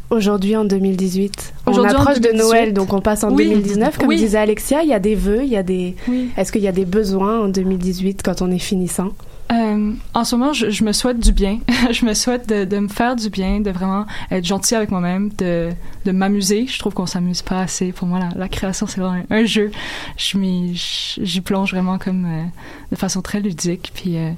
Aujourd'hui 0.08 0.56
en 0.56 0.64
2018 0.64 1.52
On 1.66 1.72
en 1.78 1.84
approche 1.84 2.16
de 2.16 2.22
2018. 2.32 2.38
Noël, 2.42 2.72
donc 2.72 2.92
on 2.92 3.00
passe 3.00 3.22
en 3.22 3.30
Oui. 3.32 3.48
2019. 3.50 3.98
Comme 3.98 4.08
Oui. 4.08 4.16
disait 4.16 4.38
Alexia, 4.38 4.82
il 4.82 4.88
y 4.88 4.92
a 4.94 4.98
des 4.98 5.14
vœux, 5.14 5.42
il 5.44 5.50
y 5.50 5.56
a 5.56 5.62
des. 5.62 5.94
Est-ce 6.36 6.50
qu'il 6.50 6.62
y 6.62 6.68
a 6.68 6.72
des 6.72 6.84
besoins 6.84 7.40
en 7.44 7.48
2018 7.48 8.22
quand 8.24 8.42
on 8.42 8.50
est 8.50 8.58
finissant? 8.58 9.10
Euh, 9.50 9.92
en 10.14 10.24
ce 10.24 10.36
moment, 10.36 10.52
je, 10.52 10.84
me 10.84 10.92
souhaite 10.92 11.18
du 11.18 11.32
bien. 11.32 11.58
je 11.90 12.04
me 12.04 12.14
souhaite 12.14 12.48
de, 12.48 12.78
me 12.78 12.88
faire 12.88 13.16
du 13.16 13.30
bien, 13.30 13.60
de 13.60 13.70
vraiment 13.70 14.06
être 14.30 14.44
gentil 14.44 14.74
avec 14.74 14.90
moi-même, 14.90 15.30
de, 15.38 15.70
de 16.04 16.12
m'amuser. 16.12 16.66
Je 16.66 16.78
trouve 16.78 16.94
qu'on 16.94 17.06
s'amuse 17.06 17.42
pas 17.42 17.60
assez. 17.62 17.92
Pour 17.92 18.06
moi, 18.06 18.20
la, 18.36 18.48
création, 18.48 18.86
c'est 18.86 19.00
vraiment 19.00 19.24
un, 19.28 19.44
jeu. 19.44 19.72
J'y 20.16 21.40
plonge 21.40 21.72
vraiment 21.72 21.98
comme 21.98 22.26
euh, 22.26 22.44
de 22.92 22.96
façon 22.96 23.22
très 23.22 23.40
ludique. 23.40 23.90
Puis 23.94 24.16
euh, 24.18 24.30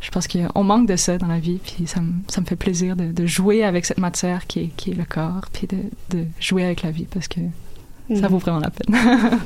je 0.00 0.10
pense 0.10 0.26
qu'on 0.28 0.64
manque 0.64 0.88
de 0.88 0.96
ça 0.96 1.18
dans 1.18 1.26
la 1.28 1.38
vie. 1.38 1.58
Puis 1.62 1.86
ça, 1.86 2.00
me- 2.00 2.12
ça 2.28 2.40
me 2.40 2.46
fait 2.46 2.56
plaisir 2.56 2.96
de, 2.96 3.12
de 3.12 3.26
jouer 3.26 3.64
avec 3.64 3.84
cette 3.84 3.98
matière 3.98 4.46
qui 4.46 4.60
est, 4.60 4.70
qui 4.76 4.92
est 4.92 4.94
le 4.94 5.04
corps, 5.04 5.44
puis 5.52 5.66
de, 5.66 6.16
de 6.16 6.24
jouer 6.40 6.64
avec 6.64 6.82
la 6.82 6.90
vie 6.90 7.06
parce 7.12 7.28
que 7.28 7.40
ça 8.08 8.14
Mhm. 8.22 8.26
vaut 8.28 8.38
vraiment 8.38 8.60
la 8.60 8.70
peine. 8.70 8.94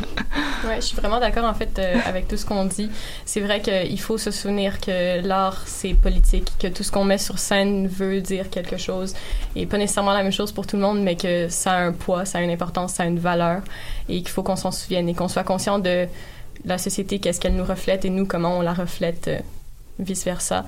Ouais, 0.67 0.77
je 0.77 0.87
suis 0.87 0.97
vraiment 0.97 1.21
d'accord 1.21 1.45
en 1.45 1.55
fait 1.55 1.79
euh, 1.79 1.95
avec 2.05 2.27
tout 2.27 2.37
ce 2.37 2.45
qu'on 2.45 2.65
dit. 2.65 2.91
C'est 3.25 3.41
vrai 3.41 3.63
qu'il 3.63 4.01
faut 4.01 4.19
se 4.19 4.33
souvenir 4.33 4.81
que 4.81 5.25
l'art 5.25 5.63
c'est 5.67 5.95
politique, 5.95 6.51
que 6.59 6.67
tout 6.67 6.83
ce 6.83 6.91
qu'on 6.91 7.05
met 7.05 7.17
sur 7.19 7.39
scène 7.39 7.87
veut 7.87 8.21
dire 8.21 8.51
quelque 8.51 8.77
chose 8.77 9.15
et 9.55 9.67
pas 9.67 9.79
nécessairement 9.79 10.13
la 10.13 10.23
même 10.25 10.33
chose 10.33 10.51
pour 10.51 10.67
tout 10.67 10.75
le 10.77 10.83
monde, 10.83 11.01
mais 11.01 11.15
que 11.15 11.49
ça 11.49 11.73
a 11.75 11.79
un 11.85 11.93
poids, 11.93 12.25
ça 12.25 12.39
a 12.39 12.41
une 12.43 12.51
importance, 12.51 12.95
ça 12.95 13.05
a 13.05 13.07
une 13.07 13.21
valeur 13.21 13.63
et 14.09 14.19
qu'il 14.19 14.29
faut 14.31 14.43
qu'on 14.43 14.57
s'en 14.57 14.73
souvienne 14.73 15.09
et 15.09 15.15
qu'on 15.15 15.29
soit 15.29 15.45
conscient 15.45 15.79
de 15.79 16.07
la 16.65 16.77
société, 16.77 17.21
qu'est-ce 17.21 17.41
qu'elle 17.41 17.55
nous 17.55 17.65
reflète 17.65 18.05
et 18.05 18.11
nous 18.11 18.27
comment 18.27 18.59
on 18.59 18.63
la 18.63 18.75
reflète, 18.75 19.29
euh, 19.29 19.39
vice 20.01 20.25
versa. 20.25 20.67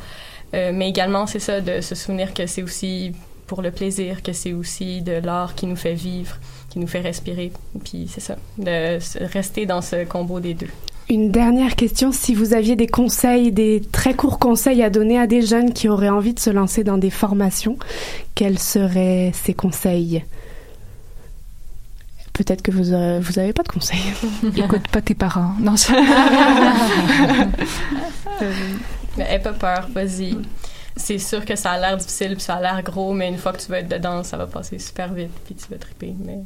Euh, 0.55 0.71
mais 0.73 0.89
également 0.89 1.27
c'est 1.27 1.41
ça 1.41 1.61
de 1.61 1.81
se 1.81 1.97
souvenir 1.97 2.33
que 2.33 2.47
c'est 2.47 2.63
aussi 2.63 3.13
pour 3.49 3.61
le 3.61 3.73
plaisir, 3.73 4.23
que 4.23 4.33
c'est 4.33 4.53
aussi 4.53 5.03
de 5.03 5.13
l'art 5.15 5.57
qui 5.57 5.67
nous 5.67 5.75
fait 5.77 5.95
vivre, 5.95 6.37
qui 6.71 6.79
nous 6.79 6.87
fait 6.87 7.01
respirer. 7.01 7.53
Puis 7.85 8.09
c'est 8.11 8.21
ça, 8.21 8.37
de 8.59 8.99
rester 9.33 9.67
dans 9.67 9.83
ce 9.83 10.05
combo 10.05 10.41
des 10.41 10.55
deux. 10.55 10.71
Une 11.11 11.33
dernière 11.33 11.75
question, 11.75 12.13
si 12.13 12.35
vous 12.35 12.55
aviez 12.55 12.77
des 12.77 12.87
conseils, 12.87 13.51
des 13.51 13.83
très 13.91 14.15
courts 14.15 14.39
conseils 14.39 14.81
à 14.83 14.91
donner 14.91 15.19
à 15.19 15.27
des 15.27 15.43
jeunes 15.43 15.73
qui 15.73 15.89
auraient 15.89 16.09
envie 16.09 16.35
de 16.35 16.39
se 16.39 16.51
lancer 16.51 16.85
dans 16.85 16.99
des 16.99 17.11
formations, 17.11 17.77
quels 18.37 18.61
seraient 18.61 19.33
ces 19.35 19.53
conseils? 19.53 20.23
Peut-être 22.33 22.63
que 22.63 22.71
vous 22.71 22.95
aurez- 22.95 23.19
vous 23.19 23.41
avez 23.41 23.53
pas 23.53 23.65
de 23.65 23.69
conseils. 23.69 23.99
Écoute 24.57 24.87
pas 24.89 25.03
tes 25.03 25.15
parents. 25.15 25.53
Non, 25.61 25.77
ça... 25.77 25.93
Mais 29.19 29.25
aie 29.35 29.41
pas 29.41 29.53
peur, 29.53 29.89
vas-y. 29.93 30.39
C'est 30.97 31.19
sûr 31.19 31.45
que 31.45 31.57
ça 31.57 31.73
a 31.73 31.79
l'air 31.81 31.97
difficile, 31.97 32.35
puis 32.35 32.41
ça 32.43 32.55
a 32.55 32.61
l'air 32.61 32.83
gros, 32.83 33.13
mais 33.13 33.29
une 33.29 33.37
fois 33.39 33.53
que 33.53 33.61
tu 33.61 33.69
vas 33.71 33.79
être 33.81 33.89
dedans, 33.89 34.23
ça 34.23 34.37
va 34.37 34.47
passer 34.47 34.79
super 34.79 35.13
vite, 35.13 35.31
puis 35.45 35.55
tu 35.55 35.65
vas 35.71 35.77
triper. 35.79 36.15
Mais 36.25 36.39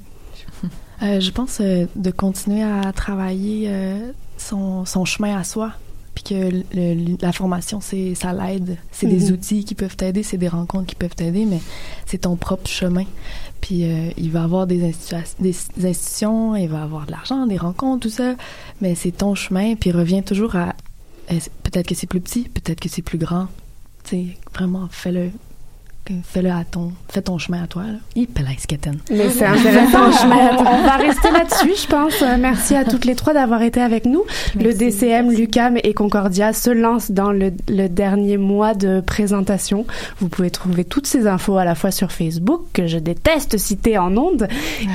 Euh, 1.02 1.20
je 1.20 1.30
pense 1.30 1.58
euh, 1.60 1.86
de 1.96 2.10
continuer 2.10 2.62
à 2.62 2.92
travailler 2.92 3.66
euh, 3.68 4.12
son, 4.38 4.84
son 4.84 5.04
chemin 5.04 5.36
à 5.36 5.44
soi. 5.44 5.72
Puis 6.14 6.22
que 6.24 6.34
le- 6.34 6.62
le- 6.72 7.16
la 7.20 7.32
formation, 7.32 7.80
c'est 7.80 8.14
ça 8.14 8.32
l'aide. 8.32 8.76
C'est 8.92 9.08
des 9.08 9.26
Mhm. 9.26 9.32
outils 9.32 9.64
qui 9.64 9.74
peuvent 9.74 9.96
t'aider, 9.96 10.22
c'est 10.22 10.36
des 10.38 10.46
rencontres 10.48 10.86
qui 10.86 10.94
peuvent 10.94 11.14
t'aider, 11.16 11.44
mais 11.44 11.60
c'est 12.06 12.18
ton 12.18 12.36
propre 12.36 12.68
chemin. 12.68 13.04
Puis 13.60 13.84
il 14.16 14.30
va 14.30 14.40
y 14.40 14.44
avoir 14.44 14.66
des, 14.68 14.92
des 15.40 15.54
institutions, 15.88 16.54
il 16.54 16.68
va 16.68 16.78
y 16.78 16.82
avoir 16.82 17.06
de 17.06 17.10
l'argent, 17.10 17.46
des 17.46 17.56
rencontres, 17.56 18.02
tout 18.08 18.14
ça, 18.14 18.36
mais 18.80 18.94
c'est 18.94 19.10
ton 19.10 19.34
chemin. 19.34 19.74
Puis 19.74 19.90
reviens 19.90 20.22
toujours 20.22 20.54
à 20.54 20.74
peut-être 21.64 21.88
que 21.88 21.94
c'est 21.96 22.06
plus 22.06 22.20
petit, 22.20 22.42
peut-être 22.42 22.78
que 22.78 22.88
c'est 22.88 23.02
plus 23.02 23.18
grand. 23.18 23.48
Tu 24.04 24.10
sais, 24.10 24.26
vraiment, 24.54 24.86
fais-le. 24.92 25.30
Fais-le 26.22 26.50
à 26.50 26.64
ton, 26.70 26.92
fais 27.08 27.22
ton 27.22 27.38
chemin 27.38 27.62
à 27.62 27.66
toi. 27.66 27.82
Là. 27.84 27.98
Il. 28.14 28.26
Mais 29.10 29.30
c'est 29.30 29.46
intéressant. 29.46 30.10
on, 30.26 30.60
on 30.60 30.82
va 30.82 30.96
rester 30.98 31.30
là-dessus, 31.30 31.72
je 31.82 31.86
pense. 31.86 32.20
Euh, 32.20 32.36
Merci 32.38 32.74
à 32.74 32.84
toutes 32.84 33.06
les 33.06 33.14
trois 33.14 33.32
d'avoir 33.32 33.62
été 33.62 33.80
avec 33.80 34.04
nous. 34.04 34.22
le 34.54 34.74
DCM, 34.74 35.30
l'UCAM 35.30 35.78
et 35.82 35.94
Concordia 35.94 36.52
se 36.52 36.68
lancent 36.68 37.10
dans 37.10 37.32
le, 37.32 37.52
le 37.68 37.88
dernier 37.88 38.36
mois 38.36 38.74
de 38.74 39.00
présentation. 39.00 39.86
Vous 40.18 40.28
pouvez 40.28 40.50
trouver 40.50 40.84
toutes 40.84 41.06
ces 41.06 41.26
infos 41.26 41.56
à 41.56 41.64
la 41.64 41.74
fois 41.74 41.90
sur 41.90 42.12
Facebook, 42.12 42.64
que 42.74 42.86
je 42.86 42.98
déteste 42.98 43.56
citer 43.56 43.96
en 43.96 44.14
ondes, 44.18 44.46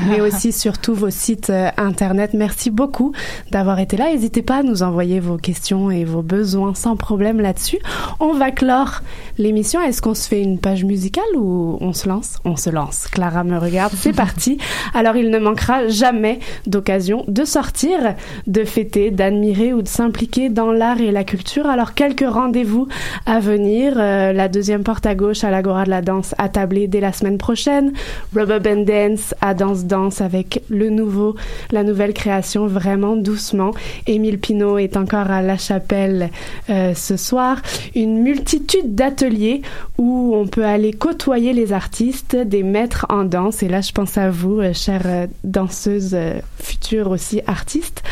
mais 0.10 0.22
aussi 0.22 0.52
sur 0.52 0.78
tous 0.78 0.94
vos 0.94 1.10
sites 1.10 1.50
euh, 1.50 1.70
internet. 1.78 2.36
Merci 2.36 2.70
beaucoup 2.70 3.14
d'avoir 3.50 3.80
été 3.80 3.98
là. 3.98 4.12
N'hésitez 4.12 4.44
pas 4.44 4.58
à 4.58 4.64
nous 4.64 4.84
envoyer 4.84 5.20
vos 5.20 5.38
questions 5.38 5.90
et 5.90 6.04
vos 6.04 6.22
besoins 6.22 6.76
sans 6.76 6.96
problème 6.96 7.42
là-dessus. 7.42 7.80
On 8.20 8.34
va 8.34 8.52
clore 8.52 9.02
l'émission. 9.40 9.82
Est-ce 9.82 10.04
qu'on 10.04 10.14
se 10.14 10.28
fait 10.28 10.44
une 10.44 10.60
page 10.60 10.84
musicale 10.84 10.99
ou 11.36 11.78
on 11.82 11.94
se 11.94 12.08
lance? 12.08 12.38
On 12.46 12.56
se 12.56 12.70
lance. 12.70 13.08
Clara 13.08 13.44
me 13.44 13.58
regarde. 13.58 13.94
C'est 13.96 14.14
parti. 14.14 14.58
Alors 14.94 15.16
il 15.16 15.30
ne 15.30 15.40
manquera 15.40 15.88
jamais 15.88 16.40
d'occasion 16.66 17.24
de 17.28 17.44
sortir, 17.46 18.16
de 18.48 18.64
fêter, 18.64 19.12
d'admirer 19.12 19.74
ou 19.74 19.82
de 19.82 19.88
s'impliquer 19.88 20.50
dans 20.50 20.72
l'art 20.72 21.02
et 21.02 21.12
la 21.12 21.24
culture. 21.24 21.68
Alors 21.68 21.94
quelques 21.94 22.28
rendez-vous 22.28 22.88
à 23.26 23.40
venir. 23.40 23.94
Euh, 23.98 24.34
la 24.34 24.48
deuxième 24.48 24.84
porte 24.84 25.06
à 25.06 25.16
gauche 25.16 25.44
à 25.44 25.52
l'Agora 25.52 25.86
de 25.86 25.90
la 25.90 26.02
danse 26.02 26.36
attablée 26.38 26.88
dès 26.88 27.00
la 27.00 27.14
semaine 27.14 27.38
prochaine. 27.38 27.94
Rubber 28.36 28.60
Band 28.60 28.84
Dance 28.84 29.34
à 29.42 29.54
Danse 29.54 29.86
Danse 29.86 30.22
avec 30.22 30.64
le 30.70 30.90
nouveau, 30.90 31.36
la 31.72 31.84
nouvelle 31.84 32.14
création 32.14 32.68
vraiment 32.68 33.16
doucement. 33.16 33.72
Émile 34.08 34.40
Pinault 34.40 34.78
est 34.78 34.98
encore 34.98 35.32
à 35.32 35.42
La 35.42 35.58
Chapelle 35.58 36.30
euh, 36.70 36.94
ce 36.94 37.18
soir. 37.18 37.62
Une 37.96 38.22
multitude 38.22 38.96
d'ateliers 38.96 39.62
où 39.98 40.34
on 40.36 40.48
peut 40.48 40.66
aller 40.66 40.89
côtoyer 40.94 41.54
les 41.54 41.74
artistes, 41.74 42.36
des 42.36 42.64
maîtres 42.64 43.06
en 43.10 43.24
danse. 43.24 43.64
Et 43.64 43.68
là, 43.68 43.82
je 43.82 43.92
pense 43.92 44.18
à 44.18 44.30
vous, 44.30 44.60
euh, 44.60 44.74
chères 44.74 45.06
euh, 45.06 45.28
danseuses 45.44 46.14
euh, 46.14 46.40
futures 46.62 47.12
aussi 47.12 47.42
artistes. 47.48 48.04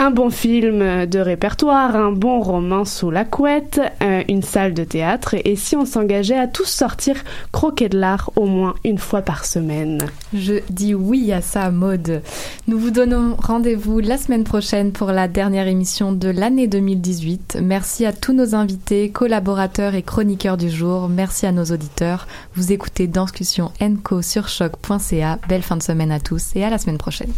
Un 0.00 0.12
bon 0.12 0.30
film 0.30 1.06
de 1.06 1.18
répertoire, 1.18 1.96
un 1.96 2.12
bon 2.12 2.40
roman 2.40 2.84
sous 2.84 3.10
la 3.10 3.24
couette, 3.24 3.80
euh, 4.00 4.22
une 4.28 4.42
salle 4.42 4.72
de 4.72 4.84
théâtre. 4.84 5.34
Et 5.44 5.56
si 5.56 5.74
on 5.74 5.84
s'engageait 5.84 6.38
à 6.38 6.46
tous 6.46 6.68
sortir 6.68 7.16
croquer 7.50 7.88
de 7.88 7.98
l'art 7.98 8.30
au 8.36 8.46
moins 8.46 8.76
une 8.84 8.98
fois 8.98 9.22
par 9.22 9.44
semaine 9.44 10.06
Je 10.32 10.60
dis 10.70 10.94
oui 10.94 11.32
à 11.32 11.42
ça, 11.42 11.72
Maude. 11.72 12.22
Nous 12.68 12.78
vous 12.78 12.92
donnons 12.92 13.34
rendez-vous 13.40 13.98
la 13.98 14.18
semaine 14.18 14.44
prochaine 14.44 14.92
pour 14.92 15.10
la 15.10 15.26
dernière 15.26 15.66
émission 15.66 16.12
de 16.12 16.28
l'année 16.28 16.68
2018. 16.68 17.58
Merci 17.60 18.06
à 18.06 18.12
tous 18.12 18.32
nos 18.32 18.54
invités, 18.54 19.10
collaborateurs 19.10 19.96
et 19.96 20.02
chroniqueurs 20.02 20.58
du 20.58 20.70
jour. 20.70 21.08
Merci 21.08 21.44
à 21.44 21.50
nos 21.50 21.64
auditeurs. 21.64 22.28
Vous 22.54 22.70
écoutez 22.70 23.08
Danscussion 23.08 23.72
Co 24.04 24.22
sur 24.22 24.46
choc.ca. 24.46 25.40
Belle 25.48 25.62
fin 25.62 25.76
de 25.76 25.82
semaine 25.82 26.12
à 26.12 26.20
tous 26.20 26.54
et 26.54 26.62
à 26.62 26.70
la 26.70 26.78
semaine 26.78 26.98
prochaine. 26.98 27.32